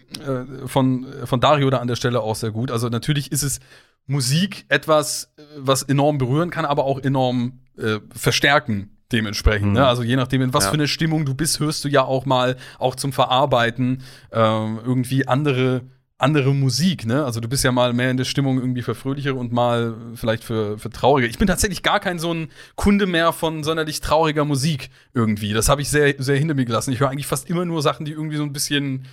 äh, 0.64 0.68
von, 0.68 1.07
von 1.24 1.40
Dario 1.40 1.70
da 1.70 1.78
an 1.78 1.86
der 1.86 1.97
Stelle 1.97 2.20
auch 2.20 2.34
sehr 2.34 2.51
gut. 2.51 2.72
Also 2.72 2.88
natürlich 2.88 3.30
ist 3.30 3.43
es 3.45 3.61
Musik 4.07 4.64
etwas, 4.68 5.32
was 5.57 5.84
enorm 5.84 6.18
berühren 6.18 6.51
kann, 6.51 6.64
aber 6.64 6.84
auch 6.84 6.99
enorm 6.99 7.61
äh, 7.78 8.01
verstärken 8.12 8.99
dementsprechend. 9.12 9.68
Mhm. 9.68 9.74
Ne? 9.74 9.86
Also 9.86 10.03
je 10.03 10.16
nachdem, 10.16 10.43
in 10.43 10.53
was 10.53 10.64
ja. 10.64 10.70
für 10.70 10.74
eine 10.74 10.88
Stimmung 10.88 11.24
du 11.24 11.34
bist, 11.34 11.61
hörst 11.61 11.84
du 11.84 11.88
ja 11.88 12.03
auch 12.03 12.26
mal 12.26 12.57
auch 12.80 12.97
zum 12.97 13.12
Verarbeiten 13.12 14.03
äh, 14.30 14.38
irgendwie 14.38 15.28
andere 15.28 15.82
andere 16.23 16.55
Musik, 16.55 17.05
ne? 17.05 17.25
Also 17.25 17.41
du 17.41 17.49
bist 17.49 17.64
ja 17.64 17.73
mal 17.73 17.93
mehr 17.93 18.11
in 18.11 18.16
der 18.16 18.25
Stimmung 18.25 18.59
irgendwie 18.59 18.83
für 18.83 18.95
fröhlichere 18.95 19.35
und 19.35 19.53
mal 19.53 19.95
vielleicht 20.14 20.45
für, 20.45 20.79
für 20.79 20.91
traurige. 20.91 21.29
Ich 21.29 21.39
bin 21.39 21.49
tatsächlich 21.49 21.83
gar 21.83 22.01
kein 22.01 22.18
so 22.18 22.33
ein 22.33 22.49
Kunde 22.77 23.07
mehr 23.07 23.33
von 23.33 23.64
sonderlich 23.64 24.01
trauriger 24.01 24.45
Musik 24.45 24.91
irgendwie. 25.14 25.53
Das 25.53 25.68
habe 25.68 25.83
ich 25.83 25.91
sehr, 25.91 26.14
sehr 26.18 26.37
hinter 26.37 26.55
mir 26.55 26.64
gelassen. 26.64 26.93
Ich 26.93 27.01
höre 27.01 27.11
eigentlich 27.11 27.27
fast 27.27 27.51
immer 27.51 27.64
nur 27.64 27.83
Sachen, 27.83 28.07
die 28.07 28.12
irgendwie 28.12 28.37
so 28.37 28.45
ein 28.45 28.53
bisschen 28.53 29.07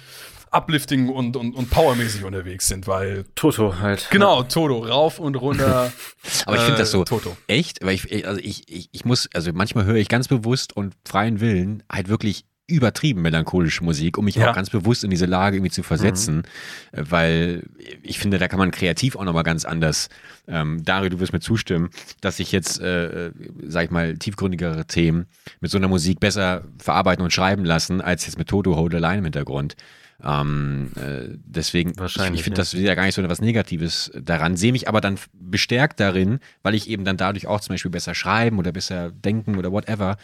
uplifting 0.52 1.10
und, 1.10 1.36
und, 1.36 1.56
und 1.56 1.70
powermäßig 1.70 2.24
unterwegs 2.24 2.68
sind, 2.68 2.88
weil. 2.88 3.26
Toto 3.36 3.80
halt. 3.80 4.08
Genau, 4.12 4.44
Toto, 4.44 4.80
rauf 4.80 5.20
und 5.20 5.36
runter. 5.36 5.92
Aber 6.46 6.56
ich 6.56 6.64
finde 6.64 6.80
das 6.80 6.92
so 6.92 7.02
äh, 7.02 7.06
Toto. 7.06 7.36
echt, 7.48 7.84
weil 7.84 7.96
ich, 7.96 8.28
also 8.28 8.40
ich, 8.40 8.64
ich, 8.68 8.90
ich 8.92 9.06
muss, 9.06 9.30
also 9.34 9.52
manchmal 9.54 9.86
höre 9.86 9.96
ich 9.96 10.10
ganz 10.10 10.28
bewusst 10.28 10.76
und 10.76 10.96
freien 11.08 11.40
Willen 11.40 11.84
halt 11.92 12.10
wirklich 12.10 12.46
übertrieben 12.70 13.22
melancholische 13.22 13.84
Musik, 13.84 14.18
um 14.18 14.26
mich 14.26 14.36
ja. 14.36 14.50
auch 14.50 14.56
ganz 14.56 14.70
bewusst 14.70 15.04
in 15.04 15.10
diese 15.10 15.26
Lage 15.26 15.58
irgendwie 15.58 15.72
zu 15.72 15.84
versetzen, 15.84 16.38
mhm. 16.38 17.12
weil 17.12 17.64
ich 18.04 18.20
finde, 18.20 18.38
da 18.38 18.48
kann 18.48 18.60
man 18.60 18.72
kreativ 18.72 19.16
auch 19.16 19.24
nochmal 19.24 19.44
ganz 19.44 19.66
anders, 19.66 20.10
ähm, 20.48 20.84
Dario, 20.84 21.10
du 21.10 21.20
wirst 21.20 21.34
mir 21.34 21.40
zustimmen, 21.40 21.90
dass 22.22 22.38
sich 22.38 22.52
jetzt, 22.52 22.80
äh, 22.80 23.32
sag 23.64 23.86
ich 23.86 23.92
mal, 23.92 24.18
tiefgründigere 24.18 24.86
Themen 24.86 25.26
mit 25.60 25.72
so 25.72 25.78
einer 25.78 25.88
Musik 25.88 26.20
besser 26.20 26.64
verarbeiten 26.78 27.24
und 27.24 27.32
schreiben 27.32 27.66
lassen, 27.66 28.02
als 28.02 28.26
jetzt 28.26 28.38
mit 28.38 28.48
Toto 28.48 28.76
Hold 28.76 28.94
Line 28.94 29.20
im 29.20 29.24
Hintergrund. 29.26 29.76
Ähm, 30.22 30.92
äh, 30.98 31.38
deswegen, 31.46 31.98
Wahrscheinlich, 31.98 32.34
ich, 32.34 32.40
ich 32.40 32.44
finde 32.44 32.58
ja. 32.58 32.64
das 32.64 32.74
ja 32.74 32.96
gar 32.96 33.06
nicht 33.06 33.16
so 33.16 33.22
etwas 33.22 33.40
Negatives 33.40 34.12
daran, 34.22 34.58
sehe 34.58 34.74
mich 34.74 34.90
aber 34.90 35.00
dann 35.00 35.18
bestärkt 35.34 36.00
darin, 36.00 36.40
weil 36.62 36.76
ich 36.76 36.90
eben 36.90 37.06
dann 37.06 37.16
dadurch 37.16 37.48
auch 37.48 37.62
zum 37.62 37.74
Beispiel 37.74 37.92
besser 37.92 38.14
schreiben 38.14 38.60
oder 38.60 38.72
besser 38.72 39.12
denken 39.12 39.58
oder 39.58 39.72
whatever, 39.72 40.14
äh, 40.14 40.16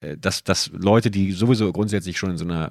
dass, 0.00 0.44
dass 0.44 0.70
Leute, 0.72 1.10
die 1.10 1.32
sowieso 1.32 1.72
grundsätzlich 1.72 2.18
schon 2.18 2.30
in 2.30 2.38
so 2.38 2.44
einer 2.44 2.70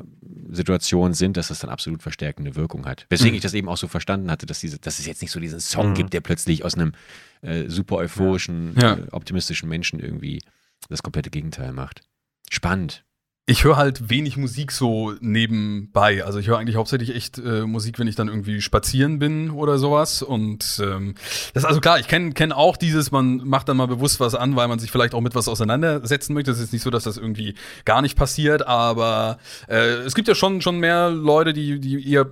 Situation 0.50 1.14
sind, 1.14 1.36
dass 1.36 1.50
das 1.50 1.60
dann 1.60 1.70
absolut 1.70 2.02
verstärkende 2.02 2.56
Wirkung 2.56 2.86
hat. 2.86 3.06
Weswegen 3.10 3.34
mhm. 3.34 3.38
ich 3.38 3.42
das 3.42 3.54
eben 3.54 3.68
auch 3.68 3.78
so 3.78 3.88
verstanden 3.88 4.32
hatte, 4.32 4.46
dass, 4.46 4.60
diese, 4.60 4.80
dass 4.80 5.00
es 5.00 5.06
jetzt 5.06 5.22
nicht 5.22 5.32
so 5.32 5.40
diesen 5.40 5.60
Song 5.60 5.90
mhm. 5.90 5.94
gibt, 5.96 6.14
der 6.14 6.22
plötzlich 6.22 6.64
aus 6.64 6.76
einem 6.76 6.94
äh, 7.42 7.66
super 7.68 7.98
euphorischen, 7.98 8.76
ja. 8.80 8.96
äh, 8.96 9.08
optimistischen 9.12 9.68
Menschen 9.68 10.00
irgendwie 10.00 10.42
das 10.90 11.04
komplette 11.04 11.30
Gegenteil 11.30 11.74
macht. 11.74 12.02
Spannend 12.50 13.04
ich 13.50 13.64
höre 13.64 13.78
halt 13.78 14.10
wenig 14.10 14.36
Musik 14.36 14.74
so 14.74 15.14
nebenbei. 15.22 16.26
Also 16.26 16.38
ich 16.38 16.50
höre 16.50 16.58
eigentlich 16.58 16.76
hauptsächlich 16.76 17.16
echt 17.16 17.38
äh, 17.38 17.62
Musik, 17.62 17.98
wenn 17.98 18.06
ich 18.06 18.16
dann 18.16 18.28
irgendwie 18.28 18.60
spazieren 18.60 19.20
bin 19.20 19.52
oder 19.52 19.78
sowas. 19.78 20.22
Und 20.22 20.82
ähm, 20.84 21.16
das 21.54 21.64
ist 21.64 21.66
also 21.66 21.80
klar, 21.80 21.98
ich 21.98 22.10
kenne 22.10 22.34
kenn 22.34 22.52
auch 22.52 22.76
dieses, 22.76 23.10
man 23.10 23.38
macht 23.48 23.70
dann 23.70 23.78
mal 23.78 23.88
bewusst 23.88 24.20
was 24.20 24.36
an, 24.36 24.58
weil 24.58 24.68
man 24.68 24.80
sich 24.80 24.92
vielleicht 24.92 25.14
auch 25.14 25.22
mit 25.22 25.34
was 25.34 25.48
auseinandersetzen 25.48 26.34
möchte. 26.34 26.52
Es 26.52 26.60
ist 26.60 26.74
nicht 26.74 26.82
so, 26.82 26.90
dass 26.90 27.06
das 27.06 27.16
irgendwie 27.16 27.56
gar 27.86 28.02
nicht 28.02 28.18
passiert, 28.18 28.68
aber 28.68 29.38
äh, 29.70 29.78
es 29.78 30.14
gibt 30.14 30.28
ja 30.28 30.36
schon, 30.36 30.60
schon 30.60 30.82
mehr 30.82 31.10
Leute, 31.10 31.54
die, 31.54 31.80
die 31.80 32.12
eher 32.12 32.30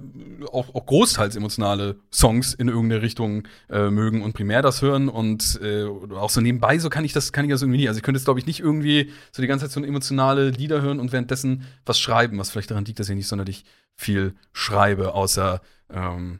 auch, 0.51 0.75
auch 0.75 0.85
großteils 0.85 1.37
emotionale 1.37 1.95
Songs 2.11 2.53
in 2.53 2.67
irgendeine 2.67 3.01
Richtung 3.01 3.47
äh, 3.69 3.89
mögen 3.89 4.21
und 4.21 4.33
primär 4.33 4.61
das 4.61 4.81
hören. 4.81 5.07
Und 5.07 5.61
äh, 5.63 5.85
auch 5.85 6.29
so 6.29 6.41
nebenbei, 6.41 6.77
so 6.77 6.89
kann 6.89 7.05
ich 7.05 7.13
das, 7.13 7.31
kann 7.31 7.45
ich 7.45 7.51
das 7.51 7.61
irgendwie 7.61 7.79
nie. 7.79 7.87
Also 7.87 7.99
ich 7.99 8.03
könnte 8.03 8.17
jetzt, 8.17 8.25
glaube 8.25 8.41
ich, 8.41 8.45
nicht 8.47 8.59
irgendwie 8.59 9.11
so 9.31 9.41
die 9.41 9.47
ganze 9.47 9.63
Zeit 9.63 9.71
so 9.71 9.81
emotionale 9.81 10.49
Lieder 10.49 10.81
hören 10.81 11.04
und 11.05 11.11
währenddessen 11.11 11.65
was 11.85 11.99
schreiben, 11.99 12.37
was 12.37 12.49
vielleicht 12.49 12.71
daran 12.71 12.85
liegt, 12.85 12.99
dass 12.99 13.09
ich 13.09 13.15
nicht 13.15 13.27
sonderlich 13.27 13.65
viel 13.95 14.35
schreibe, 14.51 15.13
außer 15.13 15.61
ähm, 15.89 16.39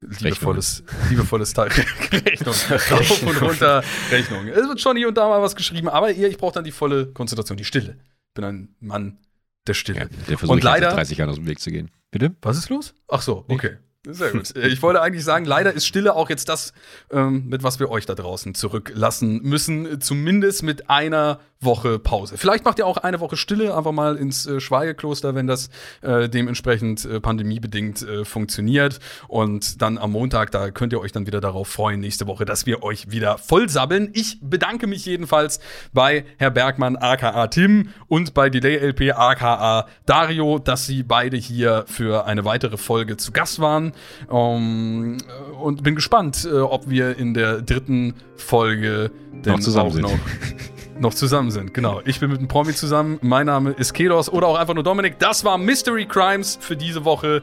liebevolles, 0.00 0.82
liebevolles 1.10 1.52
Teil. 1.52 1.68
Rechnung. 2.12 2.54
Rauf 2.90 3.22
und 3.22 3.42
runter 3.42 3.84
Rechnung. 4.10 4.48
Es 4.48 4.66
wird 4.68 4.80
schon 4.80 4.96
hier 4.96 5.08
und 5.08 5.16
da 5.16 5.28
mal 5.28 5.42
was 5.42 5.54
geschrieben, 5.56 5.88
aber 5.88 6.10
ihr, 6.10 6.28
ich 6.28 6.38
brauche 6.38 6.54
dann 6.54 6.64
die 6.64 6.72
volle 6.72 7.06
Konzentration, 7.06 7.56
die 7.56 7.64
Stille. 7.64 7.98
Ich 8.28 8.34
bin 8.34 8.44
ein 8.44 8.74
Mann 8.80 9.18
der 9.66 9.74
Stille. 9.74 10.00
Ja, 10.00 10.06
der 10.28 10.38
versucht 10.38 10.56
und 10.56 10.64
leider 10.64 10.90
30 10.90 11.18
Jahre 11.18 11.30
aus 11.30 11.36
dem 11.36 11.46
Weg 11.46 11.60
zu 11.60 11.70
gehen. 11.70 11.90
Bitte? 12.10 12.34
Was 12.42 12.56
ist 12.56 12.70
los? 12.70 12.94
Ach 13.08 13.22
so, 13.22 13.44
okay. 13.48 13.76
Sehr 14.06 14.32
gut. 14.32 14.56
Äh, 14.56 14.68
ich 14.68 14.80
wollte 14.82 15.02
eigentlich 15.02 15.24
sagen, 15.24 15.44
leider 15.44 15.72
ist 15.72 15.86
Stille 15.86 16.14
auch 16.14 16.30
jetzt 16.30 16.48
das, 16.48 16.72
ähm, 17.10 17.48
mit 17.48 17.62
was 17.62 17.78
wir 17.78 17.90
euch 17.90 18.06
da 18.06 18.14
draußen 18.14 18.54
zurücklassen 18.54 19.42
müssen. 19.42 20.00
Zumindest 20.00 20.62
mit 20.62 20.88
einer 20.88 21.40
Woche 21.62 21.98
Pause. 21.98 22.38
Vielleicht 22.38 22.64
macht 22.64 22.78
ihr 22.78 22.86
auch 22.86 22.96
eine 22.96 23.20
Woche 23.20 23.36
Stille, 23.36 23.76
einfach 23.76 23.92
mal 23.92 24.16
ins 24.16 24.46
äh, 24.46 24.60
Schweigekloster, 24.60 25.34
wenn 25.34 25.46
das 25.46 25.68
äh, 26.00 26.26
dementsprechend 26.26 27.04
äh, 27.04 27.20
pandemiebedingt 27.20 28.00
äh, 28.00 28.24
funktioniert. 28.24 28.98
Und 29.28 29.82
dann 29.82 29.98
am 29.98 30.12
Montag, 30.12 30.52
da 30.52 30.70
könnt 30.70 30.94
ihr 30.94 31.00
euch 31.00 31.12
dann 31.12 31.26
wieder 31.26 31.42
darauf 31.42 31.68
freuen, 31.68 32.00
nächste 32.00 32.26
Woche, 32.26 32.46
dass 32.46 32.64
wir 32.64 32.82
euch 32.82 33.10
wieder 33.10 33.36
voll 33.36 33.68
sabbeln. 33.68 34.08
Ich 34.14 34.38
bedanke 34.40 34.86
mich 34.86 35.04
jedenfalls 35.04 35.60
bei 35.92 36.24
Herr 36.38 36.50
Bergmann, 36.50 36.96
aka 36.96 37.46
Tim, 37.48 37.90
und 38.08 38.32
bei 38.32 38.48
Delay 38.48 38.78
LP, 38.78 39.12
aka 39.12 39.86
Dario, 40.06 40.58
dass 40.58 40.86
sie 40.86 41.02
beide 41.02 41.36
hier 41.36 41.84
für 41.86 42.24
eine 42.24 42.46
weitere 42.46 42.78
Folge 42.78 43.18
zu 43.18 43.32
Gast 43.32 43.60
waren. 43.60 43.92
Um, 44.28 44.38
ähm, 44.38 45.18
und 45.60 45.82
bin 45.82 45.94
gespannt, 45.94 46.48
äh, 46.50 46.56
ob 46.56 46.88
wir 46.88 47.18
in 47.18 47.34
der 47.34 47.60
dritten 47.60 48.14
Folge 48.36 49.10
noch 49.44 49.60
zusammen 49.60 49.90
sind. 49.90 50.02
Noch, 50.02 50.12
noch 51.00 51.14
zusammen 51.14 51.50
sind. 51.50 51.74
Genau. 51.74 52.00
Ich 52.04 52.20
bin 52.20 52.30
mit 52.30 52.40
dem 52.40 52.48
Promi 52.48 52.74
zusammen. 52.74 53.18
Mein 53.22 53.46
Name 53.46 53.70
ist 53.70 53.92
Kedos 53.94 54.28
oder 54.30 54.46
auch 54.46 54.56
einfach 54.56 54.74
nur 54.74 54.84
Dominik. 54.84 55.18
Das 55.18 55.44
war 55.44 55.58
Mystery 55.58 56.06
Crimes 56.06 56.58
für 56.60 56.76
diese 56.76 57.04
Woche. 57.04 57.42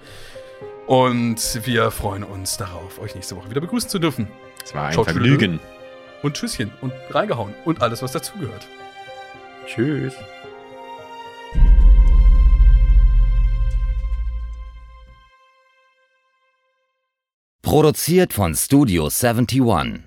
Und 0.85 1.59
wir 1.65 1.91
freuen 1.91 2.23
uns 2.23 2.57
darauf, 2.57 2.99
euch 2.99 3.13
nächste 3.13 3.35
Woche 3.35 3.49
wieder 3.49 3.59
begrüßen 3.59 3.89
zu 3.89 3.99
dürfen. 3.99 4.27
Es 4.63 4.73
war 4.73 4.87
ein 4.87 4.93
Schaut 4.93 5.05
Vergnügen. 5.05 5.59
Und 6.23 6.35
Tschüsschen 6.35 6.71
und 6.81 6.93
reingehauen 7.11 7.53
und 7.65 7.81
alles, 7.81 8.01
was 8.01 8.11
dazugehört. 8.11 8.67
Tschüss. 9.67 10.13
Produziert 17.61 18.33
von 18.33 18.55
Studio 18.55 19.09
71. 19.09 20.06